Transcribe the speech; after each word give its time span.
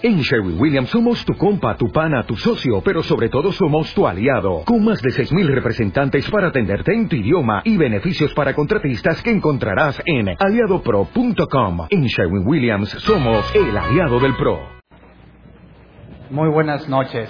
En 0.00 0.20
Sherwin 0.20 0.60
Williams 0.60 0.90
somos 0.90 1.24
tu 1.24 1.34
compa, 1.34 1.76
tu 1.76 1.88
pana, 1.88 2.22
tu 2.22 2.36
socio, 2.36 2.80
pero 2.84 3.02
sobre 3.02 3.28
todo 3.28 3.50
somos 3.50 3.92
tu 3.94 4.06
aliado, 4.06 4.62
con 4.64 4.84
más 4.84 5.02
de 5.02 5.10
6.000 5.10 5.52
representantes 5.52 6.30
para 6.30 6.48
atenderte 6.48 6.94
en 6.94 7.08
tu 7.08 7.16
idioma 7.16 7.62
y 7.64 7.76
beneficios 7.76 8.32
para 8.32 8.54
contratistas 8.54 9.20
que 9.24 9.32
encontrarás 9.32 10.00
en 10.06 10.28
aliadopro.com. 10.38 11.88
En 11.90 12.04
Sherwin 12.04 12.46
Williams 12.46 12.90
somos 12.90 13.52
el 13.56 13.76
aliado 13.76 14.20
del 14.20 14.36
PRO. 14.36 14.60
Muy 16.30 16.48
buenas 16.48 16.88
noches. 16.88 17.28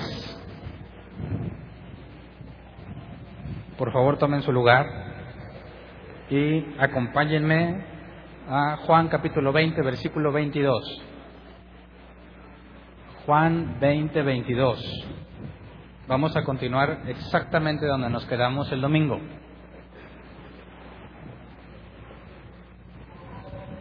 Por 3.79 3.91
favor 3.93 4.19
tomen 4.19 4.43
su 4.43 4.53
lugar 4.53 4.85
y 6.29 6.67
acompáñenme 6.79 7.83
a 8.47 8.77
Juan 8.85 9.09
capítulo 9.09 9.55
20, 9.55 9.81
versículo 9.81 10.33
22. 10.33 11.08
Juan 13.29 13.77
20, 13.79 14.23
22. 14.23 15.07
Vamos 16.07 16.35
a 16.35 16.45
continuar 16.45 17.03
exactamente 17.09 17.85
donde 17.85 18.09
nos 18.09 18.25
quedamos 18.25 18.73
el 18.73 18.81
domingo. 18.81 19.21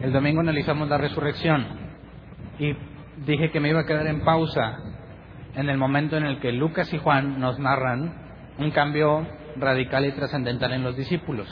El 0.00 0.12
domingo 0.12 0.42
analizamos 0.42 0.86
la 0.90 0.98
resurrección 0.98 1.66
y 2.58 2.76
dije 3.24 3.50
que 3.50 3.58
me 3.58 3.70
iba 3.70 3.80
a 3.80 3.86
quedar 3.86 4.06
en 4.08 4.22
pausa 4.22 4.80
en 5.54 5.70
el 5.70 5.78
momento 5.78 6.18
en 6.18 6.26
el 6.26 6.40
que 6.40 6.52
Lucas 6.52 6.92
y 6.92 6.98
Juan 6.98 7.40
nos 7.40 7.58
narran 7.58 8.52
un 8.58 8.70
cambio 8.70 9.26
radical 9.56 10.04
y 10.04 10.12
trascendental 10.12 10.74
en 10.74 10.82
los 10.82 10.94
discípulos. 10.94 11.48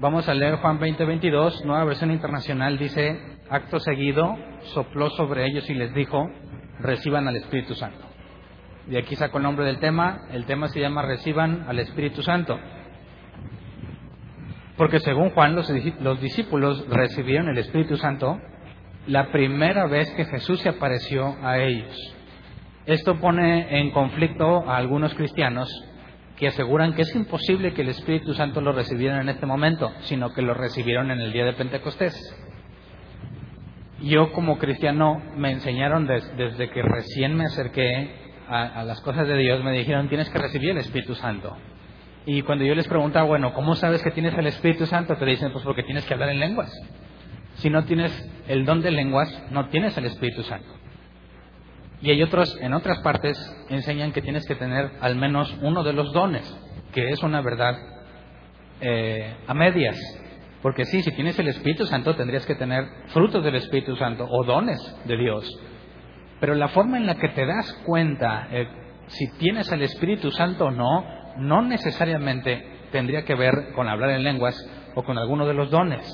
Vamos 0.00 0.28
a 0.28 0.34
leer 0.34 0.56
Juan 0.56 0.80
20, 0.80 1.04
22, 1.04 1.64
nueva 1.64 1.84
versión 1.84 2.10
internacional, 2.10 2.76
dice, 2.76 3.33
acto 3.54 3.78
seguido, 3.80 4.36
sopló 4.74 5.10
sobre 5.10 5.46
ellos 5.46 5.68
y 5.70 5.74
les 5.74 5.94
dijo, 5.94 6.30
reciban 6.80 7.28
al 7.28 7.36
Espíritu 7.36 7.74
Santo. 7.74 8.04
Y 8.90 8.96
aquí 8.96 9.16
saco 9.16 9.38
el 9.38 9.44
nombre 9.44 9.64
del 9.64 9.78
tema, 9.78 10.20
el 10.30 10.44
tema 10.44 10.68
se 10.68 10.80
llama 10.80 11.02
reciban 11.02 11.64
al 11.68 11.78
Espíritu 11.78 12.22
Santo. 12.22 12.58
Porque 14.76 15.00
según 15.00 15.30
Juan, 15.30 15.54
los, 15.54 15.70
los 16.00 16.20
discípulos 16.20 16.84
recibieron 16.88 17.48
el 17.48 17.58
Espíritu 17.58 17.96
Santo 17.96 18.38
la 19.06 19.30
primera 19.30 19.86
vez 19.86 20.10
que 20.14 20.24
Jesús 20.24 20.60
se 20.60 20.68
apareció 20.68 21.36
a 21.42 21.58
ellos. 21.58 21.94
Esto 22.86 23.16
pone 23.16 23.80
en 23.80 23.90
conflicto 23.92 24.68
a 24.68 24.76
algunos 24.76 25.14
cristianos 25.14 25.68
que 26.36 26.48
aseguran 26.48 26.94
que 26.94 27.02
es 27.02 27.14
imposible 27.14 27.72
que 27.72 27.82
el 27.82 27.88
Espíritu 27.90 28.34
Santo 28.34 28.60
lo 28.60 28.72
recibieran 28.72 29.20
en 29.22 29.28
este 29.28 29.46
momento, 29.46 29.92
sino 30.00 30.32
que 30.34 30.42
lo 30.42 30.52
recibieron 30.52 31.10
en 31.10 31.20
el 31.20 31.32
día 31.32 31.44
de 31.44 31.52
Pentecostés. 31.52 32.14
Yo 34.04 34.32
como 34.32 34.58
cristiano 34.58 35.22
me 35.36 35.50
enseñaron 35.50 36.06
desde 36.06 36.70
que 36.70 36.82
recién 36.82 37.34
me 37.34 37.46
acerqué 37.46 38.10
a, 38.48 38.84
las 38.84 39.00
cosas 39.00 39.26
de 39.26 39.36
Dios, 39.38 39.64
me 39.64 39.72
dijeron 39.72 40.08
tienes 40.08 40.28
que 40.28 40.38
recibir 40.38 40.70
el 40.70 40.78
Espíritu 40.78 41.14
Santo. 41.14 41.56
Y 42.26 42.42
cuando 42.42 42.64
yo 42.64 42.74
les 42.74 42.86
preguntaba, 42.86 43.26
bueno, 43.26 43.54
¿cómo 43.54 43.74
sabes 43.74 44.02
que 44.02 44.10
tienes 44.10 44.36
el 44.36 44.46
Espíritu 44.46 44.84
Santo? 44.84 45.16
Te 45.16 45.24
dicen, 45.24 45.52
pues 45.52 45.64
porque 45.64 45.82
tienes 45.82 46.04
que 46.04 46.12
hablar 46.12 46.28
en 46.28 46.40
lenguas. 46.40 46.70
Si 47.54 47.70
no 47.70 47.84
tienes 47.84 48.12
el 48.46 48.66
don 48.66 48.82
de 48.82 48.90
lenguas, 48.90 49.42
no 49.50 49.68
tienes 49.68 49.96
el 49.96 50.04
Espíritu 50.04 50.42
Santo. 50.42 50.68
Y 52.02 52.10
hay 52.10 52.22
otros, 52.22 52.58
en 52.60 52.74
otras 52.74 52.98
partes, 53.00 53.38
enseñan 53.70 54.12
que 54.12 54.20
tienes 54.20 54.46
que 54.46 54.54
tener 54.54 54.90
al 55.00 55.16
menos 55.16 55.56
uno 55.62 55.82
de 55.82 55.94
los 55.94 56.12
dones, 56.12 56.44
que 56.92 57.08
es 57.08 57.22
una 57.22 57.40
verdad 57.40 57.78
eh, 58.82 59.34
a 59.46 59.54
medias. 59.54 59.96
Porque 60.64 60.86
sí, 60.86 61.02
si 61.02 61.10
tienes 61.10 61.38
el 61.38 61.48
Espíritu 61.48 61.84
Santo, 61.84 62.16
tendrías 62.16 62.46
que 62.46 62.54
tener 62.54 62.86
frutos 63.08 63.44
del 63.44 63.56
Espíritu 63.56 63.96
Santo 63.96 64.26
o 64.26 64.44
dones 64.44 64.80
de 65.04 65.18
Dios. 65.18 65.46
Pero 66.40 66.54
la 66.54 66.68
forma 66.68 66.96
en 66.96 67.04
la 67.04 67.16
que 67.16 67.28
te 67.28 67.44
das 67.44 67.70
cuenta 67.84 68.48
eh, 68.50 68.66
si 69.08 69.30
tienes 69.36 69.70
el 69.72 69.82
Espíritu 69.82 70.30
Santo 70.30 70.64
o 70.64 70.70
no, 70.70 71.04
no 71.36 71.60
necesariamente 71.60 72.64
tendría 72.90 73.26
que 73.26 73.34
ver 73.34 73.74
con 73.74 73.90
hablar 73.90 74.08
en 74.12 74.24
lenguas 74.24 74.56
o 74.94 75.02
con 75.02 75.18
alguno 75.18 75.46
de 75.46 75.52
los 75.52 75.70
dones. 75.70 76.10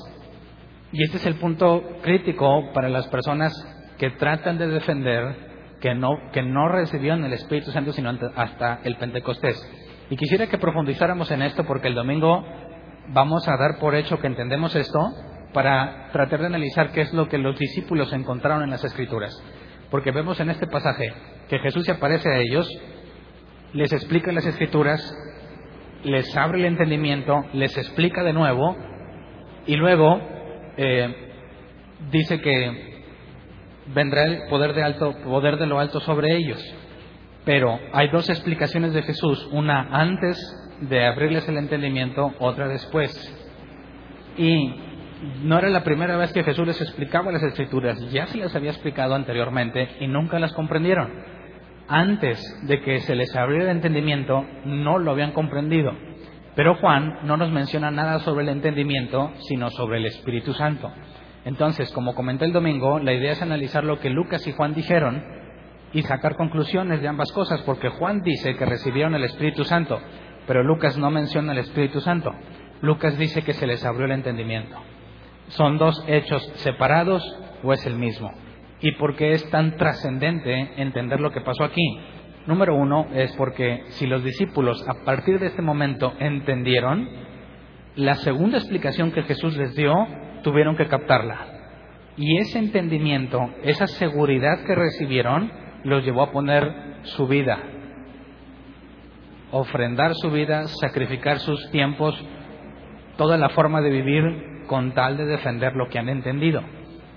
Y 0.91 1.01
este 1.01 1.15
es 1.15 1.25
el 1.27 1.35
punto 1.35 1.81
crítico 2.01 2.73
para 2.73 2.89
las 2.89 3.07
personas 3.07 3.53
que 3.97 4.09
tratan 4.09 4.57
de 4.57 4.67
defender 4.67 5.77
que 5.79 5.95
no, 5.95 6.09
que 6.33 6.43
no 6.43 6.67
recibieron 6.67 7.23
el 7.23 7.31
Espíritu 7.31 7.71
Santo 7.71 7.93
sino 7.93 8.09
hasta 8.35 8.81
el 8.83 8.97
Pentecostés. 8.97 9.65
Y 10.09 10.17
quisiera 10.17 10.47
que 10.47 10.57
profundizáramos 10.57 11.31
en 11.31 11.41
esto 11.41 11.63
porque 11.63 11.87
el 11.87 11.95
domingo 11.95 12.43
vamos 13.13 13.47
a 13.47 13.57
dar 13.57 13.77
por 13.79 13.95
hecho 13.95 14.19
que 14.19 14.27
entendemos 14.27 14.75
esto 14.75 14.99
para 15.53 16.09
tratar 16.11 16.39
de 16.39 16.45
analizar 16.47 16.91
qué 16.91 17.01
es 17.01 17.13
lo 17.13 17.27
que 17.27 17.37
los 17.37 17.57
discípulos 17.57 18.13
encontraron 18.13 18.63
en 18.63 18.69
las 18.69 18.83
Escrituras. 18.83 19.31
Porque 19.89 20.11
vemos 20.11 20.39
en 20.39 20.49
este 20.49 20.67
pasaje 20.67 21.13
que 21.49 21.59
Jesús 21.59 21.85
se 21.85 21.91
aparece 21.91 22.29
a 22.29 22.37
ellos, 22.37 22.69
les 23.73 23.91
explica 23.91 24.31
las 24.31 24.45
Escrituras, 24.45 25.01
les 26.03 26.35
abre 26.37 26.59
el 26.59 26.65
entendimiento, 26.65 27.45
les 27.53 27.77
explica 27.77 28.23
de 28.23 28.33
nuevo 28.33 28.77
y 29.67 29.75
luego 29.75 30.19
eh, 30.77 31.13
dice 32.11 32.39
que 32.39 33.03
vendrá 33.93 34.23
el 34.23 34.47
poder 34.49 34.73
de, 34.73 34.83
alto, 34.83 35.13
poder 35.23 35.57
de 35.57 35.67
lo 35.67 35.79
alto 35.79 35.99
sobre 35.99 36.35
ellos. 36.35 36.61
Pero 37.43 37.77
hay 37.91 38.09
dos 38.09 38.29
explicaciones 38.29 38.93
de 38.93 39.01
Jesús, 39.01 39.49
una 39.51 39.89
antes 39.91 40.37
de 40.81 41.05
abrirles 41.05 41.47
el 41.47 41.57
entendimiento, 41.57 42.33
otra 42.39 42.67
después. 42.67 43.11
Y 44.37 44.73
no 45.43 45.57
era 45.59 45.69
la 45.69 45.83
primera 45.83 46.17
vez 46.17 46.33
que 46.33 46.43
Jesús 46.43 46.65
les 46.65 46.81
explicaba 46.81 47.31
las 47.31 47.43
escrituras, 47.43 47.99
ya 48.11 48.27
se 48.27 48.37
les 48.37 48.55
había 48.55 48.71
explicado 48.71 49.15
anteriormente 49.15 49.89
y 49.99 50.07
nunca 50.07 50.39
las 50.39 50.53
comprendieron. 50.53 51.11
Antes 51.87 52.39
de 52.67 52.81
que 52.81 52.99
se 53.01 53.15
les 53.15 53.35
abriera 53.35 53.65
el 53.65 53.77
entendimiento, 53.77 54.45
no 54.65 54.97
lo 54.97 55.11
habían 55.11 55.33
comprendido. 55.33 55.91
Pero 56.55 56.75
Juan 56.75 57.19
no 57.23 57.37
nos 57.37 57.51
menciona 57.51 57.91
nada 57.91 58.19
sobre 58.19 58.43
el 58.43 58.49
entendimiento, 58.49 59.31
sino 59.47 59.69
sobre 59.69 59.97
el 59.97 60.05
Espíritu 60.05 60.53
Santo. 60.53 60.91
Entonces, 61.45 61.91
como 61.91 62.13
comenté 62.13 62.45
el 62.45 62.53
domingo, 62.53 62.99
la 62.99 63.13
idea 63.13 63.31
es 63.31 63.41
analizar 63.41 63.83
lo 63.83 63.99
que 63.99 64.09
Lucas 64.09 64.45
y 64.47 64.51
Juan 64.51 64.73
dijeron 64.73 65.23
y 65.93 66.03
sacar 66.03 66.35
conclusiones 66.35 67.01
de 67.01 67.07
ambas 67.07 67.31
cosas, 67.31 67.61
porque 67.61 67.89
Juan 67.89 68.21
dice 68.21 68.55
que 68.55 68.65
recibieron 68.65 69.15
el 69.15 69.23
Espíritu 69.23 69.63
Santo, 69.63 69.99
pero 70.51 70.65
Lucas 70.65 70.97
no 70.97 71.09
menciona 71.09 71.53
el 71.53 71.59
Espíritu 71.59 72.01
Santo. 72.01 72.35
Lucas 72.81 73.17
dice 73.17 73.41
que 73.41 73.53
se 73.53 73.65
les 73.65 73.85
abrió 73.85 74.03
el 74.03 74.11
entendimiento. 74.11 74.75
¿Son 75.47 75.77
dos 75.77 76.03
hechos 76.09 76.43
separados 76.55 77.23
o 77.63 77.71
es 77.71 77.85
el 77.85 77.95
mismo? 77.95 78.33
¿Y 78.81 78.91
por 78.97 79.15
qué 79.15 79.31
es 79.31 79.49
tan 79.49 79.77
trascendente 79.77 80.73
entender 80.75 81.21
lo 81.21 81.31
que 81.31 81.39
pasó 81.39 81.63
aquí? 81.63 81.97
Número 82.47 82.75
uno 82.75 83.07
es 83.13 83.33
porque 83.37 83.83
si 83.91 84.07
los 84.07 84.25
discípulos 84.25 84.85
a 84.89 85.05
partir 85.05 85.39
de 85.39 85.45
este 85.45 85.61
momento 85.61 86.11
entendieron, 86.19 87.07
la 87.95 88.15
segunda 88.15 88.57
explicación 88.57 89.13
que 89.13 89.23
Jesús 89.23 89.55
les 89.55 89.73
dio 89.73 89.93
tuvieron 90.43 90.75
que 90.75 90.89
captarla. 90.89 91.47
Y 92.17 92.39
ese 92.39 92.59
entendimiento, 92.59 93.39
esa 93.63 93.87
seguridad 93.87 94.65
que 94.65 94.75
recibieron, 94.75 95.49
los 95.85 96.03
llevó 96.03 96.23
a 96.23 96.33
poner 96.33 96.99
su 97.03 97.25
vida, 97.25 97.57
ofrendar 99.51 100.13
su 100.15 100.31
vida, 100.31 100.67
sacrificar 100.67 101.39
sus 101.39 101.69
tiempos, 101.71 102.19
toda 103.17 103.37
la 103.37 103.49
forma 103.49 103.81
de 103.81 103.89
vivir 103.89 104.63
con 104.67 104.93
tal 104.93 105.17
de 105.17 105.25
defender 105.25 105.75
lo 105.75 105.89
que 105.89 105.99
han 105.99 106.09
entendido. 106.09 106.61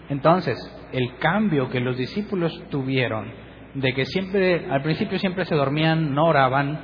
Entonces, 0.09 0.59
el 0.93 1.17
cambio 1.19 1.71
que 1.71 1.81
los 1.81 1.97
discípulos 1.97 2.63
tuvieron, 2.71 3.33
de 3.75 3.95
que 3.95 4.05
siempre, 4.05 4.67
al 4.71 4.83
principio 4.83 5.19
siempre 5.19 5.45
se 5.45 5.55
dormían, 5.55 6.15
no 6.15 6.27
oraban, 6.27 6.81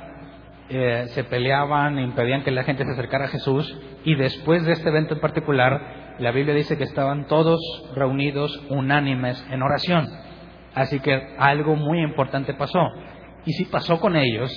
eh, 0.69 1.05
se 1.07 1.23
peleaban, 1.25 1.99
impedían 1.99 2.43
que 2.43 2.51
la 2.51 2.63
gente 2.63 2.85
se 2.85 2.91
acercara 2.91 3.25
a 3.25 3.29
Jesús, 3.29 3.77
y 4.03 4.15
después 4.15 4.65
de 4.65 4.71
este 4.71 4.89
evento 4.89 5.15
en 5.15 5.21
particular, 5.21 6.15
la 6.19 6.31
Biblia 6.31 6.55
dice 6.55 6.77
que 6.77 6.83
estaban 6.83 7.27
todos 7.27 7.59
reunidos 7.95 8.61
unánimes 8.69 9.45
en 9.51 9.61
oración. 9.61 10.07
Así 10.73 10.99
que 10.99 11.35
algo 11.37 11.75
muy 11.75 12.01
importante 12.01 12.53
pasó. 12.53 12.79
Y 13.45 13.53
si 13.53 13.65
pasó 13.65 13.99
con 13.99 14.15
ellos, 14.15 14.51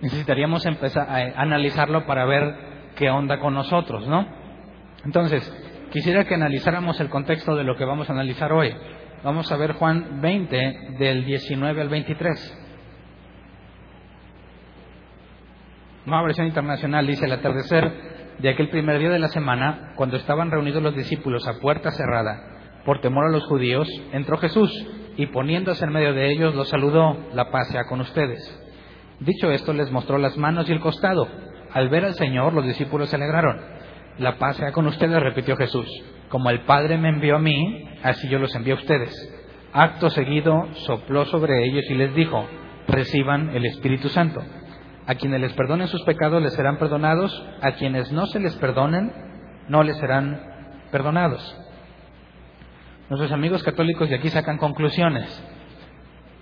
necesitaríamos 0.00 0.64
empezar 0.66 1.08
a 1.08 1.40
analizarlo 1.40 2.06
para 2.06 2.24
ver 2.24 2.92
qué 2.96 3.10
onda 3.10 3.38
con 3.38 3.54
nosotros, 3.54 4.06
¿no? 4.06 4.26
Entonces, 5.04 5.50
quisiera 5.90 6.24
que 6.24 6.34
analizáramos 6.34 7.00
el 7.00 7.08
contexto 7.08 7.54
de 7.54 7.64
lo 7.64 7.76
que 7.76 7.84
vamos 7.84 8.08
a 8.08 8.12
analizar 8.12 8.52
hoy. 8.52 8.74
Vamos 9.22 9.50
a 9.50 9.56
ver 9.56 9.72
Juan 9.72 10.20
20 10.20 10.96
del 10.98 11.24
19 11.24 11.80
al 11.80 11.88
23. 11.88 12.64
Nueva 16.06 16.22
versión 16.22 16.46
internacional 16.46 17.06
dice 17.06 17.26
el 17.26 17.32
atardecer 17.32 17.92
de 18.38 18.48
aquel 18.48 18.70
primer 18.70 18.98
día 18.98 19.10
de 19.10 19.18
la 19.18 19.28
semana, 19.28 19.92
cuando 19.96 20.16
estaban 20.16 20.50
reunidos 20.50 20.82
los 20.82 20.94
discípulos 20.94 21.46
a 21.48 21.58
puerta 21.60 21.90
cerrada, 21.90 22.80
por 22.84 23.00
temor 23.00 23.26
a 23.26 23.32
los 23.32 23.44
judíos, 23.46 23.88
entró 24.12 24.38
Jesús 24.38 24.70
y 25.16 25.26
poniéndose 25.26 25.84
en 25.84 25.92
medio 25.92 26.14
de 26.14 26.30
ellos 26.30 26.54
los 26.54 26.68
saludó, 26.68 27.28
la 27.34 27.50
paz 27.50 27.68
sea 27.68 27.84
con 27.84 28.00
ustedes. 28.00 28.67
Dicho 29.20 29.50
esto, 29.50 29.72
les 29.72 29.90
mostró 29.90 30.18
las 30.18 30.36
manos 30.36 30.68
y 30.68 30.72
el 30.72 30.80
costado. 30.80 31.26
Al 31.72 31.88
ver 31.88 32.04
al 32.04 32.14
Señor, 32.14 32.52
los 32.52 32.64
discípulos 32.64 33.10
se 33.10 33.16
alegraron. 33.16 33.60
La 34.18 34.38
paz 34.38 34.56
sea 34.56 34.72
con 34.72 34.86
ustedes, 34.86 35.22
repitió 35.22 35.56
Jesús. 35.56 35.88
Como 36.28 36.50
el 36.50 36.60
Padre 36.62 36.98
me 36.98 37.08
envió 37.08 37.36
a 37.36 37.40
mí, 37.40 37.88
así 38.02 38.28
yo 38.28 38.38
los 38.38 38.54
envío 38.54 38.74
a 38.74 38.78
ustedes. 38.78 39.12
Acto 39.72 40.10
seguido 40.10 40.68
sopló 40.86 41.24
sobre 41.26 41.64
ellos 41.64 41.84
y 41.90 41.94
les 41.94 42.14
dijo, 42.14 42.46
reciban 42.86 43.50
el 43.50 43.66
Espíritu 43.66 44.08
Santo. 44.08 44.42
A 45.06 45.14
quienes 45.14 45.40
les 45.40 45.52
perdonen 45.54 45.88
sus 45.88 46.02
pecados 46.02 46.42
les 46.42 46.54
serán 46.54 46.78
perdonados, 46.78 47.44
a 47.62 47.72
quienes 47.72 48.12
no 48.12 48.26
se 48.26 48.40
les 48.40 48.54
perdonen 48.56 49.12
no 49.68 49.82
les 49.82 49.96
serán 49.98 50.40
perdonados. 50.90 51.56
Nuestros 53.08 53.32
amigos 53.32 53.62
católicos 53.62 54.08
de 54.08 54.16
aquí 54.16 54.28
sacan 54.28 54.58
conclusiones. 54.58 55.42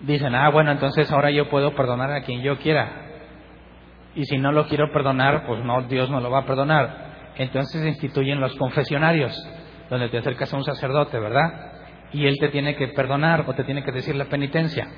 Dicen, 0.00 0.34
ah, 0.34 0.50
bueno, 0.50 0.72
entonces 0.72 1.10
ahora 1.10 1.30
yo 1.30 1.48
puedo 1.48 1.74
perdonar 1.74 2.12
a 2.12 2.22
quien 2.22 2.42
yo 2.42 2.58
quiera. 2.58 3.06
Y 4.14 4.24
si 4.24 4.38
no 4.38 4.52
lo 4.52 4.66
quiero 4.66 4.92
perdonar, 4.92 5.46
pues 5.46 5.64
no, 5.64 5.82
Dios 5.82 6.10
no 6.10 6.20
lo 6.20 6.30
va 6.30 6.40
a 6.40 6.46
perdonar. 6.46 7.06
Entonces 7.36 7.84
instituyen 7.86 8.40
los 8.40 8.54
confesionarios, 8.56 9.34
donde 9.90 10.08
te 10.08 10.18
acercas 10.18 10.52
a 10.52 10.56
un 10.56 10.64
sacerdote, 10.64 11.18
¿verdad? 11.18 11.72
Y 12.12 12.26
él 12.26 12.36
te 12.38 12.48
tiene 12.48 12.76
que 12.76 12.88
perdonar 12.88 13.44
o 13.46 13.54
te 13.54 13.64
tiene 13.64 13.82
que 13.82 13.92
decir 13.92 14.16
la 14.16 14.26
penitencia. 14.26 14.88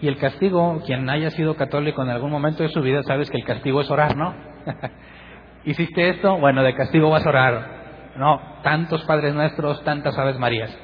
Y 0.00 0.08
el 0.08 0.16
castigo, 0.16 0.82
quien 0.86 1.08
haya 1.08 1.30
sido 1.30 1.54
católico 1.54 2.02
en 2.02 2.08
algún 2.08 2.30
momento 2.30 2.62
de 2.62 2.70
su 2.70 2.80
vida, 2.80 3.02
sabes 3.02 3.30
que 3.30 3.36
el 3.36 3.44
castigo 3.44 3.80
es 3.80 3.90
orar, 3.90 4.16
¿no? 4.16 4.34
Hiciste 5.64 6.08
esto, 6.08 6.38
bueno, 6.38 6.62
de 6.62 6.74
castigo 6.74 7.10
vas 7.10 7.24
a 7.24 7.28
orar. 7.28 7.82
No, 8.16 8.40
tantos 8.62 9.04
Padres 9.04 9.34
Nuestros, 9.34 9.82
tantas 9.84 10.18
Aves 10.18 10.38
Marías. 10.38 10.76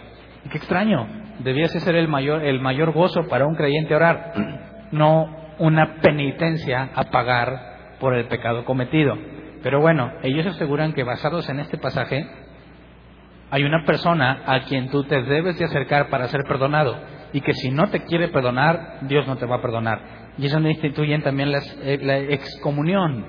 Y 0.45 0.49
qué 0.51 0.59
extraño, 0.59 1.07
debiese 1.41 1.81
ser 1.81 1.95
el 1.97 2.09
mayor, 2.09 2.45
el 2.45 2.61
mayor 2.61 2.93
gozo 2.93 3.27
para 3.29 3.47
un 3.47 3.55
creyente 3.55 3.95
orar, 3.95 4.33
no 4.93 5.37
una 5.59 5.97
penitencia 6.01 6.91
a 6.95 7.05
pagar 7.05 7.97
por 8.01 8.15
el 8.15 8.27
pecado 8.27 8.65
cometido. 8.65 9.17
Pero 9.63 9.81
bueno, 9.81 10.13
ellos 10.23 10.47
aseguran 10.47 10.93
que 10.93 11.03
basados 11.03 11.49
en 11.49 11.61
este 11.61 11.79
pasaje, 11.79 12.27
hay 13.51 13.65
una 13.65 13.85
persona 13.85 14.43
a 14.47 14.61
quien 14.61 14.91
tú 14.91 15.05
te 15.05 15.23
debes 15.23 15.59
de 15.59 15.65
acercar 15.65 16.09
para 16.11 16.29
ser 16.29 16.43
perdonado 16.47 16.97
y 17.33 17.41
que 17.41 17.55
si 17.55 17.71
no 17.71 17.89
te 17.89 18.05
quiere 18.05 18.29
perdonar, 18.29 18.99
Dios 19.03 19.27
no 19.27 19.37
te 19.37 19.47
va 19.47 19.57
a 19.57 19.63
perdonar. 19.63 20.01
Y 20.39 20.47
eso 20.47 20.61
no 20.61 20.69
instituyen 20.69 21.23
también 21.23 21.53
eh, 21.83 21.99
la 22.01 22.19
excomunión. 22.19 23.27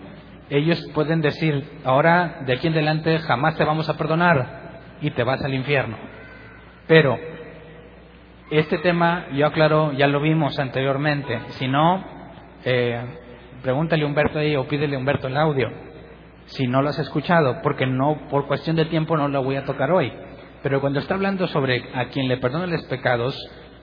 Ellos 0.49 0.79
pueden 0.93 1.21
decir, 1.21 1.63
ahora 1.83 2.41
de 2.45 2.53
aquí 2.53 2.67
en 2.67 2.73
adelante 2.73 3.17
jamás 3.19 3.55
te 3.55 3.63
vamos 3.63 3.89
a 3.89 3.97
perdonar 3.97 4.81
y 5.01 5.11
te 5.11 5.23
vas 5.23 5.43
al 5.43 5.53
infierno. 5.53 5.97
Pero 6.87 7.17
este 8.51 8.79
tema, 8.79 9.27
yo 9.33 9.45
aclaro, 9.45 9.93
ya 9.93 10.07
lo 10.07 10.19
vimos 10.19 10.57
anteriormente. 10.59 11.39
Si 11.49 11.67
no, 11.67 12.03
eh, 12.65 12.99
pregúntale 13.61 14.03
a 14.03 14.07
Humberto 14.07 14.39
ahí 14.39 14.55
o 14.55 14.67
pídele 14.67 14.95
a 14.95 14.99
Humberto 14.99 15.27
el 15.27 15.37
audio. 15.37 15.69
Si 16.45 16.67
no 16.67 16.81
lo 16.81 16.89
has 16.89 16.99
escuchado, 16.99 17.61
porque 17.61 17.85
no, 17.85 18.27
por 18.29 18.47
cuestión 18.47 18.75
de 18.75 18.85
tiempo 18.85 19.15
no 19.17 19.27
lo 19.27 19.43
voy 19.43 19.55
a 19.55 19.65
tocar 19.65 19.91
hoy. 19.91 20.11
Pero 20.63 20.81
cuando 20.81 20.99
está 20.99 21.13
hablando 21.13 21.47
sobre 21.47 21.83
a 21.93 22.05
quien 22.05 22.27
le 22.27 22.37
perdona 22.37 22.65
los 22.65 22.83
pecados, 22.85 23.37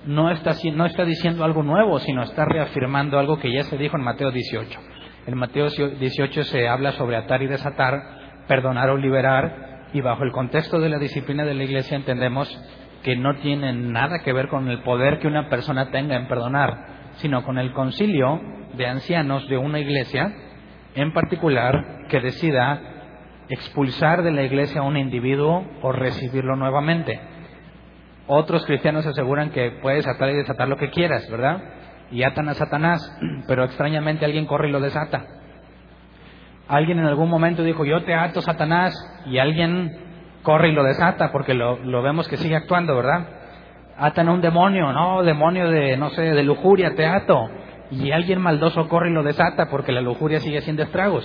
no 0.04 0.30
está, 0.30 0.52
no 0.72 0.86
está 0.86 1.04
diciendo 1.04 1.44
algo 1.44 1.62
nuevo, 1.62 1.98
sino 2.00 2.22
está 2.22 2.44
reafirmando 2.44 3.18
algo 3.18 3.38
que 3.38 3.52
ya 3.52 3.62
se 3.62 3.78
dijo 3.78 3.96
en 3.96 4.02
Mateo 4.02 4.30
18. 4.30 4.78
En 5.26 5.36
Mateo 5.38 5.68
18 5.70 6.44
se 6.44 6.68
habla 6.68 6.92
sobre 6.92 7.16
atar 7.16 7.42
y 7.42 7.46
desatar, 7.46 8.44
perdonar 8.46 8.90
o 8.90 8.96
liberar, 8.96 9.88
y 9.92 10.00
bajo 10.00 10.24
el 10.24 10.32
contexto 10.32 10.78
de 10.80 10.88
la 10.88 10.98
disciplina 10.98 11.44
de 11.44 11.54
la 11.54 11.64
Iglesia 11.64 11.96
entendemos 11.96 12.48
que 13.02 13.16
no 13.16 13.36
tienen 13.36 13.92
nada 13.92 14.20
que 14.24 14.32
ver 14.32 14.48
con 14.48 14.68
el 14.68 14.80
poder 14.80 15.18
que 15.18 15.28
una 15.28 15.48
persona 15.48 15.90
tenga 15.90 16.16
en 16.16 16.28
perdonar, 16.28 17.12
sino 17.16 17.44
con 17.44 17.58
el 17.58 17.72
concilio 17.72 18.40
de 18.76 18.86
ancianos 18.86 19.48
de 19.48 19.58
una 19.58 19.78
iglesia, 19.78 20.32
en 20.94 21.12
particular, 21.12 22.06
que 22.08 22.20
decida 22.20 22.80
expulsar 23.48 24.22
de 24.22 24.32
la 24.32 24.42
iglesia 24.42 24.80
a 24.80 24.84
un 24.84 24.96
individuo 24.96 25.64
o 25.82 25.92
recibirlo 25.92 26.56
nuevamente. 26.56 27.20
Otros 28.26 28.66
cristianos 28.66 29.06
aseguran 29.06 29.50
que 29.50 29.78
puedes 29.82 30.06
atar 30.06 30.30
y 30.30 30.36
desatar 30.36 30.68
lo 30.68 30.76
que 30.76 30.90
quieras, 30.90 31.30
¿verdad? 31.30 31.62
Y 32.10 32.24
atan 32.24 32.48
a 32.48 32.54
Satanás, 32.54 33.00
pero 33.48 33.64
extrañamente 33.64 34.24
alguien 34.24 34.46
corre 34.46 34.68
y 34.68 34.72
lo 34.72 34.80
desata. 34.80 35.24
Alguien 36.68 36.98
en 36.98 37.06
algún 37.06 37.30
momento 37.30 37.62
dijo, 37.62 37.84
yo 37.84 38.02
te 38.02 38.14
ato, 38.14 38.40
Satanás, 38.42 38.92
y 39.26 39.38
alguien 39.38 40.05
corre 40.46 40.68
y 40.68 40.72
lo 40.72 40.84
desata 40.84 41.32
porque 41.32 41.54
lo, 41.54 42.02
vemos 42.02 42.28
que 42.28 42.36
sigue 42.36 42.54
actuando, 42.54 42.94
¿verdad? 42.94 43.26
Atan 43.98 44.28
a 44.28 44.32
un 44.32 44.40
demonio, 44.40 44.92
no, 44.92 45.24
demonio 45.24 45.68
de, 45.68 45.96
no 45.96 46.10
sé, 46.10 46.22
de 46.22 46.44
lujuria, 46.44 46.94
te 46.94 47.04
ato. 47.04 47.50
Y 47.90 48.12
alguien 48.12 48.40
maldoso 48.40 48.88
corre 48.88 49.10
y 49.10 49.12
lo 49.12 49.24
desata 49.24 49.66
porque 49.68 49.90
la 49.90 50.00
lujuria 50.00 50.38
sigue 50.38 50.58
haciendo 50.58 50.84
estragos. 50.84 51.24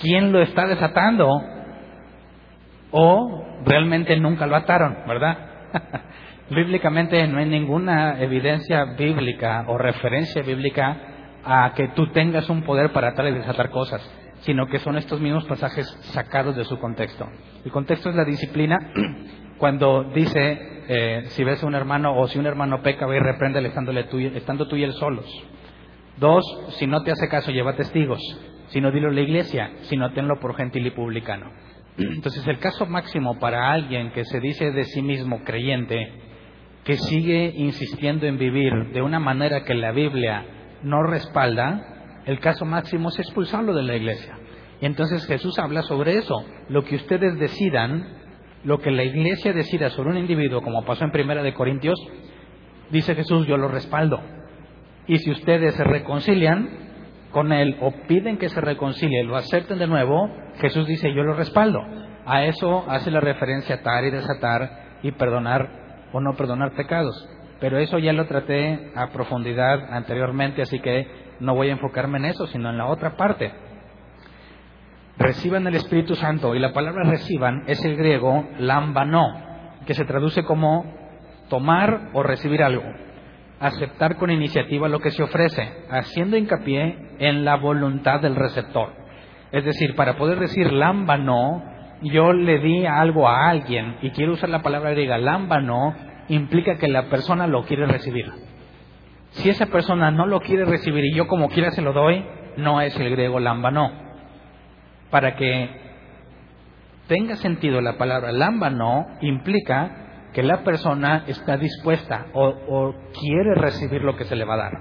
¿Quién 0.00 0.32
lo 0.32 0.42
está 0.42 0.66
desatando? 0.66 1.40
O 2.90 3.44
realmente 3.64 4.18
nunca 4.18 4.48
lo 4.48 4.56
ataron, 4.56 5.04
¿verdad? 5.06 5.38
Bíblicamente 6.50 7.24
no 7.28 7.38
hay 7.38 7.46
ninguna 7.46 8.20
evidencia 8.20 8.86
bíblica 8.98 9.66
o 9.68 9.78
referencia 9.78 10.42
bíblica 10.42 10.96
a 11.44 11.74
que 11.76 11.88
tú 11.94 12.08
tengas 12.08 12.50
un 12.50 12.64
poder 12.64 12.90
para 12.90 13.10
atar 13.10 13.28
y 13.28 13.34
desatar 13.34 13.70
cosas 13.70 14.25
sino 14.46 14.68
que 14.68 14.78
son 14.78 14.96
estos 14.96 15.20
mismos 15.20 15.44
pasajes 15.44 15.86
sacados 16.12 16.56
de 16.56 16.64
su 16.64 16.78
contexto. 16.78 17.26
El 17.64 17.72
contexto 17.72 18.10
es 18.10 18.14
la 18.14 18.24
disciplina, 18.24 18.78
cuando 19.58 20.04
dice, 20.14 20.84
eh, 20.88 21.24
si 21.30 21.42
ves 21.42 21.62
a 21.62 21.66
un 21.66 21.74
hermano 21.74 22.16
o 22.16 22.28
si 22.28 22.38
un 22.38 22.46
hermano 22.46 22.80
peca, 22.80 23.06
ve 23.06 23.16
y 23.16 23.20
repréndele 23.20 23.68
estando 23.68 24.68
tú 24.68 24.76
y 24.76 24.84
él 24.84 24.92
solos. 24.92 25.26
Dos, 26.16 26.44
si 26.78 26.86
no 26.86 27.02
te 27.02 27.10
hace 27.10 27.28
caso, 27.28 27.50
lleva 27.50 27.74
testigos. 27.74 28.20
Si 28.68 28.80
no, 28.80 28.92
dilo 28.92 29.08
a 29.08 29.12
la 29.12 29.20
iglesia. 29.20 29.72
Si 29.82 29.96
no, 29.96 30.12
tenlo 30.12 30.38
por 30.40 30.54
gentil 30.54 30.86
y 30.86 30.90
publicano. 30.90 31.50
Entonces, 31.98 32.46
el 32.46 32.60
caso 32.60 32.86
máximo 32.86 33.40
para 33.40 33.72
alguien 33.72 34.12
que 34.12 34.24
se 34.24 34.38
dice 34.38 34.70
de 34.70 34.84
sí 34.84 35.02
mismo 35.02 35.42
creyente, 35.42 36.12
que 36.84 36.94
sigue 36.94 37.52
insistiendo 37.56 38.26
en 38.26 38.38
vivir 38.38 38.92
de 38.92 39.02
una 39.02 39.18
manera 39.18 39.64
que 39.64 39.74
la 39.74 39.90
Biblia 39.90 40.44
no 40.84 41.02
respalda, 41.02 41.95
el 42.26 42.40
caso 42.40 42.64
máximo 42.64 43.08
es 43.08 43.18
expulsarlo 43.20 43.72
de 43.72 43.84
la 43.84 43.94
iglesia. 43.96 44.36
Y 44.80 44.86
entonces 44.86 45.26
Jesús 45.26 45.58
habla 45.58 45.82
sobre 45.82 46.18
eso. 46.18 46.44
Lo 46.68 46.84
que 46.84 46.96
ustedes 46.96 47.38
decidan, 47.38 48.04
lo 48.64 48.80
que 48.80 48.90
la 48.90 49.04
iglesia 49.04 49.52
decida 49.52 49.90
sobre 49.90 50.10
un 50.10 50.18
individuo, 50.18 50.60
como 50.60 50.84
pasó 50.84 51.04
en 51.04 51.12
Primera 51.12 51.42
de 51.42 51.54
Corintios, 51.54 51.98
dice 52.90 53.14
Jesús, 53.14 53.46
yo 53.46 53.56
lo 53.56 53.68
respaldo. 53.68 54.20
Y 55.06 55.18
si 55.18 55.30
ustedes 55.30 55.76
se 55.76 55.84
reconcilian 55.84 56.68
con 57.30 57.52
él 57.52 57.76
o 57.80 57.92
piden 58.08 58.38
que 58.38 58.48
se 58.48 58.60
reconcilie, 58.60 59.22
lo 59.22 59.36
acepten 59.36 59.78
de 59.78 59.86
nuevo, 59.86 60.28
Jesús 60.60 60.86
dice, 60.86 61.14
yo 61.14 61.22
lo 61.22 61.34
respaldo. 61.34 61.80
A 62.26 62.44
eso 62.44 62.84
hace 62.88 63.12
la 63.12 63.20
referencia 63.20 63.76
atar 63.76 64.04
y 64.04 64.10
desatar 64.10 64.98
y 65.02 65.12
perdonar 65.12 66.08
o 66.12 66.20
no 66.20 66.34
perdonar 66.34 66.74
pecados. 66.74 67.28
Pero 67.60 67.78
eso 67.78 67.98
ya 67.98 68.12
lo 68.12 68.26
traté 68.26 68.90
a 68.96 69.08
profundidad 69.10 69.92
anteriormente, 69.92 70.62
así 70.62 70.80
que 70.80 71.25
no 71.40 71.54
voy 71.54 71.68
a 71.68 71.72
enfocarme 71.72 72.18
en 72.18 72.26
eso, 72.26 72.46
sino 72.46 72.70
en 72.70 72.78
la 72.78 72.86
otra 72.86 73.16
parte. 73.16 73.52
Reciban 75.18 75.66
el 75.66 75.74
Espíritu 75.74 76.14
Santo, 76.14 76.54
y 76.54 76.58
la 76.58 76.72
palabra 76.72 77.08
reciban 77.08 77.64
es 77.66 77.84
el 77.84 77.96
griego 77.96 78.46
lambano, 78.58 79.26
que 79.86 79.94
se 79.94 80.04
traduce 80.04 80.44
como 80.44 80.84
tomar 81.48 82.10
o 82.12 82.22
recibir 82.22 82.62
algo, 82.62 82.84
aceptar 83.60 84.16
con 84.16 84.30
iniciativa 84.30 84.88
lo 84.88 85.00
que 85.00 85.10
se 85.10 85.22
ofrece, 85.22 85.86
haciendo 85.90 86.36
hincapié 86.36 87.16
en 87.18 87.44
la 87.44 87.56
voluntad 87.56 88.20
del 88.20 88.36
receptor. 88.36 88.90
Es 89.52 89.64
decir, 89.64 89.94
para 89.94 90.16
poder 90.16 90.38
decir 90.38 90.72
lambano, 90.72 91.62
yo 92.02 92.32
le 92.32 92.58
di 92.58 92.84
algo 92.84 93.28
a 93.28 93.48
alguien 93.48 93.96
y 94.02 94.10
quiero 94.10 94.32
usar 94.32 94.50
la 94.50 94.62
palabra 94.62 94.90
griega 94.90 95.16
lambano, 95.18 95.94
implica 96.28 96.76
que 96.76 96.88
la 96.88 97.08
persona 97.08 97.46
lo 97.46 97.64
quiere 97.64 97.86
recibir. 97.86 98.30
Si 99.36 99.50
esa 99.50 99.66
persona 99.66 100.10
no 100.10 100.26
lo 100.26 100.40
quiere 100.40 100.64
recibir 100.64 101.04
y 101.04 101.14
yo 101.14 101.26
como 101.26 101.48
quiera 101.48 101.70
se 101.70 101.82
lo 101.82 101.92
doy, 101.92 102.24
no 102.56 102.80
es 102.80 102.98
el 102.98 103.10
griego 103.10 103.38
lámbano. 103.38 103.92
Para 105.10 105.36
que 105.36 105.70
tenga 107.06 107.36
sentido 107.36 107.80
la 107.80 107.98
palabra 107.98 108.32
lámbano, 108.32 109.06
implica 109.20 110.30
que 110.32 110.42
la 110.42 110.64
persona 110.64 111.24
está 111.26 111.56
dispuesta 111.56 112.26
o, 112.32 112.46
o 112.46 112.94
quiere 113.18 113.54
recibir 113.54 114.02
lo 114.02 114.16
que 114.16 114.24
se 114.24 114.36
le 114.36 114.44
va 114.44 114.54
a 114.54 114.58
dar. 114.58 114.72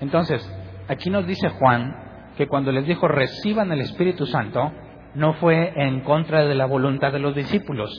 Entonces, 0.00 0.44
aquí 0.88 1.10
nos 1.10 1.26
dice 1.26 1.48
Juan 1.50 1.94
que 2.36 2.48
cuando 2.48 2.72
les 2.72 2.86
dijo 2.86 3.06
reciban 3.06 3.70
el 3.70 3.80
Espíritu 3.80 4.26
Santo, 4.26 4.72
no 5.14 5.34
fue 5.34 5.72
en 5.76 6.00
contra 6.00 6.44
de 6.44 6.54
la 6.54 6.66
voluntad 6.66 7.12
de 7.12 7.20
los 7.20 7.34
discípulos, 7.34 7.90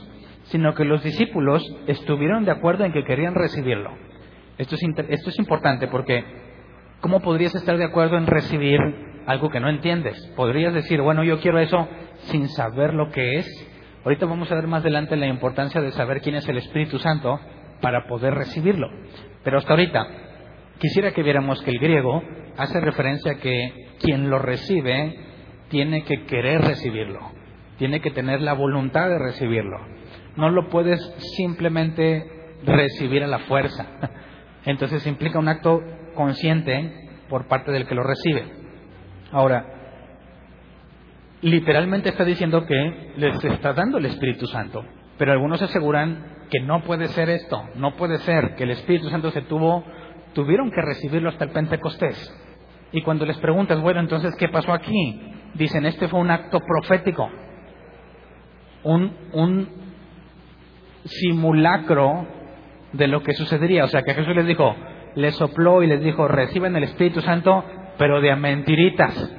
sino 0.46 0.74
que 0.74 0.84
los 0.84 1.04
discípulos 1.04 1.64
estuvieron 1.88 2.44
de 2.44 2.52
acuerdo 2.52 2.84
en 2.84 2.92
que 2.92 3.06
querían 3.06 3.34
recibirlo. 3.34 3.92
Esto 4.58 4.76
es, 4.76 4.82
esto 5.10 5.30
es 5.30 5.40
importante 5.40 5.88
porque 5.88 6.24
¿cómo 7.02 7.20
podrías 7.20 7.54
estar 7.56 7.78
de 7.78 7.86
acuerdo 7.86 8.18
en 8.18 8.28
recibir 8.28 8.80
algo 9.26 9.50
que 9.50 9.60
no 9.60 9.70
entiendes? 9.70 10.16
Podrías 10.36 10.74
decir, 10.74 11.02
bueno, 11.02 11.24
yo 11.24 11.40
quiero 11.40 11.60
eso 11.60 11.88
sin 12.30 12.48
saber 12.50 12.94
lo 12.94 13.10
que 13.12 13.40
es. 13.40 13.48
Ahorita 14.04 14.26
vamos 14.26 14.52
a 14.52 14.56
ver 14.56 14.68
más 14.68 14.82
adelante 14.82 15.16
la 15.16 15.28
importancia 15.28 15.82
de 15.82 15.92
saber 15.92 16.22
quién 16.22 16.36
es 16.36 16.48
el 16.48 16.58
Espíritu 16.58 17.00
Santo 17.00 17.40
para 17.82 18.08
poder 18.08 18.34
recibirlo. 18.34 18.90
Pero 19.44 19.58
hasta 19.58 19.72
ahorita, 19.72 20.08
quisiera 20.80 21.12
que 21.12 21.24
viéramos 21.24 21.62
que 21.62 21.72
el 21.72 21.80
griego 21.80 22.24
hace 22.58 22.80
referencia 22.80 23.34
a 23.34 23.36
que 23.36 23.74
quien 24.00 24.30
lo 24.30 24.40
recibe 24.40 25.20
tiene 25.70 26.04
que 26.04 26.26
querer 26.26 26.62
recibirlo, 26.62 27.20
tiene 27.78 28.00
que 28.00 28.12
tener 28.12 28.42
la 28.42 28.54
voluntad 28.54 29.10
de 29.10 29.20
recibirlo. 29.20 29.78
No 30.38 30.50
lo 30.50 30.70
puedes 30.70 31.00
simplemente 31.38 32.26
recibir 32.64 33.24
a 33.24 33.28
la 33.28 33.40
fuerza. 33.40 33.86
Entonces 34.66 35.06
implica 35.06 35.40
un 35.40 35.48
acto 35.48 35.82
consciente 36.16 37.10
por 37.30 37.48
parte 37.48 37.72
del 37.72 37.88
que 37.88 37.96
lo 37.96 38.04
recibe. 38.04 38.46
Ahora, 39.32 39.66
literalmente 41.42 42.10
está 42.10 42.26
diciendo 42.26 42.66
que 42.66 43.14
les 43.18 43.44
está 43.44 43.74
dando 43.74 43.98
el 43.98 44.06
Espíritu 44.06 44.48
Santo, 44.48 44.84
pero 45.18 45.32
algunos 45.32 45.62
aseguran 45.62 46.48
que 46.50 46.60
no 46.60 46.84
puede 46.84 47.08
ser 47.10 47.30
esto, 47.30 47.64
no 47.76 47.96
puede 47.96 48.20
ser 48.20 48.56
que 48.56 48.64
el 48.64 48.72
Espíritu 48.72 49.10
Santo 49.10 49.32
se 49.32 49.42
tuvo, 49.44 49.84
tuvieron 50.34 50.72
que 50.72 50.82
recibirlo 50.82 51.30
hasta 51.30 51.46
el 51.46 51.52
Pentecostés. 51.52 52.34
Y 52.92 53.02
cuando 53.02 53.26
les 53.26 53.38
preguntas, 53.38 53.82
bueno, 53.82 54.00
entonces, 54.00 54.34
¿qué 54.38 54.48
pasó 54.48 54.72
aquí? 54.74 55.22
Dicen, 55.56 55.86
este 55.86 56.08
fue 56.08 56.20
un 56.20 56.32
acto 56.32 56.60
profético, 56.60 57.30
un, 58.84 59.12
un 59.34 59.70
simulacro 61.04 62.28
de 62.98 63.08
lo 63.08 63.22
que 63.24 63.34
sucedería. 63.34 63.84
O 63.84 63.88
sea, 63.88 64.04
que 64.04 64.14
Jesús 64.14 64.36
les 64.36 64.48
dijo, 64.48 64.76
les 65.16 65.36
sopló 65.36 65.84
y 65.84 65.88
les 65.88 66.02
dijo, 66.02 66.28
reciban 66.28 66.76
el 66.76 66.84
Espíritu 66.84 67.22
Santo, 67.22 67.64
pero 67.98 68.22
de 68.22 68.32
a 68.32 68.36
mentiritas. 68.36 69.34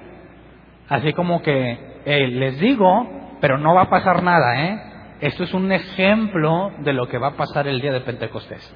Así 0.88 1.12
como 1.12 1.42
que 1.42 1.78
les 2.04 2.58
digo, 2.60 3.38
pero 3.40 3.58
no 3.58 3.75
va 3.75 3.82
a 3.82 3.90
pasar 3.90 4.22
nada, 4.22 4.64
¿eh? 4.64 4.80
Esto 5.20 5.44
es 5.44 5.54
un 5.54 5.72
ejemplo 5.72 6.72
de 6.80 6.92
lo 6.92 7.08
que 7.08 7.18
va 7.18 7.28
a 7.28 7.36
pasar 7.36 7.66
el 7.66 7.80
día 7.80 7.92
de 7.92 8.02
Pentecostés. 8.02 8.75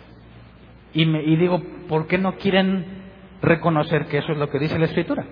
Y, 0.92 1.06
me, 1.06 1.22
y 1.22 1.36
digo, 1.36 1.62
¿por 1.88 2.06
qué 2.06 2.18
no 2.18 2.36
quieren 2.36 3.02
reconocer 3.42 4.06
que 4.06 4.18
eso 4.18 4.32
es 4.32 4.38
lo 4.38 4.48
que 4.48 4.58
dice 4.58 4.78
la 4.78 4.86
Escritura? 4.86 5.24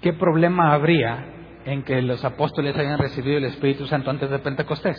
¿Qué 0.00 0.12
problema 0.12 0.72
habría 0.72 1.24
en 1.64 1.82
que 1.82 2.02
los 2.02 2.24
apóstoles 2.24 2.76
hayan 2.76 2.98
recibido 2.98 3.38
el 3.38 3.44
Espíritu 3.44 3.86
Santo 3.86 4.10
antes 4.10 4.28
de 4.28 4.38
Pentecostés? 4.40 4.96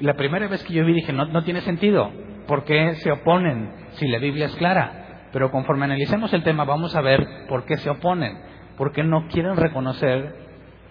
La 0.00 0.14
primera 0.14 0.46
vez 0.48 0.62
que 0.64 0.74
yo 0.74 0.84
vi 0.84 0.92
dije, 0.92 1.12
no, 1.12 1.26
no 1.26 1.42
tiene 1.42 1.62
sentido. 1.62 2.10
¿Por 2.46 2.64
qué 2.64 2.94
se 2.96 3.10
oponen 3.10 3.72
si 3.92 4.06
la 4.08 4.18
Biblia 4.18 4.46
es 4.46 4.56
clara? 4.56 5.28
Pero 5.32 5.50
conforme 5.50 5.86
analicemos 5.86 6.32
el 6.32 6.42
tema 6.42 6.64
vamos 6.64 6.94
a 6.94 7.00
ver 7.00 7.26
por 7.48 7.64
qué 7.64 7.76
se 7.78 7.90
oponen. 7.90 8.38
Porque 8.76 9.02
no 9.02 9.26
quieren 9.28 9.56
reconocer 9.56 10.34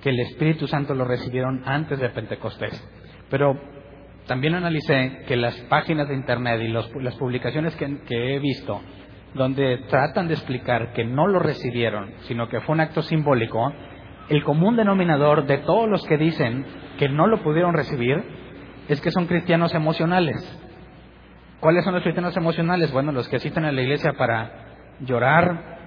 que 0.02 0.10
el 0.10 0.20
Espíritu 0.20 0.68
Santo 0.68 0.96
lo 0.96 1.06
recibieron 1.06 1.62
antes 1.66 2.00
de 2.00 2.10
Pentecostés. 2.10 2.84
Pero 3.30 3.60
también 4.26 4.56
analicé 4.56 5.24
que 5.28 5.36
las 5.36 5.56
páginas 5.70 6.08
de 6.08 6.16
Internet 6.16 6.62
y 6.62 6.68
las 6.68 7.16
publicaciones 7.16 7.76
que 7.76 8.36
he 8.36 8.40
visto, 8.40 8.82
donde 9.36 9.80
tratan 9.90 10.28
de 10.28 10.34
explicar 10.34 10.94
que 10.94 11.04
no 11.04 11.28
lo 11.28 11.40
recibieron, 11.40 12.12
sino 12.22 12.48
que 12.50 12.62
fue 12.62 12.74
un 12.74 12.82
acto 12.82 13.04
simbólico, 13.04 13.72
el 14.30 14.44
común 14.44 14.76
denominador 14.76 15.46
de 15.46 15.60
todos 15.60 15.88
los 15.88 16.04
que 16.06 16.18
dicen 16.18 16.66
que 16.98 17.10
no 17.10 17.28
lo 17.28 17.44
pudieron 17.44 17.74
recibir 17.74 18.24
es 18.88 19.02
que 19.02 19.12
son 19.12 19.28
cristianos 19.28 19.74
emocionales. 19.74 20.36
¿Cuáles 21.60 21.84
son 21.84 21.94
los 21.94 22.04
cristianos 22.04 22.36
emocionales? 22.38 22.92
Bueno, 22.92 23.12
los 23.12 23.28
que 23.28 23.38
asisten 23.38 23.66
a 23.66 23.72
la 23.72 23.82
iglesia 23.82 24.14
para 24.14 24.52
llorar, 25.02 25.78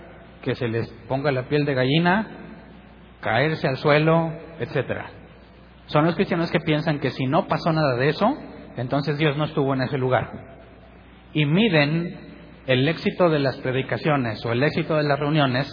que 0.42 0.54
se 0.54 0.68
les 0.68 0.88
ponga 1.08 1.30
la 1.30 1.48
piel 1.48 1.64
de 1.64 1.74
gallina, 1.74 2.26
caerse 3.20 3.68
al 3.68 3.76
suelo, 3.76 4.32
etcétera. 4.58 5.10
Son 5.86 6.04
los 6.04 6.14
cristianos 6.14 6.50
que 6.50 6.60
piensan 6.60 6.98
que 6.98 7.10
si 7.10 7.26
no 7.26 7.46
pasó 7.46 7.72
nada 7.72 7.96
de 7.96 8.08
eso, 8.08 8.36
entonces 8.76 9.18
Dios 9.18 9.36
no 9.36 9.44
estuvo 9.44 9.74
en 9.74 9.82
ese 9.82 9.98
lugar. 9.98 10.30
Y 11.32 11.46
miden 11.46 12.16
el 12.66 12.88
éxito 12.88 13.30
de 13.30 13.38
las 13.38 13.56
predicaciones 13.58 14.44
o 14.44 14.52
el 14.52 14.62
éxito 14.62 14.96
de 14.96 15.04
las 15.04 15.18
reuniones 15.18 15.66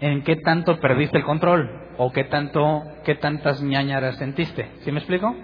en 0.00 0.22
qué 0.22 0.36
tanto 0.36 0.78
perdiste 0.78 1.18
el 1.18 1.24
control 1.24 1.68
o 1.96 2.12
qué 2.12 2.24
tanto 2.24 2.82
qué 3.04 3.14
tantas 3.14 3.62
ñañaras 3.62 4.16
sentiste. 4.16 4.70
¿Sí 4.80 4.92
me 4.92 4.98
explico? 4.98 5.34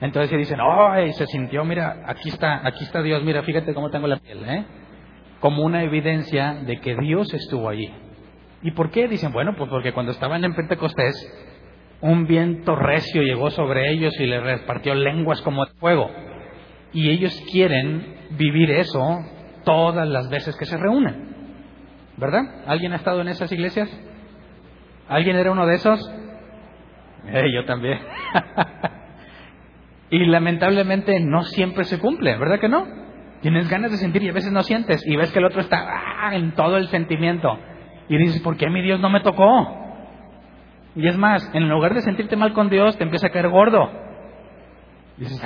Entonces 0.00 0.30
se 0.30 0.36
dicen, 0.36 0.58
¡ay! 0.60 1.12
Se 1.12 1.26
sintió, 1.26 1.64
mira, 1.64 2.02
aquí 2.06 2.28
está, 2.28 2.66
aquí 2.66 2.84
está 2.84 3.02
Dios, 3.02 3.22
mira, 3.22 3.42
fíjate 3.42 3.74
cómo 3.74 3.90
tengo 3.90 4.06
la 4.06 4.16
piel, 4.16 4.44
¿eh? 4.48 4.64
Como 5.40 5.62
una 5.62 5.82
evidencia 5.82 6.54
de 6.54 6.80
que 6.80 6.96
Dios 6.96 7.32
estuvo 7.32 7.68
allí. 7.68 7.92
¿Y 8.62 8.70
por 8.72 8.90
qué? 8.90 9.08
Dicen, 9.08 9.32
bueno, 9.32 9.54
pues 9.56 9.70
porque 9.70 9.92
cuando 9.92 10.12
estaban 10.12 10.44
en 10.44 10.54
Pentecostés, 10.54 11.14
un 12.00 12.26
viento 12.26 12.76
recio 12.76 13.22
llegó 13.22 13.50
sobre 13.50 13.90
ellos 13.90 14.12
y 14.18 14.26
les 14.26 14.42
repartió 14.42 14.94
lenguas 14.94 15.40
como 15.42 15.64
de 15.64 15.72
fuego. 15.74 16.10
Y 16.92 17.10
ellos 17.10 17.38
quieren 17.50 18.16
vivir 18.30 18.70
eso 18.70 19.18
todas 19.64 20.08
las 20.08 20.28
veces 20.30 20.56
que 20.56 20.64
se 20.64 20.76
reúnen. 20.76 21.34
¿Verdad? 22.16 22.42
¿Alguien 22.66 22.92
ha 22.92 22.96
estado 22.96 23.20
en 23.20 23.28
esas 23.28 23.50
iglesias? 23.50 23.88
¿Alguien 25.08 25.36
era 25.36 25.52
uno 25.52 25.66
de 25.66 25.74
esos? 25.74 26.00
Eh, 27.26 27.52
yo 27.52 27.64
también. 27.64 27.98
Y 30.14 30.26
lamentablemente 30.26 31.18
no 31.18 31.42
siempre 31.42 31.82
se 31.82 31.98
cumple, 31.98 32.38
¿verdad 32.38 32.60
que 32.60 32.68
no? 32.68 32.86
Tienes 33.40 33.68
ganas 33.68 33.90
de 33.90 33.96
sentir 33.96 34.22
y 34.22 34.28
a 34.28 34.32
veces 34.32 34.52
no 34.52 34.62
sientes 34.62 35.04
y 35.04 35.16
ves 35.16 35.32
que 35.32 35.40
el 35.40 35.44
otro 35.44 35.60
está 35.60 35.84
ah, 35.88 36.36
en 36.36 36.52
todo 36.52 36.76
el 36.76 36.86
sentimiento. 36.86 37.58
Y 38.08 38.16
dices, 38.18 38.40
¿por 38.40 38.56
qué 38.56 38.70
mi 38.70 38.80
Dios 38.80 39.00
no 39.00 39.10
me 39.10 39.22
tocó? 39.22 39.76
Y 40.94 41.08
es 41.08 41.18
más, 41.18 41.50
en 41.52 41.68
lugar 41.68 41.94
de 41.94 42.02
sentirte 42.02 42.36
mal 42.36 42.52
con 42.52 42.70
Dios, 42.70 42.96
te 42.96 43.02
empieza 43.02 43.26
a 43.26 43.30
caer 43.30 43.48
gordo. 43.48 43.90
dices, 45.16 45.44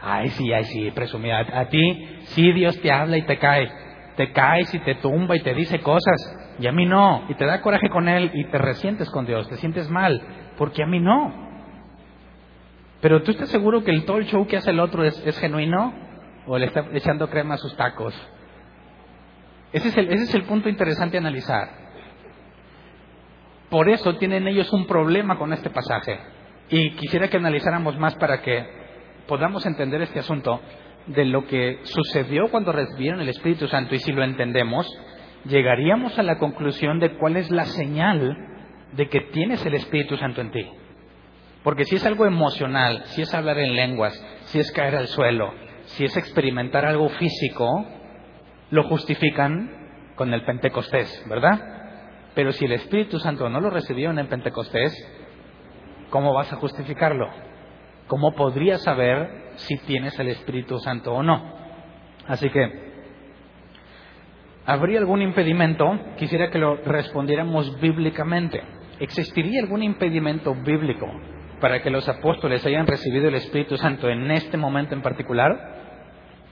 ay, 0.00 0.28
sí, 0.28 0.50
ay 0.50 0.64
sí, 0.64 0.90
presumida. 0.92 1.40
A, 1.40 1.60
a 1.60 1.68
ti 1.68 2.08
sí 2.20 2.52
Dios 2.52 2.80
te 2.80 2.90
habla 2.90 3.18
y 3.18 3.22
te 3.26 3.36
cae. 3.36 3.70
Te 4.16 4.32
caes 4.32 4.74
y 4.74 4.78
te 4.78 4.94
tumba 4.94 5.36
y 5.36 5.40
te 5.40 5.52
dice 5.52 5.80
cosas. 5.80 6.56
Y 6.58 6.66
a 6.66 6.72
mí 6.72 6.86
no. 6.86 7.26
Y 7.28 7.34
te 7.34 7.44
da 7.44 7.60
coraje 7.60 7.90
con 7.90 8.08
Él 8.08 8.30
y 8.32 8.44
te 8.46 8.56
resientes 8.56 9.10
con 9.10 9.26
Dios. 9.26 9.46
Te 9.46 9.56
sientes 9.56 9.90
mal. 9.90 10.22
Porque 10.56 10.82
a 10.82 10.86
mí 10.86 11.00
no. 11.00 11.47
Pero 13.00 13.22
tú 13.22 13.30
estás 13.30 13.48
seguro 13.48 13.84
que 13.84 13.90
el, 13.90 14.04
todo 14.04 14.20
show 14.22 14.46
que 14.46 14.56
hace 14.56 14.70
el 14.70 14.80
otro 14.80 15.04
es, 15.04 15.38
genuino 15.38 15.94
o 16.46 16.58
le 16.58 16.66
está 16.66 16.86
echando 16.92 17.28
crema 17.28 17.54
a 17.54 17.58
sus 17.58 17.76
tacos. 17.76 18.14
Ese 19.72 19.88
es, 19.88 19.96
el, 19.96 20.08
ese 20.12 20.24
es 20.24 20.34
el 20.34 20.44
punto 20.44 20.68
interesante 20.68 21.16
a 21.16 21.20
analizar. 21.20 21.68
Por 23.70 23.88
eso 23.88 24.16
tienen 24.16 24.48
ellos 24.48 24.72
un 24.72 24.86
problema 24.86 25.38
con 25.38 25.52
este 25.52 25.70
pasaje. 25.70 26.18
Y 26.70 26.92
quisiera 26.92 27.28
que 27.28 27.36
analizáramos 27.36 27.98
más 27.98 28.14
para 28.16 28.40
que 28.40 28.66
podamos 29.26 29.64
entender 29.66 30.02
este 30.02 30.18
asunto 30.18 30.60
de 31.06 31.24
lo 31.24 31.46
que 31.46 31.80
sucedió 31.82 32.48
cuando 32.50 32.72
recibieron 32.72 33.20
el 33.20 33.28
Espíritu 33.28 33.68
Santo. 33.68 33.94
Y 33.94 33.98
si 33.98 34.12
lo 34.12 34.24
entendemos, 34.24 34.86
llegaríamos 35.44 36.18
a 36.18 36.22
la 36.22 36.38
conclusión 36.38 36.98
de 36.98 37.16
cuál 37.16 37.36
es 37.36 37.50
la 37.50 37.66
señal 37.66 38.36
de 38.92 39.08
que 39.08 39.20
tienes 39.32 39.64
el 39.64 39.74
Espíritu 39.74 40.16
Santo 40.16 40.40
en 40.40 40.50
ti. 40.50 40.66
Porque 41.62 41.84
si 41.84 41.96
es 41.96 42.06
algo 42.06 42.26
emocional, 42.26 43.02
si 43.06 43.22
es 43.22 43.34
hablar 43.34 43.58
en 43.58 43.74
lenguas, 43.74 44.14
si 44.46 44.60
es 44.60 44.70
caer 44.72 44.94
al 44.94 45.08
suelo, 45.08 45.52
si 45.86 46.04
es 46.04 46.16
experimentar 46.16 46.84
algo 46.84 47.08
físico, 47.08 47.84
lo 48.70 48.84
justifican 48.84 50.12
con 50.14 50.32
el 50.32 50.44
Pentecostés, 50.44 51.24
¿verdad? 51.28 51.60
Pero 52.34 52.52
si 52.52 52.64
el 52.66 52.72
Espíritu 52.72 53.18
Santo 53.18 53.48
no 53.48 53.60
lo 53.60 53.70
recibieron 53.70 54.18
en 54.18 54.28
Pentecostés, 54.28 54.94
¿cómo 56.10 56.32
vas 56.32 56.52
a 56.52 56.56
justificarlo? 56.56 57.28
¿Cómo 58.06 58.32
podrías 58.32 58.82
saber 58.82 59.52
si 59.56 59.76
tienes 59.78 60.18
el 60.18 60.28
Espíritu 60.28 60.78
Santo 60.78 61.12
o 61.12 61.22
no? 61.22 61.54
Así 62.26 62.48
que, 62.50 62.92
¿habría 64.64 64.98
algún 65.00 65.22
impedimento? 65.22 65.98
Quisiera 66.16 66.50
que 66.50 66.58
lo 66.58 66.76
respondiéramos 66.76 67.80
bíblicamente. 67.80 68.62
¿Existiría 69.00 69.62
algún 69.62 69.82
impedimento 69.82 70.54
bíblico 70.54 71.06
para 71.60 71.82
que 71.82 71.90
los 71.90 72.08
apóstoles 72.08 72.64
hayan 72.66 72.86
recibido 72.86 73.28
el 73.28 73.34
Espíritu 73.34 73.76
Santo 73.76 74.08
en 74.08 74.30
este 74.30 74.56
momento 74.56 74.94
en 74.94 75.02
particular, 75.02 75.78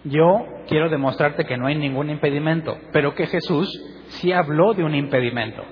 yo 0.05 0.45
quiero 0.69 0.89
demostrarte 0.89 1.45
que 1.45 1.57
no 1.57 1.67
hay 1.67 1.75
ningún 1.75 2.11
impedimento, 2.11 2.79
pero 2.93 3.15
que 3.15 3.27
Jesús 3.27 3.69
sí 4.09 4.33
habló 4.33 4.75
de 4.75 4.85
un 4.85 4.95
impedimento. 4.95 5.65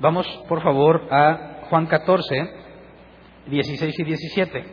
Vamos, 0.00 0.26
por 0.48 0.62
favor, 0.62 1.08
a 1.10 1.66
Juan 1.70 1.86
14, 1.86 2.50
16 3.46 3.98
y 3.98 4.04
17. 4.04 4.64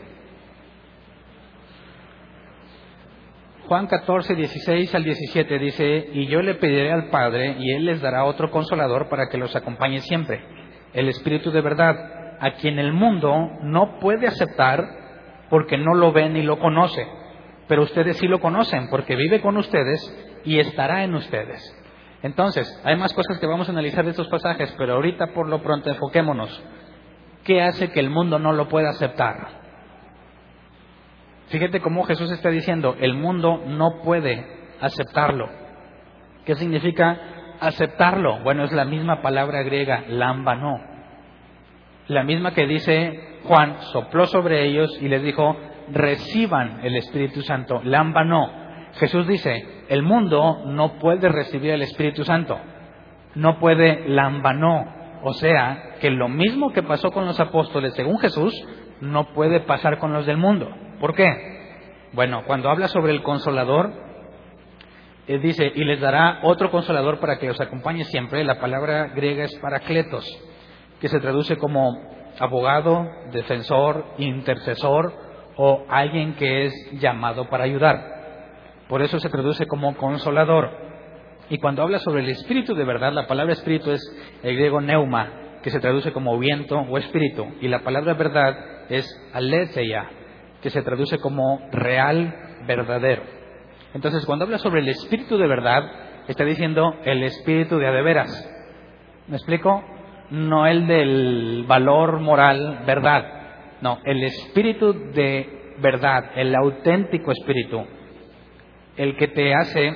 Juan 3.67 3.87
14, 3.87 4.35
16 4.35 4.95
al 4.95 5.03
17 5.03 5.59
dice, 5.59 6.09
y 6.13 6.27
yo 6.27 6.41
le 6.41 6.55
pediré 6.55 6.91
al 6.91 7.09
Padre, 7.09 7.55
y 7.57 7.71
Él 7.71 7.85
les 7.85 8.01
dará 8.01 8.25
otro 8.25 8.51
consolador 8.51 9.07
para 9.07 9.29
que 9.29 9.37
los 9.37 9.55
acompañe 9.55 9.99
siempre, 9.99 10.43
el 10.93 11.07
Espíritu 11.07 11.51
de 11.51 11.61
verdad 11.61 12.20
a 12.41 12.53
quien 12.53 12.79
el 12.79 12.91
mundo 12.91 13.51
no 13.61 13.99
puede 13.99 14.27
aceptar 14.27 14.83
porque 15.51 15.77
no 15.77 15.93
lo 15.93 16.11
ve 16.11 16.27
ni 16.27 16.41
lo 16.41 16.57
conoce, 16.57 17.07
pero 17.67 17.83
ustedes 17.83 18.17
sí 18.17 18.27
lo 18.27 18.39
conocen 18.39 18.89
porque 18.89 19.15
vive 19.15 19.41
con 19.41 19.57
ustedes 19.57 20.41
y 20.43 20.59
estará 20.59 21.03
en 21.03 21.13
ustedes. 21.13 21.61
Entonces, 22.23 22.81
hay 22.83 22.95
más 22.95 23.13
cosas 23.13 23.39
que 23.39 23.45
vamos 23.45 23.69
a 23.69 23.71
analizar 23.71 24.03
de 24.03 24.11
estos 24.11 24.27
pasajes, 24.27 24.73
pero 24.75 24.95
ahorita 24.95 25.27
por 25.35 25.47
lo 25.47 25.61
pronto 25.61 25.91
enfoquémonos. 25.91 26.63
¿Qué 27.43 27.61
hace 27.61 27.91
que 27.91 27.99
el 27.99 28.09
mundo 28.09 28.39
no 28.39 28.53
lo 28.53 28.67
pueda 28.67 28.89
aceptar? 28.89 29.61
Fíjate 31.49 31.79
cómo 31.79 32.05
Jesús 32.05 32.31
está 32.31 32.49
diciendo, 32.49 32.95
el 32.99 33.13
mundo 33.13 33.61
no 33.67 34.01
puede 34.03 34.47
aceptarlo. 34.79 35.47
¿Qué 36.45 36.55
significa 36.55 37.19
aceptarlo? 37.59 38.39
Bueno, 38.39 38.63
es 38.63 38.71
la 38.71 38.85
misma 38.85 39.21
palabra 39.21 39.61
griega, 39.61 40.05
lambano 40.07 40.90
la 42.07 42.23
misma 42.23 42.53
que 42.53 42.67
dice 42.67 43.39
Juan, 43.43 43.81
sopló 43.93 44.25
sobre 44.25 44.65
ellos 44.65 44.97
y 45.01 45.07
les 45.07 45.23
dijo, 45.23 45.57
reciban 45.91 46.79
el 46.83 46.95
Espíritu 46.95 47.41
Santo. 47.41 47.81
Lamba 47.83 48.23
no. 48.23 48.61
Jesús 48.93 49.27
dice, 49.27 49.83
el 49.89 50.03
mundo 50.03 50.63
no 50.65 50.99
puede 50.99 51.29
recibir 51.29 51.71
el 51.71 51.81
Espíritu 51.81 52.23
Santo, 52.23 52.59
no 53.35 53.57
puede 53.59 54.07
lambanó, 54.09 54.85
o 55.23 55.33
sea, 55.33 55.95
que 56.01 56.09
lo 56.09 56.27
mismo 56.27 56.71
que 56.73 56.83
pasó 56.83 57.11
con 57.11 57.25
los 57.25 57.39
apóstoles 57.39 57.93
según 57.95 58.19
Jesús, 58.19 58.53
no 58.99 59.33
puede 59.33 59.61
pasar 59.61 59.97
con 59.97 60.13
los 60.13 60.25
del 60.25 60.37
mundo. 60.37 60.69
¿Por 60.99 61.15
qué? 61.15 61.51
Bueno, 62.13 62.43
cuando 62.45 62.69
habla 62.69 62.87
sobre 62.87 63.13
el 63.13 63.23
consolador, 63.23 63.91
eh, 65.27 65.39
dice, 65.39 65.71
y 65.73 65.83
les 65.83 65.99
dará 65.99 66.39
otro 66.43 66.69
consolador 66.71 67.19
para 67.19 67.39
que 67.39 67.47
los 67.47 67.61
acompañe 67.61 68.03
siempre. 68.05 68.43
La 68.43 68.59
palabra 68.59 69.07
griega 69.15 69.45
es 69.45 69.57
paracletos, 69.59 70.25
que 71.01 71.09
se 71.09 71.19
traduce 71.19 71.57
como 71.57 71.99
abogado, 72.39 73.09
defensor, 73.31 74.05
intercesor 74.19 75.13
o 75.57 75.83
alguien 75.89 76.35
que 76.35 76.65
es 76.65 76.73
llamado 76.93 77.49
para 77.49 77.65
ayudar. 77.65 77.99
Por 78.87 79.01
eso 79.01 79.19
se 79.19 79.29
traduce 79.29 79.65
como 79.65 79.95
consolador. 79.97 80.69
Y 81.49 81.57
cuando 81.57 81.81
habla 81.81 81.99
sobre 81.99 82.21
el 82.21 82.29
espíritu 82.29 82.75
de 82.75 82.85
verdad, 82.85 83.13
la 83.13 83.27
palabra 83.27 83.53
espíritu 83.53 83.91
es 83.91 84.01
el 84.43 84.55
griego 84.55 84.79
neuma, 84.79 85.59
que 85.63 85.71
se 85.71 85.79
traduce 85.79 86.13
como 86.13 86.37
viento 86.37 86.77
o 86.77 86.97
espíritu. 86.97 87.45
Y 87.61 87.67
la 87.67 87.79
palabra 87.79 88.13
verdad 88.13 88.55
es 88.89 89.05
aletheia, 89.33 90.09
que 90.61 90.69
se 90.69 90.81
traduce 90.81 91.17
como 91.17 91.67
real, 91.71 92.33
verdadero. 92.67 93.23
Entonces, 93.93 94.25
cuando 94.25 94.45
habla 94.45 94.59
sobre 94.59 94.81
el 94.81 94.89
espíritu 94.89 95.37
de 95.37 95.47
verdad, 95.47 95.83
está 96.27 96.45
diciendo 96.45 96.95
el 97.03 97.23
espíritu 97.23 97.77
de 97.77 97.87
adeveras. 97.87 98.49
¿Me 99.27 99.35
explico? 99.35 99.83
No 100.31 100.65
el 100.65 100.87
del 100.87 101.65
valor 101.67 102.19
moral, 102.19 102.83
verdad. 102.85 103.79
No, 103.81 103.99
el 104.03 104.23
espíritu 104.23 104.93
de 105.13 105.75
verdad, 105.79 106.31
el 106.35 106.55
auténtico 106.55 107.31
espíritu 107.31 107.85
el 108.97 109.15
que 109.15 109.27
te 109.27 109.53
hace, 109.53 109.93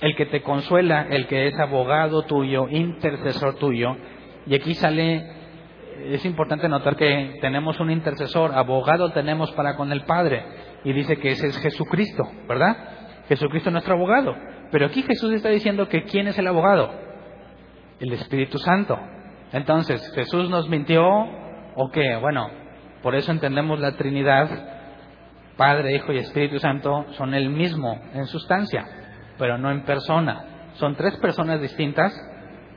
el 0.00 0.16
que 0.16 0.26
te 0.26 0.42
consuela, 0.42 1.06
el 1.10 1.26
que 1.26 1.48
es 1.48 1.58
abogado 1.58 2.22
tuyo, 2.22 2.68
intercesor 2.68 3.54
tuyo. 3.56 3.96
Y 4.46 4.54
aquí 4.54 4.74
sale, 4.74 5.24
es 6.06 6.24
importante 6.24 6.68
notar 6.68 6.96
que 6.96 7.38
tenemos 7.40 7.80
un 7.80 7.90
intercesor, 7.90 8.52
abogado 8.54 9.12
tenemos 9.12 9.50
para 9.52 9.76
con 9.76 9.92
el 9.92 10.02
Padre. 10.02 10.44
Y 10.84 10.92
dice 10.92 11.18
que 11.18 11.30
ese 11.30 11.48
es 11.48 11.58
Jesucristo, 11.58 12.24
¿verdad? 12.48 12.76
Jesucristo 13.28 13.70
es 13.70 13.72
nuestro 13.72 13.94
abogado. 13.94 14.34
Pero 14.70 14.86
aquí 14.86 15.02
Jesús 15.02 15.32
está 15.32 15.48
diciendo 15.48 15.88
que 15.88 16.04
¿quién 16.04 16.28
es 16.28 16.38
el 16.38 16.46
abogado? 16.46 16.92
El 18.00 18.12
Espíritu 18.12 18.58
Santo. 18.58 18.98
Entonces, 19.52 20.12
¿Jesús 20.14 20.50
nos 20.50 20.68
mintió 20.68 21.04
o 21.04 21.90
qué? 21.92 22.16
Bueno, 22.16 22.48
por 23.02 23.14
eso 23.14 23.30
entendemos 23.32 23.80
la 23.80 23.92
Trinidad 23.92 24.76
Padre, 25.56 25.94
Hijo 25.94 26.12
y 26.12 26.18
Espíritu 26.18 26.58
Santo 26.58 27.06
son 27.12 27.32
el 27.32 27.48
mismo 27.48 27.98
en 28.12 28.26
sustancia, 28.26 28.84
pero 29.38 29.56
no 29.56 29.70
en 29.70 29.84
persona. 29.84 30.44
Son 30.74 30.94
tres 30.94 31.16
personas 31.16 31.62
distintas, 31.62 32.14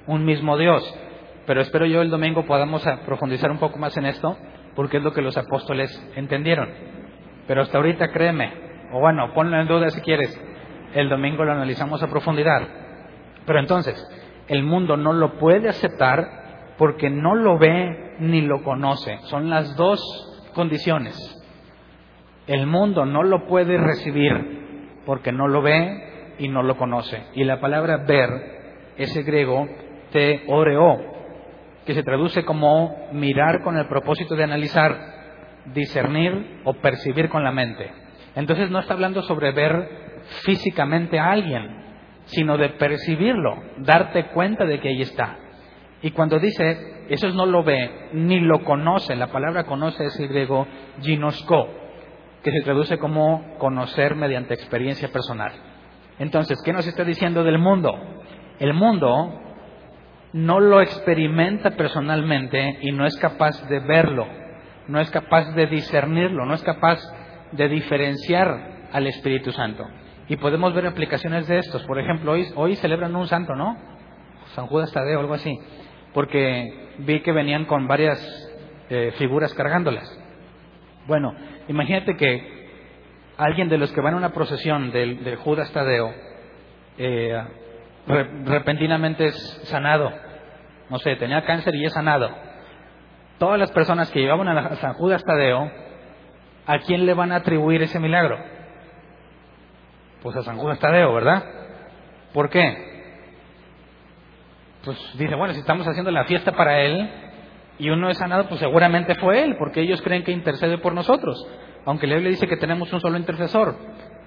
un 0.08 0.24
mismo 0.24 0.58
Dios. 0.58 0.82
Pero 1.46 1.62
espero 1.62 1.86
yo 1.86 2.02
el 2.02 2.10
domingo 2.10 2.46
podamos 2.46 2.86
profundizar 3.06 3.52
un 3.52 3.60
poco 3.60 3.78
más 3.80 3.98
en 3.98 4.06
esto, 4.06 4.38
porque 4.76 4.98
es 4.98 5.04
lo 5.04 5.12
que 5.12 5.22
los 5.22 5.38
apóstoles 5.38 5.92
entendieron. 6.16 6.70
Pero 7.48 7.64
hasta 7.64 7.78
ahorita 7.78 8.12
créeme, 8.12 8.54
o 8.94 9.00
bueno, 9.00 9.34
ponlo 9.34 9.60
en 9.60 9.68
duda 9.68 9.90
si 9.90 10.00
quieres, 10.02 10.40
el 10.94 11.10
domingo 11.10 11.44
lo 11.44 11.52
analizamos 11.52 12.02
a 12.02 12.08
profundidad. 12.08 12.62
Pero 13.46 13.60
entonces, 13.60 14.02
el 14.48 14.64
mundo 14.64 14.96
no 14.96 15.12
lo 15.12 15.38
puede 15.38 15.68
aceptar 15.68 16.40
porque 16.80 17.10
no 17.10 17.36
lo 17.36 17.60
ve 17.60 18.16
ni 18.20 18.42
lo 18.42 18.64
conoce. 18.64 19.20
Son 19.24 19.50
las 19.50 19.76
dos 19.76 20.00
condiciones. 20.56 21.14
El 22.48 22.66
mundo 22.66 23.06
no 23.06 23.22
lo 23.22 23.46
puede 23.48 23.78
recibir 23.78 25.02
porque 25.06 25.34
no 25.34 25.48
lo 25.50 25.62
ve 25.62 26.36
y 26.40 26.48
no 26.48 26.64
lo 26.64 26.78
conoce. 26.78 27.22
Y 27.36 27.44
la 27.44 27.60
palabra 27.60 27.98
ver 28.08 28.30
es 28.98 29.16
el 29.16 29.26
griego 29.26 29.68
te 30.12 30.44
oreo, 30.48 30.98
que 31.86 31.94
se 31.94 32.02
traduce 32.02 32.44
como 32.44 33.10
mirar 33.12 33.62
con 33.62 33.78
el 33.78 33.86
propósito 33.88 34.36
de 34.36 34.46
analizar, 34.46 34.96
discernir 35.74 36.62
o 36.64 36.74
percibir 36.76 37.30
con 37.30 37.44
la 37.44 37.52
mente. 37.52 37.92
Entonces 38.36 38.72
no 38.72 38.80
está 38.80 38.94
hablando 38.94 39.22
sobre 39.22 39.52
ver 39.52 39.90
físicamente 40.44 41.20
a 41.20 41.32
alguien, 41.32 41.68
sino 42.26 42.58
de 42.58 42.70
percibirlo, 42.70 43.56
darte 43.80 44.28
cuenta 44.28 44.66
de 44.66 44.80
que 44.80 44.90
ahí 44.90 45.02
está. 45.02 45.38
Y 46.02 46.12
cuando 46.12 46.40
dice, 46.40 47.06
eso 47.10 47.30
no 47.30 47.46
lo 47.46 47.64
ve 47.64 48.10
ni 48.14 48.40
lo 48.40 48.64
conoce, 48.64 49.16
la 49.16 49.28
palabra 49.28 49.66
conoce 49.66 50.06
es 50.06 50.20
el 50.20 50.30
griego 50.30 50.66
ginosko, 51.02 51.68
que 52.44 52.52
se 52.52 52.62
traduce 52.62 52.98
como 52.98 53.58
conocer 53.58 54.16
mediante 54.16 54.54
experiencia 54.54 55.10
personal. 55.10 55.52
Entonces, 56.20 56.62
¿qué 56.64 56.74
nos 56.74 56.88
está 56.88 57.04
diciendo 57.04 57.44
del 57.44 57.60
mundo? 57.60 57.94
El 58.60 58.74
mundo 58.74 59.42
no 60.34 60.60
lo 60.60 60.82
experimenta 60.82 61.72
personalmente 61.72 62.80
y 62.82 62.92
no 62.92 63.06
es 63.06 63.18
capaz 63.18 63.68
de 63.68 63.80
verlo, 63.80 64.28
no 64.88 65.00
es 65.00 65.10
capaz 65.12 65.54
de 65.54 65.68
discernirlo, 65.68 66.46
no 66.46 66.54
es 66.54 66.64
capaz 66.64 67.00
de 67.52 67.68
diferenciar 67.68 68.88
al 68.92 69.08
Espíritu 69.08 69.52
Santo. 69.52 69.84
Y 70.28 70.38
podemos 70.38 70.74
ver 70.74 70.86
aplicaciones 70.86 71.48
de 71.48 71.58
estos. 71.58 71.84
Por 71.84 72.00
ejemplo, 72.00 72.34
hoy, 72.34 72.48
hoy 72.56 72.76
celebran 72.76 73.16
un 73.16 73.28
santo, 73.28 73.56
¿no? 73.56 73.76
San 74.54 74.68
Judas 74.68 74.92
Tadeo, 74.92 75.20
algo 75.20 75.34
así. 75.34 75.58
Porque 76.14 76.90
vi 77.00 77.22
que 77.22 77.32
venían 77.32 77.66
con 77.66 77.88
varias 77.88 78.20
eh, 78.90 79.14
figuras 79.18 79.54
cargándolas. 79.54 80.16
Bueno, 81.08 81.34
Imagínate 81.70 82.18
que 82.18 82.68
alguien 83.38 83.70
de 83.70 83.78
los 83.78 83.92
que 83.92 84.02
van 84.02 84.16
a 84.16 84.18
una 84.18 84.34
procesión 84.34 84.92
del, 84.92 85.36
Judas 85.38 85.72
Tadeo 85.72 86.12
eh, 86.98 87.44
repentinamente 88.44 89.28
es 89.28 89.62
sanado. 89.66 90.12
No 90.90 90.98
sé, 90.98 91.16
tenía 91.18 91.46
cáncer 91.46 91.76
y 91.76 91.86
es 91.86 91.94
sanado. 91.94 92.36
Todas 93.38 93.60
las 93.60 93.72
personas 93.72 94.10
que 94.10 94.20
llevaban 94.20 94.48
a 94.48 94.76
San 94.78 94.94
Judas 94.94 95.24
Tadeo, 95.24 95.72
¿a 96.66 96.80
quién 96.80 97.06
le 97.06 97.14
van 97.14 97.32
a 97.32 97.38
atribuir 97.38 97.84
ese 97.84 98.00
milagro? 98.00 98.40
Pues 100.24 100.36
a 100.38 100.42
San 100.42 100.58
Judas 100.58 100.80
Tadeo, 100.80 101.14
¿verdad? 101.14 101.44
¿Por 102.34 102.50
qué? 102.50 102.89
Pues 104.84 104.98
dice, 105.18 105.36
bueno, 105.36 105.54
si 105.54 105.60
estamos 105.60 105.88
haciendo 105.88 106.12
la 106.12 106.26
fiesta 106.26 106.54
para 106.54 106.82
él, 106.82 107.10
y 107.80 107.90
uno 107.90 108.10
es 108.10 108.18
sanado, 108.18 108.48
pues 108.48 108.60
seguramente 108.60 109.16
fue 109.16 109.44
él, 109.44 109.56
porque 109.58 109.82
ellos 109.82 110.02
creen 110.02 110.24
que 110.24 110.32
intercede 110.32 110.78
por 110.78 110.94
nosotros. 110.94 111.38
Aunque 111.86 112.08
la 112.08 112.16
Biblia 112.16 112.32
dice 112.32 112.48
que 112.48 112.58
tenemos 112.58 112.92
un 112.92 113.00
solo 113.00 113.18
intercesor, 113.18 113.76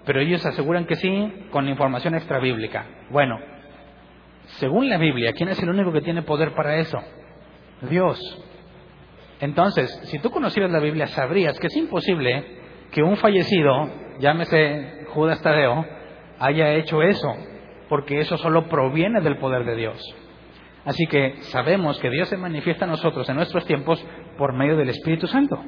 pero 0.04 0.20
ellos 0.20 0.44
aseguran 0.44 0.86
que 0.86 0.96
sí 0.96 1.46
con 1.50 1.68
información 1.68 2.14
extrabíblica. 2.14 2.86
Bueno, 3.10 3.38
según 4.58 4.88
la 4.88 4.96
Biblia, 4.96 5.32
¿quién 5.32 5.50
es 5.50 5.62
el 5.62 5.68
único 5.68 5.92
que 5.92 6.00
tiene 6.00 6.22
poder 6.22 6.54
para 6.54 6.76
eso? 6.76 6.98
Dios. 7.82 8.18
Entonces, 9.40 9.90
si 10.04 10.18
tú 10.18 10.30
conocieras 10.30 10.70
la 10.70 10.80
Biblia, 10.80 11.06
sabrías 11.08 11.58
que 11.58 11.66
es 11.66 11.76
imposible 11.76 12.44
que 12.90 13.02
un 13.02 13.16
fallecido, 13.16 13.90
llámese 14.18 15.04
Judas 15.08 15.42
Tadeo, 15.42 15.84
haya 16.38 16.72
hecho 16.74 17.02
eso, 17.02 17.34
porque 17.88 18.20
eso 18.20 18.38
solo 18.38 18.68
proviene 18.68 19.20
del 19.20 19.38
poder 19.38 19.64
de 19.64 19.76
Dios. 19.76 20.16
Así 20.84 21.06
que 21.06 21.36
sabemos 21.42 21.98
que 22.00 22.10
Dios 22.10 22.28
se 22.28 22.36
manifiesta 22.36 22.84
a 22.84 22.88
nosotros 22.88 23.28
en 23.28 23.36
nuestros 23.36 23.64
tiempos 23.66 24.04
por 24.36 24.52
medio 24.52 24.76
del 24.76 24.88
Espíritu 24.88 25.26
Santo. 25.26 25.62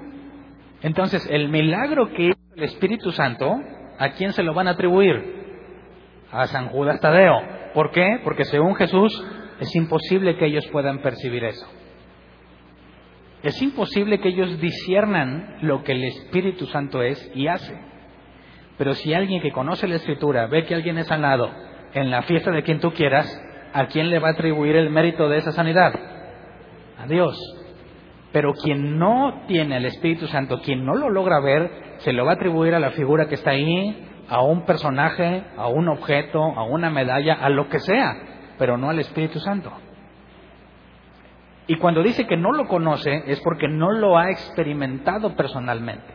Entonces, 0.83 1.27
el 1.31 1.49
milagro 1.49 2.13
que 2.13 2.27
hizo 2.27 2.39
el 2.57 2.65
Espíritu 2.65 3.13
Santo, 3.13 3.55
¿a 3.99 4.11
quién 4.11 4.33
se 4.33 4.43
lo 4.43 4.55
van 4.55 4.69
a 4.69 4.73
atribuir? 4.73 5.45
A 6.31 6.47
San 6.47 6.69
Judas 6.69 7.01
Tadeo. 7.01 7.41
¿Por 7.75 7.91
qué? 7.91 8.21
Porque 8.25 8.45
según 8.45 8.75
Jesús 8.75 9.25
es 9.61 9.75
imposible 9.77 10.37
que 10.37 10.47
ellos 10.47 10.67
puedan 10.73 11.01
percibir 11.01 11.45
eso. 11.45 11.67
Es 13.43 13.61
imposible 13.63 14.21
que 14.21 14.31
ellos 14.31 14.59
disciernan 14.59 15.59
lo 15.61 15.85
que 15.85 15.93
el 15.93 16.05
Espíritu 16.05 16.67
Santo 16.67 17.03
es 17.03 17.31
y 17.35 17.47
hace. 17.47 17.79
Pero 18.79 18.95
si 18.95 19.15
alguien 19.15 19.41
que 19.41 19.53
conoce 19.53 19.87
la 19.87 19.97
Escritura 19.97 20.47
ve 20.47 20.65
que 20.65 20.75
alguien 20.75 20.99
es 20.99 21.07
sanado 21.07 21.51
en 21.93 22.11
la 22.11 22.23
fiesta 22.23 22.51
de 22.51 22.63
quien 22.63 22.81
tú 22.81 22.93
quieras, 22.93 23.29
¿a 23.75 23.87
quién 23.89 24.09
le 24.09 24.21
va 24.21 24.29
a 24.29 24.33
atribuir 24.33 24.77
el 24.77 24.89
mérito 24.89 25.29
de 25.29 25.39
esa 25.39 25.53
sanidad? 25.53 25.93
A 26.97 27.07
Dios. 27.07 27.37
Pero 28.33 28.55
quien 28.55 28.99
no 28.99 29.43
tiene 29.49 29.77
el 29.77 29.85
Espíritu 29.87 30.29
Santo, 30.29 30.61
quien 30.61 30.87
no 30.87 30.95
lo 30.95 31.11
logra 31.11 31.41
ver, 31.41 31.97
se 31.99 32.13
lo 32.13 32.25
va 32.25 32.33
a 32.33 32.35
atribuir 32.35 32.75
a 32.75 32.81
la 32.81 32.93
figura 32.93 33.27
que 33.27 33.35
está 33.35 33.51
ahí, 33.51 34.09
a 34.29 34.43
un 34.43 34.65
personaje, 34.65 35.45
a 35.57 35.67
un 35.67 35.89
objeto, 35.89 36.41
a 36.43 36.65
una 36.65 36.89
medalla, 36.89 37.35
a 37.35 37.49
lo 37.49 37.69
que 37.69 37.81
sea, 37.81 38.17
pero 38.59 38.79
no 38.79 38.91
al 38.91 39.01
Espíritu 39.01 39.41
Santo. 39.41 39.73
Y 41.67 41.77
cuando 41.77 42.03
dice 42.03 42.27
que 42.27 42.37
no 42.37 42.53
lo 42.53 42.67
conoce 42.69 43.25
es 43.27 43.41
porque 43.41 43.69
no 43.69 43.91
lo 43.91 44.19
ha 44.19 44.31
experimentado 44.31 45.35
personalmente. 45.35 46.07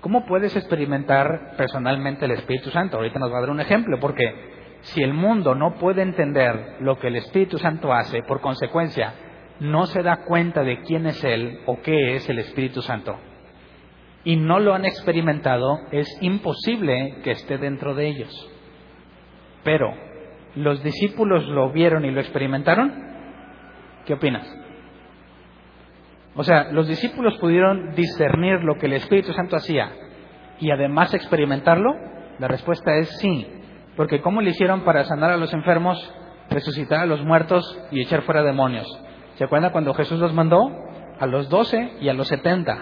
¿Cómo 0.00 0.26
puedes 0.26 0.54
experimentar 0.56 1.54
personalmente 1.56 2.24
el 2.24 2.32
Espíritu 2.32 2.70
Santo? 2.70 2.96
Ahorita 2.96 3.18
nos 3.18 3.32
va 3.32 3.38
a 3.38 3.40
dar 3.40 3.50
un 3.50 3.60
ejemplo, 3.60 3.98
porque 4.00 4.53
si 4.84 5.02
el 5.02 5.14
mundo 5.14 5.54
no 5.54 5.74
puede 5.74 6.02
entender 6.02 6.76
lo 6.80 6.98
que 6.98 7.08
el 7.08 7.16
Espíritu 7.16 7.58
Santo 7.58 7.92
hace, 7.92 8.22
por 8.22 8.40
consecuencia, 8.40 9.14
no 9.60 9.86
se 9.86 10.02
da 10.02 10.24
cuenta 10.24 10.62
de 10.62 10.82
quién 10.82 11.06
es 11.06 11.22
Él 11.24 11.60
o 11.66 11.80
qué 11.80 12.16
es 12.16 12.28
el 12.28 12.38
Espíritu 12.38 12.82
Santo, 12.82 13.16
y 14.24 14.36
no 14.36 14.58
lo 14.58 14.74
han 14.74 14.84
experimentado, 14.84 15.78
es 15.90 16.08
imposible 16.20 17.16
que 17.22 17.32
esté 17.32 17.58
dentro 17.58 17.94
de 17.94 18.08
ellos. 18.08 18.50
pero 19.62 19.94
los 20.56 20.84
discípulos 20.84 21.48
lo 21.48 21.72
vieron 21.72 22.04
y 22.04 22.10
lo 22.10 22.20
experimentaron, 22.20 22.92
¿qué 24.04 24.12
opinas? 24.14 24.46
O 26.36 26.44
sea, 26.44 26.70
los 26.70 26.86
discípulos 26.86 27.38
pudieron 27.38 27.94
discernir 27.94 28.62
lo 28.62 28.76
que 28.76 28.86
el 28.86 28.92
Espíritu 28.92 29.32
Santo 29.32 29.56
hacía 29.56 29.90
y 30.60 30.70
además 30.70 31.14
experimentarlo. 31.14 31.94
La 32.38 32.48
respuesta 32.48 32.94
es 32.96 33.08
sí, 33.18 33.46
porque 33.96 34.20
¿cómo 34.20 34.40
le 34.40 34.50
hicieron 34.50 34.82
para 34.82 35.04
sanar 35.04 35.30
a 35.30 35.36
los 35.36 35.52
enfermos, 35.52 35.98
resucitar 36.50 37.00
a 37.00 37.06
los 37.06 37.24
muertos 37.24 37.78
y 37.90 38.00
echar 38.00 38.22
fuera 38.22 38.42
demonios? 38.42 38.86
¿Se 39.36 39.44
acuerdan 39.44 39.72
cuando 39.72 39.94
Jesús 39.94 40.18
los 40.18 40.32
mandó? 40.32 40.70
A 41.18 41.26
los 41.26 41.48
doce 41.48 41.92
y 42.00 42.08
a 42.08 42.14
los 42.14 42.28
setenta. 42.28 42.78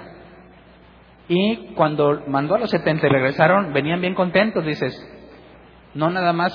Y 1.29 1.75
cuando 1.75 2.23
mandó 2.27 2.55
a 2.55 2.59
los 2.59 2.71
setenta 2.71 3.07
y 3.07 3.11
regresaron, 3.11 3.73
venían 3.73 4.01
bien 4.01 4.15
contentos, 4.15 4.65
dices, 4.65 4.95
no 5.95 6.11
nada 6.11 6.33
más 6.33 6.53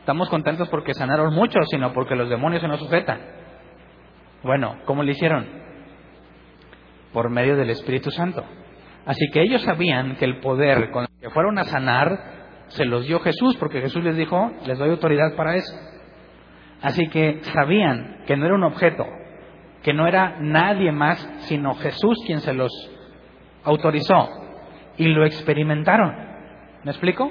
estamos 0.00 0.28
contentos 0.28 0.68
porque 0.68 0.94
sanaron 0.94 1.34
muchos, 1.34 1.66
sino 1.70 1.92
porque 1.92 2.14
los 2.14 2.28
demonios 2.28 2.62
se 2.62 2.68
nos 2.68 2.80
sujetan. 2.80 3.20
Bueno, 4.42 4.76
¿cómo 4.84 5.02
le 5.02 5.12
hicieron? 5.12 5.64
por 7.14 7.30
medio 7.30 7.56
del 7.56 7.70
Espíritu 7.70 8.10
Santo. 8.10 8.44
Así 9.06 9.30
que 9.32 9.40
ellos 9.40 9.62
sabían 9.62 10.16
que 10.16 10.26
el 10.26 10.40
poder 10.40 10.90
con 10.90 11.04
el 11.04 11.20
que 11.20 11.30
fueron 11.30 11.58
a 11.58 11.64
sanar 11.64 12.33
se 12.74 12.84
los 12.84 13.06
dio 13.06 13.20
Jesús, 13.20 13.56
porque 13.56 13.80
Jesús 13.80 14.02
les 14.02 14.16
dijo, 14.16 14.50
les 14.66 14.78
doy 14.78 14.90
autoridad 14.90 15.34
para 15.36 15.56
eso. 15.56 15.74
Así 16.82 17.08
que 17.08 17.40
sabían 17.54 18.24
que 18.26 18.36
no 18.36 18.46
era 18.46 18.54
un 18.54 18.64
objeto, 18.64 19.06
que 19.82 19.94
no 19.94 20.06
era 20.06 20.36
nadie 20.40 20.90
más, 20.92 21.18
sino 21.48 21.74
Jesús 21.76 22.18
quien 22.26 22.40
se 22.40 22.52
los 22.52 22.70
autorizó 23.62 24.28
y 24.98 25.06
lo 25.06 25.24
experimentaron. 25.24 26.14
¿Me 26.82 26.90
explico? 26.90 27.30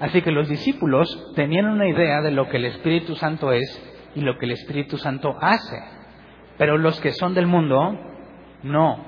Así 0.00 0.22
que 0.22 0.30
los 0.30 0.48
discípulos 0.48 1.32
tenían 1.36 1.66
una 1.66 1.86
idea 1.86 2.22
de 2.22 2.30
lo 2.30 2.48
que 2.48 2.56
el 2.56 2.64
Espíritu 2.64 3.14
Santo 3.16 3.52
es 3.52 4.10
y 4.14 4.22
lo 4.22 4.38
que 4.38 4.46
el 4.46 4.52
Espíritu 4.52 4.96
Santo 4.96 5.36
hace. 5.40 5.78
Pero 6.56 6.78
los 6.78 6.98
que 7.00 7.12
son 7.12 7.34
del 7.34 7.46
mundo, 7.46 7.98
no. 8.62 9.04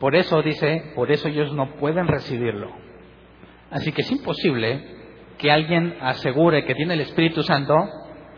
Por 0.00 0.16
eso 0.16 0.42
dice, 0.42 0.92
por 0.96 1.12
eso 1.12 1.28
ellos 1.28 1.52
no 1.54 1.76
pueden 1.76 2.08
recibirlo. 2.08 2.83
Así 3.74 3.90
que 3.90 4.02
es 4.02 4.12
imposible 4.12 4.84
que 5.36 5.50
alguien 5.50 5.96
asegure 6.00 6.64
que 6.64 6.76
tiene 6.76 6.94
el 6.94 7.00
Espíritu 7.00 7.42
Santo 7.42 7.74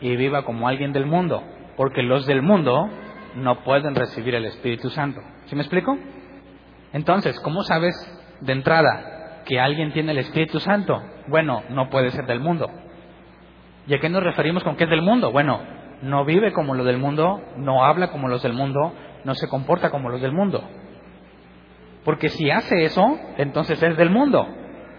y 0.01 0.16
viva 0.16 0.44
como 0.44 0.66
alguien 0.66 0.94
del 0.94 1.05
mundo, 1.05 1.42
porque 1.77 2.03
los 2.03 2.25
del 2.25 2.40
mundo 2.40 2.88
no 3.35 3.62
pueden 3.62 3.94
recibir 3.94 4.35
el 4.35 4.46
Espíritu 4.46 4.88
Santo. 4.88 5.20
¿Sí 5.44 5.55
me 5.55 5.61
explico? 5.61 5.94
Entonces, 6.94 7.38
¿cómo 7.40 7.64
sabes 7.64 7.94
de 8.40 8.53
entrada 8.55 9.42
que 9.44 9.61
alguien 9.61 9.92
tiene 9.92 10.12
el 10.12 10.18
Espíritu 10.18 10.59
Santo? 10.59 11.03
Bueno, 11.29 11.64
no 11.68 11.90
puede 11.90 12.12
ser 12.12 12.25
del 12.25 12.40
mundo. 12.40 12.70
¿Y 13.87 13.94
a 13.94 13.99
qué 14.01 14.09
nos 14.09 14.22
referimos 14.22 14.64
con 14.64 14.77
que 14.77 14.85
es 14.85 14.90
del 14.90 15.03
mundo? 15.03 15.33
Bueno, 15.33 15.61
no 16.01 16.25
vive 16.25 16.55
como 16.55 16.75
lo 16.75 16.83
del 16.83 16.96
mundo, 16.96 17.42
no 17.59 17.85
habla 17.85 18.11
como 18.11 18.29
los 18.29 18.42
del 18.42 18.55
mundo, 18.55 18.94
no 19.25 19.35
se 19.35 19.49
comporta 19.49 19.90
como 19.90 20.09
los 20.09 20.22
del 20.22 20.33
mundo. 20.33 20.66
Porque 22.07 22.31
si 22.31 22.51
hace 22.51 22.85
eso, 22.85 23.18
entonces 23.37 23.83
es 23.83 23.99
del 23.99 24.09
mundo. 24.09 24.46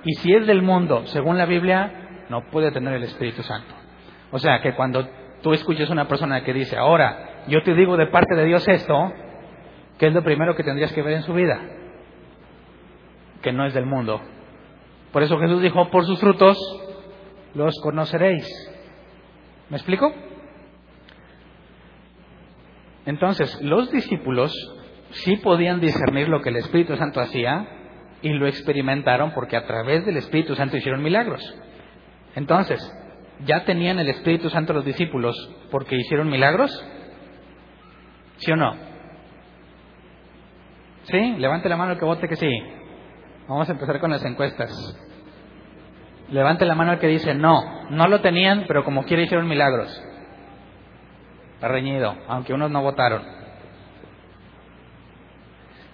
Y 0.03 0.13
si 0.15 0.33
es 0.33 0.47
del 0.47 0.61
mundo, 0.61 1.05
según 1.07 1.37
la 1.37 1.45
Biblia, 1.45 2.25
no 2.29 2.49
puede 2.49 2.71
tener 2.71 2.93
el 2.93 3.03
Espíritu 3.03 3.43
Santo. 3.43 3.73
O 4.31 4.39
sea 4.39 4.61
que 4.61 4.75
cuando 4.75 5.07
tú 5.41 5.53
escuches 5.53 5.89
a 5.89 5.93
una 5.93 6.07
persona 6.07 6.43
que 6.43 6.53
dice, 6.53 6.77
ahora, 6.77 7.43
yo 7.47 7.61
te 7.63 7.73
digo 7.73 7.97
de 7.97 8.07
parte 8.07 8.35
de 8.35 8.45
Dios 8.45 8.67
esto, 8.67 9.13
¿qué 9.97 10.07
es 10.07 10.13
lo 10.13 10.23
primero 10.23 10.55
que 10.55 10.63
tendrías 10.63 10.91
que 10.93 11.01
ver 11.01 11.13
en 11.13 11.23
su 11.23 11.33
vida? 11.33 11.59
Que 13.41 13.51
no 13.51 13.65
es 13.65 13.73
del 13.73 13.85
mundo. 13.85 14.21
Por 15.11 15.23
eso 15.23 15.37
Jesús 15.39 15.61
dijo, 15.61 15.89
por 15.89 16.05
sus 16.05 16.19
frutos 16.19 16.57
los 17.53 17.73
conoceréis. 17.81 18.45
¿Me 19.69 19.77
explico? 19.77 20.13
Entonces, 23.05 23.61
los 23.61 23.89
discípulos 23.91 24.53
sí 25.11 25.37
podían 25.37 25.79
discernir 25.79 26.27
lo 26.27 26.41
que 26.41 26.49
el 26.49 26.57
Espíritu 26.57 26.95
Santo 26.97 27.21
hacía 27.21 27.76
y 28.21 28.29
lo 28.29 28.47
experimentaron 28.47 29.31
porque 29.31 29.57
a 29.57 29.65
través 29.65 30.05
del 30.05 30.17
Espíritu 30.17 30.55
Santo 30.55 30.77
hicieron 30.77 31.03
milagros. 31.03 31.41
Entonces, 32.35 32.79
¿ya 33.45 33.65
tenían 33.65 33.99
el 33.99 34.09
Espíritu 34.09 34.49
Santo 34.49 34.73
los 34.73 34.85
discípulos 34.85 35.35
porque 35.71 35.95
hicieron 35.95 36.29
milagros? 36.29 36.71
¿Sí 38.37 38.51
o 38.51 38.55
no? 38.55 38.75
¿Sí? 41.03 41.35
Levante 41.37 41.69
la 41.69 41.77
mano 41.77 41.93
el 41.93 41.99
que 41.99 42.05
vote 42.05 42.27
que 42.27 42.35
sí. 42.35 42.49
Vamos 43.47 43.69
a 43.69 43.71
empezar 43.71 43.99
con 43.99 44.11
las 44.11 44.25
encuestas. 44.25 44.71
Levante 46.29 46.65
la 46.65 46.75
mano 46.75 46.93
el 46.93 46.99
que 46.99 47.07
dice 47.07 47.33
no, 47.33 47.89
no 47.89 48.07
lo 48.07 48.21
tenían, 48.21 48.65
pero 48.67 48.83
como 48.83 49.05
quiere 49.05 49.23
hicieron 49.23 49.47
milagros. 49.47 49.89
Está 51.55 51.69
reñido, 51.69 52.15
aunque 52.27 52.53
unos 52.53 52.69
no 52.69 52.81
votaron. 52.81 53.23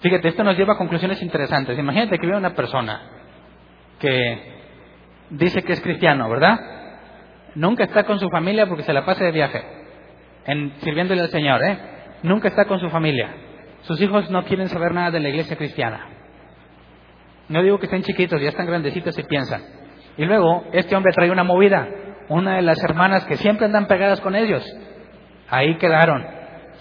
Fíjate, 0.04 0.28
esto 0.28 0.44
nos 0.44 0.58
lleva 0.58 0.74
a 0.74 0.76
conclusiones 0.76 1.22
interesantes. 1.22 1.78
Imagínate 1.78 2.18
que 2.18 2.26
viene 2.26 2.36
una 2.36 2.54
persona 2.54 3.00
que 3.98 4.38
dice 5.30 5.62
que 5.62 5.72
es 5.72 5.80
cristiano, 5.80 6.28
¿verdad? 6.28 6.60
Nunca 7.54 7.84
está 7.84 8.04
con 8.04 8.20
su 8.20 8.28
familia 8.28 8.66
porque 8.66 8.82
se 8.82 8.92
la 8.92 9.06
pasa 9.06 9.24
de 9.24 9.32
viaje, 9.32 9.64
en, 10.44 10.74
sirviéndole 10.82 11.22
al 11.22 11.30
Señor, 11.30 11.64
¿eh? 11.64 11.78
Nunca 12.22 12.48
está 12.48 12.66
con 12.66 12.80
su 12.80 12.90
familia. 12.90 13.34
Sus 13.84 13.98
hijos 14.02 14.30
no 14.30 14.44
quieren 14.44 14.68
saber 14.68 14.92
nada 14.92 15.10
de 15.10 15.20
la 15.20 15.30
iglesia 15.30 15.56
cristiana. 15.56 16.06
No 17.48 17.62
digo 17.62 17.78
que 17.78 17.86
estén 17.86 18.02
chiquitos, 18.02 18.42
ya 18.42 18.50
están 18.50 18.66
grandecitos 18.66 19.18
y 19.18 19.22
piensan. 19.22 19.62
Y 20.18 20.26
luego, 20.26 20.64
este 20.74 20.94
hombre 20.94 21.14
trae 21.14 21.30
una 21.30 21.44
movida. 21.44 21.88
Una 22.28 22.56
de 22.56 22.62
las 22.62 22.84
hermanas 22.84 23.24
que 23.24 23.36
siempre 23.36 23.64
andan 23.64 23.86
pegadas 23.86 24.20
con 24.20 24.36
ellos, 24.36 24.62
Ahí 25.48 25.76
quedaron. 25.76 26.26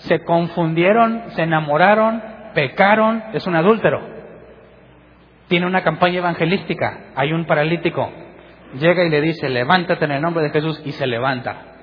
Se 0.07 0.23
confundieron, 0.23 1.31
se 1.31 1.43
enamoraron, 1.43 2.32
pecaron, 2.53 3.23
es 3.33 3.45
un 3.47 3.55
adúltero. 3.55 4.01
Tiene 5.47 5.65
una 5.65 5.83
campaña 5.83 6.19
evangelística, 6.19 7.11
hay 7.15 7.31
un 7.33 7.45
paralítico. 7.45 8.11
Llega 8.79 9.03
y 9.03 9.09
le 9.09 9.21
dice, 9.21 9.49
levántate 9.49 10.05
en 10.05 10.11
el 10.11 10.21
nombre 10.21 10.43
de 10.43 10.49
Jesús 10.49 10.81
y 10.85 10.91
se 10.91 11.05
levanta. 11.05 11.73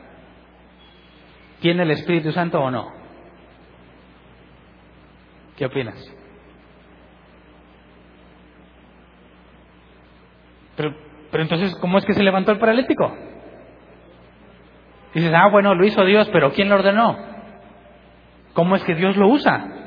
¿Tiene 1.61 1.83
el 1.83 1.91
Espíritu 1.91 2.33
Santo 2.33 2.61
o 2.61 2.71
no? 2.71 2.93
¿Qué 5.57 5.67
opinas? 5.67 6.17
Pero, 10.77 10.95
pero 11.31 11.43
entonces, 11.43 11.77
¿cómo 11.81 11.99
es 11.99 12.07
que 12.07 12.15
se 12.15 12.23
levantó 12.23 12.53
el 12.53 12.59
paralítico? 12.59 13.15
Dices, 15.15 15.33
ah, 15.35 15.49
bueno, 15.49 15.75
lo 15.75 15.85
hizo 15.85 16.05
Dios, 16.05 16.29
pero 16.33 16.53
¿quién 16.53 16.69
lo 16.69 16.77
ordenó? 16.77 17.19
¿Cómo 18.55 18.77
es 18.77 18.85
que 18.85 18.95
Dios 18.95 19.17
lo 19.17 19.29
usa? 19.29 19.80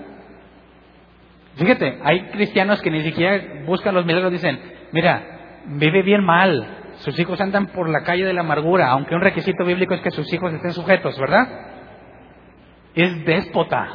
Fíjate, 1.55 1.99
hay 2.03 2.29
cristianos 2.29 2.81
que 2.81 2.89
ni 2.89 3.01
siquiera 3.01 3.63
buscan 3.65 3.93
los 3.93 4.05
milagros, 4.05 4.31
dicen, 4.31 4.59
mira, 4.91 5.61
vive 5.65 6.01
bien 6.01 6.23
mal, 6.23 6.93
sus 6.97 7.17
hijos 7.19 7.39
andan 7.41 7.67
por 7.67 7.89
la 7.89 8.03
calle 8.03 8.25
de 8.25 8.33
la 8.33 8.41
amargura, 8.41 8.89
aunque 8.89 9.15
un 9.15 9.21
requisito 9.21 9.63
bíblico 9.63 9.93
es 9.93 10.01
que 10.01 10.11
sus 10.11 10.31
hijos 10.33 10.53
estén 10.53 10.71
sujetos, 10.73 11.19
¿verdad? 11.19 11.47
Es 12.95 13.25
déspota. 13.25 13.87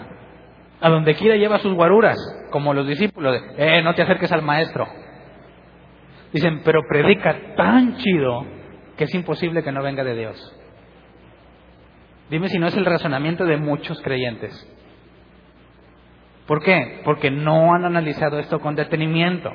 A 0.80 0.88
donde 0.88 1.14
quiera 1.14 1.36
lleva 1.36 1.58
sus 1.58 1.74
guaruras, 1.74 2.16
como 2.50 2.72
los 2.72 2.86
discípulos, 2.86 3.42
eh, 3.56 3.82
no 3.82 3.94
te 3.94 4.02
acerques 4.02 4.30
al 4.30 4.42
maestro. 4.42 4.86
Dicen, 6.32 6.62
pero 6.64 6.82
predica 6.88 7.54
tan 7.56 7.96
chido 7.96 8.46
que 8.96 9.04
es 9.04 9.14
imposible 9.14 9.64
que 9.64 9.72
no 9.72 9.82
venga 9.82 10.04
de 10.04 10.14
Dios. 10.14 10.54
Dime 12.30 12.48
si 12.48 12.58
no 12.58 12.66
es 12.66 12.76
el 12.76 12.84
razonamiento 12.84 13.44
de 13.44 13.56
muchos 13.56 14.00
creyentes. 14.02 14.52
¿Por 16.48 16.62
qué? 16.62 17.02
Porque 17.04 17.30
no 17.30 17.74
han 17.74 17.84
analizado 17.84 18.38
esto 18.38 18.58
con 18.58 18.74
detenimiento. 18.74 19.52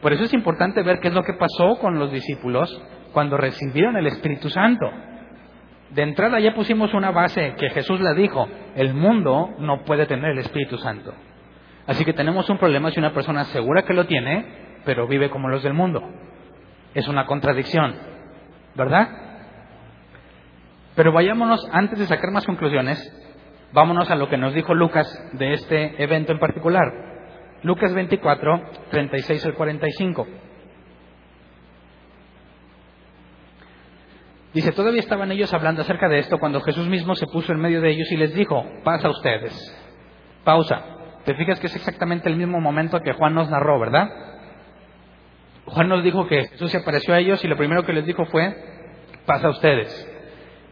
Por 0.00 0.14
eso 0.14 0.24
es 0.24 0.32
importante 0.32 0.82
ver 0.82 0.98
qué 0.98 1.08
es 1.08 1.14
lo 1.14 1.22
que 1.22 1.34
pasó 1.34 1.78
con 1.78 1.98
los 1.98 2.10
discípulos 2.10 2.82
cuando 3.12 3.36
recibieron 3.36 3.94
el 3.98 4.06
Espíritu 4.06 4.48
Santo. 4.48 4.90
De 5.90 6.02
entrada 6.02 6.40
ya 6.40 6.54
pusimos 6.54 6.94
una 6.94 7.10
base 7.10 7.54
que 7.58 7.68
Jesús 7.68 8.00
la 8.00 8.14
dijo, 8.14 8.48
el 8.74 8.94
mundo 8.94 9.50
no 9.58 9.84
puede 9.84 10.06
tener 10.06 10.30
el 10.30 10.38
Espíritu 10.38 10.78
Santo. 10.78 11.12
Así 11.86 12.06
que 12.06 12.14
tenemos 12.14 12.48
un 12.48 12.56
problema 12.56 12.90
si 12.90 12.98
una 12.98 13.12
persona 13.12 13.42
asegura 13.42 13.82
que 13.82 13.92
lo 13.92 14.06
tiene, 14.06 14.80
pero 14.86 15.06
vive 15.06 15.28
como 15.28 15.48
los 15.50 15.62
del 15.62 15.74
mundo. 15.74 16.02
Es 16.94 17.06
una 17.06 17.26
contradicción, 17.26 17.96
¿verdad? 18.74 19.08
Pero 20.94 21.12
vayámonos, 21.12 21.68
antes 21.70 21.98
de 21.98 22.06
sacar 22.06 22.30
más 22.30 22.46
conclusiones, 22.46 22.98
vámonos 23.72 24.10
a 24.10 24.16
lo 24.16 24.28
que 24.28 24.36
nos 24.36 24.54
dijo 24.54 24.74
Lucas 24.74 25.06
de 25.32 25.54
este 25.54 26.02
evento 26.02 26.32
en 26.32 26.38
particular. 26.38 26.92
Lucas 27.62 27.92
24, 27.92 28.62
36 28.90 29.46
al 29.46 29.54
45. 29.54 30.26
Dice, 34.52 34.72
todavía 34.72 35.00
estaban 35.00 35.30
ellos 35.30 35.52
hablando 35.54 35.82
acerca 35.82 36.08
de 36.08 36.18
esto 36.18 36.38
cuando 36.38 36.60
Jesús 36.60 36.88
mismo 36.88 37.14
se 37.14 37.26
puso 37.26 37.52
en 37.52 37.60
medio 37.60 37.80
de 37.80 37.90
ellos 37.90 38.10
y 38.10 38.16
les 38.16 38.34
dijo, 38.34 38.64
pasa 38.82 39.06
a 39.06 39.10
ustedes. 39.10 39.54
Pausa. 40.44 40.82
Te 41.24 41.34
fijas 41.34 41.60
que 41.60 41.66
es 41.66 41.76
exactamente 41.76 42.28
el 42.28 42.36
mismo 42.36 42.60
momento 42.60 42.98
que 43.00 43.12
Juan 43.12 43.34
nos 43.34 43.48
narró, 43.50 43.78
¿verdad? 43.78 44.08
Juan 45.66 45.88
nos 45.88 46.02
dijo 46.02 46.26
que 46.26 46.48
Jesús 46.48 46.70
se 46.70 46.78
apareció 46.78 47.14
a 47.14 47.18
ellos 47.18 47.44
y 47.44 47.48
lo 47.48 47.56
primero 47.56 47.84
que 47.84 47.92
les 47.92 48.06
dijo 48.06 48.24
fue, 48.24 48.56
pasa 49.26 49.48
a 49.48 49.50
ustedes. 49.50 50.09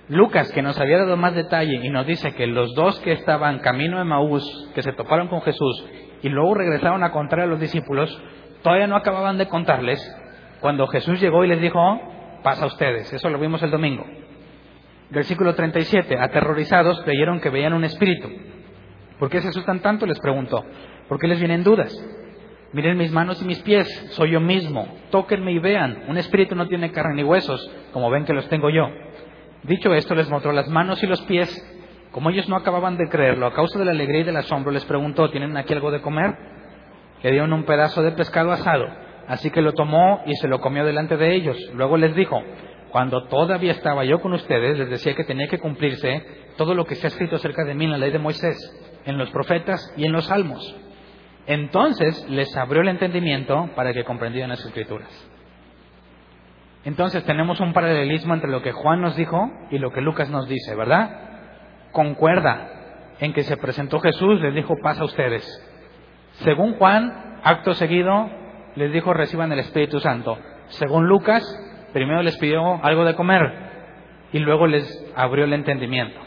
Lucas, 0.08 0.50
que 0.52 0.62
nos 0.62 0.78
había 0.80 0.98
dado 0.98 1.16
más 1.16 1.34
detalle 1.34 1.80
y 1.82 1.90
nos 1.90 2.06
dice 2.06 2.34
que 2.34 2.46
los 2.46 2.74
dos 2.74 2.98
que 3.00 3.12
estaban 3.12 3.58
camino 3.58 3.98
de 3.98 4.04
Maús, 4.04 4.70
que 4.74 4.82
se 4.82 4.92
toparon 4.92 5.28
con 5.28 5.42
Jesús 5.42 5.84
y 6.22 6.30
luego 6.30 6.54
regresaron 6.54 7.04
a 7.04 7.12
contar 7.12 7.40
a 7.40 7.46
los 7.46 7.60
discípulos, 7.60 8.18
todavía 8.62 8.86
no 8.86 8.96
acababan 8.96 9.36
de 9.36 9.48
contarles 9.48 10.00
cuando 10.60 10.86
Jesús 10.86 11.20
llegó 11.20 11.44
y 11.44 11.48
les 11.48 11.60
dijo, 11.60 11.78
pasa 12.42 12.64
a 12.64 12.68
ustedes. 12.68 13.12
Eso 13.12 13.28
lo 13.28 13.38
vimos 13.38 13.62
el 13.62 13.70
domingo. 13.70 14.04
Versículo 15.10 15.54
37. 15.54 16.18
Aterrorizados 16.18 17.02
creyeron 17.02 17.40
que 17.40 17.50
veían 17.50 17.74
un 17.74 17.84
espíritu. 17.84 18.28
¿Por 19.18 19.28
qué 19.28 19.40
se 19.40 19.48
asustan 19.48 19.80
tanto? 19.80 20.06
Les 20.06 20.18
preguntó. 20.20 20.64
¿Por 21.08 21.18
qué 21.18 21.26
les 21.26 21.38
vienen 21.38 21.64
dudas? 21.64 21.92
Miren 22.72 22.98
mis 22.98 23.10
manos 23.10 23.40
y 23.42 23.46
mis 23.46 23.60
pies, 23.60 23.88
soy 24.10 24.32
yo 24.32 24.40
mismo. 24.40 24.86
Tóquenme 25.10 25.52
y 25.52 25.58
vean. 25.58 26.04
Un 26.08 26.18
espíritu 26.18 26.54
no 26.54 26.68
tiene 26.68 26.92
carne 26.92 27.14
ni 27.14 27.24
huesos, 27.24 27.70
como 27.92 28.10
ven 28.10 28.26
que 28.26 28.34
los 28.34 28.48
tengo 28.48 28.68
yo. 28.68 28.88
Dicho 29.64 29.92
esto, 29.94 30.14
les 30.14 30.28
mostró 30.28 30.52
las 30.52 30.68
manos 30.68 31.02
y 31.02 31.06
los 31.06 31.20
pies. 31.22 31.50
Como 32.12 32.30
ellos 32.30 32.48
no 32.48 32.56
acababan 32.56 32.96
de 32.96 33.08
creerlo, 33.08 33.46
a 33.46 33.52
causa 33.52 33.78
de 33.78 33.84
la 33.84 33.90
alegría 33.90 34.20
y 34.20 34.24
del 34.24 34.36
asombro, 34.36 34.72
les 34.72 34.84
preguntó, 34.84 35.30
¿tienen 35.30 35.56
aquí 35.56 35.74
algo 35.74 35.90
de 35.90 36.00
comer? 36.00 36.34
Le 37.22 37.32
dieron 37.32 37.52
un 37.52 37.64
pedazo 37.64 38.02
de 38.02 38.12
pescado 38.12 38.52
asado. 38.52 38.86
Así 39.26 39.50
que 39.50 39.60
lo 39.60 39.74
tomó 39.74 40.22
y 40.24 40.34
se 40.36 40.48
lo 40.48 40.60
comió 40.60 40.84
delante 40.84 41.16
de 41.16 41.34
ellos. 41.34 41.58
Luego 41.74 41.98
les 41.98 42.14
dijo, 42.14 42.42
cuando 42.90 43.26
todavía 43.26 43.72
estaba 43.72 44.04
yo 44.04 44.20
con 44.20 44.32
ustedes, 44.32 44.78
les 44.78 44.88
decía 44.88 45.14
que 45.14 45.24
tenía 45.24 45.48
que 45.48 45.58
cumplirse 45.58 46.24
todo 46.56 46.74
lo 46.74 46.86
que 46.86 46.94
se 46.94 47.06
ha 47.06 47.08
escrito 47.08 47.36
acerca 47.36 47.64
de 47.64 47.74
mí 47.74 47.84
en 47.84 47.90
la 47.90 47.98
ley 47.98 48.10
de 48.10 48.18
Moisés, 48.18 48.56
en 49.04 49.18
los 49.18 49.30
profetas 49.30 49.92
y 49.96 50.06
en 50.06 50.12
los 50.12 50.26
salmos. 50.26 50.74
Entonces 51.46 52.26
les 52.30 52.56
abrió 52.56 52.82
el 52.82 52.88
entendimiento 52.88 53.70
para 53.74 53.92
que 53.92 54.04
comprendieran 54.04 54.50
las 54.50 54.64
escrituras. 54.64 55.08
Entonces 56.84 57.24
tenemos 57.24 57.60
un 57.60 57.72
paralelismo 57.72 58.34
entre 58.34 58.50
lo 58.50 58.62
que 58.62 58.72
Juan 58.72 59.00
nos 59.00 59.16
dijo 59.16 59.50
y 59.70 59.78
lo 59.78 59.90
que 59.92 60.00
Lucas 60.00 60.30
nos 60.30 60.48
dice, 60.48 60.74
¿verdad? 60.74 61.10
Concuerda 61.92 62.68
en 63.20 63.32
que 63.32 63.42
se 63.42 63.56
presentó 63.56 64.00
Jesús, 64.00 64.40
les 64.40 64.54
dijo 64.54 64.76
paz 64.82 65.00
a 65.00 65.04
ustedes. 65.04 65.44
Según 66.44 66.74
Juan, 66.74 67.40
acto 67.42 67.74
seguido, 67.74 68.30
les 68.76 68.92
dijo 68.92 69.12
reciban 69.12 69.50
el 69.52 69.58
Espíritu 69.58 70.00
Santo. 70.00 70.38
Según 70.68 71.08
Lucas, 71.08 71.42
primero 71.92 72.22
les 72.22 72.36
pidió 72.38 72.82
algo 72.84 73.04
de 73.04 73.14
comer 73.14 73.68
y 74.32 74.38
luego 74.38 74.66
les 74.66 75.12
abrió 75.16 75.44
el 75.44 75.52
entendimiento. 75.52 76.20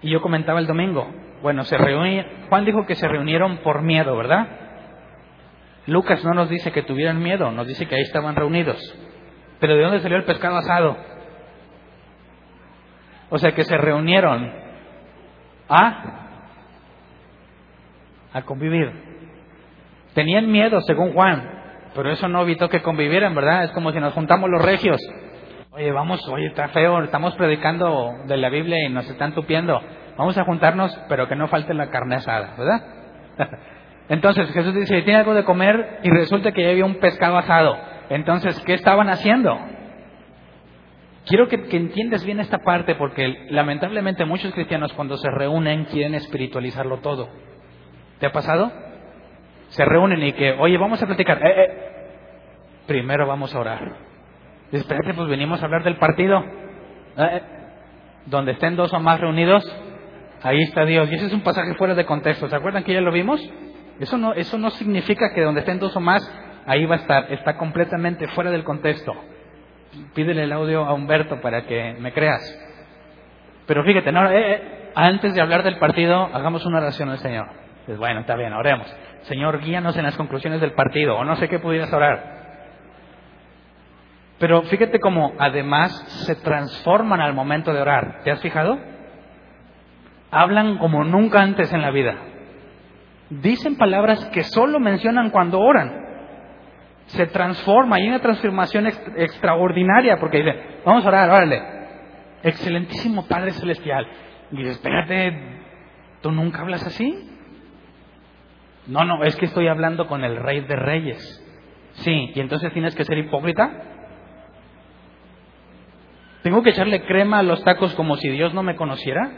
Y 0.00 0.10
yo 0.10 0.22
comentaba 0.22 0.58
el 0.58 0.66
domingo, 0.66 1.06
bueno, 1.42 1.64
se 1.64 1.76
Juan 1.76 2.64
dijo 2.64 2.86
que 2.86 2.94
se 2.94 3.08
reunieron 3.08 3.58
por 3.58 3.82
miedo, 3.82 4.16
¿verdad? 4.16 4.48
Lucas 5.86 6.24
no 6.24 6.32
nos 6.32 6.48
dice 6.48 6.70
que 6.70 6.82
tuvieran 6.82 7.20
miedo, 7.20 7.50
nos 7.50 7.66
dice 7.66 7.86
que 7.86 7.96
ahí 7.96 8.02
estaban 8.02 8.36
reunidos. 8.36 8.78
Pero 9.62 9.76
¿de 9.76 9.82
dónde 9.84 10.00
salió 10.00 10.16
el 10.16 10.24
pescado 10.24 10.56
asado? 10.56 10.96
O 13.30 13.38
sea 13.38 13.52
que 13.52 13.62
se 13.62 13.78
reunieron 13.78 14.52
a 15.68 16.18
a 18.32 18.42
convivir. 18.42 18.90
Tenían 20.14 20.50
miedo, 20.50 20.80
según 20.80 21.12
Juan, 21.12 21.48
pero 21.94 22.10
eso 22.10 22.26
no 22.26 22.42
evitó 22.42 22.68
que 22.68 22.82
convivieran, 22.82 23.36
¿verdad? 23.36 23.62
Es 23.62 23.70
como 23.70 23.92
si 23.92 24.00
nos 24.00 24.12
juntamos 24.14 24.50
los 24.50 24.64
regios. 24.64 25.00
Oye, 25.70 25.92
vamos, 25.92 26.26
oye, 26.28 26.46
está 26.46 26.66
feo, 26.70 27.00
estamos 27.04 27.36
predicando 27.36 28.14
de 28.26 28.38
la 28.38 28.48
Biblia 28.48 28.84
y 28.84 28.92
nos 28.92 29.08
están 29.08 29.32
tupiendo. 29.32 29.80
Vamos 30.16 30.36
a 30.38 30.44
juntarnos, 30.44 30.92
pero 31.08 31.28
que 31.28 31.36
no 31.36 31.46
falte 31.46 31.72
la 31.72 31.88
carne 31.88 32.16
asada, 32.16 32.56
¿verdad? 32.58 32.82
Entonces 34.08 34.50
Jesús 34.50 34.74
dice, 34.74 35.02
tiene 35.02 35.20
algo 35.20 35.34
de 35.34 35.44
comer 35.44 36.00
y 36.02 36.10
resulta 36.10 36.50
que 36.50 36.64
ya 36.64 36.70
había 36.70 36.84
un 36.84 36.96
pescado 36.96 37.38
asado. 37.38 37.91
Entonces, 38.14 38.60
¿qué 38.66 38.74
estaban 38.74 39.08
haciendo? 39.08 39.58
Quiero 41.24 41.48
que, 41.48 41.62
que 41.62 41.76
entiendas 41.76 42.24
bien 42.24 42.40
esta 42.40 42.58
parte 42.58 42.94
porque 42.94 43.46
lamentablemente 43.50 44.24
muchos 44.24 44.52
cristianos 44.52 44.92
cuando 44.92 45.16
se 45.16 45.30
reúnen 45.30 45.86
quieren 45.86 46.14
espiritualizarlo 46.14 46.98
todo. 46.98 47.30
¿Te 48.18 48.26
ha 48.26 48.32
pasado? 48.32 48.70
Se 49.68 49.84
reúnen 49.84 50.22
y 50.22 50.32
que, 50.32 50.52
oye, 50.52 50.76
vamos 50.76 51.02
a 51.02 51.06
platicar. 51.06 51.38
Eh, 51.38 51.54
eh. 51.56 51.92
Primero 52.86 53.26
vamos 53.26 53.54
a 53.54 53.60
orar. 53.60 53.96
Espérate, 54.70 55.14
pues 55.14 55.28
venimos 55.28 55.62
a 55.62 55.64
hablar 55.64 55.82
del 55.82 55.96
partido. 55.96 56.44
Eh, 57.16 57.42
donde 58.26 58.52
estén 58.52 58.76
dos 58.76 58.92
o 58.92 59.00
más 59.00 59.20
reunidos, 59.20 59.64
ahí 60.42 60.60
está 60.62 60.84
Dios. 60.84 61.10
Y 61.10 61.14
ese 61.14 61.26
es 61.26 61.32
un 61.32 61.42
pasaje 61.42 61.74
fuera 61.74 61.94
de 61.94 62.04
contexto. 62.04 62.48
¿Se 62.48 62.56
acuerdan 62.56 62.84
que 62.84 62.92
ya 62.92 63.00
lo 63.00 63.12
vimos? 63.12 63.40
Eso 63.98 64.18
no, 64.18 64.34
eso 64.34 64.58
no 64.58 64.70
significa 64.70 65.32
que 65.34 65.40
donde 65.40 65.60
estén 65.60 65.78
dos 65.78 65.96
o 65.96 66.00
más, 66.00 66.22
ahí 66.66 66.84
va 66.86 66.96
a 66.96 66.98
estar. 66.98 67.32
Está 67.32 67.56
completamente 67.56 68.28
fuera 68.28 68.50
del 68.50 68.64
contexto. 68.64 69.12
Pídele 70.14 70.44
el 70.44 70.52
audio 70.52 70.84
a 70.84 70.94
Humberto 70.94 71.40
para 71.40 71.62
que 71.66 71.94
me 71.98 72.12
creas. 72.12 72.40
Pero 73.66 73.84
fíjate, 73.84 74.10
no, 74.12 74.30
eh, 74.30 74.52
eh, 74.52 74.90
antes 74.94 75.34
de 75.34 75.40
hablar 75.40 75.62
del 75.62 75.78
partido, 75.78 76.28
hagamos 76.32 76.64
una 76.66 76.78
oración 76.78 77.10
al 77.10 77.18
Señor. 77.18 77.48
Pues 77.86 77.98
bueno, 77.98 78.20
está 78.20 78.36
bien, 78.36 78.52
oremos. 78.52 78.86
Señor, 79.22 79.60
guíanos 79.60 79.96
en 79.96 80.04
las 80.04 80.16
conclusiones 80.16 80.60
del 80.60 80.72
partido, 80.72 81.16
o 81.16 81.24
no 81.24 81.36
sé 81.36 81.48
qué 81.48 81.58
pudieras 81.58 81.92
orar. 81.92 82.42
Pero 84.38 84.62
fíjate 84.62 84.98
cómo 84.98 85.32
además 85.38 85.92
se 86.26 86.34
transforman 86.36 87.20
al 87.20 87.34
momento 87.34 87.72
de 87.72 87.80
orar. 87.80 88.22
¿Te 88.24 88.30
has 88.30 88.40
fijado? 88.40 88.78
Hablan 90.30 90.78
como 90.78 91.04
nunca 91.04 91.42
antes 91.42 91.72
en 91.72 91.82
la 91.82 91.90
vida 91.90 92.16
dicen 93.40 93.76
palabras 93.76 94.24
que 94.26 94.42
solo 94.42 94.78
mencionan 94.78 95.30
cuando 95.30 95.60
oran. 95.60 96.01
Se 97.06 97.26
transforma, 97.26 97.96
hay 97.96 98.08
una 98.08 98.20
transformación 98.20 98.86
extraordinaria 98.86 100.18
porque 100.18 100.38
dicen, 100.38 100.56
vamos 100.84 101.04
a 101.04 101.08
orar, 101.08 101.30
órale. 101.30 101.62
Excelentísimo 102.42 103.26
Padre 103.26 103.50
Celestial. 103.52 104.06
Y 104.50 104.56
dice, 104.56 104.70
espérate, 104.70 105.60
¿tú 106.20 106.30
nunca 106.30 106.60
hablas 106.60 106.86
así? 106.86 107.28
No, 108.86 109.04
no, 109.04 109.22
es 109.24 109.36
que 109.36 109.46
estoy 109.46 109.68
hablando 109.68 110.06
con 110.06 110.24
el 110.24 110.36
Rey 110.36 110.60
de 110.60 110.76
Reyes. 110.76 111.38
Sí, 111.94 112.32
y 112.34 112.40
entonces 112.40 112.72
tienes 112.72 112.94
que 112.94 113.04
ser 113.04 113.18
hipócrita. 113.18 113.70
¿Tengo 116.42 116.62
que 116.62 116.70
echarle 116.70 117.04
crema 117.04 117.38
a 117.38 117.42
los 117.44 117.62
tacos 117.62 117.94
como 117.94 118.16
si 118.16 118.28
Dios 118.28 118.52
no 118.54 118.62
me 118.62 118.74
conociera? 118.74 119.30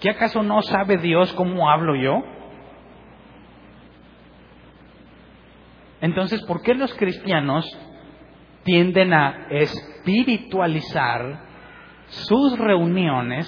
¿Qué 0.00 0.10
acaso 0.10 0.42
no 0.42 0.60
sabe 0.62 0.98
Dios 0.98 1.32
cómo 1.32 1.70
hablo 1.70 1.96
yo? 1.96 2.22
Entonces, 6.00 6.42
¿por 6.44 6.62
qué 6.62 6.74
los 6.74 6.94
cristianos 6.94 7.66
tienden 8.64 9.12
a 9.12 9.46
espiritualizar 9.50 11.40
sus 12.06 12.58
reuniones 12.58 13.46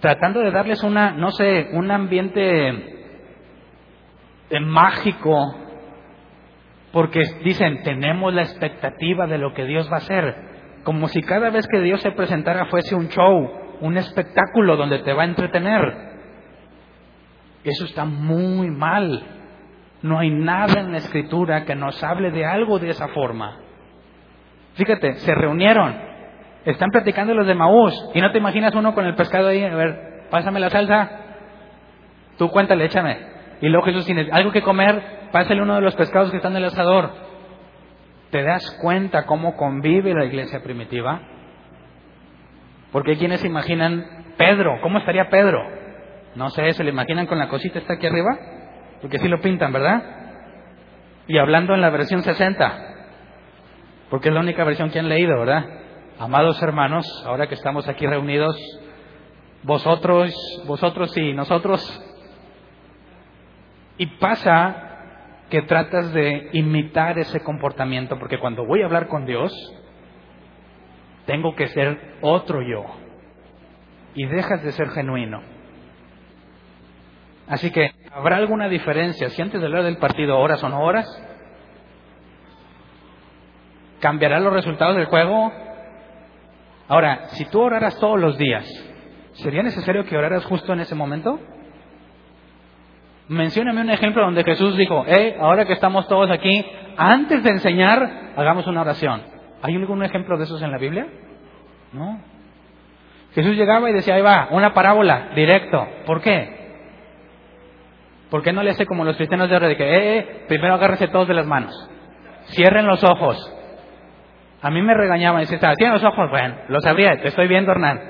tratando 0.00 0.40
de 0.40 0.50
darles 0.50 0.82
una, 0.82 1.12
no 1.12 1.30
sé, 1.30 1.68
un 1.72 1.90
ambiente 1.90 2.68
eh, 4.50 4.60
mágico? 4.60 5.56
Porque 6.92 7.22
dicen, 7.44 7.82
tenemos 7.84 8.34
la 8.34 8.42
expectativa 8.42 9.26
de 9.26 9.38
lo 9.38 9.54
que 9.54 9.64
Dios 9.64 9.88
va 9.90 9.94
a 9.94 9.98
hacer, 9.98 10.34
como 10.84 11.08
si 11.08 11.22
cada 11.22 11.50
vez 11.50 11.66
que 11.68 11.80
Dios 11.80 12.02
se 12.02 12.10
presentara 12.10 12.66
fuese 12.66 12.94
un 12.94 13.08
show, 13.08 13.50
un 13.80 13.96
espectáculo 13.96 14.76
donde 14.76 14.98
te 15.00 15.12
va 15.12 15.22
a 15.22 15.26
entretener. 15.26 16.12
Eso 17.64 17.84
está 17.84 18.04
muy 18.04 18.70
mal. 18.70 19.41
No 20.02 20.18
hay 20.18 20.30
nada 20.30 20.80
en 20.80 20.92
la 20.92 20.98
escritura 20.98 21.64
que 21.64 21.76
nos 21.76 22.02
hable 22.02 22.30
de 22.30 22.44
algo 22.44 22.78
de 22.78 22.90
esa 22.90 23.08
forma. 23.08 23.58
Fíjate, 24.74 25.14
se 25.14 25.34
reunieron, 25.34 25.94
están 26.64 26.90
platicando 26.90 27.34
los 27.34 27.46
de 27.46 27.54
Maús 27.54 28.10
y 28.14 28.20
no 28.20 28.32
te 28.32 28.38
imaginas 28.38 28.74
uno 28.74 28.94
con 28.94 29.06
el 29.06 29.14
pescado 29.14 29.48
ahí, 29.48 29.62
a 29.62 29.74
ver, 29.74 30.26
pásame 30.30 30.60
la 30.60 30.70
salsa, 30.70 31.10
tú 32.38 32.48
cuéntale, 32.48 32.86
échame. 32.86 33.18
Y 33.60 33.68
luego 33.68 33.86
Jesús 33.86 34.04
tiene 34.06 34.28
algo 34.32 34.50
que 34.50 34.62
comer, 34.62 35.28
pásale 35.30 35.62
uno 35.62 35.76
de 35.76 35.82
los 35.82 35.94
pescados 35.94 36.30
que 36.30 36.38
están 36.38 36.52
en 36.52 36.58
el 36.58 36.64
asador. 36.64 37.10
¿Te 38.30 38.42
das 38.42 38.78
cuenta 38.80 39.26
cómo 39.26 39.56
convive 39.56 40.14
la 40.14 40.24
iglesia 40.24 40.62
primitiva? 40.62 41.20
Porque 42.90 43.12
hay 43.12 43.16
quienes 43.18 43.40
se 43.40 43.46
imaginan 43.46 44.04
Pedro, 44.36 44.80
¿cómo 44.82 44.98
estaría 44.98 45.28
Pedro? 45.28 45.62
No 46.34 46.48
sé, 46.50 46.72
¿se 46.72 46.82
le 46.82 46.90
imaginan 46.90 47.26
con 47.26 47.38
la 47.38 47.48
cosita 47.48 47.78
está 47.78 47.94
aquí 47.94 48.06
arriba? 48.06 48.30
Porque 49.02 49.16
así 49.18 49.28
lo 49.28 49.40
pintan, 49.40 49.72
¿verdad? 49.72 50.02
Y 51.26 51.36
hablando 51.38 51.74
en 51.74 51.80
la 51.80 51.90
versión 51.90 52.22
60, 52.22 52.92
porque 54.08 54.28
es 54.28 54.34
la 54.34 54.40
única 54.40 54.64
versión 54.64 54.90
que 54.90 55.00
han 55.00 55.08
leído, 55.08 55.38
¿verdad? 55.38 55.64
Amados 56.18 56.62
hermanos, 56.62 57.04
ahora 57.26 57.48
que 57.48 57.54
estamos 57.54 57.88
aquí 57.88 58.06
reunidos, 58.06 58.56
vosotros, 59.64 60.32
vosotros 60.66 61.16
y 61.16 61.32
nosotros, 61.32 61.80
y 63.98 64.06
pasa 64.06 64.88
que 65.50 65.62
tratas 65.62 66.12
de 66.12 66.50
imitar 66.52 67.18
ese 67.18 67.40
comportamiento, 67.40 68.18
porque 68.18 68.38
cuando 68.38 68.64
voy 68.64 68.82
a 68.82 68.86
hablar 68.86 69.08
con 69.08 69.26
Dios, 69.26 69.52
tengo 71.26 71.54
que 71.54 71.68
ser 71.68 72.16
otro 72.20 72.62
yo, 72.62 72.84
y 74.14 74.26
dejas 74.26 74.62
de 74.62 74.72
ser 74.72 74.90
genuino. 74.90 75.51
Así 77.48 77.70
que, 77.70 77.90
¿habrá 78.12 78.36
alguna 78.36 78.68
diferencia 78.68 79.28
si 79.30 79.42
antes 79.42 79.60
de 79.60 79.66
hablar 79.66 79.84
del 79.84 79.98
partido 79.98 80.38
horas 80.38 80.62
o 80.62 80.68
no 80.68 80.80
horas? 80.80 81.06
¿Cambiará 84.00 84.40
los 84.40 84.52
resultados 84.52 84.96
del 84.96 85.06
juego? 85.06 85.52
Ahora, 86.88 87.28
si 87.28 87.44
tú 87.46 87.60
oraras 87.60 87.98
todos 87.98 88.20
los 88.20 88.36
días, 88.36 88.66
¿sería 89.34 89.62
necesario 89.62 90.04
que 90.04 90.16
oraras 90.16 90.44
justo 90.44 90.72
en 90.72 90.80
ese 90.80 90.94
momento? 90.94 91.38
Mencióname 93.28 93.80
un 93.80 93.90
ejemplo 93.90 94.24
donde 94.24 94.44
Jesús 94.44 94.76
dijo, 94.76 95.04
eh, 95.06 95.36
ahora 95.40 95.64
que 95.64 95.72
estamos 95.72 96.06
todos 96.08 96.30
aquí, 96.30 96.66
antes 96.96 97.42
de 97.42 97.50
enseñar, 97.50 98.32
hagamos 98.36 98.66
una 98.66 98.82
oración. 98.82 99.22
¿Hay 99.62 99.74
algún 99.76 100.02
ejemplo 100.04 100.36
de 100.36 100.44
esos 100.44 100.60
en 100.60 100.72
la 100.72 100.78
Biblia? 100.78 101.06
No. 101.92 102.20
Jesús 103.34 103.56
llegaba 103.56 103.88
y 103.88 103.92
decía, 103.94 104.16
ahí 104.16 104.22
va, 104.22 104.48
una 104.50 104.74
parábola, 104.74 105.30
directo. 105.34 105.86
¿Por 106.04 106.20
qué? 106.20 106.61
¿Por 108.32 108.42
qué 108.42 108.50
no 108.50 108.62
le 108.62 108.70
hace 108.70 108.86
como 108.86 109.04
los 109.04 109.18
cristianos 109.18 109.50
de 109.50 109.54
ahora 109.54 109.68
de 109.68 109.76
que, 109.76 109.84
eh, 109.84 110.18
eh 110.18 110.44
primero 110.48 110.72
agárrense 110.72 111.06
todos 111.08 111.28
de 111.28 111.34
las 111.34 111.46
manos, 111.46 111.74
cierren 112.46 112.86
los 112.86 113.04
ojos? 113.04 113.36
A 114.62 114.70
mí 114.70 114.80
me 114.80 114.94
regañaban 114.94 115.42
y 115.42 115.44
decían, 115.44 115.74
¿tienen 115.74 115.92
los 115.92 116.02
ojos? 116.02 116.30
Bueno, 116.30 116.56
los 116.68 116.86
abría, 116.86 117.20
te 117.20 117.28
estoy 117.28 117.46
viendo, 117.46 117.72
Hernán. 117.72 118.00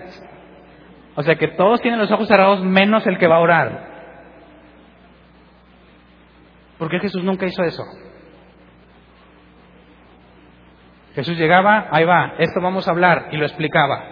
O 1.16 1.24
sea 1.24 1.34
que 1.34 1.48
todos 1.48 1.80
tienen 1.80 1.98
los 1.98 2.12
ojos 2.12 2.28
cerrados 2.28 2.62
menos 2.62 3.04
el 3.08 3.18
que 3.18 3.26
va 3.26 3.38
a 3.38 3.40
orar. 3.40 3.86
¿Por 6.78 6.88
qué 6.88 7.00
Jesús 7.00 7.24
nunca 7.24 7.46
hizo 7.46 7.64
eso? 7.64 7.82
Jesús 11.16 11.36
llegaba, 11.36 11.88
ahí 11.90 12.04
va, 12.04 12.34
esto 12.38 12.60
vamos 12.60 12.86
a 12.86 12.92
hablar, 12.92 13.26
y 13.32 13.38
lo 13.38 13.44
explicaba. 13.44 14.04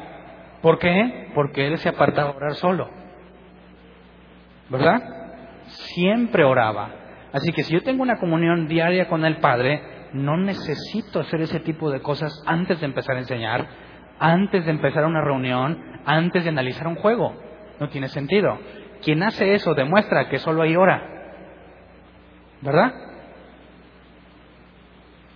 ¿Por 0.61 0.81
qué? 0.81 1.31
Porque 1.37 1.69
él 1.69 1.79
se 1.79 1.89
apartaba 1.89 2.31
a 2.31 2.37
orar 2.37 2.55
solo. 2.55 2.91
¿Verdad? 4.71 5.20
Siempre 5.95 6.45
oraba. 6.45 6.91
Así 7.33 7.53
que 7.53 7.63
si 7.63 7.73
yo 7.73 7.83
tengo 7.83 8.03
una 8.03 8.19
comunión 8.19 8.67
diaria 8.67 9.09
con 9.09 9.25
el 9.25 9.37
Padre, 9.37 9.83
no 10.13 10.37
necesito 10.37 11.21
hacer 11.21 11.43
ese 11.43 11.61
tipo 11.61 11.91
de 11.91 12.01
cosas 12.01 12.33
antes 12.47 12.81
de 12.81 12.87
empezar 12.87 13.17
a 13.17 13.21
enseñar, 13.21 13.69
antes 14.19 14.65
de 14.65 14.71
empezar 14.71 15.05
una 15.05 15.23
reunión, 15.23 16.01
antes 16.05 16.43
de 16.43 16.51
analizar 16.51 16.87
un 16.87 16.97
juego. 16.97 17.35
No 17.79 17.89
tiene 17.89 18.09
sentido. 18.09 18.59
Quien 19.03 19.23
hace 19.23 19.55
eso 19.55 19.75
demuestra 19.75 20.29
que 20.29 20.39
solo 20.39 20.63
hay 20.63 20.77
hora. 20.77 21.03
¿Verdad? 22.61 22.93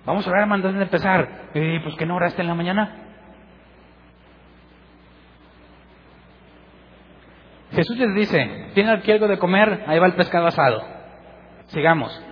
Vamos 0.04 0.26
a 0.26 0.30
orar 0.30 0.52
antes 0.52 0.74
de 0.74 0.83
empezar. 0.83 1.50
Eh, 1.54 1.80
pues 1.83 1.94
que 1.96 2.04
no 2.04 2.16
oraste 2.16 2.42
en 2.42 2.48
la 2.48 2.54
mañana. 2.54 3.04
Jesús 7.75 7.99
les 7.99 8.15
dice, 8.15 8.69
¿tiene 8.75 8.93
aquí 8.93 9.11
algo 9.11 9.27
de 9.27 9.39
comer? 9.39 9.85
Ahí 9.87 9.99
va 9.99 10.07
el 10.07 10.15
pescado 10.15 10.47
asado. 10.47 10.83
Sigamos. 11.67 12.25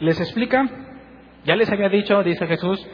Les 0.00 0.18
explica, 0.18 0.66
ya 1.44 1.56
les 1.56 1.70
había 1.70 1.88
dicho, 1.88 2.22
dice 2.22 2.46
Jesús, 2.46 2.84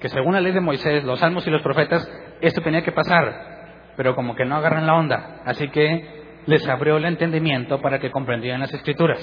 que 0.00 0.08
según 0.08 0.34
la 0.34 0.40
ley 0.40 0.52
de 0.52 0.60
Moisés, 0.60 1.04
los 1.04 1.20
salmos 1.20 1.46
y 1.46 1.50
los 1.50 1.62
profetas, 1.62 2.10
esto 2.40 2.60
tenía 2.60 2.82
que 2.82 2.92
pasar, 2.92 3.92
pero 3.96 4.14
como 4.14 4.34
que 4.34 4.44
no 4.44 4.56
agarran 4.56 4.86
la 4.86 4.94
onda. 4.94 5.42
Así 5.46 5.68
que 5.68 6.42
les 6.46 6.66
abrió 6.68 6.98
el 6.98 7.04
entendimiento 7.06 7.80
para 7.80 7.98
que 7.98 8.10
comprendieran 8.10 8.60
las 8.60 8.74
escrituras. 8.74 9.18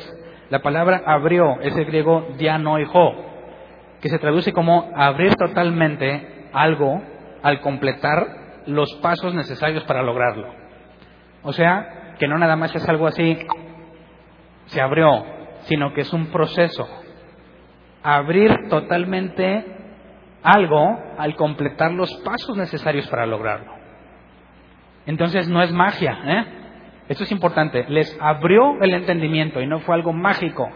La 0.49 0.59
palabra 0.59 1.03
abrió 1.05 1.59
es 1.61 1.75
el 1.75 1.85
griego 1.85 2.29
dianoijo, 2.37 3.13
que 4.01 4.09
se 4.09 4.19
traduce 4.19 4.51
como 4.53 4.91
abrir 4.95 5.35
totalmente 5.35 6.47
algo 6.51 7.01
al 7.43 7.59
completar 7.61 8.63
los 8.65 8.91
pasos 8.95 9.35
necesarios 9.35 9.83
para 9.83 10.01
lograrlo. 10.01 10.47
O 11.43 11.51
sea, 11.51 12.15
que 12.17 12.27
no 12.27 12.37
nada 12.37 12.55
más 12.55 12.73
es 12.73 12.87
algo 12.87 13.05
así, 13.05 13.37
se 14.65 14.81
abrió, 14.81 15.25
sino 15.63 15.93
que 15.93 16.01
es 16.01 16.13
un 16.13 16.27
proceso. 16.27 16.87
Abrir 18.01 18.69
totalmente 18.69 19.65
algo 20.41 20.99
al 21.17 21.35
completar 21.35 21.91
los 21.91 22.13
pasos 22.25 22.57
necesarios 22.57 23.07
para 23.07 23.25
lograrlo. 23.25 23.73
Entonces 25.05 25.49
no 25.49 25.61
es 25.61 25.71
magia, 25.71 26.17
¿eh? 26.25 26.45
Esto 27.09 27.25
es 27.25 27.31
importante. 27.31 27.85
Les 27.89 28.17
abrió 28.21 28.81
el 28.81 28.93
entendimiento 28.93 29.61
y 29.61 29.67
no 29.67 29.79
fue 29.79 29.95
algo 29.95 30.13
mágico. 30.13 30.69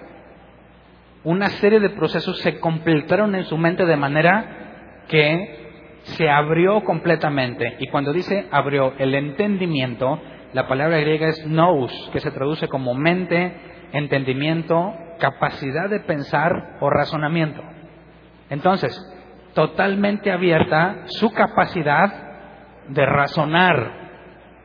Una 1.23 1.47
serie 1.47 1.80
de 1.80 1.89
procesos 1.89 2.38
se 2.39 2.60
completaron 2.60 3.36
en 3.36 3.45
su 3.45 3.58
mente 3.58 3.86
de 3.86 3.95
manera 3.95 5.03
que 5.08 5.66
se 6.15 6.30
abrió 6.30 6.84
completamente. 6.84 7.76
Y 7.80 7.88
cuando 7.88 8.13
dice 8.13 8.48
abrió 8.52 8.93
el 8.98 9.13
entendimiento, 9.15 10.22
la 10.54 10.67
palabra 10.67 11.00
griega 11.00 11.28
es 11.28 11.46
nous, 11.46 11.91
que 12.13 12.20
se 12.20 12.32
traduce 12.32 12.67
como 12.67 12.93
mente, 12.93 13.54
entendimiento, 13.91 14.93
capacidad 15.20 15.89
de 15.89 16.00
pensar 16.00 16.78
o 16.80 16.89
razonamiento. 16.89 17.62
Entonces, 18.50 18.96
totalmente 19.54 20.32
abierta 20.32 21.04
su 21.08 21.32
capacidad 21.34 22.28
de 22.88 23.06
razonar, 23.06 23.91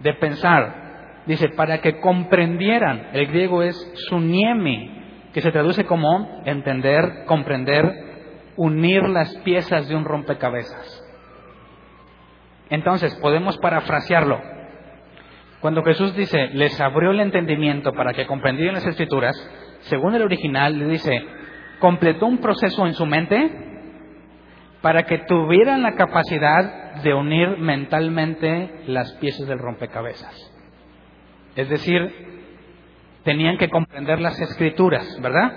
de 0.01 0.15
pensar, 0.15 1.23
dice, 1.27 1.49
para 1.51 1.81
que 1.81 1.99
comprendieran. 2.01 3.09
El 3.13 3.27
griego 3.27 3.63
es 3.63 3.77
suniemi, 4.09 5.31
que 5.33 5.41
se 5.41 5.51
traduce 5.51 5.85
como 5.85 6.43
entender, 6.45 7.25
comprender, 7.27 8.13
unir 8.57 9.03
las 9.09 9.35
piezas 9.39 9.89
de 9.89 9.97
un 9.97 10.05
rompecabezas. 10.05 11.02
Entonces, 12.73 13.15
podemos 13.17 13.59
parafrasearlo. 13.59 14.41
Cuando 15.61 15.83
Jesús 15.83 16.17
dice, 16.17 16.49
les 16.55 16.81
abrió 16.81 17.11
el 17.11 17.21
entendimiento 17.21 17.93
para 17.93 18.15
que 18.15 18.27
comprendieran 18.27 18.77
las 18.77 18.87
escrituras, 18.87 19.37
según 19.81 20.15
el 20.15 20.23
original, 20.23 20.79
le 20.79 20.87
dice, 20.87 21.23
completó 21.81 22.25
un 22.25 22.39
proceso 22.39 22.87
en 22.87 22.95
su 22.95 23.05
mente 23.05 23.51
para 24.81 25.03
que 25.03 25.19
tuvieran 25.19 25.83
la 25.83 25.97
capacidad 25.97 26.95
de 27.03 27.13
unir 27.13 27.59
mentalmente 27.59 28.85
las 28.87 29.13
piezas 29.17 29.47
del 29.47 29.59
rompecabezas. 29.59 30.35
Es 31.55 31.69
decir, 31.69 32.11
tenían 33.23 33.59
que 33.59 33.69
comprender 33.69 34.19
las 34.19 34.41
escrituras, 34.41 35.21
¿verdad? 35.21 35.53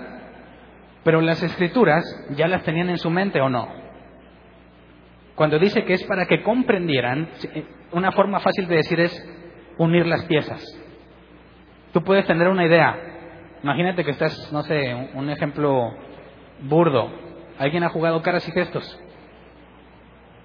Pero 1.02 1.22
las 1.22 1.42
escrituras 1.42 2.04
ya 2.36 2.46
las 2.46 2.62
tenían 2.62 2.90
en 2.90 2.98
su 2.98 3.08
mente 3.08 3.40
o 3.40 3.48
no. 3.48 3.85
Cuando 5.36 5.58
dice 5.58 5.84
que 5.84 5.92
es 5.92 6.04
para 6.04 6.26
que 6.26 6.42
comprendieran, 6.42 7.28
eh, 7.54 7.64
una 7.92 8.10
forma 8.10 8.40
fácil 8.40 8.66
de 8.66 8.76
decir 8.76 8.98
es 8.98 9.12
unir 9.78 10.06
las 10.06 10.24
piezas. 10.24 10.64
Tú 11.92 12.02
puedes 12.02 12.26
tener 12.26 12.48
una 12.48 12.66
idea. 12.66 12.96
Imagínate 13.62 14.02
que 14.02 14.10
estás, 14.10 14.52
no 14.52 14.62
sé, 14.62 15.10
un 15.14 15.30
ejemplo 15.30 15.90
burdo. 16.62 17.12
Alguien 17.58 17.84
ha 17.84 17.90
jugado 17.90 18.22
caras 18.22 18.48
y 18.48 18.52
gestos. 18.52 19.00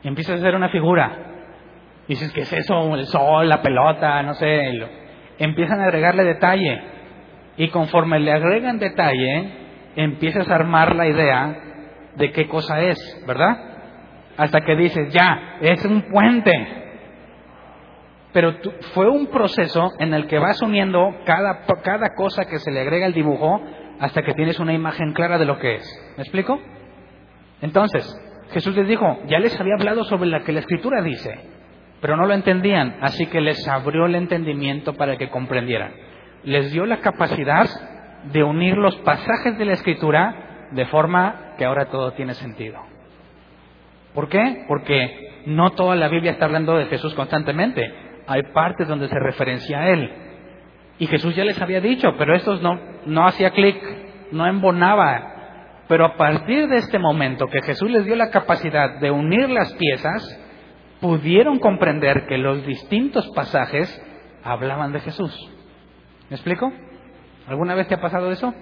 Y 0.03 0.07
empiezas 0.07 0.35
a 0.35 0.39
hacer 0.39 0.55
una 0.55 0.69
figura. 0.69 1.27
Y 2.07 2.13
dices, 2.13 2.31
¿qué 2.33 2.41
es 2.41 2.53
eso? 2.53 2.95
El 2.95 3.05
sol, 3.07 3.47
la 3.47 3.61
pelota, 3.61 4.21
no 4.23 4.33
sé 4.33 4.71
empiezan 5.41 5.81
a 5.81 5.85
agregarle 5.85 6.23
detalle. 6.23 6.81
Y 7.57 7.69
conforme 7.69 8.19
le 8.19 8.31
agregan 8.31 8.77
detalle, 8.77 9.51
empiezas 9.95 10.49
a 10.49 10.55
armar 10.55 10.95
la 10.95 11.07
idea 11.07 11.57
de 12.15 12.31
qué 12.31 12.47
cosa 12.47 12.81
es, 12.81 13.23
¿verdad? 13.25 13.70
Hasta 14.37 14.61
que 14.61 14.75
dices, 14.75 15.13
ya, 15.13 15.57
es 15.61 15.83
un 15.85 16.03
puente. 16.03 16.51
Pero 18.33 18.55
fue 18.93 19.09
un 19.09 19.27
proceso 19.27 19.89
en 19.99 20.13
el 20.13 20.27
que 20.27 20.39
vas 20.39 20.61
uniendo 20.61 21.17
cada, 21.25 21.65
cada 21.83 22.15
cosa 22.15 22.45
que 22.45 22.59
se 22.59 22.71
le 22.71 22.81
agrega 22.81 23.05
al 23.05 23.13
dibujo 23.13 23.61
hasta 23.99 24.23
que 24.23 24.33
tienes 24.33 24.59
una 24.59 24.73
imagen 24.73 25.13
clara 25.13 25.37
de 25.37 25.45
lo 25.45 25.59
que 25.59 25.75
es. 25.75 26.13
¿Me 26.17 26.23
explico? 26.23 26.59
Entonces, 27.61 28.05
Jesús 28.51 28.75
les 28.75 28.87
dijo, 28.87 29.19
ya 29.27 29.39
les 29.39 29.59
había 29.59 29.75
hablado 29.75 30.03
sobre 30.05 30.29
lo 30.29 30.43
que 30.43 30.53
la 30.53 30.61
escritura 30.61 31.01
dice 31.01 31.51
pero 32.01 32.17
no 32.17 32.25
lo 32.25 32.33
entendían, 32.33 32.97
así 33.01 33.27
que 33.27 33.39
les 33.39 33.65
abrió 33.67 34.07
el 34.07 34.15
entendimiento 34.15 34.93
para 34.93 35.17
que 35.17 35.29
comprendieran. 35.29 35.93
Les 36.43 36.71
dio 36.71 36.85
la 36.87 36.97
capacidad 36.97 37.67
de 38.33 38.43
unir 38.43 38.75
los 38.75 38.95
pasajes 38.97 39.57
de 39.57 39.65
la 39.65 39.73
escritura 39.73 40.67
de 40.71 40.85
forma 40.87 41.53
que 41.57 41.65
ahora 41.65 41.85
todo 41.85 42.13
tiene 42.13 42.33
sentido. 42.33 42.79
¿Por 44.13 44.29
qué? 44.29 44.65
Porque 44.67 45.43
no 45.45 45.71
toda 45.71 45.95
la 45.95 46.09
Biblia 46.09 46.31
está 46.31 46.45
hablando 46.45 46.77
de 46.77 46.85
Jesús 46.87 47.13
constantemente. 47.13 47.81
Hay 48.27 48.43
partes 48.53 48.87
donde 48.87 49.07
se 49.07 49.19
referencia 49.19 49.81
a 49.81 49.89
Él. 49.89 50.11
Y 50.99 51.07
Jesús 51.07 51.35
ya 51.35 51.43
les 51.43 51.59
había 51.61 51.81
dicho, 51.81 52.09
pero 52.17 52.35
estos 52.35 52.61
no, 52.61 52.79
no 53.05 53.25
hacía 53.25 53.51
clic, 53.51 53.81
no 54.31 54.45
embonaba. 54.45 55.83
Pero 55.87 56.05
a 56.05 56.15
partir 56.15 56.67
de 56.67 56.77
este 56.77 56.99
momento 56.99 57.47
que 57.47 57.61
Jesús 57.61 57.89
les 57.89 58.05
dio 58.05 58.15
la 58.15 58.29
capacidad 58.29 58.99
de 58.99 59.11
unir 59.11 59.49
las 59.49 59.73
piezas, 59.73 60.39
pudieron 61.01 61.59
comprender 61.59 62.27
que 62.27 62.37
los 62.37 62.65
distintos 62.65 63.27
pasajes 63.35 63.89
hablaban 64.43 64.93
de 64.93 64.99
Jesús. 64.99 65.35
¿Me 66.29 66.35
explico? 66.35 66.71
¿Alguna 67.47 67.75
vez 67.75 67.87
te 67.87 67.95
ha 67.95 68.01
pasado 68.01 68.31
eso? 68.31 68.53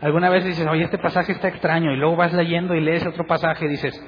¿Alguna 0.00 0.30
vez 0.30 0.44
dices, 0.44 0.66
oye, 0.66 0.84
este 0.84 0.98
pasaje 0.98 1.32
está 1.32 1.48
extraño 1.48 1.92
y 1.92 1.96
luego 1.96 2.14
vas 2.14 2.32
leyendo 2.32 2.74
y 2.74 2.80
lees 2.80 3.04
otro 3.06 3.26
pasaje 3.26 3.64
y 3.64 3.68
dices, 3.68 4.00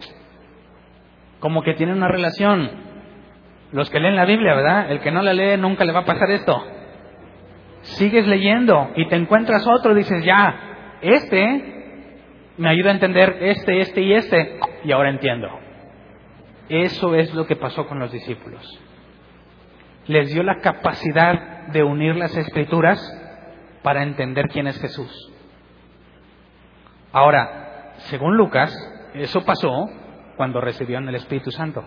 como 1.40 1.62
que 1.62 1.74
tiene 1.74 1.92
una 1.92 2.06
relación? 2.06 2.70
Los 3.72 3.90
que 3.90 3.98
leen 3.98 4.16
la 4.16 4.24
Biblia, 4.24 4.54
¿verdad? 4.54 4.90
El 4.90 5.00
que 5.00 5.10
no 5.10 5.22
la 5.22 5.32
lee 5.32 5.56
nunca 5.56 5.84
le 5.84 5.92
va 5.92 6.00
a 6.00 6.04
pasar 6.04 6.30
esto. 6.30 6.64
Sigues 7.82 8.26
leyendo 8.26 8.90
y 8.94 9.08
te 9.08 9.16
encuentras 9.16 9.66
otro 9.66 9.92
y 9.92 9.96
dices, 9.96 10.24
ya, 10.24 10.98
este 11.00 11.80
me 12.56 12.68
ayuda 12.68 12.90
a 12.90 12.94
entender 12.94 13.38
este, 13.40 13.80
este 13.80 14.02
y 14.02 14.12
este, 14.12 14.60
y 14.84 14.92
ahora 14.92 15.10
entiendo. 15.10 15.48
Eso 16.68 17.16
es 17.16 17.34
lo 17.34 17.46
que 17.46 17.56
pasó 17.56 17.86
con 17.88 17.98
los 17.98 18.12
discípulos. 18.12 18.80
Les 20.06 20.32
dio 20.32 20.44
la 20.44 20.60
capacidad 20.60 21.66
de 21.68 21.82
unir 21.82 22.16
las 22.16 22.36
escrituras 22.36 23.00
para 23.82 24.02
entender 24.02 24.48
quién 24.48 24.68
es 24.68 24.80
Jesús. 24.80 25.29
Ahora, 27.12 27.94
según 28.08 28.36
Lucas, 28.36 28.72
eso 29.14 29.44
pasó 29.44 29.88
cuando 30.36 30.60
recibieron 30.60 31.08
el 31.08 31.16
Espíritu 31.16 31.50
Santo. 31.50 31.84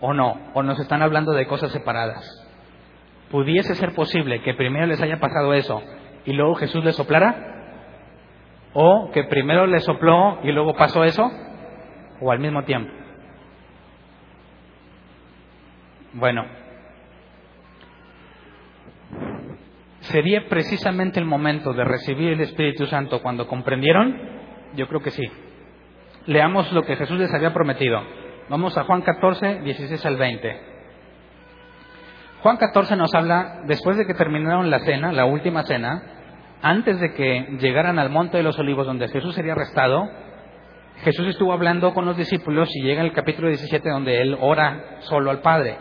¿O 0.00 0.12
no? 0.12 0.38
¿O 0.54 0.62
nos 0.62 0.78
están 0.80 1.02
hablando 1.02 1.32
de 1.32 1.46
cosas 1.46 1.72
separadas? 1.72 2.24
¿Pudiese 3.30 3.74
ser 3.74 3.94
posible 3.94 4.42
que 4.42 4.54
primero 4.54 4.86
les 4.86 5.00
haya 5.00 5.18
pasado 5.18 5.54
eso 5.54 5.82
y 6.24 6.32
luego 6.32 6.56
Jesús 6.56 6.84
les 6.84 6.96
soplara? 6.96 7.52
¿O 8.74 9.10
que 9.12 9.24
primero 9.24 9.66
les 9.66 9.84
sopló 9.84 10.40
y 10.42 10.52
luego 10.52 10.74
pasó 10.74 11.04
eso? 11.04 11.30
¿O 12.20 12.30
al 12.32 12.40
mismo 12.40 12.64
tiempo? 12.64 12.92
Bueno, 16.12 16.44
¿sería 20.04 20.46
precisamente 20.48 21.20
el 21.20 21.26
momento 21.26 21.72
de 21.72 21.84
recibir 21.84 22.32
el 22.32 22.40
Espíritu 22.40 22.86
Santo 22.86 23.20
cuando 23.22 23.46
comprendieron? 23.46 24.16
Yo 24.76 24.86
creo 24.88 25.00
que 25.00 25.10
sí. 25.10 25.24
Leamos 26.26 26.72
lo 26.72 26.82
que 26.82 26.96
Jesús 26.96 27.18
les 27.18 27.32
había 27.32 27.52
prometido. 27.52 28.02
Vamos 28.48 28.76
a 28.76 28.84
Juan 28.84 29.02
14, 29.02 29.60
16 29.60 30.06
al 30.06 30.16
20. 30.16 30.60
Juan 32.42 32.56
14 32.58 32.96
nos 32.96 33.14
habla, 33.14 33.62
después 33.66 33.96
de 33.96 34.06
que 34.06 34.14
terminaron 34.14 34.70
la 34.70 34.80
cena, 34.80 35.12
la 35.12 35.24
última 35.24 35.62
cena, 35.62 36.02
antes 36.60 37.00
de 37.00 37.14
que 37.14 37.56
llegaran 37.58 37.98
al 37.98 38.10
monte 38.10 38.36
de 38.36 38.42
los 38.42 38.58
olivos 38.58 38.86
donde 38.86 39.08
Jesús 39.08 39.34
sería 39.34 39.52
arrestado, 39.52 40.08
Jesús 41.02 41.26
estuvo 41.28 41.52
hablando 41.52 41.92
con 41.94 42.04
los 42.04 42.16
discípulos 42.16 42.68
y 42.74 42.82
llega 42.82 43.02
el 43.02 43.12
capítulo 43.12 43.48
17 43.48 43.88
donde 43.88 44.20
él 44.20 44.36
ora 44.40 44.98
solo 45.00 45.30
al 45.30 45.40
Padre. 45.40 45.76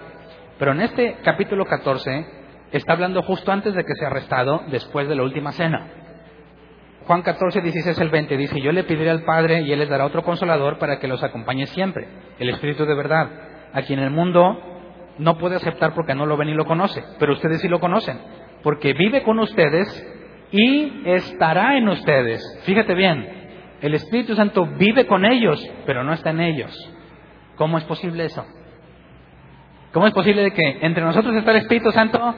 Pero 0.57 0.71
en 0.71 0.81
este 0.81 1.17
capítulo 1.23 1.65
14 1.65 2.42
está 2.73 2.93
hablando 2.93 3.21
justo 3.21 3.51
antes 3.51 3.73
de 3.73 3.85
que 3.85 3.95
sea 3.95 4.07
arrestado, 4.07 4.63
después 4.67 5.07
de 5.07 5.15
la 5.15 5.23
última 5.23 5.51
cena. 5.51 5.87
Juan 7.05 7.21
14, 7.21 7.61
16 7.61 7.99
al 7.99 8.09
20 8.09 8.37
dice, 8.37 8.61
yo 8.61 8.71
le 8.71 8.83
pediré 8.83 9.09
al 9.09 9.23
Padre 9.23 9.61
y 9.61 9.71
Él 9.71 9.79
les 9.79 9.89
dará 9.89 10.05
otro 10.05 10.23
consolador 10.23 10.79
para 10.79 10.99
que 10.99 11.07
los 11.07 11.21
acompañe 11.21 11.67
siempre, 11.67 12.07
el 12.39 12.49
Espíritu 12.49 12.85
de 12.85 12.95
verdad, 12.95 13.29
a 13.73 13.81
quien 13.81 13.99
el 13.99 14.09
mundo 14.09 14.57
no 15.19 15.37
puede 15.37 15.57
aceptar 15.57 15.93
porque 15.93 16.15
no 16.15 16.25
lo 16.25 16.37
ven 16.37 16.49
y 16.49 16.53
lo 16.53 16.65
conoce, 16.65 17.03
pero 17.19 17.33
ustedes 17.33 17.61
sí 17.61 17.67
lo 17.67 17.79
conocen, 17.79 18.19
porque 18.63 18.93
vive 18.93 19.21
con 19.21 19.37
ustedes 19.39 19.87
y 20.51 21.03
estará 21.05 21.77
en 21.77 21.89
ustedes. 21.89 22.41
Fíjate 22.63 22.95
bien, 22.95 23.27
el 23.81 23.93
Espíritu 23.95 24.33
Santo 24.35 24.65
vive 24.77 25.05
con 25.05 25.25
ellos, 25.25 25.61
pero 25.85 26.03
no 26.03 26.13
está 26.13 26.29
en 26.29 26.39
ellos. 26.39 26.71
¿Cómo 27.55 27.77
es 27.77 27.83
posible 27.83 28.25
eso? 28.25 28.45
¿Cómo 29.91 30.07
es 30.07 30.13
posible 30.13 30.51
que 30.51 30.79
entre 30.81 31.03
nosotros 31.03 31.35
está 31.35 31.51
el 31.51 31.57
Espíritu 31.57 31.91
Santo? 31.91 32.33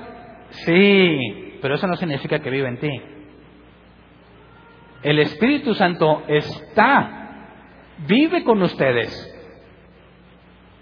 Sí, 0.63 1.57
pero 1.61 1.75
eso 1.75 1.87
no 1.87 1.95
significa 1.95 2.39
que 2.39 2.49
vive 2.49 2.67
en 2.67 2.79
ti. 2.79 3.01
El 5.03 5.19
Espíritu 5.19 5.73
Santo 5.75 6.23
está, 6.27 7.49
vive 8.07 8.43
con 8.43 8.61
ustedes 8.61 9.31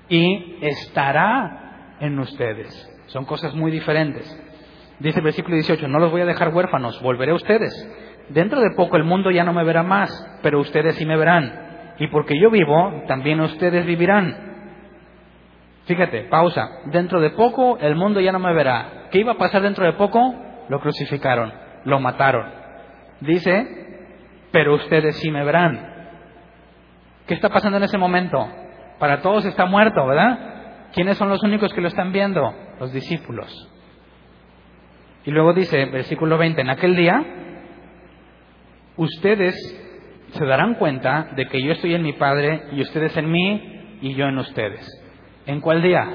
y 0.07 0.57
estará 0.61 1.95
en 1.99 2.19
ustedes. 2.19 2.89
Son 3.07 3.25
cosas 3.25 3.53
muy 3.53 3.71
diferentes. 3.71 4.25
Dice 4.99 5.19
el 5.19 5.25
versículo 5.25 5.55
18, 5.55 5.87
no 5.87 5.99
los 5.99 6.11
voy 6.11 6.21
a 6.21 6.25
dejar 6.25 6.53
huérfanos, 6.53 7.01
volveré 7.01 7.31
a 7.31 7.35
ustedes. 7.35 7.73
Dentro 8.29 8.61
de 8.61 8.71
poco 8.75 8.95
el 8.95 9.03
mundo 9.03 9.31
ya 9.31 9.43
no 9.43 9.53
me 9.53 9.63
verá 9.63 9.83
más, 9.83 10.09
pero 10.41 10.59
ustedes 10.59 10.95
sí 10.95 11.05
me 11.05 11.17
verán. 11.17 11.95
Y 11.99 12.07
porque 12.07 12.39
yo 12.39 12.49
vivo, 12.49 13.03
también 13.07 13.41
ustedes 13.41 13.85
vivirán. 13.85 14.52
Fíjate, 15.85 16.23
pausa. 16.23 16.69
Dentro 16.85 17.19
de 17.19 17.31
poco 17.31 17.77
el 17.79 17.95
mundo 17.95 18.19
ya 18.19 18.31
no 18.31 18.39
me 18.39 18.53
verá. 18.53 19.09
¿Qué 19.11 19.19
iba 19.19 19.33
a 19.33 19.37
pasar 19.37 19.61
dentro 19.61 19.85
de 19.85 19.93
poco? 19.93 20.33
Lo 20.69 20.79
crucificaron, 20.79 21.53
lo 21.83 21.99
mataron. 21.99 22.49
Dice, 23.19 23.67
pero 24.51 24.75
ustedes 24.75 25.17
sí 25.17 25.29
me 25.29 25.43
verán. 25.43 25.91
¿Qué 27.27 27.33
está 27.33 27.49
pasando 27.49 27.77
en 27.77 27.83
ese 27.83 27.97
momento? 27.97 28.47
Para 28.99 29.21
todos 29.21 29.45
está 29.45 29.65
muerto, 29.65 30.05
¿verdad? 30.05 30.89
¿Quiénes 30.93 31.17
son 31.17 31.29
los 31.29 31.43
únicos 31.43 31.73
que 31.73 31.81
lo 31.81 31.87
están 31.87 32.11
viendo? 32.11 32.53
Los 32.79 32.93
discípulos. 32.93 33.69
Y 35.25 35.31
luego 35.31 35.53
dice, 35.53 35.85
versículo 35.85 36.37
20, 36.37 36.61
en 36.61 36.69
aquel 36.69 36.95
día, 36.95 37.23
ustedes 38.97 39.55
se 40.31 40.45
darán 40.45 40.75
cuenta 40.75 41.29
de 41.35 41.45
que 41.47 41.61
yo 41.61 41.71
estoy 41.73 41.95
en 41.95 42.03
mi 42.03 42.13
Padre 42.13 42.63
y 42.73 42.81
ustedes 42.81 43.15
en 43.17 43.31
mí 43.31 43.97
y 44.01 44.15
yo 44.15 44.25
en 44.25 44.37
ustedes. 44.37 45.02
¿En 45.45 45.61
cuál 45.61 45.81
día? 45.81 46.05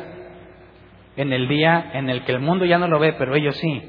En 1.16 1.32
el 1.32 1.48
día 1.48 1.90
en 1.94 2.08
el 2.10 2.24
que 2.24 2.32
el 2.32 2.40
mundo 2.40 2.64
ya 2.64 2.78
no 2.78 2.88
lo 2.88 2.98
ve, 2.98 3.14
pero 3.14 3.34
ellos 3.34 3.56
sí. 3.56 3.82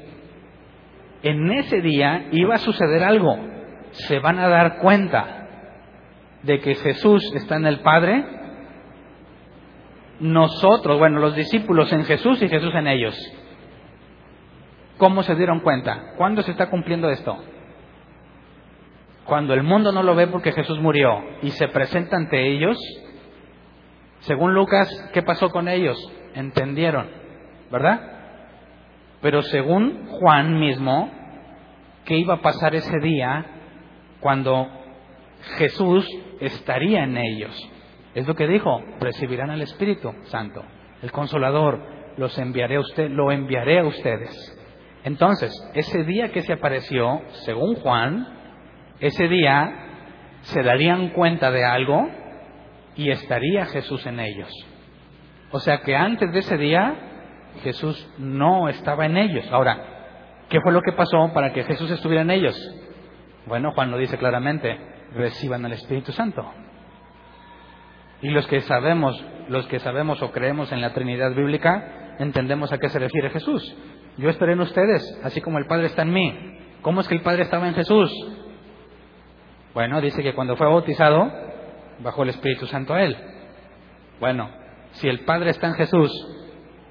En 1.22 1.50
ese 1.52 1.80
día 1.80 2.28
iba 2.32 2.54
a 2.54 2.58
suceder 2.58 3.04
algo 3.04 3.50
se 3.92 4.18
van 4.18 4.38
a 4.38 4.48
dar 4.48 4.78
cuenta 4.78 5.48
de 6.42 6.60
que 6.60 6.74
Jesús 6.74 7.22
está 7.34 7.56
en 7.56 7.66
el 7.66 7.80
Padre, 7.80 8.24
nosotros, 10.20 10.98
bueno, 10.98 11.18
los 11.18 11.34
discípulos 11.34 11.92
en 11.92 12.04
Jesús 12.04 12.40
y 12.42 12.48
Jesús 12.48 12.74
en 12.74 12.86
ellos. 12.86 13.16
¿Cómo 14.98 15.22
se 15.22 15.34
dieron 15.34 15.60
cuenta? 15.60 16.14
¿Cuándo 16.16 16.42
se 16.42 16.50
está 16.50 16.68
cumpliendo 16.68 17.10
esto? 17.10 17.36
Cuando 19.24 19.54
el 19.54 19.62
mundo 19.62 19.92
no 19.92 20.02
lo 20.02 20.14
ve 20.14 20.26
porque 20.26 20.52
Jesús 20.52 20.78
murió 20.80 21.22
y 21.42 21.50
se 21.50 21.68
presenta 21.68 22.16
ante 22.16 22.48
ellos, 22.48 22.76
según 24.20 24.54
Lucas, 24.54 24.88
¿qué 25.12 25.22
pasó 25.22 25.50
con 25.50 25.68
ellos? 25.68 25.98
Entendieron, 26.34 27.08
¿verdad? 27.70 28.00
Pero 29.20 29.42
según 29.42 30.06
Juan 30.06 30.58
mismo, 30.58 31.10
¿qué 32.04 32.16
iba 32.16 32.34
a 32.34 32.42
pasar 32.42 32.74
ese 32.74 32.98
día 33.00 33.44
cuando 34.20 34.68
Jesús 35.56 36.06
estaría 36.40 37.04
en 37.04 37.16
ellos. 37.16 37.56
Es 38.14 38.26
lo 38.26 38.34
que 38.34 38.46
dijo, 38.46 38.82
recibirán 39.00 39.50
al 39.50 39.62
Espíritu 39.62 40.12
Santo, 40.24 40.64
el 41.02 41.12
Consolador, 41.12 41.80
los 42.16 42.36
enviaré 42.38 42.76
a 42.76 42.80
usted, 42.80 43.08
lo 43.10 43.30
enviaré 43.30 43.80
a 43.80 43.86
ustedes. 43.86 44.56
Entonces, 45.04 45.50
ese 45.74 46.04
día 46.04 46.30
que 46.30 46.42
se 46.42 46.52
apareció, 46.52 47.22
según 47.44 47.76
Juan, 47.76 48.26
ese 48.98 49.28
día 49.28 49.72
se 50.42 50.62
darían 50.62 51.10
cuenta 51.10 51.50
de 51.50 51.64
algo 51.64 52.08
y 52.96 53.10
estaría 53.10 53.66
Jesús 53.66 54.04
en 54.06 54.20
ellos. 54.20 54.50
O 55.52 55.60
sea 55.60 55.78
que 55.78 55.96
antes 55.96 56.32
de 56.32 56.38
ese 56.40 56.56
día 56.56 56.94
Jesús 57.62 58.08
no 58.18 58.68
estaba 58.68 59.06
en 59.06 59.16
ellos. 59.16 59.46
Ahora, 59.50 60.46
¿qué 60.48 60.60
fue 60.60 60.72
lo 60.72 60.82
que 60.82 60.92
pasó 60.92 61.32
para 61.34 61.52
que 61.52 61.64
Jesús 61.64 61.90
estuviera 61.90 62.22
en 62.22 62.30
ellos? 62.30 62.56
Bueno, 63.46 63.72
Juan 63.72 63.90
lo 63.90 63.98
dice 63.98 64.18
claramente, 64.18 64.78
reciban 65.14 65.64
al 65.64 65.72
Espíritu 65.72 66.12
Santo. 66.12 66.44
Y 68.22 68.28
los 68.30 68.46
que 68.46 68.60
sabemos, 68.60 69.22
los 69.48 69.66
que 69.66 69.78
sabemos 69.78 70.22
o 70.22 70.30
creemos 70.30 70.70
en 70.72 70.80
la 70.80 70.92
Trinidad 70.92 71.34
bíblica, 71.34 72.16
entendemos 72.18 72.72
a 72.72 72.78
qué 72.78 72.88
se 72.88 72.98
refiere 72.98 73.30
Jesús. 73.30 73.76
Yo 74.18 74.28
estaré 74.28 74.52
en 74.52 74.60
ustedes, 74.60 75.20
así 75.24 75.40
como 75.40 75.58
el 75.58 75.66
Padre 75.66 75.86
está 75.86 76.02
en 76.02 76.12
mí. 76.12 76.58
¿Cómo 76.82 77.00
es 77.00 77.08
que 77.08 77.14
el 77.14 77.22
Padre 77.22 77.42
estaba 77.42 77.66
en 77.66 77.74
Jesús? 77.74 78.10
Bueno, 79.72 80.00
dice 80.00 80.22
que 80.22 80.34
cuando 80.34 80.56
fue 80.56 80.66
bautizado, 80.66 81.30
bajó 82.02 82.22
el 82.22 82.30
Espíritu 82.30 82.66
Santo 82.66 82.94
a 82.94 83.02
él. 83.02 83.16
Bueno, 84.18 84.50
si 84.92 85.08
el 85.08 85.20
Padre 85.20 85.50
está 85.50 85.68
en 85.68 85.74
Jesús, 85.74 86.10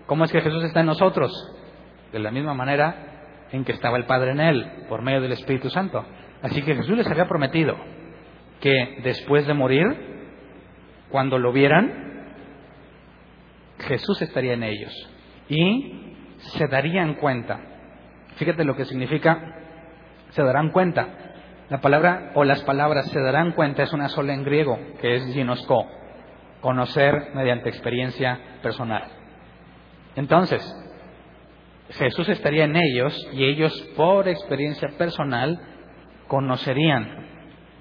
¿cómo 0.05 0.24
es 0.24 0.32
que 0.32 0.41
Jesús 0.41 0.64
está 0.64 0.82
en 0.82 0.88
nosotros? 0.88 1.32
De 2.12 2.20
la 2.20 2.32
misma 2.32 2.53
manera 2.53 3.47
en 3.51 3.66
que 3.66 3.72
estaba 3.72 3.97
el 3.97 4.05
Padre 4.05 4.32
en 4.32 4.39
él, 4.39 4.72
por 4.88 5.01
medio 5.01 5.22
del 5.22 5.32
Espíritu 5.34 5.70
Santo. 5.70 6.05
Así 6.41 6.62
que 6.62 6.76
Jesús 6.76 6.95
les 6.95 7.07
había 7.07 7.28
prometido 7.28 7.76
que 8.62 8.99
después 9.03 9.47
de 9.47 9.53
morir, 9.53 9.86
cuando 11.10 11.38
lo 11.38 11.51
vieran, 11.51 12.10
Jesús 13.80 14.22
estaría 14.22 14.53
en 14.53 14.64
ellos 14.64 14.93
y 15.47 16.26
se 16.38 16.68
darían 16.68 17.16
cuenta. 17.16 17.60
Fíjate 18.36 18.64
lo 18.64 18.76
que 18.76 18.86
significa 18.86 19.55
se 20.30 20.43
darán 20.43 20.70
cuenta. 20.70 21.07
La 21.70 21.82
palabra 21.82 22.32
o 22.34 22.43
las 22.43 22.63
palabras 22.63 23.07
se 23.11 23.20
darán 23.20 23.51
cuenta 23.51 23.84
es 23.84 23.93
una 23.93 24.09
sola 24.09 24.34
en 24.34 24.43
griego, 24.43 24.78
que 25.01 25.15
es 25.15 25.34
ginosko, 25.34 25.86
conocer 26.61 27.30
mediante 27.36 27.70
experiencia 27.70 28.39
personal. 28.63 29.03
Entonces, 30.15 30.61
Jesús 31.91 32.28
estaría 32.30 32.65
en 32.65 32.76
ellos 32.76 33.15
y 33.34 33.45
ellos 33.45 33.72
por 33.95 34.28
experiencia 34.28 34.89
personal 34.97 35.59
conocerían 36.28 37.28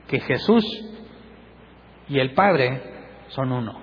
que 0.07 0.20
Jesús 0.20 0.64
y 2.09 2.18
el 2.18 2.32
Padre 2.34 2.82
son 3.28 3.53
uno. 3.53 3.80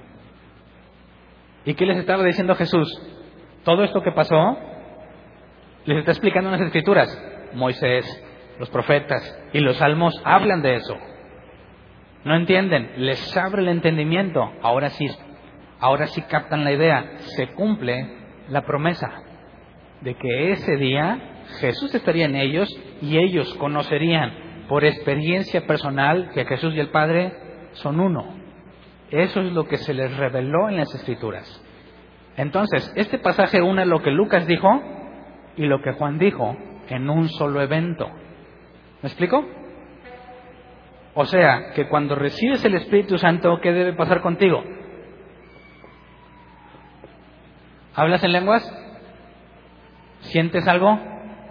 ¿Y 1.66 1.74
qué 1.74 1.86
les 1.86 1.98
estaba 1.98 2.24
diciendo 2.24 2.56
Jesús? 2.56 2.88
Todo 3.64 3.84
esto 3.84 4.02
que 4.02 4.12
pasó 4.12 4.58
les 5.86 5.98
está 6.00 6.12
explicando 6.12 6.50
en 6.50 6.60
las 6.60 6.68
escrituras. 6.68 7.10
Moisés, 7.54 8.06
los 8.60 8.70
profetas 8.70 9.22
y 9.54 9.60
los 9.60 9.78
salmos 9.78 10.14
hablan 10.24 10.62
de 10.62 10.76
eso. 10.76 10.98
no 12.24 12.36
entienden, 12.36 12.92
les 12.98 13.38
abre 13.38 13.62
el 13.62 13.68
entendimiento, 13.68 14.52
ahora 14.64 14.90
sí, 14.90 15.08
ahora 15.80 16.08
sí 16.08 16.24
captan 16.24 16.64
la 16.64 16.72
idea, 16.72 17.18
se 17.36 17.48
cumple 17.50 18.18
la 18.50 18.64
promesa 18.64 19.22
de 20.02 20.16
que 20.16 20.52
ese 20.52 20.76
día 20.78 21.44
Jesús 21.60 21.94
estaría 21.94 22.26
en 22.26 22.36
ellos 22.36 22.70
y 23.02 23.18
ellos 23.18 23.54
conocerían 23.56 24.66
por 24.68 24.84
experiencia 24.84 25.68
personal 25.68 26.32
que 26.34 26.46
Jesús 26.46 26.74
y 26.74 26.80
el 26.80 26.90
Padre 26.90 27.34
son 27.74 28.00
uno. 28.00 28.36
Eso 29.12 29.42
es 29.42 29.54
lo 29.54 29.68
que 29.68 29.78
se 29.78 29.94
les 29.94 30.16
reveló 30.18 30.70
en 30.70 30.78
las 30.78 30.94
Escrituras. 30.96 31.62
Entonces, 32.38 32.92
este 32.96 33.20
pasaje 33.20 33.62
une 33.62 33.86
lo 33.86 34.02
que 34.02 34.12
Lucas 34.12 34.48
dijo 34.48 34.82
y 35.56 35.66
lo 35.66 35.82
que 35.82 35.94
Juan 35.94 36.18
dijo 36.18 36.58
en 36.90 37.10
un 37.10 37.30
solo 37.30 37.62
evento. 37.62 38.10
¿Me 39.06 39.10
explico? 39.10 39.46
O 41.14 41.26
sea, 41.26 41.74
que 41.76 41.88
cuando 41.88 42.16
recibes 42.16 42.66
el 42.66 42.74
Espíritu 42.74 43.20
Santo, 43.20 43.60
¿qué 43.62 43.72
debe 43.72 43.94
pasar 43.94 44.20
contigo? 44.22 44.64
¿Hablas 47.94 48.24
en 48.24 48.32
lenguas? 48.32 48.64
¿Sientes 50.22 50.68
algo? 50.68 51.00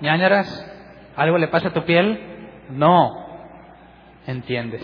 ¿Ñañaras? 0.00 0.68
¿Algo 1.14 1.38
le 1.38 1.46
pasa 1.46 1.68
a 1.68 1.72
tu 1.72 1.84
piel? 1.84 2.18
No. 2.70 3.08
¿Entiendes? 4.26 4.82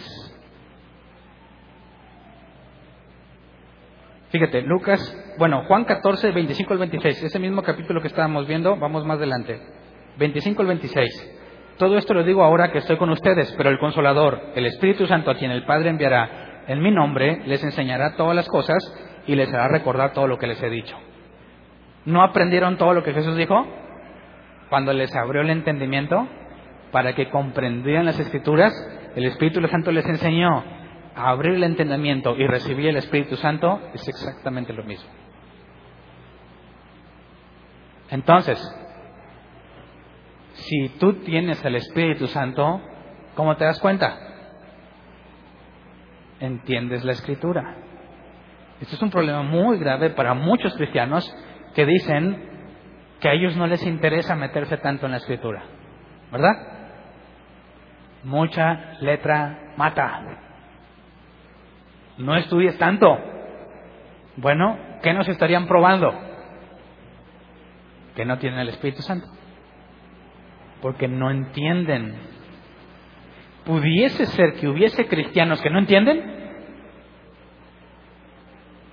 Fíjate, 4.28 4.62
Lucas, 4.62 5.34
bueno, 5.38 5.64
Juan 5.64 5.86
14, 5.86 6.30
25 6.30 6.72
al 6.72 6.78
26, 6.78 7.24
ese 7.24 7.38
mismo 7.40 7.62
capítulo 7.62 8.00
que 8.00 8.06
estábamos 8.06 8.46
viendo, 8.46 8.76
vamos 8.76 9.04
más 9.04 9.16
adelante. 9.16 9.60
25 10.18 10.62
al 10.62 10.68
26. 10.68 11.39
Todo 11.80 11.96
esto 11.96 12.12
lo 12.12 12.24
digo 12.24 12.44
ahora 12.44 12.70
que 12.70 12.76
estoy 12.76 12.98
con 12.98 13.08
ustedes, 13.08 13.54
pero 13.56 13.70
el 13.70 13.78
Consolador, 13.78 14.38
el 14.54 14.66
Espíritu 14.66 15.06
Santo 15.06 15.30
a 15.30 15.34
quien 15.34 15.50
el 15.50 15.64
Padre 15.64 15.88
enviará 15.88 16.64
en 16.66 16.82
mi 16.82 16.90
nombre, 16.90 17.40
les 17.46 17.64
enseñará 17.64 18.16
todas 18.16 18.36
las 18.36 18.46
cosas 18.48 18.76
y 19.26 19.34
les 19.34 19.50
hará 19.50 19.66
recordar 19.68 20.12
todo 20.12 20.26
lo 20.26 20.36
que 20.36 20.46
les 20.46 20.62
he 20.62 20.68
dicho. 20.68 20.94
¿No 22.04 22.22
aprendieron 22.22 22.76
todo 22.76 22.92
lo 22.92 23.02
que 23.02 23.14
Jesús 23.14 23.34
dijo? 23.34 23.66
Cuando 24.68 24.92
les 24.92 25.16
abrió 25.16 25.40
el 25.40 25.48
entendimiento 25.48 26.28
para 26.92 27.14
que 27.14 27.30
comprendieran 27.30 28.04
las 28.04 28.20
escrituras, 28.20 28.74
el 29.16 29.24
Espíritu 29.24 29.66
Santo 29.66 29.90
les 29.90 30.04
enseñó 30.04 30.62
a 31.16 31.30
abrir 31.30 31.54
el 31.54 31.64
entendimiento 31.64 32.36
y 32.36 32.46
recibir 32.46 32.88
el 32.88 32.98
Espíritu 32.98 33.36
Santo, 33.36 33.80
es 33.94 34.06
exactamente 34.06 34.74
lo 34.74 34.84
mismo. 34.84 35.08
Entonces, 38.10 38.60
si 40.60 40.88
tú 40.98 41.14
tienes 41.24 41.64
el 41.64 41.76
Espíritu 41.76 42.26
Santo, 42.26 42.80
¿cómo 43.34 43.56
te 43.56 43.64
das 43.64 43.80
cuenta? 43.80 44.18
Entiendes 46.40 47.04
la 47.04 47.12
escritura. 47.12 47.76
Esto 48.80 48.96
es 48.96 49.02
un 49.02 49.10
problema 49.10 49.42
muy 49.42 49.78
grave 49.78 50.10
para 50.10 50.34
muchos 50.34 50.74
cristianos 50.74 51.30
que 51.74 51.84
dicen 51.84 52.48
que 53.20 53.28
a 53.28 53.32
ellos 53.32 53.56
no 53.56 53.66
les 53.66 53.86
interesa 53.86 54.34
meterse 54.34 54.78
tanto 54.78 55.06
en 55.06 55.12
la 55.12 55.18
escritura. 55.18 55.62
¿Verdad? 56.32 56.54
Mucha 58.24 58.94
letra 59.00 59.74
mata. 59.76 60.22
No 62.18 62.36
estudies 62.36 62.76
tanto. 62.78 63.18
Bueno, 64.36 64.78
¿qué 65.02 65.12
nos 65.12 65.28
estarían 65.28 65.66
probando? 65.66 66.12
Que 68.14 68.24
no 68.24 68.38
tienen 68.38 68.60
el 68.60 68.68
Espíritu 68.68 69.02
Santo. 69.02 69.26
Porque 70.80 71.08
no 71.08 71.30
entienden. 71.30 72.14
¿Pudiese 73.64 74.26
ser 74.26 74.54
que 74.54 74.68
hubiese 74.68 75.06
cristianos 75.06 75.60
que 75.60 75.70
no 75.70 75.78
entienden? 75.78 76.40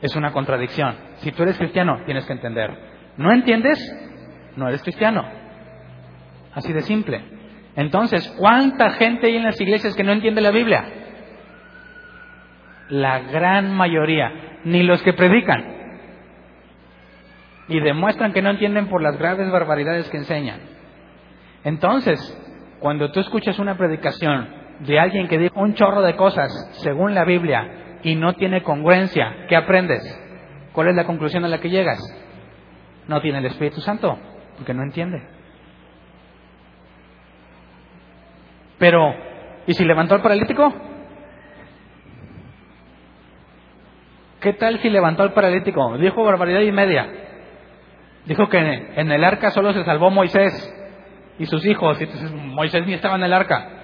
Es 0.02 0.16
una 0.16 0.32
contradicción. 0.32 0.96
Si 1.18 1.32
tú 1.32 1.44
eres 1.44 1.58
cristiano, 1.58 2.02
tienes 2.06 2.26
que 2.26 2.34
entender. 2.34 2.70
¿No 3.18 3.32
entiendes? 3.32 3.80
No 4.56 4.68
eres 4.68 4.84
cristiano. 4.84 5.24
Así 6.54 6.72
de 6.72 6.82
simple. 6.82 7.22
Entonces, 7.76 8.28
¿cuánta 8.38 8.92
gente 8.92 9.28
hay 9.28 9.38
en 9.38 9.44
las 9.44 9.60
iglesias 9.60 9.96
que 9.96 10.04
no 10.04 10.12
entiende 10.12 10.42
la 10.42 10.52
Biblia? 10.52 10.86
La 12.90 13.20
gran 13.20 13.74
mayoría, 13.76 14.60
ni 14.64 14.84
los 14.84 15.02
que 15.04 15.14
predican. 15.14 15.78
Y 17.68 17.80
demuestran 17.80 18.34
que 18.34 18.42
no 18.42 18.52
entienden 18.52 18.88
por 18.88 19.02
las 19.02 19.18
graves 19.18 19.52
barbaridades 19.52 20.10
que 20.10 20.18
enseñan. 20.18 20.77
Entonces, 21.68 22.18
cuando 22.80 23.12
tú 23.12 23.20
escuchas 23.20 23.60
una 23.60 23.78
predicación 23.78 24.48
de 24.80 24.98
alguien 25.02 25.28
que 25.28 25.38
dijo 25.38 25.60
un 25.60 25.74
chorro 25.74 26.02
de 26.02 26.16
cosas 26.16 26.50
según 26.82 27.14
la 27.14 27.26
Biblia 27.26 28.00
y 28.04 28.16
no 28.16 28.36
tiene 28.36 28.64
congruencia, 28.64 29.48
¿qué 29.50 29.58
aprendes? 29.58 30.02
¿Cuál 30.72 30.88
es 30.88 30.96
la 30.96 31.04
conclusión 31.04 31.44
a 31.44 31.50
la 31.50 31.60
que 31.60 31.70
llegas? 31.70 32.00
No 33.10 33.20
tiene 33.20 33.40
el 33.40 33.48
Espíritu 33.48 33.82
Santo, 33.82 34.18
porque 34.56 34.74
no 34.74 34.82
entiende. 34.82 35.22
Pero, 38.78 39.14
¿y 39.66 39.74
si 39.74 39.84
levantó 39.84 40.16
al 40.16 40.22
paralítico? 40.22 40.74
¿Qué 44.40 44.54
tal 44.54 44.80
si 44.80 44.90
levantó 44.90 45.24
al 45.24 45.34
paralítico? 45.34 45.98
Dijo 45.98 46.24
barbaridad 46.24 46.62
y 46.62 46.72
media. 46.72 47.12
Dijo 48.26 48.48
que 48.48 48.58
en 48.58 49.12
el 49.12 49.24
arca 49.26 49.52
solo 49.52 49.74
se 49.74 49.84
salvó 49.84 50.10
Moisés 50.10 50.77
y 51.40 51.46
sus 51.46 51.66
hijos, 51.66 52.00
y 52.00 52.06
entonces 52.06 52.32
Moisés 52.32 52.86
ni 52.86 52.94
estaba 52.94 53.16
en 53.16 53.24
el 53.24 53.34
arca. 53.34 53.78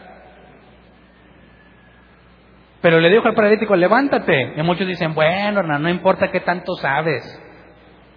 Pero 2.82 3.00
le 3.00 3.10
dijo 3.10 3.28
al 3.28 3.34
paralítico, 3.34 3.78
levántate. 3.78 4.56
Y 4.58 4.62
muchos 4.62 4.86
dicen, 4.86 5.14
bueno, 5.14 5.62
hermano, 5.62 5.80
no 5.80 5.90
importa 5.90 6.32
qué 6.32 6.42
tanto 6.42 6.74
sabes. 6.76 7.24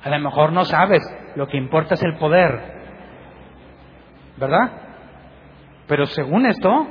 A 0.02 0.10
lo 0.10 0.18
mejor 0.18 0.52
no 0.52 0.64
sabes, 0.64 1.02
lo 1.36 1.46
que 1.46 1.56
importa 1.56 1.94
es 1.94 2.02
el 2.02 2.16
poder. 2.16 2.74
¿Verdad? 4.36 4.72
Pero 5.86 6.06
según 6.06 6.46
esto, 6.46 6.86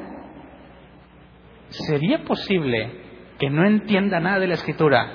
¿sería 1.67 2.23
posible 2.23 2.91
que 3.39 3.49
no 3.49 3.65
entienda 3.65 4.21
nada 4.21 4.39
de 4.39 4.47
la 4.47 4.53
escritura 4.53 5.11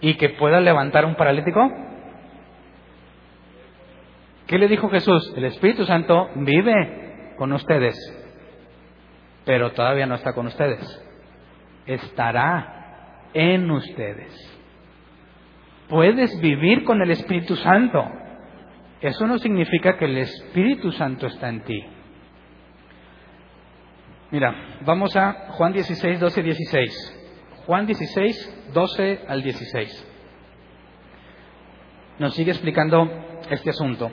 y 0.00 0.14
que 0.14 0.30
pueda 0.30 0.60
levantar 0.60 1.04
un 1.04 1.16
paralítico? 1.16 1.60
¿Qué 4.50 4.58
le 4.58 4.66
dijo 4.66 4.88
Jesús? 4.88 5.32
El 5.36 5.44
Espíritu 5.44 5.84
Santo 5.84 6.28
vive 6.34 7.34
con 7.38 7.52
ustedes, 7.52 7.94
pero 9.44 9.70
todavía 9.70 10.06
no 10.06 10.16
está 10.16 10.32
con 10.32 10.48
ustedes. 10.48 10.82
Estará 11.86 13.28
en 13.32 13.70
ustedes. 13.70 14.34
Puedes 15.88 16.40
vivir 16.40 16.82
con 16.82 17.00
el 17.00 17.12
Espíritu 17.12 17.54
Santo. 17.54 18.04
Eso 19.00 19.24
no 19.28 19.38
significa 19.38 19.96
que 19.96 20.06
el 20.06 20.18
Espíritu 20.18 20.90
Santo 20.90 21.28
está 21.28 21.48
en 21.48 21.62
ti. 21.62 21.86
Mira, 24.32 24.80
vamos 24.84 25.14
a 25.14 25.52
Juan 25.52 25.72
16, 25.72 26.18
12, 26.18 26.42
16. 26.42 27.52
Juan 27.66 27.86
16, 27.86 28.70
12 28.74 29.20
al 29.28 29.44
16. 29.44 30.08
Nos 32.18 32.34
sigue 32.34 32.50
explicando 32.50 33.08
este 33.48 33.70
asunto. 33.70 34.10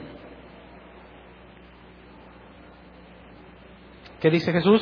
¿Qué 4.22 4.32
dice 4.32 4.51
Jesús? 4.51 4.82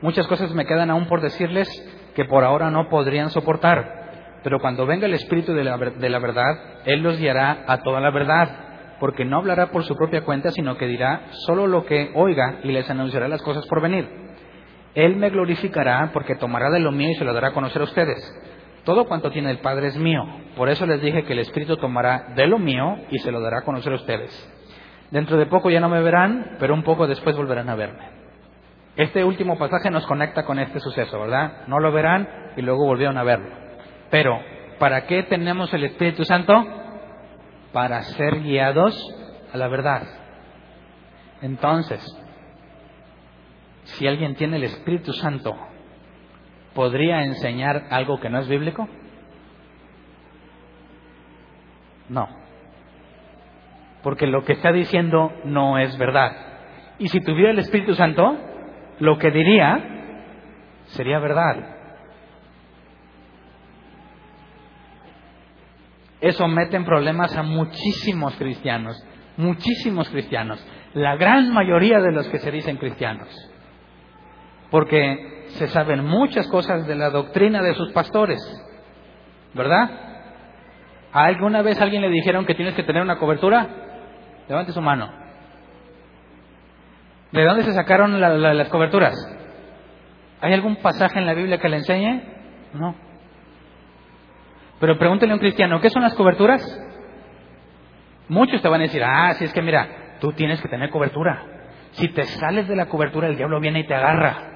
Muchas 0.00 0.26
cosas 0.26 0.52
me 0.54 0.66
quedan 0.66 0.90
aún 0.90 1.06
por 1.06 1.20
decirles 1.20 1.68
que 2.14 2.24
por 2.24 2.42
ahora 2.42 2.70
no 2.70 2.88
podrían 2.88 3.30
soportar. 3.30 4.40
Pero 4.42 4.58
cuando 4.58 4.86
venga 4.86 5.06
el 5.06 5.14
Espíritu 5.14 5.54
de 5.54 5.62
la, 5.62 5.76
de 5.78 6.08
la, 6.08 6.18
verdad, 6.18 6.82
Él 6.84 7.00
los 7.00 7.16
guiará 7.18 7.64
a 7.68 7.78
toda 7.78 8.00
la 8.00 8.10
verdad, 8.10 8.96
porque 8.98 9.24
no 9.24 9.38
hablará 9.38 9.70
por 9.70 9.84
su 9.84 9.94
propia 9.94 10.24
cuenta, 10.24 10.50
sino 10.50 10.76
que 10.76 10.88
dirá 10.88 11.26
solo 11.46 11.68
lo 11.68 11.84
que 11.84 12.10
oiga 12.14 12.58
y 12.64 12.72
les 12.72 12.90
anunciará 12.90 13.28
las 13.28 13.42
cosas 13.42 13.64
por 13.68 13.80
venir. 13.80 14.08
Él 14.94 15.16
me 15.16 15.30
glorificará 15.30 16.10
porque 16.12 16.34
tomará 16.34 16.70
de 16.70 16.80
lo 16.80 16.90
mío 16.90 17.10
y 17.10 17.14
se 17.14 17.24
lo 17.24 17.32
dará 17.32 17.48
a 17.48 17.52
conocer 17.52 17.82
a 17.82 17.84
ustedes. 17.84 18.18
Todo 18.84 19.04
cuanto 19.04 19.30
tiene 19.30 19.50
el 19.52 19.58
Padre 19.58 19.86
es 19.86 19.96
mío. 19.96 20.22
Por 20.56 20.68
eso 20.68 20.86
les 20.86 21.00
dije 21.00 21.22
que 21.22 21.34
el 21.34 21.38
Espíritu 21.38 21.76
tomará 21.76 22.32
de 22.34 22.48
lo 22.48 22.58
mío 22.58 22.96
y 23.10 23.18
se 23.18 23.30
lo 23.30 23.40
dará 23.40 23.58
a 23.58 23.64
conocer 23.64 23.92
a 23.92 23.96
ustedes. 23.96 24.30
Dentro 25.12 25.36
de 25.36 25.46
poco 25.46 25.70
ya 25.70 25.78
no 25.78 25.88
me 25.88 26.02
verán, 26.02 26.56
pero 26.58 26.74
un 26.74 26.82
poco 26.82 27.06
después 27.06 27.36
volverán 27.36 27.68
a 27.68 27.76
verme. 27.76 28.21
Este 28.96 29.24
último 29.24 29.56
pasaje 29.58 29.90
nos 29.90 30.06
conecta 30.06 30.44
con 30.44 30.58
este 30.58 30.78
suceso, 30.80 31.18
¿verdad? 31.18 31.66
No 31.66 31.80
lo 31.80 31.92
verán 31.92 32.28
y 32.56 32.62
luego 32.62 32.84
volvieron 32.84 33.16
a 33.16 33.24
verlo. 33.24 33.48
Pero, 34.10 34.38
¿para 34.78 35.06
qué 35.06 35.22
tenemos 35.22 35.72
el 35.72 35.84
Espíritu 35.84 36.24
Santo? 36.24 36.52
Para 37.72 38.02
ser 38.02 38.40
guiados 38.42 38.94
a 39.52 39.56
la 39.56 39.68
verdad. 39.68 40.02
Entonces, 41.40 42.00
si 43.84 44.06
alguien 44.06 44.34
tiene 44.34 44.58
el 44.58 44.64
Espíritu 44.64 45.14
Santo, 45.14 45.56
¿podría 46.74 47.24
enseñar 47.24 47.86
algo 47.90 48.20
que 48.20 48.28
no 48.28 48.40
es 48.40 48.48
bíblico? 48.48 48.86
No. 52.10 52.28
Porque 54.02 54.26
lo 54.26 54.44
que 54.44 54.52
está 54.52 54.70
diciendo 54.70 55.32
no 55.44 55.78
es 55.78 55.96
verdad. 55.96 56.32
Y 56.98 57.08
si 57.08 57.20
tuviera 57.20 57.52
el 57.52 57.58
Espíritu 57.58 57.94
Santo, 57.94 58.51
lo 59.02 59.18
que 59.18 59.32
diría 59.32 59.80
sería 60.84 61.18
verdad. 61.18 61.56
Eso 66.20 66.46
mete 66.46 66.76
en 66.76 66.84
problemas 66.84 67.36
a 67.36 67.42
muchísimos 67.42 68.36
cristianos, 68.36 69.04
muchísimos 69.36 70.08
cristianos, 70.08 70.64
la 70.94 71.16
gran 71.16 71.52
mayoría 71.52 71.98
de 71.98 72.12
los 72.12 72.28
que 72.28 72.38
se 72.38 72.52
dicen 72.52 72.76
cristianos, 72.76 73.28
porque 74.70 75.46
se 75.48 75.66
saben 75.66 76.06
muchas 76.06 76.46
cosas 76.46 76.86
de 76.86 76.94
la 76.94 77.10
doctrina 77.10 77.60
de 77.60 77.74
sus 77.74 77.90
pastores, 77.90 78.40
¿verdad? 79.52 79.90
¿Alguna 81.12 81.62
vez 81.62 81.80
alguien 81.80 82.02
le 82.02 82.08
dijeron 82.08 82.46
que 82.46 82.54
tienes 82.54 82.74
que 82.74 82.84
tener 82.84 83.02
una 83.02 83.18
cobertura? 83.18 83.66
Levante 84.48 84.70
su 84.70 84.80
mano. 84.80 85.21
¿De 87.32 87.44
dónde 87.44 87.64
se 87.64 87.72
sacaron 87.72 88.20
las 88.20 88.68
coberturas? 88.68 89.14
¿Hay 90.40 90.52
algún 90.52 90.76
pasaje 90.76 91.18
en 91.18 91.26
la 91.26 91.34
Biblia 91.34 91.58
que 91.58 91.68
le 91.68 91.78
enseñe? 91.78 92.22
No. 92.74 92.94
Pero 94.80 94.98
pregúntele 94.98 95.32
a 95.32 95.36
un 95.36 95.40
cristiano, 95.40 95.80
¿qué 95.80 95.88
son 95.88 96.02
las 96.02 96.14
coberturas? 96.14 96.62
Muchos 98.28 98.60
te 98.60 98.68
van 98.68 98.80
a 98.80 98.84
decir, 98.84 99.02
ah, 99.04 99.32
si 99.34 99.44
es 99.44 99.52
que 99.52 99.62
mira, 99.62 100.16
tú 100.20 100.32
tienes 100.32 100.60
que 100.60 100.68
tener 100.68 100.90
cobertura. 100.90 101.46
Si 101.92 102.08
te 102.08 102.24
sales 102.24 102.68
de 102.68 102.76
la 102.76 102.86
cobertura, 102.86 103.28
el 103.28 103.36
diablo 103.36 103.60
viene 103.60 103.80
y 103.80 103.86
te 103.86 103.94
agarra. 103.94 104.52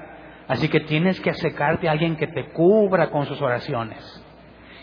Así 0.47 0.69
que 0.69 0.81
tienes 0.81 1.19
que 1.21 1.29
acercarte 1.29 1.87
a 1.87 1.91
alguien 1.91 2.15
que 2.15 2.27
te 2.27 2.49
cubra 2.51 3.09
con 3.09 3.25
sus 3.25 3.41
oraciones. 3.41 4.23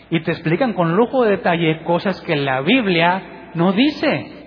Y 0.09 0.21
te 0.21 0.31
explican 0.31 0.73
con 0.73 0.95
lujo 0.95 1.23
de 1.23 1.31
detalle 1.31 1.83
cosas 1.83 2.21
que 2.21 2.35
la 2.35 2.61
Biblia 2.61 3.51
no 3.55 3.71
dice. 3.71 4.44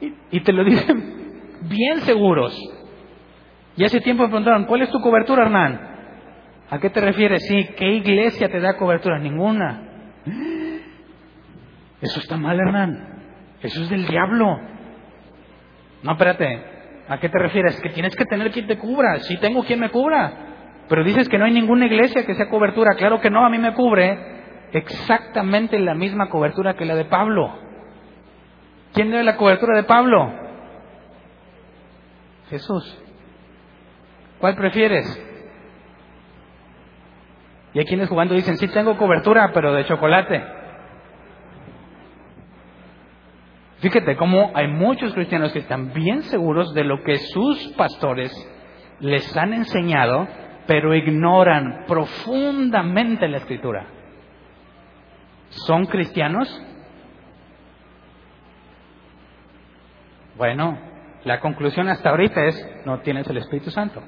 Y, 0.00 0.40
te 0.40 0.52
lo 0.52 0.64
dicen 0.64 1.58
bien 1.62 2.00
seguros. 2.00 2.56
Y 3.76 3.84
hace 3.84 4.00
tiempo 4.00 4.24
me 4.24 4.28
preguntaron, 4.28 4.64
¿cuál 4.64 4.82
es 4.82 4.90
tu 4.90 5.00
cobertura, 5.00 5.44
Hernán? 5.44 5.80
¿A 6.70 6.78
qué 6.78 6.90
te 6.90 7.00
refieres? 7.00 7.46
Sí, 7.46 7.68
¿qué 7.76 7.86
iglesia 7.92 8.48
te 8.48 8.60
da 8.60 8.76
cobertura? 8.76 9.18
Ninguna. 9.18 9.82
Eso 12.00 12.20
está 12.20 12.36
mal, 12.36 12.58
Hernán. 12.58 13.16
Eso 13.62 13.82
es 13.82 13.90
del 13.90 14.06
diablo. 14.06 14.58
No, 16.02 16.12
espérate. 16.12 16.64
¿A 17.08 17.18
qué 17.18 17.28
te 17.28 17.38
refieres? 17.38 17.80
Que 17.80 17.90
tienes 17.90 18.16
que 18.16 18.24
tener 18.24 18.50
quien 18.50 18.66
te 18.66 18.78
cubra. 18.78 19.20
Sí 19.20 19.36
tengo 19.38 19.62
quien 19.64 19.80
me 19.80 19.90
cubra. 19.90 20.32
Pero 20.88 21.04
dices 21.04 21.28
que 21.28 21.38
no 21.38 21.44
hay 21.44 21.52
ninguna 21.52 21.86
iglesia 21.86 22.24
que 22.26 22.34
sea 22.34 22.48
cobertura. 22.48 22.94
Claro 22.96 23.20
que 23.20 23.30
no, 23.30 23.44
a 23.44 23.50
mí 23.50 23.58
me 23.58 23.74
cubre 23.74 24.18
exactamente 24.72 25.78
la 25.78 25.94
misma 25.94 26.28
cobertura 26.28 26.74
que 26.74 26.84
la 26.84 26.94
de 26.94 27.04
Pablo. 27.04 27.65
¿Quién 28.96 29.10
debe 29.10 29.24
la 29.24 29.36
cobertura 29.36 29.76
de 29.76 29.84
Pablo? 29.84 30.32
Jesús. 32.48 32.98
¿Cuál 34.38 34.56
prefieres? 34.56 35.04
Y 37.74 37.78
hay 37.78 37.84
quienes 37.84 38.08
jugando 38.08 38.34
dicen, 38.34 38.56
sí 38.56 38.68
tengo 38.68 38.96
cobertura, 38.96 39.50
pero 39.52 39.74
de 39.74 39.84
chocolate. 39.84 40.42
Fíjate 43.80 44.16
cómo 44.16 44.52
hay 44.54 44.68
muchos 44.68 45.12
cristianos 45.12 45.52
que 45.52 45.58
están 45.58 45.92
bien 45.92 46.22
seguros 46.22 46.72
de 46.72 46.84
lo 46.84 47.02
que 47.02 47.18
sus 47.18 47.68
pastores 47.76 48.32
les 49.00 49.36
han 49.36 49.52
enseñado, 49.52 50.26
pero 50.66 50.94
ignoran 50.94 51.84
profundamente 51.86 53.28
la 53.28 53.36
escritura. 53.36 53.88
¿Son 55.50 55.84
cristianos? 55.84 56.48
Bueno, 60.36 60.78
la 61.24 61.40
conclusión 61.40 61.88
hasta 61.88 62.10
ahorita 62.10 62.44
es, 62.44 62.82
no 62.84 63.00
tienes 63.00 63.26
el 63.28 63.38
Espíritu 63.38 63.70
Santo. 63.70 64.02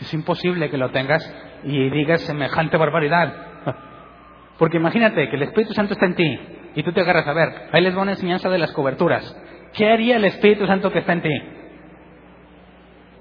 Es 0.00 0.12
imposible 0.12 0.70
que 0.70 0.76
lo 0.76 0.90
tengas 0.90 1.22
y 1.62 1.88
digas 1.90 2.20
semejante 2.22 2.76
barbaridad. 2.76 3.32
Porque 4.58 4.76
imagínate 4.76 5.28
que 5.28 5.36
el 5.36 5.42
Espíritu 5.44 5.72
Santo 5.72 5.94
está 5.94 6.06
en 6.06 6.16
ti 6.16 6.38
y 6.74 6.82
tú 6.82 6.92
te 6.92 7.00
agarras 7.00 7.26
a 7.26 7.32
ver, 7.32 7.48
ahí 7.72 7.82
les 7.82 7.96
va 7.96 8.02
una 8.02 8.12
enseñanza 8.12 8.48
de 8.48 8.58
las 8.58 8.72
coberturas. 8.72 9.24
¿Qué 9.72 9.90
haría 9.90 10.16
el 10.16 10.24
Espíritu 10.24 10.66
Santo 10.66 10.90
que 10.90 10.98
está 10.98 11.12
en 11.12 11.22
ti? 11.22 11.42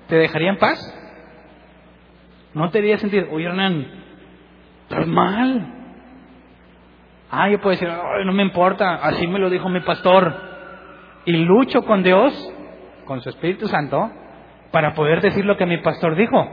¿Te 0.08 0.16
dejaría 0.16 0.50
en 0.50 0.58
paz? 0.58 0.80
¿No 2.54 2.70
te 2.70 2.80
haría 2.80 2.98
sentir, 2.98 3.28
oye 3.32 3.46
Hernán, 3.46 3.88
estás 4.84 5.08
mal? 5.08 5.74
Ah, 7.32 7.50
yo 7.50 7.60
puedo 7.60 7.72
decir, 7.72 7.90
no 8.26 8.34
me 8.34 8.44
importa, 8.44 8.96
así 8.96 9.26
me 9.26 9.40
lo 9.40 9.50
dijo 9.50 9.70
mi 9.70 9.80
pastor. 9.80 10.53
Y 11.26 11.32
lucho 11.32 11.84
con 11.84 12.04
Dios, 12.04 12.34
con 13.06 13.22
su 13.22 13.30
Espíritu 13.30 13.68
Santo, 13.68 14.12
para 14.72 14.94
poder 14.94 15.22
decir 15.22 15.46
lo 15.46 15.58
que 15.58 15.66
mi 15.66 15.78
pastor 15.78 16.16
dijo. 16.16 16.50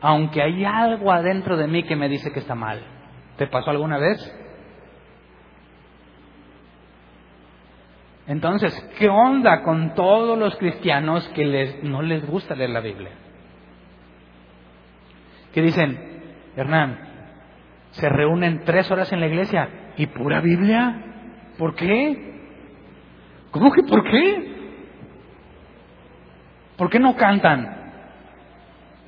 Aunque 0.00 0.40
hay 0.40 0.64
algo 0.64 1.12
adentro 1.12 1.56
de 1.56 1.66
mí 1.66 1.82
que 1.82 1.96
me 1.96 2.08
dice 2.08 2.32
que 2.32 2.38
está 2.38 2.54
mal. 2.54 2.80
¿Te 3.36 3.46
pasó 3.46 3.70
alguna 3.70 3.98
vez? 3.98 4.18
Entonces, 8.28 8.72
¿qué 8.98 9.08
onda 9.08 9.62
con 9.62 9.94
todos 9.94 10.38
los 10.38 10.54
cristianos 10.56 11.26
que 11.30 11.44
les, 11.46 11.82
no 11.82 12.02
les 12.02 12.24
gusta 12.26 12.54
leer 12.54 12.70
la 12.70 12.80
Biblia? 12.80 13.12
Que 15.52 15.62
dicen, 15.62 16.22
Hernán, 16.54 16.98
se 17.90 18.08
reúnen 18.08 18.64
tres 18.64 18.90
horas 18.90 19.10
en 19.12 19.20
la 19.20 19.26
iglesia 19.26 19.92
y 19.96 20.06
pura 20.06 20.40
Biblia. 20.40 21.02
¿Por 21.58 21.74
qué? 21.74 22.37
¿Cómo 23.50 23.70
por 23.70 24.04
qué? 24.04 24.58
¿Por 26.76 26.90
qué 26.90 26.98
no 26.98 27.16
cantan? 27.16 27.76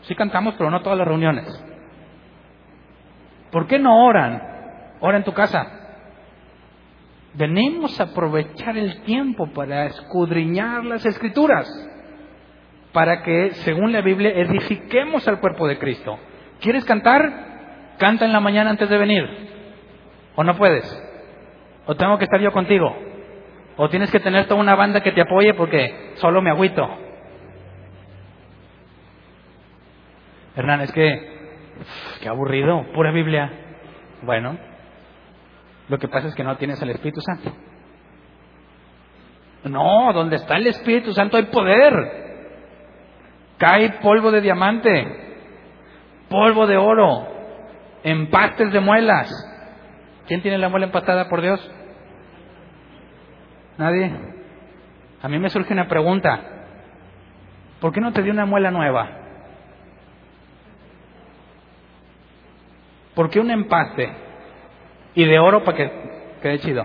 Sí 0.03 0.15
cantamos, 0.15 0.55
pero 0.57 0.71
no 0.71 0.81
todas 0.81 0.99
las 0.99 1.07
reuniones. 1.07 1.47
¿Por 3.53 3.67
qué 3.67 3.79
no 3.79 4.05
oran? 4.05 4.43
Ora 5.01 5.19
en 5.19 5.25
tu 5.25 5.33
casa. 5.33 5.67
Venimos 7.35 8.01
a 8.01 8.05
aprovechar 8.05 8.77
el 8.77 9.03
tiempo 9.03 9.53
para 9.53 9.87
escudriñar 9.87 10.85
las 10.85 11.07
escrituras, 11.07 11.69
para 12.93 13.23
que, 13.23 13.53
según 13.53 13.93
la 13.93 14.01
Biblia, 14.01 14.31
edifiquemos 14.31 15.27
al 15.29 15.39
cuerpo 15.39 15.69
de 15.69 15.79
Cristo. 15.79 16.19
¿Quieres 16.61 16.85
cantar? 16.85 17.95
Canta 17.99 18.25
en 18.25 18.33
la 18.33 18.41
mañana 18.41 18.71
antes 18.71 18.89
de 18.89 18.99
venir. 18.99 19.25
¿O 20.35 20.43
no 20.43 20.57
puedes? 20.57 20.85
¿O 21.87 21.95
tengo 21.95 22.19
que 22.19 22.25
estar 22.25 22.41
yo 22.41 22.51
contigo? 22.51 23.10
¿O 23.83 23.89
tienes 23.89 24.11
que 24.11 24.21
tener 24.21 24.47
toda 24.47 24.61
una 24.61 24.75
banda 24.75 25.01
que 25.01 25.11
te 25.11 25.23
apoye 25.23 25.55
porque 25.55 26.13
solo 26.17 26.43
me 26.43 26.51
agüito? 26.51 26.87
Hernán, 30.55 30.83
es 30.83 30.93
que, 30.93 31.49
qué 32.21 32.29
aburrido, 32.29 32.93
pura 32.93 33.11
Biblia. 33.11 33.51
Bueno, 34.21 34.59
lo 35.89 35.99
que 35.99 36.09
pasa 36.09 36.29
es 36.29 36.35
que 36.35 36.45
no 36.45 36.59
tienes 36.59 36.83
el 36.83 36.91
Espíritu 36.91 37.23
Santo. 37.23 37.57
No, 39.65 40.13
donde 40.13 40.37
está 40.37 40.59
el 40.59 40.67
Espíritu 40.67 41.15
Santo 41.15 41.39
hay 41.39 41.45
poder. 41.45 41.95
Cae 43.57 43.93
polvo 44.03 44.31
de 44.31 44.43
diamante, 44.43 45.07
polvo 46.29 46.67
de 46.67 46.77
oro, 46.77 47.29
empastes 48.05 48.73
de 48.73 48.81
muelas. 48.81 49.31
¿Quién 50.27 50.43
tiene 50.43 50.59
la 50.59 50.69
muela 50.69 50.85
empastada 50.85 51.31
por 51.31 51.41
Dios? 51.41 51.67
Nadie. 53.81 54.13
A 55.23 55.29
mí 55.29 55.39
me 55.39 55.49
surge 55.49 55.73
una 55.73 55.89
pregunta. 55.89 56.41
¿Por 57.81 57.93
qué 57.93 58.01
no 58.01 58.13
te 58.13 58.23
dio 58.23 58.33
una 58.33 58.45
muela 58.45 58.71
nueva? 58.71 59.11
¿Por 63.15 63.31
qué 63.31 63.41
un 63.41 63.51
empaste? 63.51 64.31
y 65.15 65.25
de 65.25 65.39
oro 65.39 65.65
para 65.65 65.77
que 65.77 65.91
quede 66.43 66.59
chido. 66.61 66.85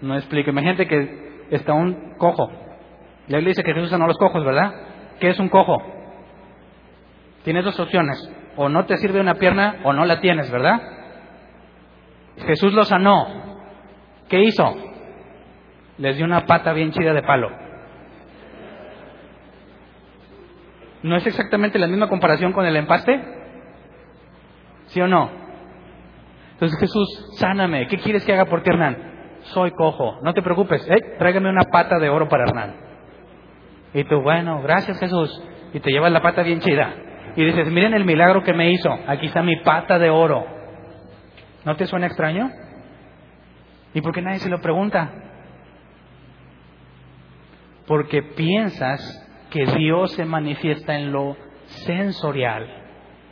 No 0.00 0.14
explico. 0.14 0.50
Imagínate 0.50 0.86
que 0.86 1.46
está 1.50 1.72
un 1.72 2.14
cojo. 2.16 2.50
Y 3.28 3.34
él 3.34 3.44
dice 3.44 3.62
que 3.62 3.74
Jesús 3.74 3.90
sanó 3.90 4.06
los 4.06 4.18
cojos, 4.18 4.44
¿verdad? 4.44 4.72
¿Qué 5.18 5.28
es 5.28 5.38
un 5.38 5.48
cojo? 5.48 5.76
Tienes 7.44 7.64
dos 7.64 7.78
opciones. 7.80 8.18
O 8.56 8.68
no 8.68 8.86
te 8.86 8.96
sirve 8.98 9.20
una 9.20 9.34
pierna 9.34 9.80
o 9.84 9.92
no 9.92 10.04
la 10.04 10.20
tienes, 10.20 10.50
¿verdad? 10.50 10.80
Jesús 12.46 12.72
lo 12.72 12.84
sanó. 12.84 13.49
¿Qué 14.30 14.40
hizo? 14.44 14.76
Les 15.98 16.16
dio 16.16 16.24
una 16.24 16.46
pata 16.46 16.72
bien 16.72 16.92
chida 16.92 17.12
de 17.12 17.22
palo. 17.22 17.50
¿No 21.02 21.16
es 21.16 21.26
exactamente 21.26 21.78
la 21.78 21.88
misma 21.88 22.08
comparación 22.08 22.52
con 22.52 22.64
el 22.64 22.76
empaste? 22.76 23.20
¿Sí 24.86 25.00
o 25.00 25.08
no? 25.08 25.30
Entonces 26.52 26.78
Jesús, 26.78 27.36
sáname. 27.38 27.88
¿Qué 27.88 27.98
quieres 27.98 28.24
que 28.24 28.32
haga 28.32 28.44
por 28.44 28.62
ti, 28.62 28.70
Hernán? 28.70 29.38
Soy 29.42 29.72
cojo. 29.72 30.20
No 30.22 30.32
te 30.32 30.42
preocupes. 30.42 30.86
Eh, 30.88 31.16
tráigame 31.18 31.48
una 31.48 31.64
pata 31.64 31.98
de 31.98 32.08
oro 32.08 32.28
para 32.28 32.44
Hernán. 32.44 32.76
Y 33.94 34.04
tú, 34.04 34.20
bueno, 34.20 34.62
gracias 34.62 34.98
Jesús. 35.00 35.42
Y 35.72 35.80
te 35.80 35.90
llevas 35.90 36.12
la 36.12 36.22
pata 36.22 36.42
bien 36.42 36.60
chida. 36.60 36.94
Y 37.34 37.44
dices, 37.44 37.66
miren 37.68 37.94
el 37.94 38.04
milagro 38.04 38.44
que 38.44 38.52
me 38.52 38.70
hizo. 38.70 38.90
Aquí 39.08 39.26
está 39.26 39.42
mi 39.42 39.56
pata 39.56 39.98
de 39.98 40.10
oro. 40.10 40.44
¿No 41.64 41.74
te 41.76 41.86
suena 41.86 42.06
extraño? 42.06 42.48
¿Y 43.94 44.00
por 44.00 44.12
qué 44.12 44.22
nadie 44.22 44.38
se 44.38 44.50
lo 44.50 44.60
pregunta? 44.60 45.12
Porque 47.86 48.22
piensas 48.22 49.00
que 49.50 49.66
Dios 49.66 50.12
se 50.12 50.24
manifiesta 50.24 50.96
en 50.98 51.12
lo 51.12 51.36
sensorial 51.86 52.80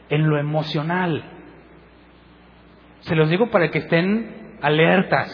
en 0.09 0.29
lo 0.29 0.39
emocional. 0.39 1.23
Se 3.01 3.15
los 3.15 3.29
digo 3.31 3.51
para 3.51 3.71
que 3.71 3.79
estén 3.79 4.59
alertas. 4.63 5.31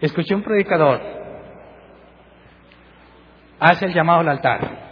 Escuché 0.00 0.34
un 0.34 0.42
predicador, 0.42 1.00
hace 3.58 3.86
el 3.86 3.94
llamado 3.94 4.20
al 4.20 4.28
altar. 4.28 4.86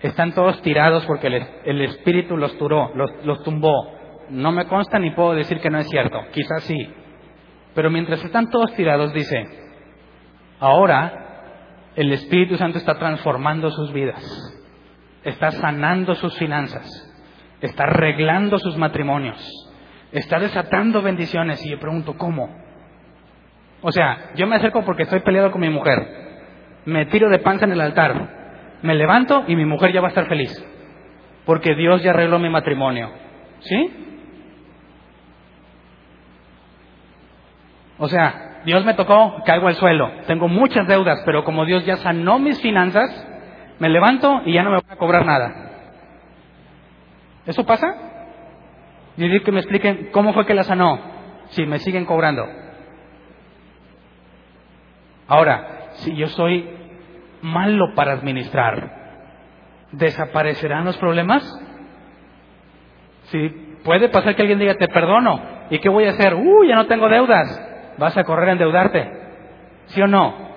Están 0.00 0.32
todos 0.32 0.60
tirados 0.62 1.04
porque 1.06 1.26
el, 1.64 1.80
espíritu 1.82 2.36
los 2.36 2.56
turó, 2.58 2.92
los, 2.94 3.10
los 3.24 3.42
tumbó. 3.42 3.96
No 4.30 4.52
me 4.52 4.66
consta 4.66 4.98
ni 4.98 5.10
puedo 5.12 5.34
decir 5.34 5.60
que 5.60 5.70
no 5.70 5.78
es 5.78 5.88
cierto, 5.88 6.20
quizás 6.32 6.64
sí. 6.64 6.94
Pero 7.78 7.92
mientras 7.92 8.24
están 8.24 8.50
todos 8.50 8.74
tirados, 8.74 9.12
dice, 9.12 9.46
ahora 10.58 11.92
el 11.94 12.10
Espíritu 12.10 12.56
Santo 12.56 12.76
está 12.76 12.98
transformando 12.98 13.70
sus 13.70 13.92
vidas, 13.92 14.20
está 15.22 15.52
sanando 15.52 16.16
sus 16.16 16.36
finanzas, 16.38 16.84
está 17.60 17.84
arreglando 17.84 18.58
sus 18.58 18.76
matrimonios, 18.76 19.38
está 20.10 20.40
desatando 20.40 21.02
bendiciones. 21.02 21.64
Y 21.64 21.70
yo 21.70 21.78
pregunto, 21.78 22.16
¿cómo? 22.18 22.48
O 23.82 23.92
sea, 23.92 24.32
yo 24.34 24.48
me 24.48 24.56
acerco 24.56 24.84
porque 24.84 25.04
estoy 25.04 25.20
peleado 25.20 25.52
con 25.52 25.60
mi 25.60 25.70
mujer, 25.70 26.04
me 26.84 27.06
tiro 27.06 27.30
de 27.30 27.38
panza 27.38 27.64
en 27.66 27.70
el 27.70 27.80
altar, 27.80 28.80
me 28.82 28.96
levanto 28.96 29.44
y 29.46 29.54
mi 29.54 29.66
mujer 29.66 29.92
ya 29.92 30.00
va 30.00 30.08
a 30.08 30.10
estar 30.10 30.26
feliz, 30.26 30.50
porque 31.46 31.76
Dios 31.76 32.02
ya 32.02 32.10
arregló 32.10 32.40
mi 32.40 32.50
matrimonio. 32.50 33.08
¿Sí? 33.60 34.07
O 37.98 38.08
sea, 38.08 38.60
Dios 38.64 38.84
me 38.84 38.94
tocó, 38.94 39.42
caigo 39.44 39.66
al 39.68 39.74
suelo, 39.74 40.10
tengo 40.26 40.48
muchas 40.48 40.86
deudas, 40.86 41.20
pero 41.24 41.44
como 41.44 41.64
Dios 41.64 41.84
ya 41.84 41.96
sanó 41.96 42.38
mis 42.38 42.60
finanzas, 42.60 43.26
me 43.78 43.88
levanto 43.88 44.42
y 44.46 44.52
ya 44.52 44.62
no 44.62 44.70
me 44.70 44.76
voy 44.76 44.90
a 44.90 44.96
cobrar 44.96 45.26
nada. 45.26 45.70
¿Eso 47.46 47.64
pasa? 47.64 47.94
Y 49.16 49.28
digo 49.28 49.44
que 49.44 49.52
me 49.52 49.60
expliquen 49.60 50.10
cómo 50.12 50.32
fue 50.32 50.46
que 50.46 50.54
la 50.54 50.62
sanó, 50.62 51.00
si 51.48 51.66
me 51.66 51.78
siguen 51.80 52.04
cobrando. 52.04 52.46
Ahora, 55.26 55.90
si 55.94 56.14
yo 56.14 56.28
soy 56.28 56.68
malo 57.42 57.94
para 57.94 58.12
administrar, 58.12 59.26
¿desaparecerán 59.92 60.84
los 60.84 60.96
problemas? 60.98 61.42
Si 63.24 63.48
puede 63.84 64.08
pasar 64.08 64.36
que 64.36 64.42
alguien 64.42 64.58
diga, 64.58 64.74
te 64.74 64.88
perdono, 64.88 65.40
¿y 65.70 65.78
qué 65.80 65.88
voy 65.88 66.04
a 66.04 66.10
hacer? 66.10 66.34
Uh, 66.34 66.64
ya 66.64 66.76
no 66.76 66.86
tengo 66.86 67.08
deudas 67.08 67.67
vas 67.98 68.16
a 68.16 68.24
correr 68.24 68.48
a 68.48 68.52
endeudarte. 68.52 69.10
¿Sí 69.86 70.00
o 70.00 70.06
no? 70.06 70.48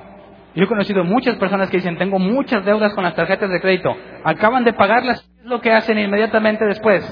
Yo 0.54 0.66
he 0.66 0.68
conocido 0.68 1.04
muchas 1.04 1.36
personas 1.38 1.70
que 1.70 1.78
dicen, 1.78 1.98
tengo 1.98 2.20
muchas 2.20 2.66
deudas 2.66 2.94
con 2.94 3.04
las 3.04 3.16
tarjetas 3.16 3.50
de 3.50 3.62
crédito. 3.62 3.96
Acaban 4.24 4.64
de 4.64 4.74
pagarlas, 4.74 5.22
¿qué 5.22 5.42
es 5.42 5.46
lo 5.46 5.62
que 5.62 5.72
hacen 5.72 5.98
inmediatamente 5.98 6.66
después? 6.66 7.04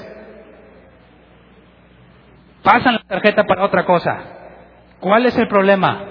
Pasan 2.62 2.94
la 2.94 3.02
tarjeta 3.08 3.44
para 3.44 3.64
otra 3.64 3.84
cosa. 3.86 4.22
¿Cuál 5.00 5.24
es 5.24 5.36
el 5.38 5.48
problema? 5.48 6.04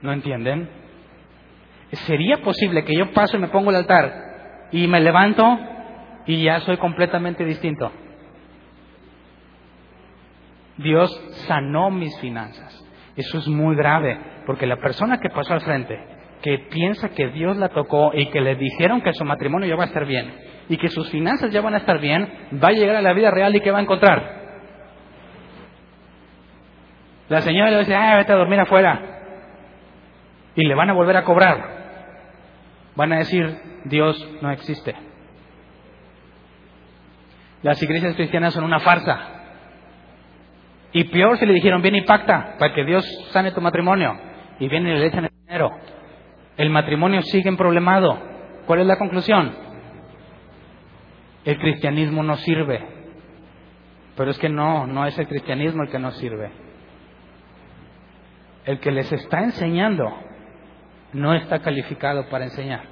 ¿No 0.00 0.12
entienden? 0.12 0.68
¿Sería 2.06 2.38
posible 2.38 2.84
que 2.84 2.96
yo 2.96 3.12
paso 3.12 3.36
y 3.36 3.40
me 3.40 3.48
pongo 3.48 3.70
el 3.70 3.76
altar 3.76 4.68
y 4.72 4.88
me 4.88 5.00
levanto 5.00 5.58
y 6.26 6.44
ya 6.44 6.60
soy 6.60 6.78
completamente 6.78 7.44
distinto? 7.44 7.92
Dios 10.82 11.10
sanó 11.46 11.90
mis 11.90 12.18
finanzas. 12.20 12.78
Eso 13.16 13.38
es 13.38 13.48
muy 13.48 13.76
grave, 13.76 14.18
porque 14.46 14.66
la 14.66 14.76
persona 14.76 15.18
que 15.18 15.28
pasó 15.28 15.54
al 15.54 15.60
frente, 15.60 15.98
que 16.42 16.58
piensa 16.70 17.10
que 17.10 17.28
Dios 17.28 17.56
la 17.56 17.68
tocó 17.68 18.12
y 18.14 18.26
que 18.30 18.40
le 18.40 18.56
dijeron 18.56 19.00
que 19.02 19.12
su 19.12 19.24
matrimonio 19.24 19.68
ya 19.68 19.76
va 19.76 19.84
a 19.84 19.86
estar 19.86 20.06
bien 20.06 20.34
y 20.68 20.76
que 20.76 20.88
sus 20.88 21.10
finanzas 21.10 21.52
ya 21.52 21.60
van 21.60 21.74
a 21.74 21.78
estar 21.78 22.00
bien, 22.00 22.28
va 22.62 22.68
a 22.68 22.72
llegar 22.72 22.96
a 22.96 23.02
la 23.02 23.12
vida 23.12 23.30
real 23.30 23.54
y 23.54 23.60
¿qué 23.60 23.70
va 23.70 23.78
a 23.78 23.82
encontrar? 23.82 24.42
La 27.28 27.40
señora 27.40 27.70
le 27.70 27.78
dice, 27.78 27.94
ah, 27.94 28.16
vete 28.16 28.32
a 28.32 28.36
dormir 28.36 28.60
afuera. 28.60 29.00
Y 30.54 30.66
le 30.66 30.74
van 30.74 30.90
a 30.90 30.92
volver 30.92 31.16
a 31.16 31.24
cobrar. 31.24 31.82
Van 32.94 33.12
a 33.12 33.18
decir, 33.18 33.58
Dios 33.84 34.28
no 34.42 34.50
existe. 34.50 34.94
Las 37.62 37.82
iglesias 37.82 38.16
cristianas 38.16 38.52
son 38.52 38.64
una 38.64 38.80
farsa. 38.80 39.41
Y 40.92 41.04
peor 41.04 41.38
si 41.38 41.46
le 41.46 41.54
dijeron, 41.54 41.80
viene 41.80 41.98
y 41.98 42.02
pacta 42.02 42.56
para 42.58 42.74
que 42.74 42.84
Dios 42.84 43.04
sane 43.30 43.52
tu 43.52 43.60
matrimonio. 43.60 44.18
Y 44.58 44.68
viene 44.68 44.94
y 44.94 44.98
le 44.98 45.06
echan 45.06 45.24
el 45.24 45.30
dinero. 45.46 45.70
El 46.56 46.70
matrimonio 46.70 47.22
sigue 47.22 47.48
en 47.48 47.56
problemado. 47.56 48.18
¿Cuál 48.66 48.80
es 48.80 48.86
la 48.86 48.98
conclusión? 48.98 49.54
El 51.44 51.58
cristianismo 51.58 52.22
no 52.22 52.36
sirve. 52.36 52.86
Pero 54.16 54.30
es 54.30 54.38
que 54.38 54.50
no, 54.50 54.86
no 54.86 55.06
es 55.06 55.18
el 55.18 55.26
cristianismo 55.26 55.82
el 55.82 55.90
que 55.90 55.98
no 55.98 56.10
sirve. 56.12 56.50
El 58.66 58.78
que 58.78 58.92
les 58.92 59.10
está 59.10 59.40
enseñando 59.40 60.12
no 61.14 61.34
está 61.34 61.60
calificado 61.60 62.28
para 62.28 62.44
enseñar. 62.44 62.84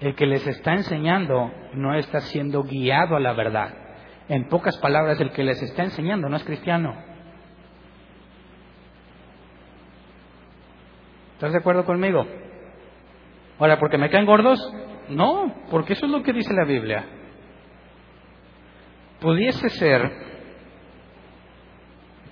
El 0.00 0.14
que 0.14 0.26
les 0.26 0.46
está 0.46 0.74
enseñando 0.74 1.50
no 1.74 1.94
está 1.94 2.20
siendo 2.20 2.62
guiado 2.62 3.16
a 3.16 3.20
la 3.20 3.32
verdad. 3.32 3.85
En 4.28 4.48
pocas 4.48 4.76
palabras, 4.78 5.20
el 5.20 5.30
que 5.30 5.44
les 5.44 5.62
está 5.62 5.84
enseñando 5.84 6.28
no 6.28 6.36
es 6.36 6.44
cristiano. 6.44 6.94
¿Estás 11.34 11.52
de 11.52 11.58
acuerdo 11.58 11.84
conmigo? 11.84 12.26
Ahora, 13.58 13.78
¿porque 13.78 13.98
me 13.98 14.10
caen 14.10 14.26
gordos? 14.26 14.58
No, 15.08 15.54
porque 15.70 15.92
eso 15.92 16.06
es 16.06 16.12
lo 16.12 16.22
que 16.22 16.32
dice 16.32 16.52
la 16.52 16.64
Biblia. 16.64 17.04
Pudiese 19.20 19.68
ser 19.70 20.10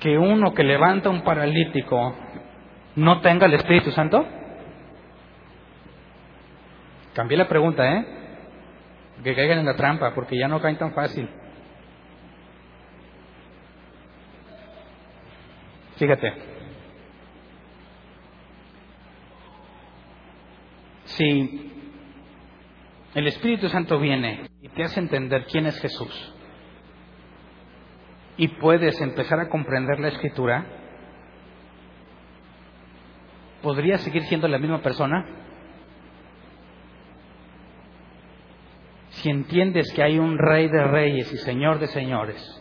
que 0.01 0.19
uno 0.19 0.53
que 0.53 0.65
levanta 0.65 1.11
un 1.11 1.23
paralítico 1.23 2.15
no 2.97 3.21
tenga 3.21 3.47
el 3.47 3.55
Espíritu 3.55 3.91
Santo. 3.91 4.27
Cambié 7.15 7.39
la 7.39 7.49
pregunta, 7.49 7.91
¿eh? 7.91 8.07
Que 9.23 9.35
caigan 9.35 9.61
en 9.61 9.67
la 9.67 9.77
trampa, 9.77 10.13
porque 10.15 10.37
ya 10.37 10.49
no 10.49 10.61
caen 10.61 10.77
tan 10.77 10.93
fácil. 10.93 11.29
Fíjate, 15.97 16.33
si 21.05 21.73
el 23.15 23.27
Espíritu 23.29 23.69
Santo 23.69 24.01
viene 24.01 24.49
y 24.61 24.69
te 24.71 24.83
hace 24.83 24.99
entender 24.99 25.47
quién 25.47 25.67
es 25.67 25.79
Jesús 25.81 26.35
y 28.37 28.49
puedes 28.49 29.01
empezar 29.01 29.39
a 29.39 29.49
comprender 29.49 30.01
la 30.01 30.09
escritura, 30.09 30.67
¿podrías 33.63 34.01
seguir 34.01 34.23
siendo 34.25 34.49
la 34.49 34.59
misma 34.59 34.83
persona? 34.83 35.25
Si 39.11 39.31
entiendes 39.31 39.93
que 39.93 40.03
hay 40.03 40.19
un 40.19 40.37
rey 40.39 40.69
de 40.69 40.83
reyes 40.83 41.33
y 41.33 41.37
señor 41.39 41.79
de 41.79 41.87
señores, 41.87 42.61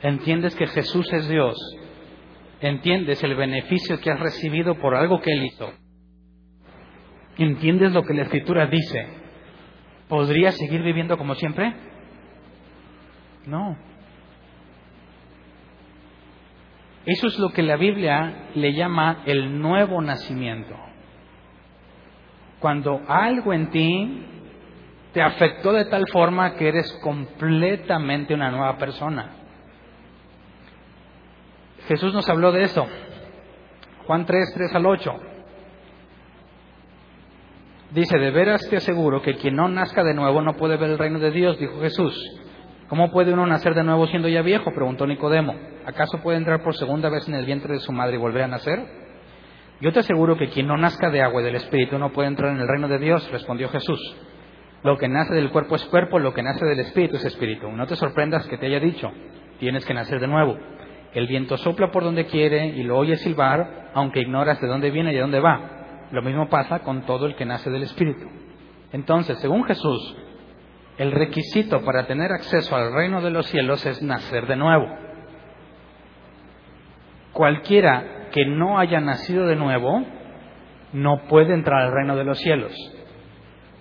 entiendes 0.00 0.56
que 0.56 0.66
Jesús 0.66 1.12
es 1.12 1.28
Dios 1.28 1.58
entiendes 2.60 3.22
el 3.22 3.34
beneficio 3.34 4.00
que 4.00 4.10
has 4.10 4.20
recibido 4.20 4.74
por 4.76 4.94
algo 4.94 5.20
que 5.20 5.32
Él 5.32 5.44
hizo, 5.44 5.72
entiendes 7.36 7.92
lo 7.92 8.02
que 8.02 8.14
la 8.14 8.22
Escritura 8.22 8.66
dice, 8.66 9.06
¿podrías 10.08 10.56
seguir 10.56 10.82
viviendo 10.82 11.16
como 11.16 11.34
siempre? 11.34 11.74
No. 13.46 13.76
Eso 17.06 17.26
es 17.28 17.38
lo 17.38 17.50
que 17.50 17.62
la 17.62 17.76
Biblia 17.76 18.50
le 18.54 18.74
llama 18.74 19.22
el 19.24 19.60
nuevo 19.60 20.02
nacimiento. 20.02 20.74
Cuando 22.60 23.00
algo 23.08 23.54
en 23.54 23.70
ti 23.70 24.26
te 25.12 25.22
afectó 25.22 25.72
de 25.72 25.86
tal 25.86 26.06
forma 26.08 26.54
que 26.56 26.68
eres 26.68 26.92
completamente 27.02 28.34
una 28.34 28.50
nueva 28.50 28.76
persona. 28.76 29.37
Jesús 31.88 32.12
nos 32.12 32.28
habló 32.28 32.52
de 32.52 32.64
eso. 32.64 32.86
Juan 34.06 34.26
3, 34.26 34.52
3 34.54 34.74
al 34.74 34.86
8. 34.86 35.10
Dice, 37.92 38.18
de 38.18 38.30
veras 38.30 38.60
te 38.68 38.76
aseguro 38.76 39.22
que 39.22 39.36
quien 39.36 39.56
no 39.56 39.68
nazca 39.68 40.04
de 40.04 40.12
nuevo 40.12 40.42
no 40.42 40.52
puede 40.52 40.76
ver 40.76 40.90
el 40.90 40.98
reino 40.98 41.18
de 41.18 41.30
Dios, 41.30 41.58
dijo 41.58 41.80
Jesús. 41.80 42.14
¿Cómo 42.88 43.10
puede 43.10 43.32
uno 43.32 43.46
nacer 43.46 43.74
de 43.74 43.84
nuevo 43.84 44.06
siendo 44.06 44.28
ya 44.28 44.42
viejo? 44.42 44.70
preguntó 44.72 45.06
Nicodemo. 45.06 45.54
¿Acaso 45.86 46.18
puede 46.22 46.36
entrar 46.36 46.62
por 46.62 46.76
segunda 46.76 47.08
vez 47.08 47.26
en 47.26 47.34
el 47.34 47.46
vientre 47.46 47.72
de 47.72 47.80
su 47.80 47.92
madre 47.92 48.16
y 48.16 48.18
volver 48.18 48.42
a 48.42 48.48
nacer? 48.48 48.84
Yo 49.80 49.90
te 49.90 50.00
aseguro 50.00 50.36
que 50.36 50.48
quien 50.48 50.66
no 50.66 50.76
nazca 50.76 51.08
de 51.08 51.22
agua 51.22 51.40
y 51.40 51.44
del 51.44 51.56
Espíritu 51.56 51.98
no 51.98 52.12
puede 52.12 52.28
entrar 52.28 52.52
en 52.52 52.60
el 52.60 52.68
reino 52.68 52.88
de 52.88 52.98
Dios, 52.98 53.26
respondió 53.30 53.70
Jesús. 53.70 54.00
Lo 54.82 54.98
que 54.98 55.08
nace 55.08 55.34
del 55.34 55.50
cuerpo 55.50 55.76
es 55.76 55.84
cuerpo, 55.86 56.18
lo 56.18 56.34
que 56.34 56.42
nace 56.42 56.66
del 56.66 56.80
Espíritu 56.80 57.16
es 57.16 57.24
Espíritu. 57.24 57.70
No 57.72 57.86
te 57.86 57.96
sorprendas 57.96 58.46
que 58.46 58.58
te 58.58 58.66
haya 58.66 58.80
dicho, 58.80 59.10
tienes 59.58 59.86
que 59.86 59.94
nacer 59.94 60.20
de 60.20 60.26
nuevo. 60.26 60.58
El 61.14 61.26
viento 61.26 61.56
sopla 61.56 61.90
por 61.90 62.04
donde 62.04 62.26
quiere 62.26 62.66
y 62.66 62.82
lo 62.82 62.98
oyes 62.98 63.20
silbar, 63.22 63.90
aunque 63.94 64.20
ignoras 64.20 64.60
de 64.60 64.66
dónde 64.68 64.90
viene 64.90 65.12
y 65.12 65.14
de 65.14 65.20
dónde 65.20 65.40
va. 65.40 66.06
Lo 66.10 66.22
mismo 66.22 66.48
pasa 66.48 66.80
con 66.80 67.02
todo 67.06 67.26
el 67.26 67.34
que 67.34 67.44
nace 67.44 67.70
del 67.70 67.82
Espíritu. 67.82 68.26
Entonces, 68.92 69.38
según 69.40 69.64
Jesús, 69.64 70.16
El 70.98 71.12
requisito 71.12 71.84
para 71.84 72.06
tener 72.06 72.32
acceso 72.32 72.74
al 72.74 72.92
reino 72.92 73.20
de 73.22 73.30
los 73.30 73.46
cielos 73.46 73.86
es 73.86 74.02
nacer 74.02 74.48
de 74.48 74.56
nuevo. 74.56 74.86
Cualquiera 77.32 78.30
que 78.32 78.44
no 78.44 78.80
haya 78.80 79.00
nacido 79.00 79.46
de 79.46 79.54
nuevo 79.54 80.04
no 80.92 81.28
puede 81.28 81.54
entrar 81.54 81.82
al 81.82 81.92
reino 81.92 82.16
de 82.16 82.24
los 82.24 82.38
cielos. 82.38 82.72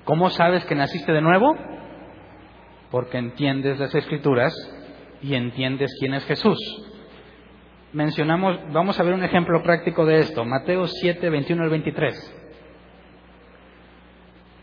¿Cómo 0.03 0.29
sabes 0.29 0.63
que 0.65 0.75
naciste 0.75 1.11
de 1.11 1.21
nuevo? 1.21 1.55
Porque 2.91 3.17
entiendes 3.17 3.79
las 3.79 3.95
escrituras 3.95 4.53
y 5.23 5.33
entiendes 5.33 5.91
quién 5.99 6.13
es 6.13 6.23
Jesús. 6.25 6.59
Mencionamos, 7.97 8.59
vamos 8.71 8.99
a 8.99 9.03
ver 9.03 9.15
un 9.15 9.23
ejemplo 9.23 9.63
práctico 9.63 10.05
de 10.05 10.19
esto, 10.19 10.45
Mateo 10.45 10.85
7, 10.85 11.31
21 11.31 11.63
al 11.63 11.69
23. 11.71 12.35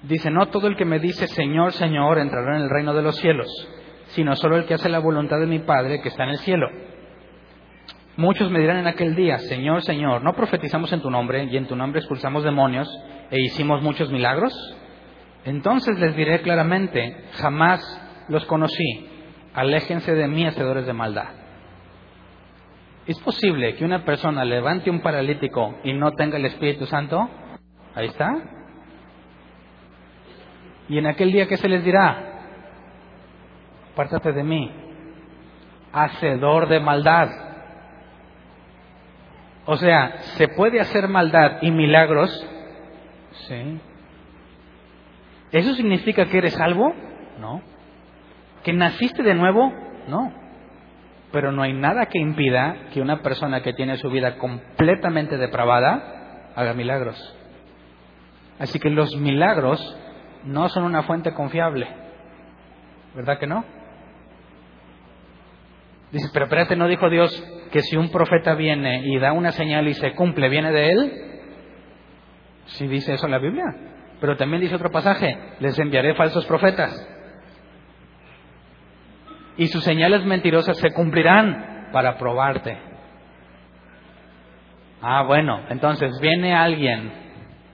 Dice, 0.05 0.31
no 0.31 0.47
todo 0.51 0.69
el 0.69 0.77
que 0.77 0.85
me 0.85 1.01
dice 1.01 1.27
Señor, 1.27 1.73
Señor 1.73 2.21
entrará 2.21 2.55
en 2.55 2.63
el 2.63 2.71
reino 2.71 2.95
de 2.95 3.03
los 3.03 3.17
cielos, 3.17 3.49
sino 4.07 4.37
solo 4.37 4.57
el 4.57 4.67
que 4.67 4.75
hace 4.75 4.89
la 4.89 5.01
voluntad 5.01 5.41
de 5.41 5.49
mi 5.49 5.59
Padre 5.59 6.01
que 6.01 6.11
está 6.11 6.23
en 6.23 6.31
el 6.31 6.39
cielo. 6.39 6.69
Muchos 8.17 8.53
me 8.53 8.61
dirán 8.61 8.77
en 8.77 8.87
aquel 8.87 9.17
día, 9.17 9.39
Señor, 9.39 9.83
Señor, 9.83 10.23
¿no 10.23 10.35
profetizamos 10.35 10.93
en 10.93 11.03
tu 11.03 11.11
nombre 11.11 11.43
y 11.51 11.57
en 11.57 11.67
tu 11.67 11.75
nombre 11.75 11.99
expulsamos 11.99 12.45
demonios 12.45 12.89
e 13.33 13.41
hicimos 13.41 13.83
muchos 13.83 14.13
milagros? 14.13 14.55
Entonces 15.45 15.99
les 15.99 16.15
diré 16.15 16.41
claramente, 16.43 17.25
jamás 17.33 17.83
los 18.29 18.45
conocí, 18.45 19.09
aléjense 19.55 20.15
de 20.15 20.29
mí, 20.29 20.47
hacedores 20.47 20.87
de 20.87 20.93
maldad. 20.93 21.44
¿Es 23.07 23.19
posible 23.21 23.77
que 23.77 23.85
una 23.85 24.05
persona 24.05 24.45
levante 24.45 24.91
un 24.91 25.01
paralítico 25.01 25.75
y 25.85 25.93
no 25.93 26.13
tenga 26.13 26.39
el 26.39 26.47
Espíritu 26.47 26.87
Santo? 26.87 27.29
Ahí 27.95 28.07
está. 28.07 28.35
Y 30.89 30.99
en 30.99 31.07
aquel 31.07 31.31
día, 31.31 31.47
¿qué 31.47 31.59
se 31.59 31.69
les 31.69 31.85
dirá? 31.85 32.31
Apártate 33.93 34.33
de 34.33 34.43
mí, 34.43 34.71
hacedor 35.93 36.69
de 36.69 36.81
maldad. 36.81 37.29
O 39.67 39.77
sea, 39.77 40.19
¿se 40.37 40.49
puede 40.49 40.81
hacer 40.81 41.07
maldad 41.09 41.59
y 41.63 41.71
milagros? 41.71 42.31
Sí. 43.49 43.81
¿Eso 45.53 45.75
significa 45.75 46.27
que 46.27 46.39
eres 46.39 46.55
salvo? 46.55 46.93
No. 47.39 47.63
¿Que 48.63 48.73
naciste 48.73 49.23
de 49.23 49.35
nuevo? 49.35 49.73
No. 50.09 50.44
Pero 51.35 51.51
no 51.51 51.63
hay 51.63 51.73
nada 51.73 52.07
que 52.07 52.21
impida 52.21 52.91
que 52.93 53.01
una 53.01 53.21
persona 53.21 53.61
que 53.61 53.73
tiene 53.73 53.97
su 53.97 54.09
vida 54.09 54.39
completamente 54.39 55.37
depravada 55.37 56.53
haga 56.55 56.75
milagros. 56.75 57.19
Así 58.61 58.79
que 58.79 58.89
los 58.89 59.17
milagros 59.17 59.81
no 60.45 60.69
son 60.69 60.85
una 60.85 61.03
fuente 61.03 61.35
confiable. 61.35 61.89
¿Verdad 63.17 63.41
que 63.41 63.49
no? 63.49 63.65
Dice, 66.13 66.29
pero 66.33 66.45
espérate, 66.45 66.77
¿no 66.77 66.87
dijo 66.87 67.11
Dios 67.11 67.33
que 67.73 67.81
si 67.81 67.97
un 67.97 68.11
profeta 68.13 68.55
viene 68.55 69.03
y 69.05 69.19
da 69.19 69.33
una 69.33 69.51
señal 69.51 69.89
y 69.89 69.95
se 69.95 70.13
cumple, 70.13 70.49
viene 70.49 70.71
de 70.71 70.91
él? 70.93 71.13
Sí 72.67 72.87
dice 72.87 73.15
eso 73.15 73.27
en 73.27 73.33
la 73.33 73.39
Biblia. 73.41 73.65
Pero 74.21 74.37
también 74.37 74.63
dice 74.63 74.77
otro 74.77 74.93
pasaje, 74.93 75.37
les 75.59 75.77
enviaré 75.81 76.15
falsos 76.15 76.47
profetas. 76.47 76.93
Y 79.57 79.69
sus 79.69 79.85
señales 79.85 80.25
mentirosas 80.25 80.77
se 80.79 80.93
cumplirán 80.93 81.91
para 81.93 82.19
probarte. 82.19 82.77
Ah, 85.01 85.23
bueno, 85.23 85.61
entonces 85.69 86.19
viene 86.21 86.55
alguien 86.55 87.13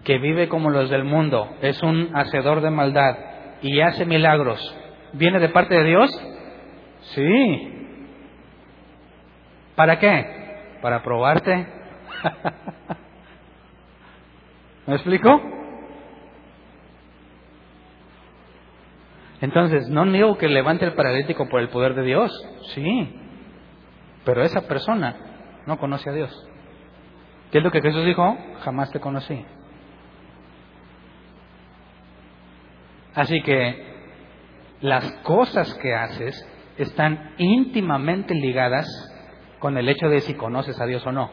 que 0.05 0.19
vive 0.19 0.49
como 0.49 0.71
los 0.71 0.91
del 0.91 1.05
mundo, 1.05 1.57
es 1.63 1.83
un 1.83 2.11
hacedor 2.15 2.61
de 2.61 2.71
maldad 2.71 3.17
y 3.63 3.81
hace 3.81 4.05
milagros. 4.05 4.77
¿Viene 5.13 5.39
de 5.39 5.49
parte 5.49 5.75
de 5.75 5.85
Dios? 5.85 6.11
Sí. 7.15 7.87
¿Para 9.75 9.99
qué? 9.99 10.79
Para 10.83 11.03
probarte. 11.03 11.67
¿Me 14.87 14.95
explico? 14.95 15.60
Entonces, 19.41 19.89
no 19.89 20.05
niego 20.05 20.37
que 20.37 20.49
levante 20.49 20.85
el 20.85 20.95
paralítico 20.95 21.49
por 21.49 21.61
el 21.61 21.71
poder 21.71 21.95
de 21.95 22.03
Dios, 22.03 22.31
sí, 22.75 23.15
pero 24.25 24.43
esa 24.43 24.63
persona 24.69 25.17
no 25.67 25.79
conoce 25.79 26.11
a 26.11 26.13
Dios. 26.13 26.49
¿Qué 27.51 27.59
es 27.59 27.65
lo 27.65 27.71
que 27.71 27.81
Jesús 27.81 28.05
dijo? 28.05 28.37
Jamás 28.61 28.91
te 28.91 29.01
conocí. 29.01 29.45
Así 33.15 33.43
que 33.43 33.91
las 34.81 35.11
cosas 35.23 35.75
que 35.75 35.95
haces 35.95 36.47
están 36.77 37.35
íntimamente 37.39 38.35
ligadas 38.35 38.87
con 39.59 39.77
el 39.77 39.89
hecho 39.89 40.09
de 40.09 40.21
si 40.21 40.35
conoces 40.35 40.81
a 40.81 40.87
Dios 40.87 41.05
o 41.07 41.13
no. 41.13 41.31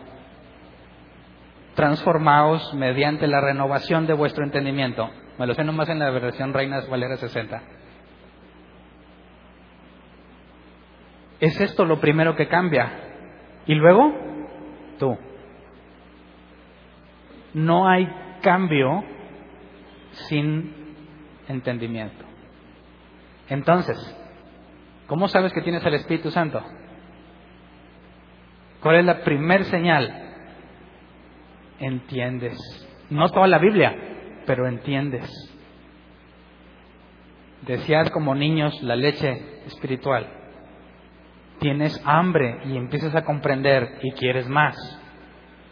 Transformaos 1.75 2.73
mediante 2.73 3.27
la 3.27 3.41
renovación 3.41 4.07
de 4.07 4.13
vuestro 4.13 4.43
entendimiento. 4.43 5.09
Me 5.37 5.45
lo 5.45 5.53
sé 5.53 5.63
nomás 5.63 5.89
en 5.89 5.99
la 5.99 6.09
versión 6.09 6.53
Reinas 6.53 6.89
Valera 6.89 7.17
60. 7.17 7.61
Es 11.39 11.59
esto 11.59 11.85
lo 11.85 11.99
primero 11.99 12.35
que 12.35 12.47
cambia. 12.47 12.91
Y 13.65 13.75
luego, 13.75 14.13
tú. 14.97 15.17
No 17.53 17.87
hay 17.87 18.07
cambio 18.41 19.03
sin 20.29 20.95
entendimiento. 21.47 22.25
Entonces, 23.49 23.97
¿cómo 25.07 25.27
sabes 25.27 25.53
que 25.53 25.61
tienes 25.61 25.85
el 25.85 25.93
Espíritu 25.93 26.31
Santo? 26.31 26.63
¿Cuál 28.81 28.97
es 28.97 29.05
la 29.05 29.21
primer 29.21 29.63
señal? 29.65 30.23
Entiendes. 31.79 32.57
No 33.09 33.29
toda 33.29 33.47
la 33.47 33.59
Biblia, 33.59 33.95
pero 34.45 34.67
entiendes. 34.67 35.29
Desead 37.61 38.07
como 38.09 38.33
niños 38.35 38.81
la 38.81 38.95
leche 38.95 39.63
espiritual 39.65 40.36
tienes 41.59 42.01
hambre 42.05 42.59
y 42.65 42.77
empiezas 42.77 43.15
a 43.15 43.23
comprender 43.23 43.99
y 44.01 44.11
quieres 44.11 44.47
más. 44.47 44.75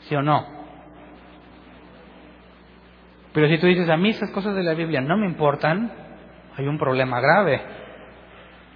¿Sí 0.01 0.15
o 0.15 0.21
no? 0.21 0.45
Pero 3.33 3.49
si 3.49 3.57
tú 3.57 3.67
dices, 3.67 3.89
a 3.89 3.97
mí 3.97 4.09
esas 4.09 4.31
cosas 4.31 4.55
de 4.55 4.63
la 4.63 4.73
Biblia 4.73 5.01
no 5.01 5.17
me 5.17 5.25
importan, 5.25 5.91
hay 6.55 6.67
un 6.67 6.77
problema 6.77 7.19
grave. 7.19 7.61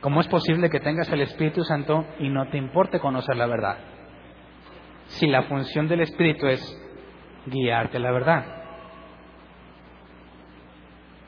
¿Cómo 0.01 0.21
es 0.21 0.27
posible 0.27 0.69
que 0.69 0.79
tengas 0.79 1.09
el 1.11 1.21
Espíritu 1.21 1.63
Santo 1.63 2.05
y 2.19 2.29
no 2.29 2.47
te 2.49 2.57
importe 2.57 2.99
conocer 2.99 3.35
la 3.35 3.47
verdad? 3.47 3.77
Si 5.07 5.27
la 5.27 5.43
función 5.43 5.87
del 5.87 6.01
Espíritu 6.01 6.47
es 6.47 6.61
guiarte 7.45 7.97
a 7.97 7.99
la 8.01 8.11
verdad. 8.11 8.45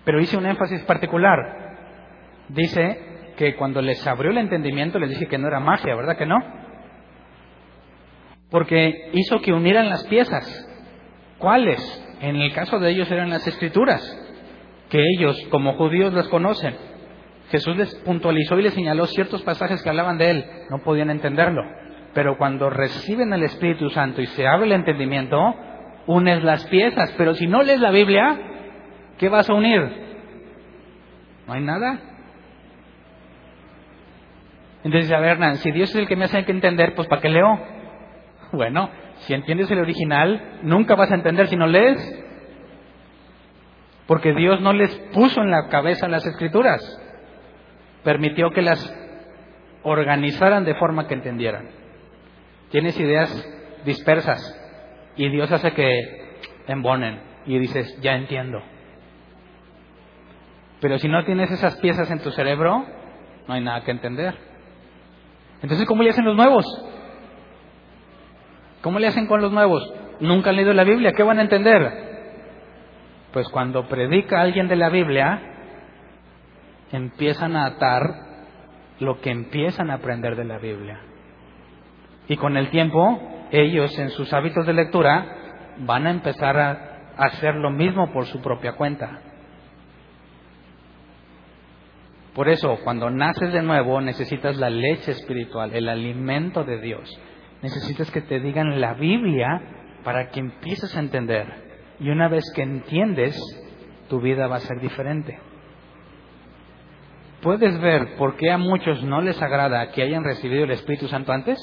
Pero 0.03 0.19
hice 0.19 0.37
un 0.37 0.45
énfasis 0.45 0.81
particular. 0.83 1.37
Dice 2.49 3.10
que 3.41 3.55
cuando 3.55 3.81
les 3.81 4.05
abrió 4.05 4.29
el 4.29 4.37
entendimiento 4.37 4.99
les 4.99 5.09
dije 5.09 5.25
que 5.25 5.39
no 5.39 5.47
era 5.47 5.59
magia, 5.59 5.95
¿verdad 5.95 6.15
que 6.15 6.27
no? 6.27 6.37
Porque 8.51 9.09
hizo 9.13 9.41
que 9.41 9.51
unieran 9.51 9.89
las 9.89 10.03
piezas. 10.03 10.45
¿Cuáles? 11.39 11.81
En 12.21 12.35
el 12.35 12.53
caso 12.53 12.77
de 12.77 12.91
ellos 12.91 13.09
eran 13.09 13.31
las 13.31 13.47
escrituras, 13.47 13.99
que 14.91 15.03
ellos 15.17 15.35
como 15.49 15.73
judíos 15.73 16.13
las 16.13 16.27
conocen. 16.27 16.75
Jesús 17.49 17.75
les 17.77 17.95
puntualizó 18.05 18.59
y 18.59 18.61
les 18.61 18.75
señaló 18.75 19.07
ciertos 19.07 19.41
pasajes 19.41 19.81
que 19.81 19.89
hablaban 19.89 20.19
de 20.19 20.29
él, 20.29 20.45
no 20.69 20.83
podían 20.83 21.09
entenderlo. 21.09 21.63
Pero 22.13 22.37
cuando 22.37 22.69
reciben 22.69 23.33
el 23.33 23.41
Espíritu 23.41 23.89
Santo 23.89 24.21
y 24.21 24.27
se 24.27 24.45
abre 24.45 24.67
el 24.67 24.73
entendimiento, 24.73 25.55
unes 26.05 26.43
las 26.43 26.63
piezas. 26.67 27.11
Pero 27.17 27.33
si 27.33 27.47
no 27.47 27.63
lees 27.63 27.81
la 27.81 27.89
Biblia, 27.89 28.39
¿qué 29.17 29.29
vas 29.29 29.49
a 29.49 29.55
unir? 29.55 29.81
No 31.47 31.53
hay 31.53 31.63
nada. 31.63 32.10
Entonces, 34.83 35.11
a 35.11 35.19
ver, 35.19 35.31
Hernán, 35.31 35.57
si 35.57 35.71
Dios 35.71 35.89
es 35.89 35.95
el 35.95 36.07
que 36.07 36.15
me 36.15 36.25
hace 36.25 36.43
que 36.43 36.51
entender, 36.51 36.95
pues 36.95 37.07
¿para 37.07 37.21
qué 37.21 37.29
leo? 37.29 37.59
Bueno, 38.53 38.89
si 39.19 39.33
entiendes 39.33 39.71
el 39.71 39.79
original, 39.79 40.59
nunca 40.63 40.95
vas 40.95 41.09
a 41.09 41.15
entender 41.15 41.47
si 41.47 41.55
no 41.55 41.67
lees. 41.67 41.97
Porque 44.07 44.33
Dios 44.33 44.59
no 44.59 44.73
les 44.73 44.93
puso 45.13 45.41
en 45.41 45.51
la 45.51 45.69
cabeza 45.69 46.09
las 46.09 46.25
escrituras. 46.25 46.81
Permitió 48.03 48.49
que 48.49 48.61
las 48.61 48.93
organizaran 49.83 50.65
de 50.65 50.75
forma 50.75 51.07
que 51.07 51.13
entendieran. 51.13 51.69
Tienes 52.71 52.99
ideas 52.99 53.29
dispersas 53.85 54.41
y 55.15 55.29
Dios 55.29 55.49
hace 55.51 55.71
que 55.71 56.39
embonen 56.67 57.21
y 57.45 57.57
dices, 57.57 57.99
ya 58.01 58.15
entiendo. 58.15 58.61
Pero 60.79 60.97
si 60.97 61.07
no 61.07 61.23
tienes 61.23 61.51
esas 61.51 61.77
piezas 61.77 62.09
en 62.11 62.19
tu 62.19 62.31
cerebro, 62.31 62.85
no 63.47 63.53
hay 63.53 63.61
nada 63.61 63.83
que 63.83 63.91
entender. 63.91 64.50
Entonces, 65.61 65.87
¿cómo 65.87 66.03
le 66.03 66.09
hacen 66.09 66.25
los 66.25 66.35
nuevos? 66.35 66.65
¿Cómo 68.81 68.99
le 68.99 69.07
hacen 69.07 69.27
con 69.27 69.41
los 69.41 69.51
nuevos? 69.51 69.93
Nunca 70.19 70.49
han 70.49 70.55
leído 70.55 70.73
la 70.73 70.83
Biblia, 70.83 71.13
¿qué 71.13 71.23
van 71.23 71.39
a 71.39 71.43
entender? 71.43 72.09
Pues 73.31 73.47
cuando 73.49 73.87
predica 73.87 74.41
alguien 74.41 74.67
de 74.67 74.75
la 74.75 74.89
Biblia, 74.89 75.39
empiezan 76.91 77.55
a 77.55 77.65
atar 77.65 78.31
lo 78.99 79.19
que 79.21 79.31
empiezan 79.31 79.89
a 79.89 79.95
aprender 79.95 80.35
de 80.35 80.45
la 80.45 80.57
Biblia. 80.57 80.99
Y 82.27 82.37
con 82.37 82.57
el 82.57 82.69
tiempo, 82.69 83.19
ellos 83.51 83.97
en 83.99 84.09
sus 84.09 84.31
hábitos 84.33 84.65
de 84.65 84.73
lectura 84.73 85.37
van 85.79 86.07
a 86.07 86.11
empezar 86.11 86.57
a 86.57 87.13
hacer 87.17 87.55
lo 87.55 87.71
mismo 87.71 88.11
por 88.11 88.25
su 88.25 88.41
propia 88.41 88.73
cuenta. 88.73 89.19
Por 92.33 92.47
eso, 92.47 92.77
cuando 92.83 93.09
naces 93.09 93.51
de 93.51 93.61
nuevo, 93.61 93.99
necesitas 93.99 94.57
la 94.57 94.69
leche 94.69 95.11
espiritual, 95.11 95.73
el 95.73 95.89
alimento 95.89 96.63
de 96.63 96.79
Dios. 96.79 97.09
Necesitas 97.61 98.09
que 98.09 98.21
te 98.21 98.39
digan 98.39 98.79
la 98.79 98.93
Biblia 98.93 99.61
para 100.03 100.29
que 100.29 100.39
empieces 100.39 100.95
a 100.95 100.99
entender. 100.99 101.45
Y 101.99 102.09
una 102.09 102.29
vez 102.29 102.43
que 102.55 102.63
entiendes, 102.63 103.37
tu 104.09 104.21
vida 104.21 104.47
va 104.47 104.57
a 104.57 104.61
ser 104.61 104.79
diferente. 104.79 105.39
¿Puedes 107.41 107.79
ver 107.81 108.15
por 108.15 108.37
qué 108.37 108.51
a 108.51 108.57
muchos 108.57 109.03
no 109.03 109.21
les 109.21 109.41
agrada 109.41 109.91
que 109.91 110.03
hayan 110.03 110.23
recibido 110.23 110.63
el 110.63 110.71
Espíritu 110.71 111.07
Santo 111.07 111.33
antes? 111.33 111.59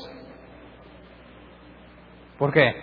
¿Por 2.38 2.52
qué? 2.52 2.74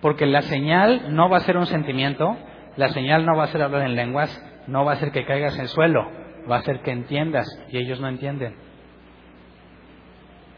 Porque 0.00 0.26
la 0.26 0.42
señal 0.42 1.14
no 1.14 1.28
va 1.28 1.38
a 1.38 1.40
ser 1.40 1.56
un 1.56 1.66
sentimiento, 1.66 2.36
la 2.76 2.88
señal 2.88 3.24
no 3.24 3.36
va 3.36 3.44
a 3.44 3.48
ser 3.48 3.62
hablar 3.62 3.82
en 3.82 3.96
lenguas, 3.96 4.30
no 4.66 4.84
va 4.84 4.92
a 4.92 4.96
ser 4.96 5.12
que 5.12 5.24
caigas 5.24 5.54
en 5.54 5.62
el 5.62 5.68
suelo, 5.68 6.06
va 6.50 6.56
a 6.56 6.62
ser 6.62 6.80
que 6.80 6.90
entiendas 6.90 7.46
y 7.68 7.78
ellos 7.78 8.00
no 8.00 8.08
entienden. 8.08 8.56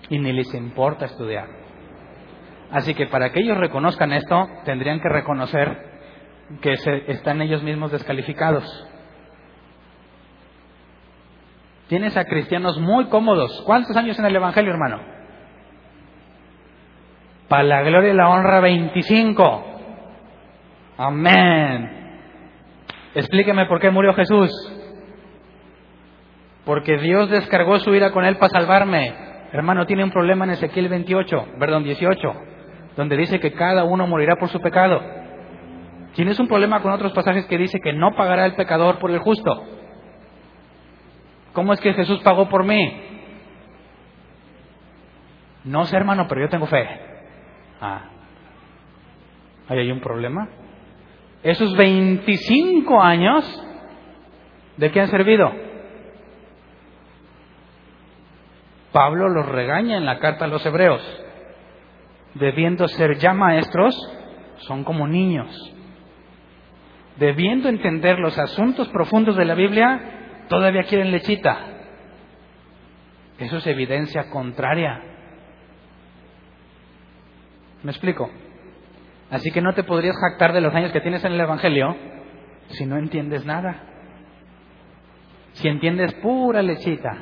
Y 0.09 0.19
ni 0.19 0.33
les 0.33 0.53
importa 0.55 1.07
estudiar. 1.07 1.47
Así 2.71 2.95
que 2.95 3.07
para 3.07 3.31
que 3.31 3.41
ellos 3.41 3.57
reconozcan 3.57 4.13
esto, 4.13 4.49
tendrían 4.65 5.01
que 5.01 5.09
reconocer 5.09 5.97
que 6.61 6.75
están 7.09 7.43
ellos 7.43 7.63
mismos 7.63 7.93
descalificados. 7.93 8.65
Tienes 11.89 12.17
a 12.17 12.25
cristianos 12.25 12.81
muy 12.81 13.07
cómodos. 13.07 13.63
¿Cuántos 13.65 13.97
años 13.97 14.19
en 14.19 14.25
el 14.27 14.35
Evangelio, 14.35 14.73
hermano? 14.73 15.01
Para 17.49 17.63
la 17.63 17.83
gloria 17.83 18.13
y 18.13 18.17
la 18.17 18.29
honra 18.29 18.61
25. 18.61 19.65
Amén. 20.99 21.96
Explíqueme 23.17 23.65
por 23.65 23.81
qué 23.81 23.91
murió 23.91 24.13
Jesús. 24.13 24.51
Porque 26.67 26.99
Dios 26.99 27.31
descargó 27.31 27.79
su 27.79 27.95
ira 27.95 28.11
con 28.11 28.27
él 28.27 28.37
para 28.37 28.51
salvarme. 28.51 29.15
Hermano, 29.53 29.87
tiene 29.87 30.05
un 30.05 30.11
problema 30.11 30.45
en 30.45 30.51
Ezequiel 30.51 30.91
28, 30.91 31.55
perdón, 31.59 31.83
18, 31.83 32.33
donde 32.95 33.17
dice 33.17 33.41
que 33.41 33.55
cada 33.55 33.85
uno 33.85 34.07
morirá 34.07 34.37
por 34.37 34.51
su 34.51 34.61
pecado. 34.61 35.01
Tienes 36.13 36.39
un 36.39 36.47
problema 36.47 36.83
con 36.83 36.93
otros 36.93 37.13
pasajes 37.13 37.47
que 37.47 37.57
dice 37.57 37.81
que 37.81 37.95
no 37.95 38.15
pagará 38.15 38.45
el 38.45 38.55
pecador 38.55 38.99
por 38.99 39.11
el 39.11 39.21
justo. 39.21 39.65
¿Cómo 41.55 41.73
es 41.73 41.81
que 41.81 41.95
Jesús 41.95 42.21
pagó 42.23 42.51
por 42.51 42.65
mí? 42.65 43.01
No 45.65 45.87
sé, 45.87 45.97
hermano, 45.97 46.27
pero 46.29 46.43
yo 46.43 46.51
tengo 46.51 46.67
fe. 46.67 46.87
Ah, 47.81 48.11
¿ahí 49.69 49.79
hay 49.79 49.91
un 49.91 50.01
problema? 50.01 50.51
Esos 51.47 51.77
25 51.77 53.01
años, 53.01 53.45
¿de 54.79 54.91
qué 54.91 55.01
han 55.01 55.07
servido? 55.07 55.49
Pablo 58.91 59.29
los 59.29 59.47
regaña 59.47 59.97
en 59.97 60.07
la 60.07 60.19
carta 60.19 60.47
a 60.47 60.49
los 60.49 60.67
hebreos. 60.67 61.01
Debiendo 62.35 62.89
ser 62.89 63.19
ya 63.19 63.33
maestros, 63.33 63.95
son 64.57 64.83
como 64.83 65.07
niños. 65.07 65.55
Debiendo 67.17 67.69
entender 67.69 68.19
los 68.19 68.37
asuntos 68.41 68.89
profundos 68.89 69.37
de 69.37 69.45
la 69.45 69.55
Biblia, 69.55 70.47
todavía 70.49 70.83
quieren 70.83 71.13
lechita. 71.13 71.61
Eso 73.39 73.59
es 73.59 73.67
evidencia 73.69 74.31
contraria. 74.31 75.01
¿Me 77.85 77.93
explico? 77.93 78.33
Así 79.31 79.51
que 79.51 79.61
no 79.61 79.75
te 79.75 79.83
podrías 79.83 80.17
jactar 80.17 80.53
de 80.53 80.61
los 80.61 80.75
años 80.75 80.93
que 80.93 81.01
tienes 81.01 81.25
en 81.25 81.33
el 81.33 81.41
Evangelio 81.41 81.97
si 82.69 82.87
no 82.87 82.97
entiendes 82.97 83.45
nada. 83.45 83.83
Si 85.53 85.69
entiendes 85.69 86.15
pura 86.15 86.63
lechita. 86.63 87.17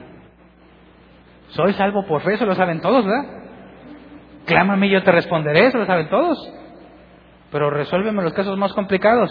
Soy 1.48 1.72
salvo 1.74 2.04
por 2.06 2.22
fe, 2.22 2.34
eso 2.34 2.46
lo 2.46 2.54
saben 2.54 2.80
todos, 2.80 3.04
¿verdad? 3.04 3.44
Clámame 4.46 4.88
y 4.88 4.90
yo 4.90 5.02
te 5.02 5.12
responderé, 5.12 5.66
eso 5.66 5.78
lo 5.78 5.86
saben 5.86 6.08
todos. 6.08 6.36
Pero 7.50 7.70
resuélveme 7.70 8.22
los 8.22 8.32
casos 8.32 8.58
más 8.58 8.72
complicados. 8.72 9.30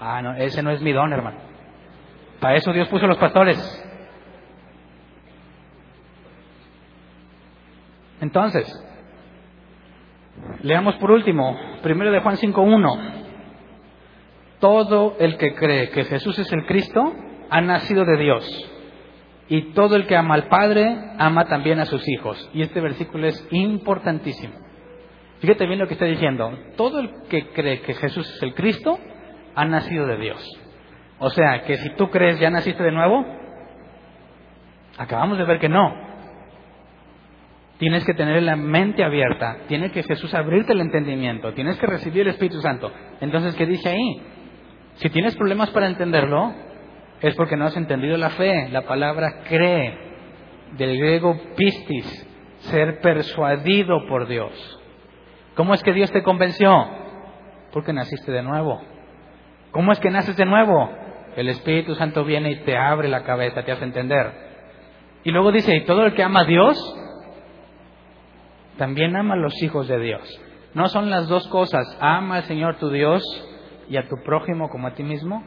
Ah, 0.00 0.20
no, 0.22 0.34
ese 0.34 0.62
no 0.62 0.70
es 0.70 0.82
mi 0.82 0.92
don, 0.92 1.12
hermano. 1.12 1.38
Para 2.40 2.56
eso 2.56 2.72
Dios 2.72 2.88
puso 2.88 3.06
los 3.06 3.18
pastores. 3.18 3.58
Entonces, 8.20 8.66
Leamos 10.62 10.96
por 10.96 11.10
último, 11.10 11.56
primero 11.82 12.10
de 12.10 12.20
Juan 12.20 12.36
5.1. 12.36 13.22
Todo 14.60 15.16
el 15.18 15.36
que 15.36 15.54
cree 15.54 15.90
que 15.90 16.04
Jesús 16.04 16.38
es 16.38 16.52
el 16.52 16.66
Cristo 16.66 17.12
ha 17.50 17.60
nacido 17.60 18.04
de 18.04 18.16
Dios. 18.16 18.70
Y 19.48 19.72
todo 19.72 19.96
el 19.96 20.06
que 20.06 20.16
ama 20.16 20.34
al 20.34 20.48
Padre 20.48 20.96
ama 21.18 21.46
también 21.46 21.80
a 21.80 21.86
sus 21.86 22.08
hijos. 22.08 22.50
Y 22.54 22.62
este 22.62 22.80
versículo 22.80 23.26
es 23.26 23.46
importantísimo. 23.50 24.54
Fíjate 25.40 25.66
bien 25.66 25.80
lo 25.80 25.88
que 25.88 25.94
está 25.94 26.06
diciendo. 26.06 26.56
Todo 26.76 27.00
el 27.00 27.10
que 27.28 27.48
cree 27.48 27.80
que 27.80 27.94
Jesús 27.94 28.28
es 28.36 28.42
el 28.42 28.54
Cristo 28.54 28.98
ha 29.54 29.64
nacido 29.64 30.06
de 30.06 30.16
Dios. 30.16 30.48
O 31.18 31.30
sea, 31.30 31.62
que 31.64 31.76
si 31.76 31.90
tú 31.96 32.10
crees 32.10 32.38
ya 32.38 32.50
naciste 32.50 32.82
de 32.82 32.92
nuevo, 32.92 33.24
acabamos 34.96 35.38
de 35.38 35.44
ver 35.44 35.58
que 35.58 35.68
no. 35.68 36.11
Tienes 37.82 38.04
que 38.04 38.14
tener 38.14 38.40
la 38.44 38.54
mente 38.54 39.02
abierta, 39.02 39.56
tiene 39.66 39.90
que 39.90 40.04
Jesús 40.04 40.32
abrirte 40.34 40.72
el 40.72 40.80
entendimiento, 40.80 41.52
tienes 41.52 41.76
que 41.78 41.86
recibir 41.88 42.22
el 42.22 42.28
Espíritu 42.28 42.60
Santo. 42.60 42.92
Entonces, 43.20 43.56
¿qué 43.56 43.66
dice 43.66 43.88
ahí? 43.88 44.22
Si 44.94 45.10
tienes 45.10 45.34
problemas 45.34 45.68
para 45.70 45.88
entenderlo, 45.88 46.54
es 47.20 47.34
porque 47.34 47.56
no 47.56 47.64
has 47.64 47.76
entendido 47.76 48.16
la 48.16 48.30
fe. 48.30 48.68
La 48.68 48.82
palabra 48.82 49.40
cree, 49.48 49.98
del 50.76 50.96
griego 50.96 51.36
pistis, 51.56 52.06
ser 52.70 53.00
persuadido 53.00 54.06
por 54.06 54.28
Dios. 54.28 54.52
¿Cómo 55.56 55.74
es 55.74 55.82
que 55.82 55.92
Dios 55.92 56.12
te 56.12 56.22
convenció? 56.22 56.72
Porque 57.72 57.92
naciste 57.92 58.30
de 58.30 58.44
nuevo. 58.44 58.80
¿Cómo 59.72 59.90
es 59.90 59.98
que 59.98 60.08
naces 60.08 60.36
de 60.36 60.46
nuevo? 60.46 60.88
El 61.34 61.48
Espíritu 61.48 61.96
Santo 61.96 62.24
viene 62.24 62.52
y 62.52 62.56
te 62.60 62.76
abre 62.76 63.08
la 63.08 63.24
cabeza, 63.24 63.64
te 63.64 63.72
hace 63.72 63.82
entender. 63.82 64.30
Y 65.24 65.32
luego 65.32 65.50
dice, 65.50 65.74
y 65.74 65.84
todo 65.84 66.04
el 66.04 66.14
que 66.14 66.22
ama 66.22 66.42
a 66.42 66.44
Dios, 66.44 66.78
también 68.78 69.16
ama 69.16 69.34
a 69.34 69.38
los 69.38 69.62
hijos 69.62 69.88
de 69.88 69.98
Dios. 69.98 70.40
¿No 70.74 70.88
son 70.88 71.10
las 71.10 71.28
dos 71.28 71.46
cosas? 71.48 71.84
Ama 72.00 72.36
al 72.36 72.44
Señor 72.44 72.76
tu 72.76 72.90
Dios 72.90 73.22
y 73.88 73.96
a 73.96 74.08
tu 74.08 74.16
prójimo 74.24 74.68
como 74.70 74.88
a 74.88 74.94
ti 74.94 75.02
mismo. 75.02 75.44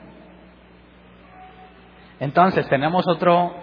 Entonces 2.19 2.67
tenemos 2.69 3.07
otro 3.07 3.55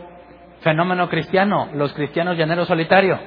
fenómeno 0.61 1.09
cristiano, 1.09 1.71
los 1.75 1.93
cristianos 1.95 2.37
llaneros 2.37 2.69
solitarios. 2.69 3.21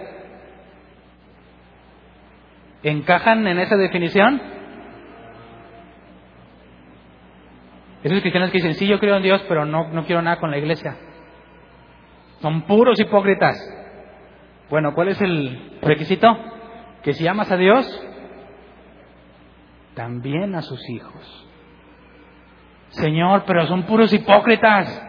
¿Encajan 2.83 3.47
en 3.47 3.59
esa 3.59 3.77
definición? 3.77 4.41
Esos 8.03 8.21
cristianos 8.21 8.51
que 8.51 8.59
dicen, 8.59 8.75
sí, 8.75 8.85
yo 8.85 8.99
creo 8.99 9.17
en 9.17 9.23
Dios, 9.23 9.43
pero 9.47 9.65
no, 9.65 9.87
no 9.89 10.05
quiero 10.05 10.21
nada 10.21 10.39
con 10.39 10.51
la 10.51 10.59
iglesia. 10.59 10.95
Son 12.39 12.61
puros 12.67 12.99
hipócritas. 12.99 13.57
Bueno, 14.69 14.93
¿cuál 14.93 15.09
es 15.09 15.21
el 15.21 15.79
requisito? 15.81 16.27
Que 17.03 17.13
si 17.13 17.27
amas 17.27 17.51
a 17.51 17.57
Dios, 17.57 17.85
también 19.93 20.55
a 20.55 20.61
sus 20.61 20.89
hijos. 20.89 21.47
Señor, 22.89 23.43
pero 23.45 23.65
son 23.67 23.83
puros 23.83 24.11
hipócritas, 24.13 25.01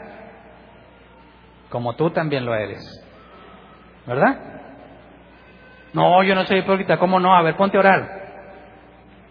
como 1.70 1.94
tú 1.94 2.11
también 2.11 2.44
lo 2.44 2.54
eres. 2.54 2.82
¿Verdad? 4.07 4.57
No, 5.92 6.22
yo 6.22 6.34
no 6.34 6.44
soy 6.44 6.59
hipócrita, 6.59 6.98
¿cómo 6.98 7.18
no? 7.18 7.34
A 7.34 7.42
ver, 7.42 7.57
ponte 7.57 7.76
a 7.76 7.80
orar. 7.80 8.26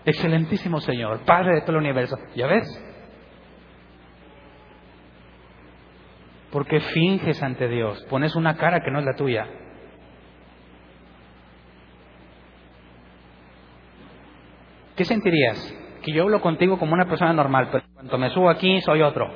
Excelentísimo 0.06 0.80
Señor, 0.82 1.20
Padre 1.26 1.56
de 1.56 1.62
todo 1.62 1.72
el 1.74 1.78
universo. 1.78 2.18
¿Ya 2.36 2.48
ves? 2.48 2.68
Porque 6.52 6.80
finges 6.80 7.42
ante 7.44 7.68
Dios, 7.68 8.02
pones 8.10 8.36
una 8.36 8.56
cara 8.56 8.82
que 8.82 8.92
no 8.92 9.00
es 9.00 9.06
la 9.06 9.16
tuya. 9.16 9.48
¿Qué 14.96 15.04
sentirías? 15.04 15.58
Que 16.04 16.14
yo 16.14 16.24
hablo 16.24 16.40
contigo 16.42 16.78
como 16.80 16.94
una 16.94 17.06
persona 17.06 17.34
normal, 17.34 17.70
pero 17.72 17.84
cuando 17.94 18.18
me 18.18 18.30
subo 18.30 18.50
aquí 18.50 18.80
soy 18.82 19.02
otro. 19.02 19.30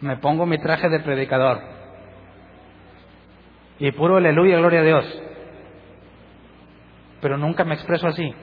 Me 0.00 0.16
pongo 0.16 0.46
mi 0.46 0.58
traje 0.58 0.88
de 0.88 1.00
predicador. 1.00 1.60
Y 3.78 3.92
puro 3.92 4.16
aleluya, 4.16 4.58
gloria 4.58 4.80
a 4.80 4.84
Dios. 4.84 5.22
Pero 7.20 7.36
nunca 7.36 7.64
me 7.64 7.74
expreso 7.74 8.06
así. 8.08 8.34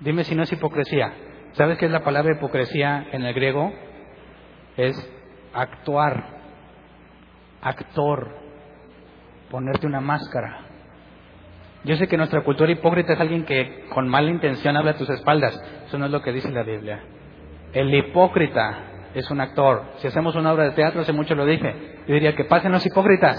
Dime 0.00 0.24
si 0.24 0.34
no 0.34 0.42
es 0.42 0.52
hipocresía. 0.52 1.12
¿Sabes 1.52 1.78
qué 1.78 1.86
es 1.86 1.90
la 1.90 2.04
palabra 2.04 2.34
hipocresía 2.34 3.08
en 3.12 3.24
el 3.24 3.34
griego? 3.34 3.72
Es 4.76 4.96
actuar, 5.52 6.40
actor, 7.60 8.36
ponerte 9.50 9.86
una 9.86 10.00
máscara. 10.00 10.67
Yo 11.84 11.96
sé 11.96 12.08
que 12.08 12.16
nuestra 12.16 12.42
cultura 12.42 12.70
hipócrita 12.72 13.12
es 13.12 13.20
alguien 13.20 13.44
que 13.44 13.86
con 13.90 14.08
mala 14.08 14.30
intención 14.30 14.76
habla 14.76 14.92
a 14.92 14.96
tus 14.96 15.08
espaldas. 15.10 15.58
Eso 15.86 15.98
no 15.98 16.06
es 16.06 16.10
lo 16.10 16.22
que 16.22 16.32
dice 16.32 16.50
la 16.50 16.64
Biblia. 16.64 17.02
El 17.72 17.94
hipócrita 17.94 19.10
es 19.14 19.30
un 19.30 19.40
actor. 19.40 19.84
Si 19.98 20.08
hacemos 20.08 20.34
una 20.34 20.52
obra 20.52 20.64
de 20.64 20.72
teatro, 20.72 21.00
hace 21.00 21.12
mucho 21.12 21.34
lo 21.34 21.46
dije. 21.46 22.02
Yo 22.06 22.14
diría 22.14 22.34
que 22.34 22.44
pasen 22.44 22.72
los 22.72 22.84
hipócritas. 22.84 23.36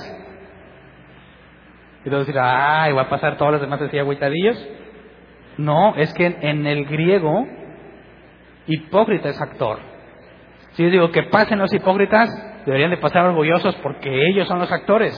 Y 2.06 2.10
luego 2.10 2.26
decir, 2.26 2.40
ay, 2.42 2.94
va 2.94 3.04
a 3.04 3.10
pasar 3.10 3.38
todos 3.38 3.54
los 3.54 3.62
demás 3.62 3.82
así 3.82 4.00
agüitadillos. 4.00 4.68
No, 5.58 5.96
es 5.96 6.14
que 6.14 6.26
en 6.26 6.66
el 6.66 6.86
griego, 6.86 7.46
hipócrita 8.68 9.30
es 9.30 9.42
actor. 9.42 9.80
Si 10.72 10.84
yo 10.84 10.90
digo 10.90 11.12
que 11.12 11.24
pasen 11.24 11.60
los 11.60 11.74
hipócritas, 11.74 12.30
deberían 12.66 12.92
de 12.92 12.98
pasar 12.98 13.26
orgullosos 13.26 13.76
porque 13.78 14.28
ellos 14.30 14.48
son 14.48 14.60
los 14.60 14.72
actores. 14.72 15.14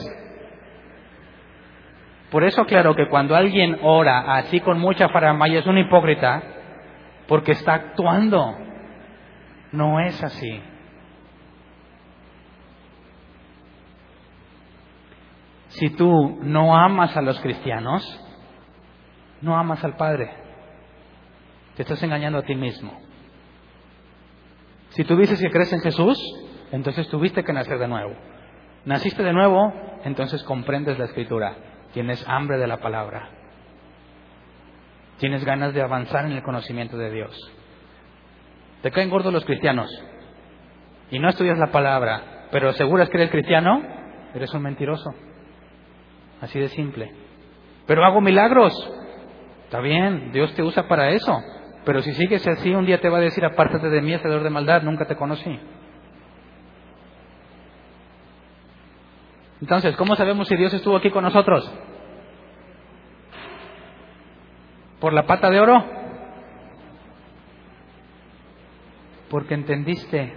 Por 2.32 2.44
eso 2.44 2.64
claro 2.64 2.94
que 2.96 3.10
cuando 3.10 3.36
alguien 3.36 3.78
ora 3.82 4.36
así 4.36 4.58
con 4.60 4.78
mucha 4.78 5.10
faramaya 5.10 5.58
es 5.58 5.66
un 5.66 5.76
hipócrita, 5.76 6.42
porque 7.28 7.52
está 7.52 7.74
actuando. 7.74 8.56
No 9.70 10.00
es 10.00 10.24
así. 10.24 10.62
Si 15.68 15.90
tú 15.90 16.38
no 16.42 16.74
amas 16.74 17.14
a 17.18 17.20
los 17.20 17.38
cristianos, 17.40 18.02
no 19.42 19.54
amas 19.58 19.84
al 19.84 19.96
Padre. 19.96 20.30
Te 21.76 21.82
estás 21.82 22.02
engañando 22.02 22.38
a 22.38 22.44
ti 22.44 22.54
mismo. 22.54 22.98
Si 24.90 25.04
tú 25.04 25.16
dices 25.16 25.38
que 25.38 25.50
crees 25.50 25.72
en 25.74 25.80
Jesús, 25.80 26.18
entonces 26.70 27.08
tuviste 27.08 27.44
que 27.44 27.52
nacer 27.52 27.78
de 27.78 27.88
nuevo. 27.88 28.14
Naciste 28.86 29.22
de 29.22 29.34
nuevo, 29.34 29.70
entonces 30.04 30.42
comprendes 30.44 30.98
la 30.98 31.04
escritura. 31.04 31.71
Tienes 31.92 32.26
hambre 32.28 32.58
de 32.58 32.66
la 32.66 32.78
palabra. 32.78 33.28
Tienes 35.18 35.44
ganas 35.44 35.74
de 35.74 35.82
avanzar 35.82 36.24
en 36.24 36.32
el 36.32 36.42
conocimiento 36.42 36.96
de 36.96 37.10
Dios. 37.10 37.52
Te 38.82 38.90
caen 38.90 39.10
gordos 39.10 39.32
los 39.32 39.44
cristianos 39.44 39.88
y 41.10 41.18
no 41.18 41.28
estudias 41.28 41.58
la 41.58 41.70
palabra, 41.70 42.48
pero 42.50 42.70
aseguras 42.70 43.08
que 43.08 43.18
eres 43.18 43.30
cristiano, 43.30 43.82
eres 44.34 44.52
un 44.54 44.62
mentiroso. 44.62 45.14
Así 46.40 46.58
de 46.58 46.68
simple. 46.68 47.12
Pero 47.86 48.04
hago 48.04 48.20
milagros. 48.20 48.72
Está 49.64 49.80
bien, 49.80 50.32
Dios 50.32 50.52
te 50.54 50.62
usa 50.62 50.88
para 50.88 51.10
eso. 51.10 51.40
Pero 51.84 52.00
si 52.02 52.12
sigues 52.14 52.46
así, 52.46 52.74
un 52.74 52.86
día 52.86 53.00
te 53.00 53.08
va 53.08 53.18
a 53.18 53.22
decir, 53.22 53.44
apártate 53.44 53.88
de 53.88 54.02
mí, 54.02 54.14
hacedor 54.14 54.42
de 54.42 54.50
maldad, 54.50 54.82
nunca 54.82 55.06
te 55.06 55.16
conocí. 55.16 55.58
Entonces, 59.62 59.94
¿cómo 59.94 60.16
sabemos 60.16 60.48
si 60.48 60.56
Dios 60.56 60.74
estuvo 60.74 60.96
aquí 60.96 61.08
con 61.10 61.22
nosotros? 61.22 61.72
¿Por 64.98 65.12
la 65.12 65.24
pata 65.24 65.50
de 65.50 65.60
oro? 65.60 65.84
Porque 69.30 69.54
entendiste. 69.54 70.32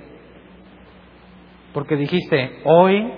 Porque 1.74 1.96
dijiste, 1.96 2.62
hoy 2.66 3.12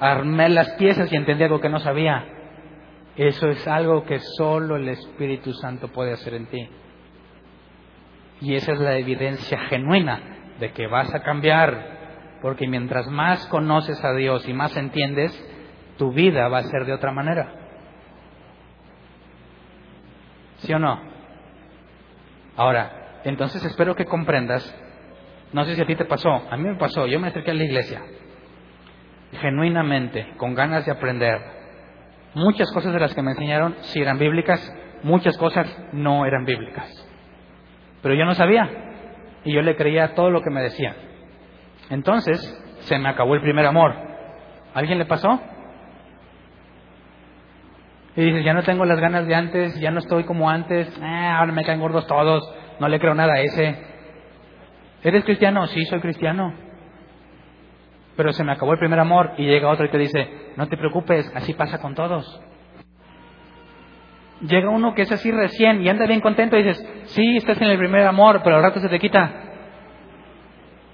armé 0.00 0.48
las 0.48 0.70
piezas 0.76 1.12
y 1.12 1.16
entendí 1.16 1.44
algo 1.44 1.60
que 1.60 1.68
no 1.68 1.78
sabía. 1.78 2.24
Eso 3.18 3.48
es 3.48 3.68
algo 3.68 4.04
que 4.06 4.18
solo 4.38 4.76
el 4.76 4.88
Espíritu 4.88 5.52
Santo 5.52 5.88
puede 5.88 6.14
hacer 6.14 6.32
en 6.32 6.46
ti. 6.46 6.68
Y 8.40 8.54
esa 8.54 8.72
es 8.72 8.80
la 8.80 8.96
evidencia 8.96 9.58
genuina 9.68 10.54
de 10.58 10.72
que 10.72 10.86
vas 10.86 11.14
a 11.14 11.22
cambiar. 11.22 12.38
Porque 12.40 12.66
mientras 12.66 13.08
más 13.08 13.44
conoces 13.48 14.02
a 14.02 14.14
Dios 14.14 14.48
y 14.48 14.54
más 14.54 14.74
entiendes, 14.78 15.48
tu 16.00 16.10
vida 16.12 16.48
va 16.48 16.60
a 16.60 16.62
ser 16.62 16.86
de 16.86 16.94
otra 16.94 17.12
manera. 17.12 17.52
¿Sí 20.60 20.72
o 20.72 20.78
no? 20.78 20.98
Ahora, 22.56 23.20
entonces 23.24 23.62
espero 23.66 23.94
que 23.94 24.06
comprendas, 24.06 24.64
no 25.52 25.62
sé 25.64 25.74
si 25.74 25.82
a 25.82 25.86
ti 25.86 25.94
te 25.96 26.06
pasó, 26.06 26.30
a 26.30 26.56
mí 26.56 26.62
me 26.62 26.76
pasó, 26.76 27.06
yo 27.06 27.20
me 27.20 27.28
acerqué 27.28 27.50
a 27.50 27.54
la 27.54 27.64
iglesia, 27.64 28.00
genuinamente, 29.42 30.32
con 30.38 30.54
ganas 30.54 30.86
de 30.86 30.92
aprender. 30.92 31.38
Muchas 32.32 32.72
cosas 32.72 32.94
de 32.94 33.00
las 33.00 33.14
que 33.14 33.20
me 33.20 33.32
enseñaron 33.32 33.76
sí 33.80 34.00
eran 34.00 34.18
bíblicas, 34.18 34.74
muchas 35.02 35.36
cosas 35.36 35.68
no 35.92 36.24
eran 36.24 36.46
bíblicas. 36.46 36.88
Pero 38.00 38.14
yo 38.14 38.24
no 38.24 38.34
sabía 38.34 38.70
y 39.44 39.52
yo 39.52 39.60
le 39.60 39.76
creía 39.76 40.14
todo 40.14 40.30
lo 40.30 40.40
que 40.40 40.48
me 40.48 40.62
decían. 40.62 40.96
Entonces, 41.90 42.40
se 42.84 42.98
me 42.98 43.10
acabó 43.10 43.34
el 43.34 43.42
primer 43.42 43.66
amor. 43.66 43.94
¿Alguien 44.72 44.96
le 44.96 45.04
pasó? 45.04 45.38
Y 48.20 48.24
dices, 48.24 48.44
ya 48.44 48.52
no 48.52 48.62
tengo 48.62 48.84
las 48.84 49.00
ganas 49.00 49.26
de 49.26 49.34
antes, 49.34 49.80
ya 49.80 49.90
no 49.90 50.00
estoy 50.00 50.24
como 50.24 50.50
antes, 50.50 50.94
ah, 51.02 51.38
ahora 51.38 51.52
me 51.52 51.64
caen 51.64 51.80
gordos 51.80 52.06
todos, 52.06 52.54
no 52.78 52.86
le 52.86 53.00
creo 53.00 53.14
nada 53.14 53.32
a 53.32 53.40
ese. 53.40 53.78
¿Eres 55.02 55.24
cristiano? 55.24 55.66
Sí, 55.68 55.86
soy 55.86 56.00
cristiano. 56.00 56.52
Pero 58.18 58.34
se 58.34 58.44
me 58.44 58.52
acabó 58.52 58.74
el 58.74 58.78
primer 58.78 58.98
amor 59.00 59.32
y 59.38 59.46
llega 59.46 59.70
otro 59.70 59.86
y 59.86 59.88
te 59.88 59.96
dice, 59.96 60.28
no 60.56 60.68
te 60.68 60.76
preocupes, 60.76 61.32
así 61.34 61.54
pasa 61.54 61.80
con 61.80 61.94
todos. 61.94 62.42
Llega 64.42 64.68
uno 64.68 64.94
que 64.94 65.02
es 65.02 65.12
así 65.12 65.32
recién 65.32 65.80
y 65.80 65.88
anda 65.88 66.04
bien 66.04 66.20
contento 66.20 66.58
y 66.58 66.62
dices, 66.62 66.86
sí, 67.04 67.38
estás 67.38 67.58
en 67.62 67.68
el 67.68 67.78
primer 67.78 68.06
amor, 68.06 68.42
pero 68.44 68.56
al 68.56 68.62
rato 68.62 68.80
se 68.80 68.90
te 68.90 68.98
quita. 68.98 69.32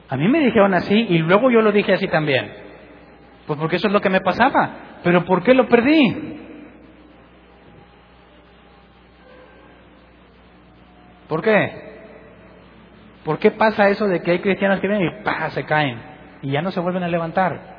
A 0.09 0.17
mí 0.17 0.29
me 0.29 0.39
dijeron 0.39 0.75
así 0.75 0.95
y 0.95 1.19
luego 1.19 1.51
yo 1.51 1.61
lo 1.61 1.73
dije 1.73 1.93
así 1.93 2.07
también. 2.07 2.53
Pues 3.49 3.59
porque 3.59 3.75
eso 3.77 3.89
es 3.89 3.93
lo 3.93 4.01
que 4.01 4.11
me 4.11 4.21
pasaba. 4.21 5.01
Pero 5.03 5.25
¿por 5.25 5.43
qué 5.43 5.55
lo 5.55 5.67
perdí? 5.67 6.36
¿Por 11.29 11.43
qué? 11.43 11.87
¿Por 13.25 13.39
qué 13.39 13.51
pasa 13.51 13.89
eso 13.89 14.07
de 14.07 14.23
que 14.23 14.33
hay 14.33 14.41
cristianos 14.41 14.81
que 14.81 14.87
vienen 14.87 15.09
y 15.09 15.25
¡pah! 15.25 15.51
se 15.51 15.65
caen 15.65 16.01
y 16.43 16.53
ya 16.53 16.63
no 16.63 16.71
se 16.71 16.81
vuelven 16.81 17.03
a 17.03 17.09
levantar? 17.09 17.77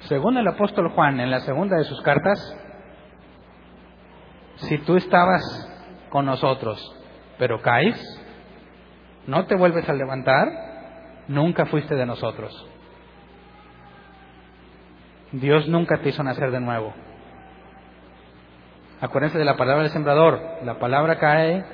Según 0.00 0.38
el 0.38 0.48
apóstol 0.48 0.88
Juan 0.90 1.20
en 1.20 1.30
la 1.30 1.40
segunda 1.40 1.76
de 1.76 1.84
sus 1.84 2.00
cartas, 2.00 2.38
si 4.56 4.78
tú 4.78 4.96
estabas 4.96 5.42
con 6.08 6.24
nosotros, 6.24 6.80
pero 7.38 7.60
caes, 7.60 7.96
no 9.26 9.44
te 9.46 9.56
vuelves 9.56 9.88
a 9.88 9.92
levantar, 9.92 10.48
nunca 11.28 11.66
fuiste 11.66 11.94
de 11.94 12.06
nosotros. 12.06 12.66
Dios 15.32 15.68
nunca 15.68 15.98
te 15.98 16.08
hizo 16.08 16.22
nacer 16.22 16.50
de 16.50 16.60
nuevo. 16.60 16.94
Acuérdense 19.00 19.38
de 19.38 19.44
la 19.44 19.56
palabra 19.56 19.82
del 19.82 19.92
sembrador. 19.92 20.40
La 20.64 20.80
palabra 20.80 21.18
cae 21.18 21.64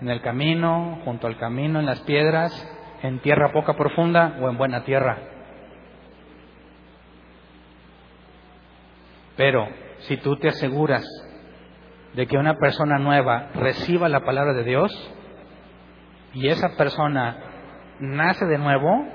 en 0.00 0.08
el 0.08 0.20
camino, 0.20 1.00
junto 1.04 1.28
al 1.28 1.36
camino, 1.36 1.78
en 1.78 1.86
las 1.86 2.00
piedras, 2.00 2.52
en 3.02 3.20
tierra 3.20 3.52
poca 3.52 3.74
profunda 3.74 4.36
o 4.40 4.48
en 4.48 4.58
buena 4.58 4.82
tierra. 4.82 5.18
Pero 9.36 9.68
si 10.00 10.16
tú 10.16 10.36
te 10.36 10.48
aseguras 10.48 11.04
de 12.14 12.26
que 12.26 12.36
una 12.36 12.54
persona 12.54 12.98
nueva 12.98 13.50
reciba 13.54 14.08
la 14.08 14.24
palabra 14.24 14.52
de 14.52 14.64
Dios 14.64 14.92
y 16.34 16.48
esa 16.48 16.76
persona 16.76 17.36
nace 18.00 18.44
de 18.44 18.58
nuevo, 18.58 19.06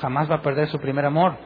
jamás 0.00 0.30
va 0.30 0.36
a 0.36 0.42
perder 0.42 0.68
su 0.68 0.78
primer 0.78 1.04
amor. 1.04 1.36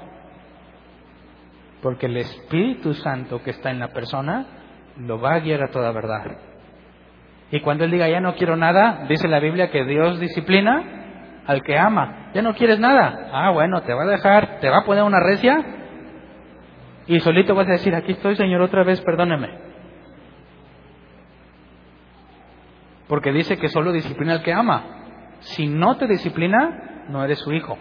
Porque 1.83 2.07
el 2.07 2.19
Espíritu 2.19 2.93
Santo 2.93 3.43
que 3.43 3.51
está 3.51 3.71
en 3.71 3.81
la 3.81 3.89
persona 3.89 4.47
lo 4.99 5.21
va 5.21 5.35
a 5.35 5.41
guiar 5.41 5.63
a 5.63 5.71
toda 5.71 5.93
verdad. 5.93 6.39
Y 7.51 7.61
cuando 7.61 7.85
él 7.85 7.91
diga, 7.91 8.09
ya 8.09 8.21
no 8.21 8.35
quiero 8.35 8.57
nada, 8.57 9.05
dice 9.09 9.29
la 9.29 9.39
Biblia 9.39 9.71
que 9.71 9.85
Dios 9.85 10.19
disciplina 10.21 11.43
al 11.47 11.63
que 11.63 11.79
ama. 11.79 12.31
Ya 12.35 12.43
no 12.43 12.55
quieres 12.55 12.79
nada. 12.79 13.29
Ah, 13.33 13.51
bueno, 13.51 13.83
te 13.83 13.93
va 13.93 14.05
a 14.05 14.07
dejar, 14.07 14.61
te 14.61 14.71
va 14.71 14.79
a 14.79 14.85
poner 14.85 15.03
una 15.03 15.21
recia 15.21 15.63
y 17.07 17.21
solito 17.21 17.55
vas 17.55 17.69
a 17.69 17.73
decir, 17.73 17.95
aquí 17.95 18.13
estoy, 18.13 18.37
Señor, 18.37 18.63
otra 18.63 18.85
vez, 18.85 19.01
perdóneme. 19.01 19.51
Porque 23.09 23.33
dice 23.33 23.59
que 23.59 23.69
solo 23.69 23.93
disciplina 23.93 24.35
al 24.35 24.43
que 24.43 24.53
ama. 24.53 24.85
Si 25.41 25.67
no 25.67 25.97
te 25.97 26.07
disciplina, 26.07 27.05
no 27.09 27.25
eres 27.25 27.41
su 27.41 27.53
hijo. 27.53 27.77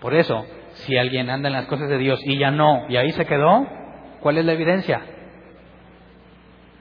Por 0.00 0.14
eso, 0.14 0.44
si 0.72 0.96
alguien 0.96 1.30
anda 1.30 1.48
en 1.48 1.54
las 1.54 1.66
cosas 1.66 1.88
de 1.88 1.98
Dios 1.98 2.20
y 2.24 2.38
ya 2.38 2.50
no, 2.50 2.88
y 2.88 2.96
ahí 2.96 3.12
se 3.12 3.26
quedó, 3.26 3.66
¿cuál 4.20 4.38
es 4.38 4.44
la 4.44 4.54
evidencia? 4.54 5.02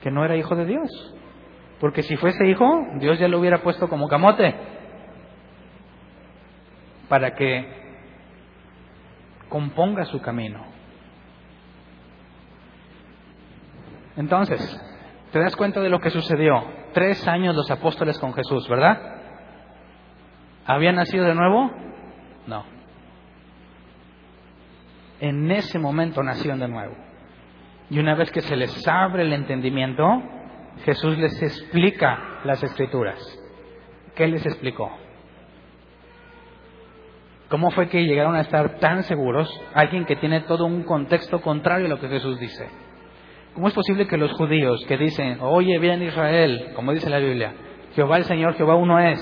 Que 0.04 0.12
no 0.12 0.24
era 0.26 0.36
hijo 0.36 0.56
de 0.56 0.66
Dios. 0.66 1.16
Porque 1.80 2.04
si 2.04 2.18
fuese 2.18 2.46
hijo, 2.46 2.66
Dios 3.00 3.18
ya 3.18 3.28
lo 3.28 3.40
hubiera 3.40 3.64
puesto 3.64 3.88
como 3.88 4.08
camote 4.08 4.54
para 7.10 7.34
que 7.34 7.66
componga 9.50 10.06
su 10.06 10.22
camino. 10.22 10.66
Entonces, 14.16 14.60
¿te 15.32 15.40
das 15.40 15.56
cuenta 15.56 15.80
de 15.80 15.90
lo 15.90 16.00
que 16.00 16.10
sucedió? 16.10 16.84
tres 16.94 17.28
años 17.28 17.56
los 17.56 17.70
apóstoles 17.72 18.18
con 18.20 18.34
Jesús, 18.34 18.68
¿verdad? 18.70 19.00
¿Habían 20.66 20.96
nacido 20.96 21.26
de 21.26 21.36
nuevo? 21.36 21.72
No. 22.48 22.64
En 25.20 25.52
ese 25.52 25.80
momento 25.80 26.24
nacieron 26.24 26.60
de 26.60 26.68
nuevo. 26.68 26.96
Y 27.94 28.00
una 28.00 28.16
vez 28.16 28.32
que 28.32 28.42
se 28.42 28.56
les 28.56 28.88
abre 28.88 29.22
el 29.22 29.34
entendimiento, 29.34 30.04
Jesús 30.84 31.16
les 31.20 31.40
explica 31.44 32.40
las 32.44 32.64
escrituras. 32.64 33.20
¿Qué 34.16 34.28
les 34.28 34.44
explicó? 34.48 34.92
¿Cómo 37.50 37.70
fue 37.70 37.90
que 37.90 38.04
llegaron 38.04 38.34
a 38.34 38.42
estar 38.42 38.80
tan 38.80 39.04
seguros? 39.04 39.48
Alguien 39.76 40.06
que 40.06 40.16
tiene 40.16 40.42
todo 40.42 40.66
un 40.66 40.82
contexto 40.86 41.40
contrario 41.42 41.86
a 41.86 41.90
lo 41.90 42.00
que 42.00 42.08
Jesús 42.08 42.40
dice. 42.40 42.68
¿Cómo 43.54 43.68
es 43.68 43.76
posible 43.76 44.08
que 44.08 44.18
los 44.18 44.34
judíos 44.34 44.84
que 44.88 44.98
dicen, 44.98 45.38
oye 45.42 45.78
bien 45.78 46.02
Israel, 46.02 46.72
como 46.76 46.94
dice 46.94 47.12
la 47.12 47.20
Biblia, 47.20 47.54
Jehová 47.94 48.18
el 48.18 48.24
Señor, 48.24 48.56
Jehová 48.56 48.74
uno 48.74 48.98
es, 48.98 49.22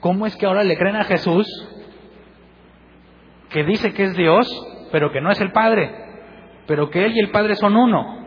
¿cómo 0.00 0.24
es 0.24 0.34
que 0.36 0.46
ahora 0.46 0.64
le 0.64 0.78
creen 0.78 0.96
a 0.96 1.04
Jesús 1.04 1.46
que 3.50 3.64
dice 3.64 3.92
que 3.92 4.04
es 4.04 4.16
Dios, 4.16 4.48
pero 4.90 5.12
que 5.12 5.20
no 5.20 5.30
es 5.30 5.38
el 5.42 5.52
Padre, 5.52 6.11
pero 6.66 6.90
que 6.90 7.04
Él 7.04 7.12
y 7.14 7.20
el 7.20 7.30
Padre 7.30 7.54
son 7.56 7.76
uno? 7.76 8.18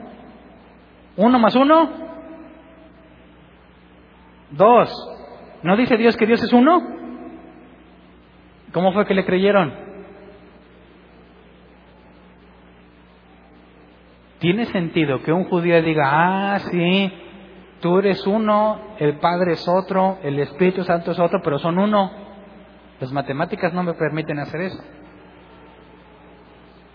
¿Uno 1.18 1.40
más 1.40 1.56
uno? 1.56 1.90
Dos. 4.52 4.92
¿No 5.64 5.76
dice 5.78 5.98
Dios 5.98 6.16
que 6.18 6.26
Dios 6.26 6.44
es 6.44 6.54
uno? 6.54 6.82
¿Cómo 8.72 8.92
fue 8.94 9.06
que 9.06 9.14
le 9.14 9.26
creyeron? 9.26 9.74
¿Tiene 14.40 14.66
sentido 14.66 15.24
que 15.24 15.32
un 15.32 15.46
judío 15.46 15.82
diga, 15.82 16.04
ah, 16.54 16.60
sí, 16.60 17.12
tú 17.80 18.00
eres 18.00 18.28
uno, 18.28 18.96
el 19.00 19.18
Padre 19.20 19.54
es 19.54 19.68
otro, 19.68 20.20
el 20.24 20.38
Espíritu 20.40 20.84
Santo 20.84 21.12
es 21.12 21.20
otro, 21.20 21.40
pero 21.44 21.58
son 21.58 21.80
uno? 21.80 22.12
Las 23.00 23.12
matemáticas 23.12 23.74
no 23.74 23.84
me 23.84 23.94
permiten 23.94 24.40
hacer 24.40 24.62
eso. 24.62 24.84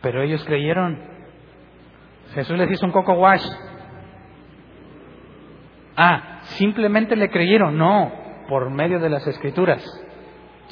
Pero 0.03 0.23
ellos 0.23 0.45
creyeron. 0.45 1.20
Jesús 2.35 2.57
les 2.57 2.71
hizo 2.71 2.87
un 2.87 2.93
coco 2.93 3.15
wash. 3.15 3.45
Ah, 5.97 6.41
simplemente 6.43 7.17
le 7.17 7.31
creyeron. 7.31 7.77
No, 7.77 8.13
por 8.49 8.71
medio 8.71 8.99
de 8.99 9.11
las 9.11 9.27
escrituras 9.27 9.85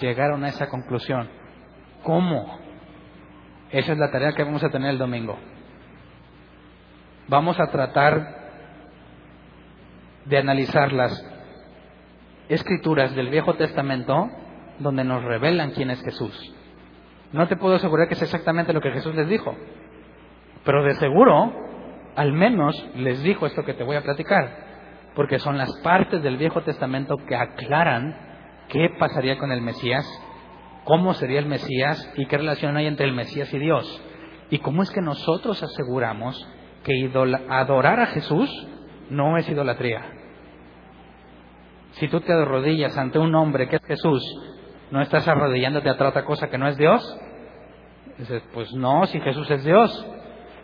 llegaron 0.01 0.45
a 0.45 0.49
esa 0.49 0.69
conclusión. 0.69 1.29
¿Cómo? 2.03 2.59
Esa 3.71 3.93
es 3.93 3.99
la 3.99 4.11
tarea 4.11 4.33
que 4.33 4.45
vamos 4.45 4.65
a 4.65 4.71
tener 4.71 4.91
el 4.91 4.99
domingo 4.99 5.37
vamos 7.29 7.61
a 7.61 7.67
tratar 7.67 8.37
de 10.25 10.39
analizar 10.39 10.93
las 10.93 11.25
escrituras 12.49 13.15
del 13.15 13.29
Viejo 13.29 13.55
Testamento 13.55 14.31
donde 14.79 15.05
nos 15.05 15.23
revelan 15.23 15.73
quién 15.73 15.91
es 15.91 16.03
Jesús. 16.03 16.55
No 17.33 17.47
te 17.47 17.57
puedo 17.57 17.75
asegurar 17.75 18.09
que 18.09 18.15
es 18.15 18.23
exactamente 18.23 18.73
lo 18.73 18.81
que 18.81 18.91
Jesús 18.91 19.15
les 19.15 19.29
dijo, 19.29 19.55
pero 20.69 20.85
de 20.85 20.97
seguro, 20.97 21.51
al 22.15 22.35
menos 22.35 22.77
les 22.95 23.23
dijo 23.23 23.47
esto 23.47 23.65
que 23.65 23.73
te 23.73 23.85
voy 23.85 23.97
a 23.97 24.03
platicar, 24.03 24.51
porque 25.15 25.39
son 25.39 25.57
las 25.57 25.71
partes 25.83 26.23
del 26.23 26.37
Viejo 26.37 26.61
Testamento 26.61 27.17
que 27.27 27.35
aclaran 27.35 28.15
qué 28.69 28.91
pasaría 28.99 29.39
con 29.39 29.51
el 29.51 29.63
Mesías, 29.63 30.07
cómo 30.85 31.15
sería 31.15 31.39
el 31.39 31.47
Mesías 31.47 32.13
y 32.19 32.27
qué 32.27 32.37
relación 32.37 32.77
hay 32.77 32.87
entre 32.87 33.07
el 33.07 33.15
Mesías 33.15 33.51
y 33.55 33.59
Dios. 33.59 34.05
Y 34.51 34.59
cómo 34.59 34.83
es 34.83 34.91
que 34.91 35.01
nosotros 35.01 35.63
aseguramos 35.63 36.37
que 36.85 37.11
adorar 37.49 38.01
a 38.01 38.07
Jesús 38.09 38.69
no 39.09 39.39
es 39.39 39.49
idolatría. 39.49 40.03
Si 41.93 42.09
tú 42.09 42.21
te 42.21 42.35
arrodillas 42.35 42.95
ante 42.99 43.19
un 43.19 43.35
hombre 43.35 43.71
que 43.71 43.77
es 43.77 43.87
Jesús, 43.87 44.23
¿no 44.91 45.01
estás 45.01 45.27
arrodillándote 45.27 45.89
a 45.89 45.93
otra 45.95 46.27
cosa 46.27 46.51
que 46.51 46.59
no 46.59 46.69
es 46.69 46.77
Dios? 46.77 47.19
Dices, 48.19 48.43
pues 48.53 48.71
no, 48.75 49.07
si 49.07 49.19
Jesús 49.19 49.51
es 49.51 49.65
Dios. 49.65 50.07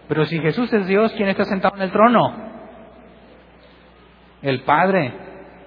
Pero 0.09 0.25
si 0.27 0.39
Jesús 0.39 0.73
es 0.73 0.87
Dios, 0.87 1.13
¿quién 1.17 1.29
está 1.29 1.45
sentado 1.45 1.77
en 1.77 1.83
el 1.83 1.91
trono? 1.91 2.53
El 4.43 4.61
Padre. 4.63 5.13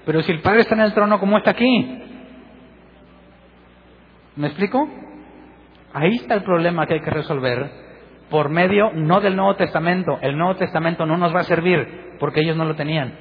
Pero 0.05 0.21
si 0.21 0.31
el 0.31 0.41
Padre 0.41 0.61
está 0.61 0.75
en 0.75 0.81
el 0.81 0.93
trono, 0.93 1.19
¿cómo 1.19 1.37
está 1.37 1.51
aquí? 1.51 2.03
¿Me 4.35 4.47
explico? 4.47 4.87
Ahí 5.93 6.15
está 6.15 6.35
el 6.35 6.43
problema 6.43 6.85
que 6.85 6.95
hay 6.95 7.01
que 7.01 7.09
resolver 7.09 7.87
por 8.29 8.49
medio 8.49 8.91
no 8.93 9.19
del 9.19 9.35
Nuevo 9.35 9.55
Testamento. 9.55 10.19
El 10.21 10.37
Nuevo 10.37 10.55
Testamento 10.55 11.05
no 11.05 11.17
nos 11.17 11.33
va 11.33 11.39
a 11.39 11.43
servir 11.43 12.15
porque 12.19 12.41
ellos 12.41 12.55
no 12.55 12.65
lo 12.65 12.75
tenían. 12.75 13.17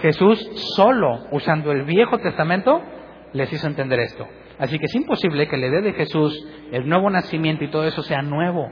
Jesús 0.00 0.38
solo 0.76 1.26
usando 1.32 1.72
el 1.72 1.82
Viejo 1.82 2.18
Testamento 2.18 2.80
les 3.32 3.52
hizo 3.52 3.66
entender 3.66 3.98
esto. 4.00 4.26
Así 4.58 4.78
que 4.78 4.84
es 4.84 4.94
imposible 4.94 5.48
que 5.48 5.56
le 5.56 5.70
dé 5.70 5.80
de 5.80 5.92
Jesús 5.94 6.46
el 6.70 6.88
nuevo 6.88 7.10
nacimiento 7.10 7.64
y 7.64 7.70
todo 7.70 7.84
eso 7.84 8.02
sea 8.02 8.22
nuevo. 8.22 8.70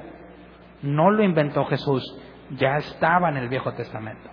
No 0.83 1.11
lo 1.11 1.23
inventó 1.23 1.65
Jesús, 1.67 2.05
ya 2.51 2.77
estaba 2.77 3.29
en 3.31 3.37
el 3.37 3.49
Viejo 3.49 3.73
Testamento. 3.73 4.31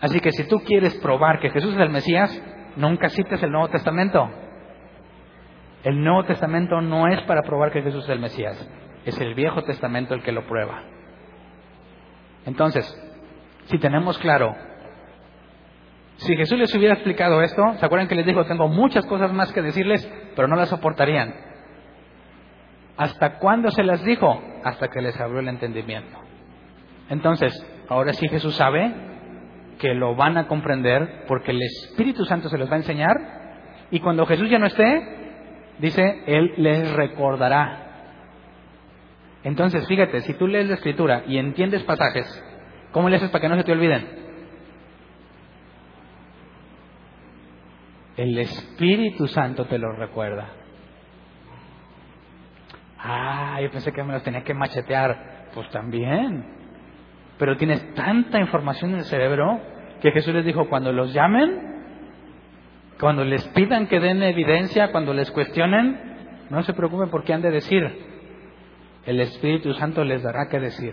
Así 0.00 0.20
que 0.20 0.30
si 0.32 0.46
tú 0.46 0.60
quieres 0.60 0.94
probar 0.98 1.40
que 1.40 1.50
Jesús 1.50 1.74
es 1.74 1.80
el 1.80 1.90
Mesías, 1.90 2.42
nunca 2.76 3.08
cites 3.08 3.42
el 3.42 3.50
Nuevo 3.50 3.68
Testamento. 3.68 4.30
El 5.82 6.02
Nuevo 6.02 6.24
Testamento 6.24 6.80
no 6.80 7.08
es 7.08 7.20
para 7.22 7.42
probar 7.42 7.72
que 7.72 7.82
Jesús 7.82 8.04
es 8.04 8.10
el 8.10 8.20
Mesías. 8.20 8.68
Es 9.04 9.20
el 9.20 9.34
Viejo 9.34 9.62
Testamento 9.62 10.14
el 10.14 10.22
que 10.22 10.32
lo 10.32 10.46
prueba. 10.46 10.82
Entonces, 12.46 12.86
si 13.64 13.78
tenemos 13.78 14.18
claro, 14.18 14.54
si 16.18 16.36
Jesús 16.36 16.58
les 16.58 16.74
hubiera 16.74 16.94
explicado 16.94 17.42
esto, 17.42 17.62
¿se 17.74 17.86
acuerdan 17.86 18.08
que 18.08 18.14
les 18.14 18.26
dijo, 18.26 18.44
tengo 18.44 18.68
muchas 18.68 19.06
cosas 19.06 19.32
más 19.32 19.52
que 19.52 19.62
decirles, 19.62 20.10
pero 20.34 20.48
no 20.48 20.56
las 20.56 20.68
soportarían? 20.68 21.34
¿Hasta 22.96 23.38
cuándo 23.38 23.70
se 23.70 23.84
las 23.84 24.02
dijo? 24.04 24.42
Hasta 24.68 24.88
que 24.88 25.00
les 25.00 25.18
abrió 25.20 25.40
el 25.40 25.48
entendimiento. 25.48 26.18
Entonces, 27.08 27.52
ahora 27.88 28.12
sí 28.12 28.28
Jesús 28.28 28.54
sabe 28.56 28.92
que 29.78 29.94
lo 29.94 30.14
van 30.14 30.36
a 30.36 30.46
comprender 30.46 31.24
porque 31.26 31.52
el 31.52 31.62
Espíritu 31.62 32.24
Santo 32.24 32.48
se 32.48 32.58
los 32.58 32.68
va 32.70 32.74
a 32.74 32.78
enseñar 32.78 33.16
y 33.90 34.00
cuando 34.00 34.26
Jesús 34.26 34.50
ya 34.50 34.58
no 34.58 34.66
esté, 34.66 35.02
dice, 35.78 36.22
Él 36.26 36.52
les 36.56 36.92
recordará 36.92 37.88
entonces, 39.44 39.86
fíjate, 39.86 40.20
si 40.22 40.34
tú 40.34 40.46
lees 40.46 40.68
la 40.68 40.74
escritura 40.74 41.24
y 41.26 41.38
entiendes 41.38 41.82
pasajes, 41.84 42.26
¿cómo 42.92 43.08
le 43.08 43.16
haces 43.16 43.30
para 43.30 43.42
que 43.42 43.48
no 43.48 43.56
se 43.56 43.64
te 43.64 43.72
olviden? 43.72 44.06
El 48.16 48.36
Espíritu 48.38 49.28
Santo 49.28 49.66
te 49.66 49.78
lo 49.78 49.92
recuerda. 49.92 50.50
Ah, 52.98 53.58
yo 53.62 53.70
pensé 53.70 53.92
que 53.92 54.02
me 54.02 54.12
los 54.12 54.22
tenía 54.22 54.42
que 54.42 54.54
machetear. 54.54 55.48
Pues 55.54 55.68
también. 55.70 56.44
Pero 57.38 57.56
tienes 57.56 57.94
tanta 57.94 58.40
información 58.40 58.92
en 58.92 58.98
el 58.98 59.04
cerebro 59.04 59.60
que 60.00 60.12
Jesús 60.12 60.34
les 60.34 60.44
dijo, 60.44 60.68
cuando 60.68 60.92
los 60.92 61.12
llamen, 61.12 61.82
cuando 63.00 63.24
les 63.24 63.46
pidan 63.48 63.86
que 63.86 64.00
den 64.00 64.22
evidencia, 64.22 64.90
cuando 64.90 65.14
les 65.14 65.30
cuestionen, 65.30 66.46
no 66.50 66.62
se 66.62 66.72
preocupen 66.72 67.10
por 67.10 67.24
qué 67.24 67.32
han 67.32 67.42
de 67.42 67.50
decir 67.50 68.08
el 69.08 69.20
Espíritu 69.20 69.72
Santo 69.72 70.04
les 70.04 70.22
dará 70.22 70.48
que 70.50 70.60
decir. 70.60 70.92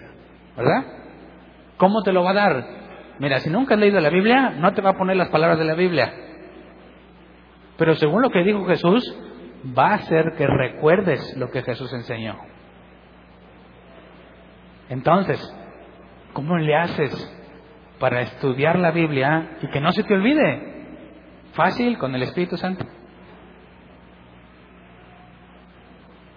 ¿Verdad? 0.55 0.85
¿Cómo 1.75 2.01
te 2.01 2.13
lo 2.13 2.23
va 2.23 2.31
a 2.31 2.33
dar? 2.33 2.65
Mira, 3.19 3.39
si 3.39 3.49
nunca 3.49 3.73
has 3.73 3.79
leído 3.79 3.99
la 3.99 4.09
Biblia, 4.09 4.51
no 4.51 4.73
te 4.73 4.81
va 4.81 4.91
a 4.91 4.97
poner 4.97 5.17
las 5.17 5.27
palabras 5.27 5.59
de 5.59 5.65
la 5.65 5.75
Biblia. 5.75 6.13
Pero 7.77 7.95
según 7.95 8.21
lo 8.21 8.29
que 8.29 8.43
dijo 8.43 8.65
Jesús, 8.65 9.03
va 9.65 9.91
a 9.91 9.95
hacer 9.95 10.33
que 10.37 10.45
recuerdes 10.45 11.35
lo 11.37 11.49
que 11.49 11.63
Jesús 11.63 11.91
enseñó. 11.93 12.37
Entonces, 14.89 15.39
¿cómo 16.33 16.57
le 16.57 16.75
haces 16.75 17.31
para 17.99 18.21
estudiar 18.21 18.77
la 18.77 18.91
Biblia 18.91 19.57
y 19.61 19.67
que 19.67 19.81
no 19.81 19.91
se 19.91 20.03
te 20.03 20.13
olvide? 20.13 20.73
Fácil, 21.53 21.97
con 21.97 22.13
el 22.13 22.23
Espíritu 22.23 22.57
Santo. 22.57 22.85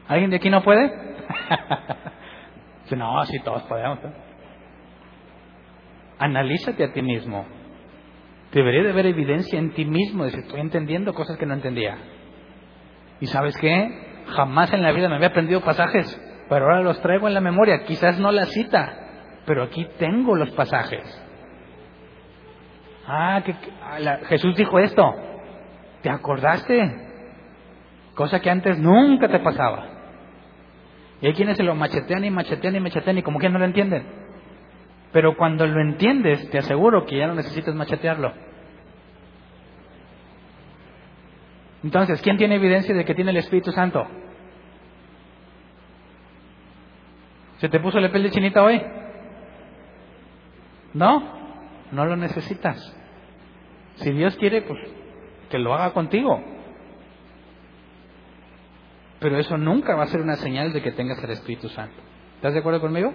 ¿Alguien 0.06 0.30
de 0.30 0.36
aquí 0.36 0.48
no 0.48 0.62
puede? 0.62 0.90
no, 2.96 3.20
así 3.20 3.38
todos 3.40 3.62
podemos. 3.64 3.98
Analízate 6.18 6.84
a 6.84 6.92
ti 6.92 7.02
mismo. 7.02 7.44
Debería 8.52 8.82
de 8.82 8.90
haber 8.90 9.06
evidencia 9.06 9.58
en 9.58 9.72
ti 9.74 9.84
mismo 9.84 10.24
de 10.24 10.32
que 10.32 10.40
estoy 10.40 10.60
entendiendo 10.60 11.12
cosas 11.12 11.36
que 11.36 11.44
no 11.44 11.52
entendía. 11.52 11.98
¿Y 13.20 13.26
sabes 13.26 13.56
qué? 13.58 14.24
Jamás 14.28 14.72
en 14.72 14.82
la 14.82 14.92
vida 14.92 15.08
me 15.08 15.16
había 15.16 15.28
aprendido 15.28 15.60
pasajes, 15.60 16.20
pero 16.48 16.66
ahora 16.66 16.82
los 16.82 17.00
traigo 17.00 17.28
en 17.28 17.34
la 17.34 17.40
memoria. 17.40 17.84
Quizás 17.84 18.18
no 18.18 18.30
la 18.30 18.46
cita, 18.46 18.92
pero 19.46 19.64
aquí 19.64 19.86
tengo 19.98 20.36
los 20.36 20.50
pasajes. 20.50 21.24
Ah, 23.06 23.42
que, 23.44 23.54
ah, 23.82 24.18
Jesús 24.26 24.54
dijo 24.56 24.78
esto. 24.78 25.14
¿Te 26.02 26.10
acordaste? 26.10 27.08
Cosa 28.14 28.40
que 28.40 28.50
antes 28.50 28.78
nunca 28.78 29.28
te 29.28 29.40
pasaba. 29.40 29.86
Y 31.20 31.26
hay 31.26 31.32
quienes 31.32 31.56
se 31.56 31.62
lo 31.62 31.74
machetean 31.74 32.24
y 32.24 32.30
machetean 32.30 32.76
y 32.76 32.80
machetean 32.80 33.18
y 33.18 33.22
como 33.22 33.38
que 33.38 33.48
no 33.48 33.58
lo 33.58 33.64
entienden. 33.64 34.06
Pero 35.12 35.36
cuando 35.36 35.66
lo 35.66 35.80
entiendes, 35.80 36.48
te 36.50 36.58
aseguro 36.58 37.06
que 37.06 37.16
ya 37.16 37.26
no 37.26 37.34
necesitas 37.34 37.74
machetearlo. 37.74 38.32
Entonces, 41.88 42.20
¿quién 42.20 42.36
tiene 42.36 42.56
evidencia 42.56 42.94
de 42.94 43.02
que 43.02 43.14
tiene 43.14 43.30
el 43.30 43.38
Espíritu 43.38 43.72
Santo? 43.72 44.06
¿Se 47.60 47.70
te 47.70 47.80
puso 47.80 47.98
la 47.98 48.10
piel 48.10 48.24
de 48.24 48.30
chinita 48.30 48.62
hoy? 48.62 48.78
No, 50.92 51.22
no 51.90 52.04
lo 52.04 52.14
necesitas. 52.14 52.94
Si 53.94 54.10
Dios 54.10 54.36
quiere, 54.36 54.60
pues 54.60 54.78
que 55.48 55.58
lo 55.58 55.72
haga 55.72 55.94
contigo. 55.94 56.38
Pero 59.20 59.38
eso 59.38 59.56
nunca 59.56 59.96
va 59.96 60.02
a 60.02 60.08
ser 60.08 60.20
una 60.20 60.36
señal 60.36 60.74
de 60.74 60.82
que 60.82 60.92
tengas 60.92 61.24
el 61.24 61.30
Espíritu 61.30 61.70
Santo. 61.70 61.96
¿Estás 62.34 62.52
de 62.52 62.58
acuerdo 62.58 62.82
conmigo? 62.82 63.14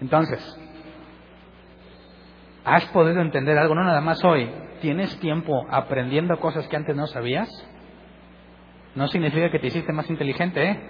Entonces, 0.00 0.40
¿has 2.64 2.84
podido 2.86 3.20
entender 3.20 3.58
algo? 3.58 3.74
No 3.74 3.84
nada 3.84 4.00
más 4.00 4.22
hoy. 4.24 4.50
¿Tienes 4.80 5.18
tiempo 5.20 5.66
aprendiendo 5.70 6.38
cosas 6.40 6.66
que 6.68 6.76
antes 6.76 6.96
no 6.96 7.06
sabías? 7.06 7.48
No 8.94 9.08
significa 9.08 9.50
que 9.50 9.58
te 9.58 9.68
hiciste 9.68 9.92
más 9.92 10.10
inteligente, 10.10 10.70
¿eh? 10.70 10.80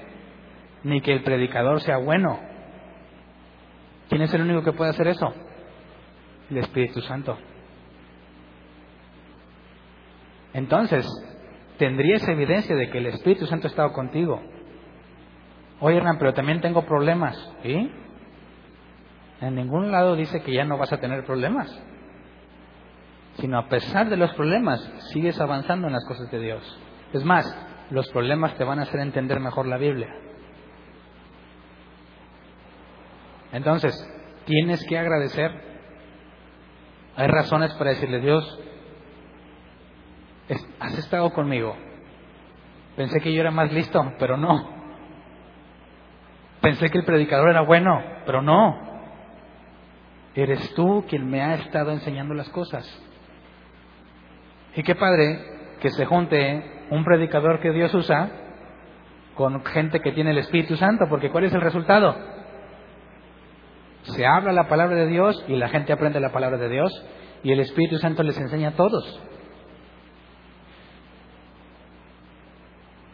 Ni 0.84 1.00
que 1.00 1.12
el 1.12 1.22
predicador 1.22 1.80
sea 1.80 1.98
bueno. 1.98 2.40
¿Quién 4.08 4.22
es 4.22 4.34
el 4.34 4.42
único 4.42 4.62
que 4.62 4.72
puede 4.72 4.90
hacer 4.90 5.08
eso? 5.08 5.32
El 6.50 6.58
Espíritu 6.58 7.00
Santo. 7.02 7.38
Entonces, 10.54 11.06
tendrías 11.78 12.26
evidencia 12.28 12.76
de 12.76 12.90
que 12.90 12.98
el 12.98 13.06
Espíritu 13.06 13.46
Santo 13.46 13.68
ha 13.68 13.70
estado 13.70 13.92
contigo. 13.92 14.42
Oye, 15.80 15.96
Hernán, 15.96 16.18
pero 16.18 16.34
también 16.34 16.60
tengo 16.60 16.84
problemas. 16.84 17.36
¿Sí? 17.62 17.90
En 19.42 19.56
ningún 19.56 19.90
lado 19.90 20.14
dice 20.14 20.40
que 20.40 20.52
ya 20.52 20.64
no 20.64 20.78
vas 20.78 20.92
a 20.92 21.00
tener 21.00 21.24
problemas. 21.24 21.68
Sino 23.34 23.58
a 23.58 23.68
pesar 23.68 24.08
de 24.08 24.16
los 24.16 24.32
problemas, 24.34 24.80
sigues 25.12 25.40
avanzando 25.40 25.88
en 25.88 25.92
las 25.92 26.04
cosas 26.06 26.30
de 26.30 26.38
Dios. 26.38 26.80
Es 27.12 27.24
más, 27.24 27.44
los 27.90 28.08
problemas 28.10 28.54
te 28.54 28.62
van 28.62 28.78
a 28.78 28.82
hacer 28.82 29.00
entender 29.00 29.40
mejor 29.40 29.66
la 29.66 29.78
Biblia. 29.78 30.14
Entonces, 33.50 33.92
tienes 34.44 34.86
que 34.86 34.96
agradecer. 34.96 35.50
Hay 37.16 37.26
razones 37.26 37.74
para 37.74 37.90
decirle, 37.90 38.20
Dios, 38.20 38.60
has 40.78 40.96
estado 40.98 41.30
conmigo. 41.32 41.76
Pensé 42.94 43.18
que 43.20 43.32
yo 43.32 43.40
era 43.40 43.50
más 43.50 43.72
listo, 43.72 44.00
pero 44.20 44.36
no. 44.36 44.70
Pensé 46.60 46.90
que 46.90 46.98
el 46.98 47.04
predicador 47.04 47.50
era 47.50 47.62
bueno, 47.62 48.00
pero 48.24 48.40
no. 48.40 48.91
Eres 50.34 50.74
tú 50.74 51.04
quien 51.08 51.28
me 51.28 51.42
ha 51.42 51.54
estado 51.54 51.90
enseñando 51.90 52.34
las 52.34 52.48
cosas. 52.50 52.86
Y 54.74 54.82
qué 54.82 54.94
padre 54.94 55.38
que 55.80 55.90
se 55.90 56.06
junte 56.06 56.86
un 56.90 57.04
predicador 57.04 57.60
que 57.60 57.72
Dios 57.72 57.92
usa 57.94 58.30
con 59.34 59.64
gente 59.64 60.00
que 60.00 60.12
tiene 60.12 60.30
el 60.30 60.38
Espíritu 60.38 60.76
Santo, 60.76 61.06
porque 61.08 61.30
¿cuál 61.30 61.44
es 61.44 61.52
el 61.52 61.60
resultado? 61.60 62.16
Se 64.02 64.26
habla 64.26 64.52
la 64.52 64.68
palabra 64.68 64.96
de 64.96 65.06
Dios 65.06 65.44
y 65.48 65.56
la 65.56 65.68
gente 65.68 65.92
aprende 65.92 66.20
la 66.20 66.32
palabra 66.32 66.58
de 66.58 66.68
Dios 66.68 67.04
y 67.42 67.52
el 67.52 67.60
Espíritu 67.60 67.98
Santo 67.98 68.22
les 68.22 68.38
enseña 68.38 68.70
a 68.70 68.76
todos. 68.76 69.22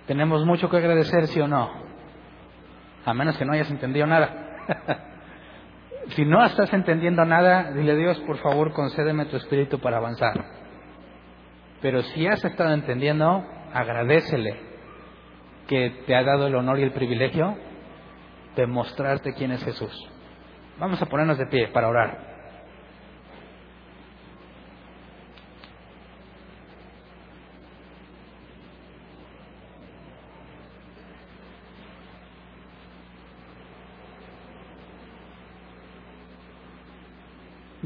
Tenemos 0.07 0.45
mucho 0.47 0.71
que 0.71 0.79
agradecer, 0.79 1.27
sí 1.27 1.41
o 1.41 1.49
no. 1.49 1.71
A 3.05 3.13
menos 3.13 3.37
que 3.37 3.45
no 3.45 3.53
hayas 3.53 3.71
entendido 3.71 4.07
nada. 4.07 5.05
si 6.15 6.25
no 6.25 6.45
estás 6.45 6.73
entendiendo 6.73 7.25
nada, 7.25 7.73
dile 7.73 7.93
a 7.93 7.97
Dios, 7.97 8.19
por 8.21 8.39
favor, 8.39 8.73
concédeme 8.73 9.27
tu 9.27 9.37
espíritu 9.37 9.79
para 9.79 9.99
avanzar. 9.99 10.35
Pero 11.81 12.03
si 12.03 12.27
has 12.27 12.45
estado 12.45 12.73
entendiendo, 12.73 13.45
agradecele 13.73 14.57
que 15.67 16.03
te 16.07 16.17
ha 16.17 16.25
dado 16.25 16.47
el 16.47 16.55
honor 16.55 16.79
y 16.79 16.83
el 16.83 16.93
privilegio 16.93 17.57
de 18.57 18.67
mostrarte 18.67 19.35
quién 19.35 19.53
es 19.53 19.63
Jesús. 19.65 19.95
Vamos 20.79 21.01
a 21.01 21.07
ponernos 21.07 21.39
de 21.39 21.47
pie 21.47 21.69
para 21.69 21.89
orar. 21.89 22.28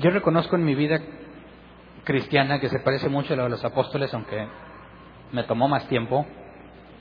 Yo 0.03 0.11
reconozco 0.11 0.57
en 0.57 0.65
mi 0.65 0.74
vida 0.74 1.01
cristiana 2.03 2.59
que 2.59 2.69
se 2.69 2.81
parece 2.81 3.09
mucho 3.09 3.35
a 3.35 3.37
la 3.37 3.45
de 3.45 3.51
los 3.51 3.65
apóstoles, 3.65 4.12
aunque 4.12 4.49
me 5.31 5.45
tomó 5.45 5.69
más 5.69 5.87
tiempo. 5.87 6.27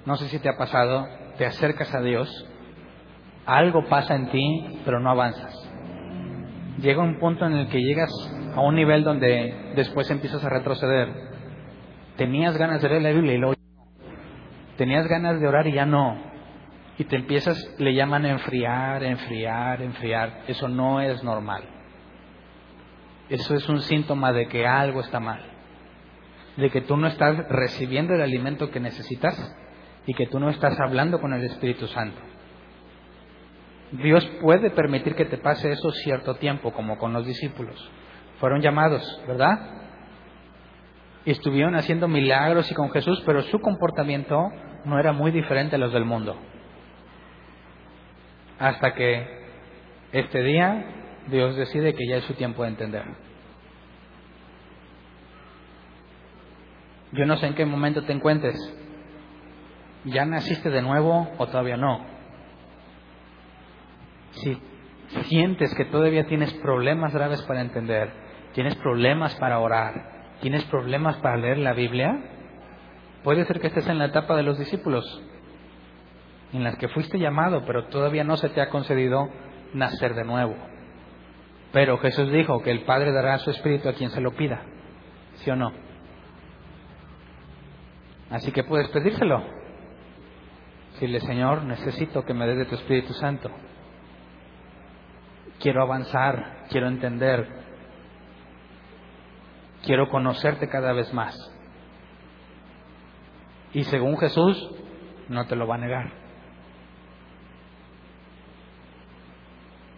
No 0.06 0.18
sé 0.18 0.28
si 0.28 0.38
te 0.38 0.50
ha 0.50 0.56
pasado, 0.56 1.08
te 1.38 1.48
acercas 1.48 1.94
a 1.96 2.02
Dios, 2.02 2.30
algo 3.48 3.86
pasa 3.90 4.16
en 4.16 4.30
ti, 4.30 4.82
pero 4.86 5.00
no 5.00 5.10
avanzas. 5.10 5.52
Llega 6.80 7.02
un 7.02 7.18
punto 7.18 7.46
en 7.48 7.54
el 7.54 7.70
que 7.70 7.82
llegas 7.82 8.12
a 8.56 8.62
un 8.62 8.76
nivel 8.76 9.04
donde 9.04 9.74
después 9.76 10.10
empiezas 10.12 10.46
a 10.46 10.50
retroceder. 10.50 11.10
Tenías 12.18 12.56
ganas 12.56 12.84
de 12.84 12.90
leer 12.90 13.02
la 13.02 13.10
Biblia 13.10 13.34
y 13.34 13.38
luego 13.38 13.56
Tenías 14.78 15.08
ganas 15.08 15.40
de 15.40 15.48
orar 15.48 15.66
y 15.68 15.74
ya 15.74 15.86
no. 15.86 16.18
Y 17.00 17.06
te 17.06 17.16
empiezas, 17.16 17.58
le 17.80 17.96
llaman 17.96 18.26
enfriar, 18.26 19.04
enfriar, 19.04 19.82
enfriar. 19.82 20.42
Eso 20.48 20.68
no 20.68 21.02
es 21.02 21.24
normal. 21.24 21.81
Eso 23.32 23.56
es 23.56 23.70
un 23.70 23.80
síntoma 23.80 24.34
de 24.34 24.50
que 24.50 24.68
algo 24.68 25.00
está 25.00 25.22
mal, 25.22 25.40
de 26.58 26.70
que 26.70 26.82
tú 26.82 26.98
no 26.98 27.08
estás 27.08 27.38
recibiendo 27.48 28.14
el 28.14 28.20
alimento 28.20 28.70
que 28.70 28.82
necesitas 28.82 29.56
y 30.06 30.14
que 30.14 30.28
tú 30.28 30.38
no 30.38 30.50
estás 30.50 30.78
hablando 30.82 31.22
con 31.22 31.34
el 31.34 31.42
Espíritu 31.46 31.88
Santo. 31.88 32.20
Dios 33.94 34.26
puede 34.42 34.70
permitir 34.72 35.16
que 35.16 35.24
te 35.24 35.38
pase 35.38 35.72
eso 35.72 35.92
cierto 36.04 36.36
tiempo, 36.36 36.74
como 36.74 36.98
con 36.98 37.14
los 37.14 37.26
discípulos. 37.26 37.90
Fueron 38.42 38.60
llamados, 38.60 39.02
¿verdad? 39.26 39.58
Estuvieron 41.24 41.76
haciendo 41.76 42.10
milagros 42.10 42.70
y 42.70 42.76
con 42.76 42.92
Jesús, 42.92 43.24
pero 43.26 43.44
su 43.44 43.60
comportamiento 43.62 44.50
no 44.84 45.00
era 45.00 45.14
muy 45.14 45.32
diferente 45.32 45.78
a 45.78 45.80
los 45.80 45.94
del 45.94 46.04
mundo. 46.04 46.36
Hasta 48.60 48.94
que 48.94 49.26
este 50.12 50.44
día 50.44 51.01
Dios 51.28 51.56
decide 51.56 51.94
que 51.94 52.08
ya 52.08 52.18
es 52.18 52.24
su 52.26 52.34
tiempo 52.34 52.64
de 52.64 52.70
entender. 52.70 53.06
Yo 57.14 57.26
no 57.26 57.38
sé 57.38 57.48
en 57.48 57.56
qué 57.56 57.66
momento 57.66 58.04
te 58.04 58.14
encuentres. 58.14 58.58
¿Ya 60.06 60.26
naciste 60.26 60.70
de 60.70 60.82
nuevo 60.82 61.30
o 61.38 61.48
todavía 61.48 61.78
no? 61.78 62.06
Si 64.32 64.58
sientes 65.26 65.74
que 65.76 65.86
todavía 65.86 66.26
tienes 66.26 66.54
problemas 66.56 67.14
graves 67.14 67.42
para 67.44 67.62
entender, 67.62 68.12
tienes 68.54 68.76
problemas 68.76 69.36
para 69.36 69.60
orar, 69.60 70.38
tienes 70.42 70.64
problemas 70.66 71.18
para 71.18 71.38
leer 71.38 71.58
la 71.58 71.74
Biblia, 71.74 72.18
puede 73.24 73.46
ser 73.46 73.60
que 73.60 73.68
estés 73.68 73.88
en 73.88 74.00
la 74.00 74.06
etapa 74.06 74.36
de 74.38 74.44
los 74.44 74.58
discípulos, 74.58 75.06
en 76.54 76.64
las 76.64 76.78
que 76.78 76.88
fuiste 76.88 77.20
llamado, 77.20 77.66
pero 77.66 77.88
todavía 77.88 78.24
no 78.24 78.38
se 78.38 78.50
te 78.50 78.62
ha 78.62 78.70
concedido 78.70 79.30
nacer 79.74 80.16
de 80.16 80.24
nuevo. 80.24 80.71
Pero 81.72 81.98
Jesús 81.98 82.32
dijo 82.32 82.62
que 82.62 82.72
el 82.72 82.84
Padre 82.84 83.12
dará 83.12 83.38
su 83.38 83.50
Espíritu 83.50 83.88
a 83.88 83.94
quien 83.94 84.10
se 84.10 84.22
lo 84.22 84.32
pida. 84.32 84.64
¿Sí 85.36 85.50
o 85.50 85.56
no? 85.56 85.72
Así 88.30 88.52
que 88.52 88.64
puedes 88.64 88.90
pedírselo. 88.90 89.44
Dile, 91.00 91.20
Señor, 91.22 91.64
necesito 91.64 92.24
que 92.24 92.34
me 92.36 92.46
des 92.46 92.60
de 92.60 92.66
tu 92.66 92.76
Espíritu 92.76 93.14
Santo. 93.14 93.50
Quiero 95.60 95.82
avanzar, 95.82 96.66
quiero 96.70 96.88
entender, 96.88 97.48
quiero 99.84 100.10
conocerte 100.10 100.70
cada 100.70 100.94
vez 100.94 101.12
más. 101.12 101.36
Y 103.74 103.84
según 103.86 104.18
Jesús, 104.20 104.70
no 105.28 105.48
te 105.48 105.56
lo 105.56 105.66
va 105.66 105.76
a 105.76 105.80
negar. 105.80 106.21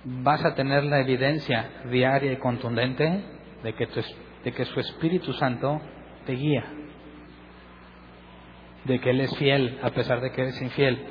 Vas 0.03 0.43
a 0.43 0.55
tener 0.55 0.83
la 0.83 0.99
evidencia 0.99 1.69
diaria 1.89 2.33
y 2.33 2.37
contundente 2.37 3.23
de 3.63 3.73
que, 3.73 3.87
de 4.43 4.51
que 4.51 4.65
su 4.65 4.79
Espíritu 4.79 5.33
Santo 5.33 5.81
te 6.25 6.33
guía, 6.33 6.65
de 8.85 8.99
que 8.99 9.11
Él 9.11 9.21
es 9.21 9.35
fiel 9.37 9.79
a 9.81 9.91
pesar 9.91 10.21
de 10.21 10.31
que 10.31 10.41
eres 10.41 10.61
infiel. 10.61 11.05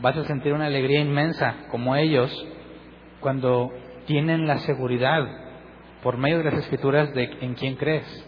Vas 0.00 0.16
a 0.16 0.24
sentir 0.24 0.52
una 0.52 0.66
alegría 0.66 1.00
inmensa 1.00 1.66
como 1.70 1.96
ellos 1.96 2.30
cuando 3.20 3.72
tienen 4.06 4.46
la 4.46 4.58
seguridad 4.58 5.26
por 6.02 6.16
medio 6.16 6.38
de 6.38 6.44
las 6.44 6.54
escrituras 6.54 7.12
de 7.14 7.24
en 7.40 7.54
quién 7.54 7.76
crees 7.76 8.24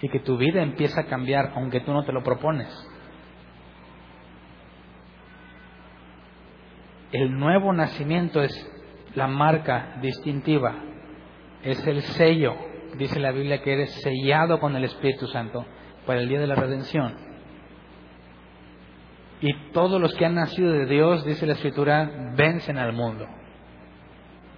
y 0.00 0.08
que 0.08 0.20
tu 0.20 0.36
vida 0.36 0.62
empieza 0.62 1.02
a 1.02 1.06
cambiar 1.06 1.52
aunque 1.56 1.80
tú 1.80 1.92
no 1.92 2.04
te 2.04 2.12
lo 2.12 2.22
propones. 2.22 2.68
El 7.14 7.38
nuevo 7.38 7.72
nacimiento 7.72 8.42
es 8.42 8.52
la 9.14 9.28
marca 9.28 9.98
distintiva, 10.02 10.74
es 11.62 11.86
el 11.86 12.02
sello. 12.02 12.56
Dice 12.98 13.20
la 13.20 13.30
Biblia 13.30 13.62
que 13.62 13.72
eres 13.72 13.92
sellado 14.02 14.58
con 14.58 14.74
el 14.74 14.82
Espíritu 14.82 15.28
Santo 15.28 15.64
para 16.06 16.18
el 16.18 16.28
día 16.28 16.40
de 16.40 16.48
la 16.48 16.56
redención. 16.56 17.14
Y 19.40 19.54
todos 19.70 20.00
los 20.00 20.12
que 20.14 20.26
han 20.26 20.34
nacido 20.34 20.72
de 20.72 20.86
Dios, 20.86 21.24
dice 21.24 21.46
la 21.46 21.52
Escritura, 21.52 22.32
vencen 22.34 22.78
al 22.78 22.92
mundo. 22.92 23.28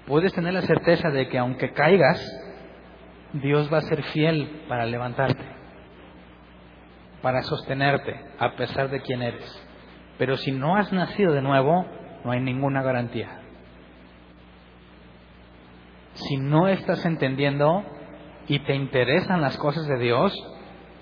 Puedes 0.07 0.33
tener 0.33 0.55
la 0.55 0.63
certeza 0.63 1.11
de 1.11 1.29
que 1.29 1.37
aunque 1.37 1.75
caigas, 1.75 2.19
Dios 3.35 3.71
va 3.71 3.79
a 3.79 3.83
ser 3.83 4.03
fiel 4.03 4.63
para 4.67 4.87
levantarte, 4.87 5.45
para 7.21 7.43
sostenerte, 7.43 8.19
a 8.39 8.57
pesar 8.57 8.89
de 8.89 9.03
quién 9.03 9.21
eres. 9.21 9.63
Pero 10.17 10.39
si 10.39 10.53
no 10.53 10.77
has 10.77 10.91
nacido 10.91 11.35
de 11.35 11.43
nuevo, 11.43 11.85
no 12.27 12.33
hay 12.33 12.41
ninguna 12.41 12.83
garantía. 12.83 13.29
Si 16.15 16.37
no 16.39 16.67
estás 16.67 17.07
entendiendo 17.07 17.85
y 18.49 18.59
te 18.59 18.75
interesan 18.75 19.41
las 19.41 19.57
cosas 19.59 19.87
de 19.87 19.97
Dios, 19.97 20.35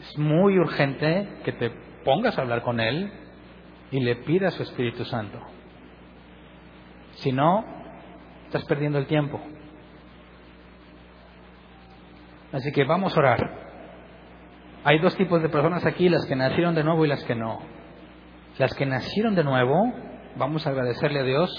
es 0.02 0.18
muy 0.18 0.58
urgente 0.58 1.40
que 1.44 1.52
te 1.52 1.70
pongas 2.04 2.36
a 2.36 2.42
hablar 2.42 2.60
con 2.60 2.78
Él 2.78 3.10
y 3.90 4.00
le 4.00 4.16
pidas 4.16 4.52
su 4.52 4.64
Espíritu 4.64 5.06
Santo. 5.06 5.40
Si 7.12 7.32
no, 7.32 7.64
estás 8.44 8.66
perdiendo 8.66 8.98
el 8.98 9.06
tiempo. 9.06 9.40
Así 12.52 12.70
que 12.70 12.84
vamos 12.84 13.16
a 13.16 13.20
orar. 13.20 13.64
Hay 14.84 14.98
dos 14.98 15.16
tipos 15.16 15.40
de 15.40 15.48
personas 15.48 15.86
aquí, 15.86 16.10
las 16.10 16.26
que 16.26 16.36
nacieron 16.36 16.74
de 16.74 16.84
nuevo 16.84 17.06
y 17.06 17.08
las 17.08 17.24
que 17.24 17.34
no. 17.34 17.60
Las 18.58 18.74
que 18.74 18.84
nacieron 18.84 19.34
de 19.34 19.42
nuevo, 19.42 19.90
vamos 20.36 20.66
a 20.66 20.70
agradecerle 20.70 21.20
a 21.20 21.24
Dios 21.24 21.50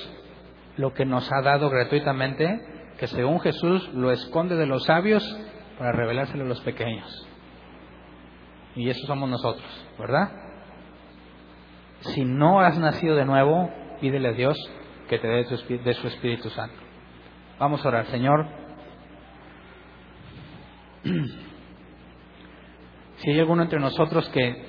lo 0.77 0.93
que 0.93 1.06
nos 1.06 1.31
ha 1.31 1.41
dado 1.41 1.69
gratuitamente, 1.69 2.60
que 2.97 3.07
según 3.07 3.39
Jesús 3.39 3.89
lo 3.93 4.11
esconde 4.11 4.56
de 4.56 4.65
los 4.65 4.84
sabios 4.85 5.23
para 5.77 5.91
revelárselo 5.91 6.43
a 6.43 6.47
los 6.47 6.61
pequeños. 6.61 7.27
Y 8.76 8.89
eso 8.89 9.06
somos 9.07 9.30
nosotros, 9.30 9.88
¿verdad? 9.97 10.31
Si 12.02 12.26
no 12.26 12.60
has 12.60 12.77
nacido 12.77 13.15
de 13.15 13.26
nuevo, 13.26 13.69
pídele 14.02 14.30
a 14.30 14.34
Dios 14.34 14.57
que 15.07 15.18
te 15.18 15.27
dé 15.27 15.43
de 15.43 15.93
su 15.93 16.07
Espíritu 16.07 16.49
Santo. 16.49 16.76
Vamos 17.57 17.84
a 17.85 17.88
orar, 17.88 18.06
Señor. 18.07 18.47
Si 23.18 23.31
hay 23.31 23.39
alguno 23.39 23.64
entre 23.64 23.80
nosotros 23.80 24.27
que 24.30 24.65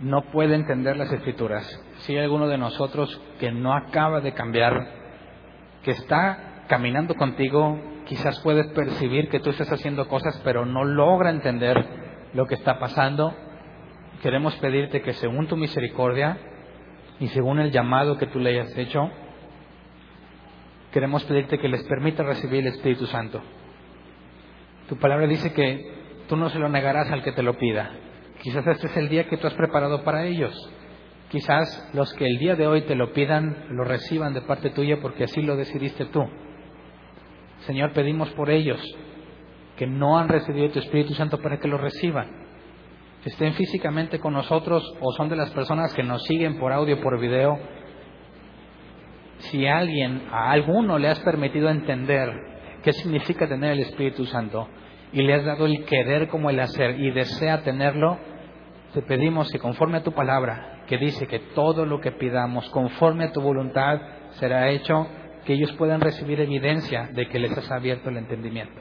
no 0.00 0.30
puede 0.30 0.54
entender 0.54 0.98
las 0.98 1.10
escrituras, 1.10 1.66
si 1.98 2.14
hay 2.14 2.24
alguno 2.24 2.48
de 2.48 2.58
nosotros 2.58 3.20
que 3.38 3.52
no 3.52 3.74
acaba 3.74 4.20
de 4.20 4.32
cambiar, 4.32 4.74
que 5.82 5.92
está 5.92 6.64
caminando 6.68 7.14
contigo, 7.14 7.78
quizás 8.06 8.40
puedes 8.40 8.66
percibir 8.68 9.28
que 9.28 9.40
tú 9.40 9.50
estás 9.50 9.70
haciendo 9.72 10.08
cosas, 10.08 10.40
pero 10.44 10.64
no 10.66 10.84
logra 10.84 11.30
entender 11.30 11.76
lo 12.34 12.46
que 12.46 12.54
está 12.54 12.78
pasando, 12.78 13.34
queremos 14.22 14.54
pedirte 14.56 15.02
que 15.02 15.14
según 15.14 15.46
tu 15.46 15.56
misericordia 15.56 16.38
y 17.20 17.28
según 17.28 17.58
el 17.58 17.70
llamado 17.70 18.18
que 18.18 18.26
tú 18.26 18.38
le 18.38 18.50
hayas 18.50 18.76
hecho, 18.76 19.10
queremos 20.92 21.24
pedirte 21.24 21.58
que 21.58 21.68
les 21.68 21.82
permita 21.84 22.22
recibir 22.22 22.60
el 22.60 22.72
Espíritu 22.72 23.06
Santo. 23.06 23.42
Tu 24.88 24.96
palabra 24.96 25.26
dice 25.26 25.52
que 25.52 26.24
tú 26.28 26.36
no 26.36 26.48
se 26.48 26.58
lo 26.58 26.68
negarás 26.68 27.10
al 27.10 27.22
que 27.22 27.32
te 27.32 27.42
lo 27.42 27.56
pida. 27.58 27.90
Quizás 28.42 28.66
este 28.66 28.86
es 28.86 28.96
el 28.96 29.08
día 29.08 29.28
que 29.28 29.36
tú 29.36 29.46
has 29.46 29.54
preparado 29.54 30.04
para 30.04 30.24
ellos. 30.24 30.54
Quizás 31.30 31.90
los 31.92 32.12
que 32.14 32.26
el 32.26 32.38
día 32.38 32.56
de 32.56 32.66
hoy 32.66 32.82
te 32.82 32.94
lo 32.94 33.12
pidan 33.12 33.66
lo 33.70 33.84
reciban 33.84 34.32
de 34.32 34.42
parte 34.42 34.70
tuya 34.70 34.98
porque 35.02 35.24
así 35.24 35.42
lo 35.42 35.56
decidiste 35.56 36.06
tú. 36.06 36.24
Señor, 37.60 37.92
pedimos 37.92 38.30
por 38.30 38.50
ellos 38.50 38.80
que 39.76 39.86
no 39.86 40.18
han 40.18 40.28
recibido 40.28 40.70
tu 40.70 40.78
Espíritu 40.78 41.14
Santo 41.14 41.38
para 41.38 41.58
que 41.58 41.68
lo 41.68 41.76
reciban. 41.76 42.28
Estén 43.24 43.52
físicamente 43.54 44.18
con 44.20 44.32
nosotros 44.32 44.82
o 45.00 45.12
son 45.12 45.28
de 45.28 45.36
las 45.36 45.50
personas 45.50 45.92
que 45.92 46.02
nos 46.02 46.22
siguen 46.24 46.58
por 46.58 46.72
audio, 46.72 47.00
por 47.00 47.20
video. 47.20 47.58
Si 49.38 49.66
a 49.66 49.78
alguien, 49.78 50.22
a 50.32 50.50
alguno 50.50 50.98
le 50.98 51.08
has 51.08 51.20
permitido 51.20 51.68
entender 51.68 52.32
qué 52.82 52.92
significa 52.92 53.46
tener 53.46 53.72
el 53.72 53.80
Espíritu 53.80 54.24
Santo, 54.24 54.68
y 55.12 55.22
le 55.22 55.34
has 55.34 55.44
dado 55.44 55.66
el 55.66 55.84
querer 55.84 56.28
como 56.28 56.50
el 56.50 56.60
hacer 56.60 56.98
y 57.00 57.10
desea 57.10 57.62
tenerlo, 57.62 58.18
te 58.92 59.02
pedimos 59.02 59.50
que 59.50 59.58
conforme 59.58 59.98
a 59.98 60.02
tu 60.02 60.12
palabra, 60.12 60.77
que 60.88 60.98
dice 60.98 61.26
que 61.26 61.38
todo 61.38 61.84
lo 61.84 62.00
que 62.00 62.12
pidamos 62.12 62.68
conforme 62.70 63.24
a 63.24 63.32
tu 63.32 63.40
voluntad 63.40 64.00
será 64.32 64.70
hecho, 64.70 65.06
que 65.44 65.52
ellos 65.52 65.72
puedan 65.72 66.00
recibir 66.00 66.40
evidencia 66.40 67.08
de 67.12 67.28
que 67.28 67.38
les 67.38 67.56
has 67.56 67.70
abierto 67.70 68.08
el 68.08 68.16
entendimiento. 68.16 68.80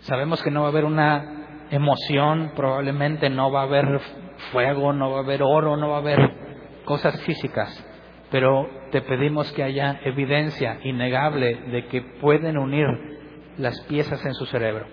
Sabemos 0.00 0.42
que 0.42 0.50
no 0.50 0.62
va 0.62 0.66
a 0.66 0.70
haber 0.70 0.84
una 0.84 1.66
emoción, 1.70 2.52
probablemente 2.54 3.30
no 3.30 3.50
va 3.50 3.60
a 3.60 3.64
haber 3.64 4.00
fuego, 4.52 4.92
no 4.92 5.10
va 5.10 5.18
a 5.18 5.22
haber 5.22 5.42
oro, 5.42 5.76
no 5.76 5.90
va 5.90 5.96
a 5.96 6.00
haber 6.00 6.18
cosas 6.84 7.20
físicas, 7.22 7.70
pero 8.30 8.68
te 8.90 9.00
pedimos 9.00 9.50
que 9.52 9.62
haya 9.62 10.00
evidencia 10.04 10.78
innegable 10.82 11.54
de 11.70 11.86
que 11.86 12.02
pueden 12.20 12.58
unir 12.58 12.86
las 13.58 13.80
piezas 13.82 14.24
en 14.26 14.34
su 14.34 14.46
cerebro. 14.46 14.86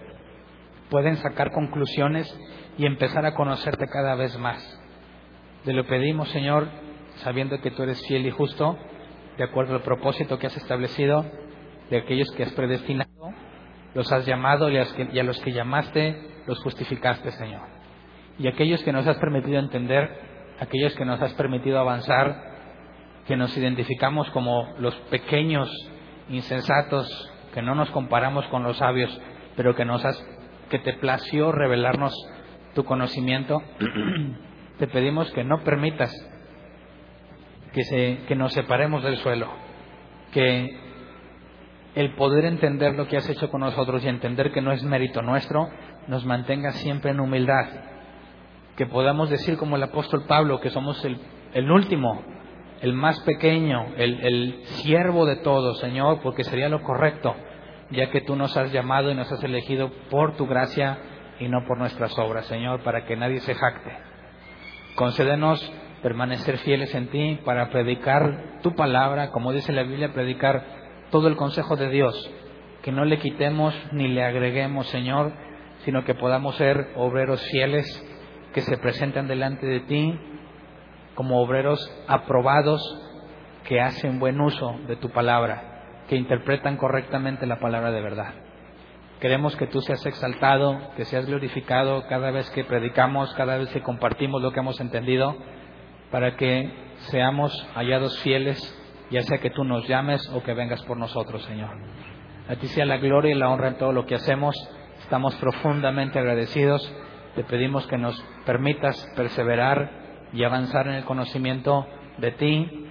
Pueden 0.90 1.18
sacar 1.18 1.52
conclusiones 1.52 2.40
y 2.78 2.86
empezar 2.86 3.26
a 3.26 3.34
conocerte 3.34 3.86
cada 3.92 4.16
vez 4.16 4.38
más. 4.38 4.78
Te 5.64 5.74
lo 5.74 5.86
pedimos, 5.86 6.30
Señor, 6.30 6.68
sabiendo 7.18 7.62
que 7.62 7.70
tú 7.70 7.84
eres 7.84 8.02
fiel 8.08 8.26
y 8.26 8.32
justo, 8.32 8.80
de 9.38 9.44
acuerdo 9.44 9.76
al 9.76 9.82
propósito 9.82 10.40
que 10.40 10.48
has 10.48 10.58
establecido, 10.58 11.24
de 11.92 11.98
aquellos 11.98 12.32
que 12.32 12.44
has 12.44 12.52
predestinado, 12.54 13.12
los 13.94 14.12
has 14.12 14.26
llamado 14.26 14.70
y 14.72 14.78
a 14.78 15.24
los 15.24 15.40
que 15.42 15.52
llamaste, 15.52 16.18
los 16.48 16.60
justificaste, 16.64 17.32
Señor. 17.32 17.62
Y 18.40 18.48
aquellos 18.48 18.82
que 18.84 18.92
nos 18.92 19.06
has 19.06 19.18
permitido 19.18 19.60
entender, 19.60 20.10
aquellos 20.60 20.96
que 20.96 21.06
nos 21.06 21.22
has 21.22 21.34
permitido 21.34 21.78
avanzar, 21.78 22.52
que 23.28 23.36
nos 23.36 23.56
identificamos 23.56 24.32
como 24.32 24.74
los 24.80 24.96
pequeños, 25.12 25.70
insensatos, 26.30 27.08
que 27.54 27.62
no 27.62 27.76
nos 27.76 27.92
comparamos 27.92 28.48
con 28.48 28.64
los 28.64 28.78
sabios, 28.78 29.16
pero 29.56 29.76
que 29.76 29.86
nos 29.86 30.04
has, 30.04 30.26
que 30.72 30.80
te 30.80 30.94
plació 30.94 31.52
revelarnos 31.52 32.14
tu 32.74 32.84
conocimiento, 32.84 33.62
te 34.80 34.88
pedimos 34.88 35.32
que 35.32 35.44
no 35.44 35.64
permitas 35.64 36.12
que, 37.74 37.84
se, 37.84 38.20
que 38.28 38.36
nos 38.36 38.54
separemos 38.54 39.04
del 39.04 39.18
suelo, 39.18 39.48
que 40.32 40.78
el 41.96 42.16
poder 42.16 42.46
entender 42.46 42.96
lo 42.96 43.08
que 43.08 43.18
has 43.18 43.30
hecho 43.30 43.50
con 43.50 43.62
nosotros 43.62 44.04
y 44.04 44.08
entender 44.08 44.52
que 44.52 44.62
no 44.62 44.72
es 44.72 44.84
mérito 44.84 45.22
nuestro, 45.22 45.70
nos 46.08 46.26
mantenga 46.26 46.72
siempre 46.72 47.12
en 47.12 47.20
humildad, 47.20 47.68
que 48.76 48.86
podamos 48.86 49.30
decir 49.30 49.58
como 49.58 49.76
el 49.76 49.84
apóstol 49.84 50.26
Pablo 50.28 50.60
que 50.60 50.70
somos 50.70 51.04
el, 51.06 51.20
el 51.54 51.70
último 51.70 52.24
el 52.82 52.94
más 52.94 53.20
pequeño, 53.22 53.94
el, 53.96 54.64
siervo 54.82 55.26
de 55.26 55.38
todos, 55.38 55.80
Señor, 55.80 56.20
porque 56.22 56.44
sería 56.44 56.68
lo 56.68 56.82
correcto, 56.82 57.36
ya 57.92 58.10
que 58.10 58.22
tú 58.22 58.36
nos 58.36 58.58
has 58.58 58.72
llamado 58.72 59.12
y 59.12 59.16
nos 59.16 59.32
has 59.32 59.44
elegido 59.44 59.92
por 60.10 60.36
tu 60.36 60.48
gracia 60.48 60.98
y 61.40 61.48
no 61.48 61.64
por 61.68 61.78
nuestras 61.78 62.18
obras, 62.18 62.46
Señor, 62.48 62.82
para 62.82 63.06
que 63.06 63.16
nadie 63.16 63.40
se 63.40 63.54
jacte. 63.54 64.11
Concédenos 64.96 65.72
permanecer 66.02 66.58
fieles 66.60 66.94
en 66.96 67.08
ti 67.08 67.40
para 67.46 67.70
predicar 67.70 68.60
tu 68.62 68.76
palabra, 68.76 69.32
como 69.32 69.54
dice 69.54 69.72
la 69.72 69.84
Biblia, 69.84 70.14
predicar 70.14 70.64
todo 71.12 71.28
el 71.28 71.36
consejo 71.36 71.76
de 71.76 71.90
Dios, 71.90 72.32
que 72.82 72.92
no 72.92 73.06
le 73.06 73.20
quitemos 73.20 73.74
ni 73.92 74.08
le 74.08 74.24
agreguemos, 74.24 74.88
Señor, 74.88 75.34
sino 75.86 76.04
que 76.04 76.16
podamos 76.16 76.56
ser 76.56 76.92
obreros 76.96 77.42
fieles 77.50 77.86
que 78.54 78.62
se 78.62 78.78
presenten 78.78 79.28
delante 79.28 79.66
de 79.66 79.80
ti 79.82 80.20
como 81.16 81.42
obreros 81.42 81.80
aprobados 82.08 82.82
que 83.68 83.80
hacen 83.80 84.20
buen 84.20 84.42
uso 84.42 84.76
de 84.88 84.96
tu 84.96 85.10
palabra, 85.10 86.04
que 86.08 86.16
interpretan 86.16 86.78
correctamente 86.78 87.46
la 87.46 87.60
palabra 87.60 87.92
de 87.92 88.02
verdad. 88.02 88.34
Queremos 89.22 89.56
que 89.56 89.68
tú 89.68 89.82
seas 89.82 90.04
exaltado, 90.08 90.80
que 90.98 91.06
seas 91.06 91.28
glorificado 91.28 92.08
cada 92.08 92.32
vez 92.32 92.50
que 92.50 92.64
predicamos, 92.64 93.32
cada 93.36 93.56
vez 93.60 93.70
que 93.70 93.84
compartimos 93.84 94.42
lo 94.42 94.52
que 94.52 94.62
hemos 94.62 94.82
entendido, 94.82 95.38
para 96.10 96.36
que 96.36 96.72
seamos 97.12 97.54
hallados 97.76 98.20
fieles, 98.22 98.60
ya 99.12 99.22
sea 99.22 99.38
que 99.38 99.52
tú 99.52 99.64
nos 99.64 99.88
llames 99.88 100.28
o 100.30 100.42
que 100.42 100.56
vengas 100.56 100.82
por 100.86 100.98
nosotros, 100.98 101.44
Señor. 101.44 101.70
A 102.50 102.56
ti 102.56 102.66
sea 102.66 102.84
la 102.86 102.98
gloria 102.98 103.36
y 103.36 103.38
la 103.38 103.50
honra 103.50 103.68
en 103.68 103.78
todo 103.78 103.92
lo 103.92 104.08
que 104.08 104.16
hacemos. 104.16 104.56
Estamos 105.04 105.36
profundamente 105.36 106.18
agradecidos. 106.18 106.92
Te 107.36 107.44
pedimos 107.44 107.86
que 107.86 108.00
nos 108.00 108.20
permitas 108.48 109.08
perseverar 109.16 110.30
y 110.34 110.44
avanzar 110.44 110.88
en 110.88 110.96
el 110.96 111.06
conocimiento 111.06 111.86
de 112.18 112.32
ti, 112.32 112.88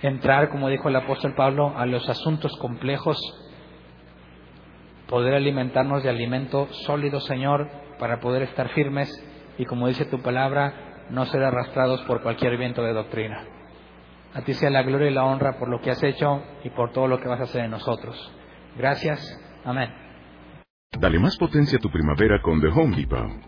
entrar, 0.00 0.48
como 0.48 0.70
dijo 0.70 0.88
el 0.88 0.96
apóstol 0.96 1.34
Pablo, 1.34 1.74
a 1.76 1.84
los 1.84 2.08
asuntos 2.08 2.56
complejos, 2.56 3.18
poder 5.08 5.34
alimentarnos 5.34 6.02
de 6.02 6.10
alimento 6.10 6.68
sólido, 6.86 7.20
Señor, 7.20 7.68
para 7.98 8.20
poder 8.20 8.42
estar 8.42 8.68
firmes 8.70 9.10
y, 9.56 9.64
como 9.64 9.88
dice 9.88 10.04
tu 10.04 10.20
palabra, 10.20 11.06
no 11.10 11.24
ser 11.26 11.42
arrastrados 11.42 12.02
por 12.02 12.22
cualquier 12.22 12.56
viento 12.58 12.82
de 12.82 12.92
doctrina. 12.92 13.44
A 14.34 14.42
ti 14.42 14.52
sea 14.52 14.70
la 14.70 14.82
gloria 14.82 15.10
y 15.10 15.14
la 15.14 15.24
honra 15.24 15.58
por 15.58 15.68
lo 15.68 15.80
que 15.80 15.90
has 15.90 16.02
hecho 16.02 16.42
y 16.62 16.70
por 16.70 16.92
todo 16.92 17.08
lo 17.08 17.18
que 17.18 17.28
vas 17.28 17.40
a 17.40 17.44
hacer 17.44 17.64
en 17.64 17.70
nosotros. 17.70 18.32
Gracias. 18.76 19.20
Amén. 19.64 19.90
Dale 20.98 21.18
más 21.18 21.36
potencia 21.38 21.78
a 21.78 21.80
tu 21.80 21.90
primavera 21.90 22.40
con 22.42 22.60
The 22.60 22.68
Home 22.68 22.96
Depot. 22.96 23.47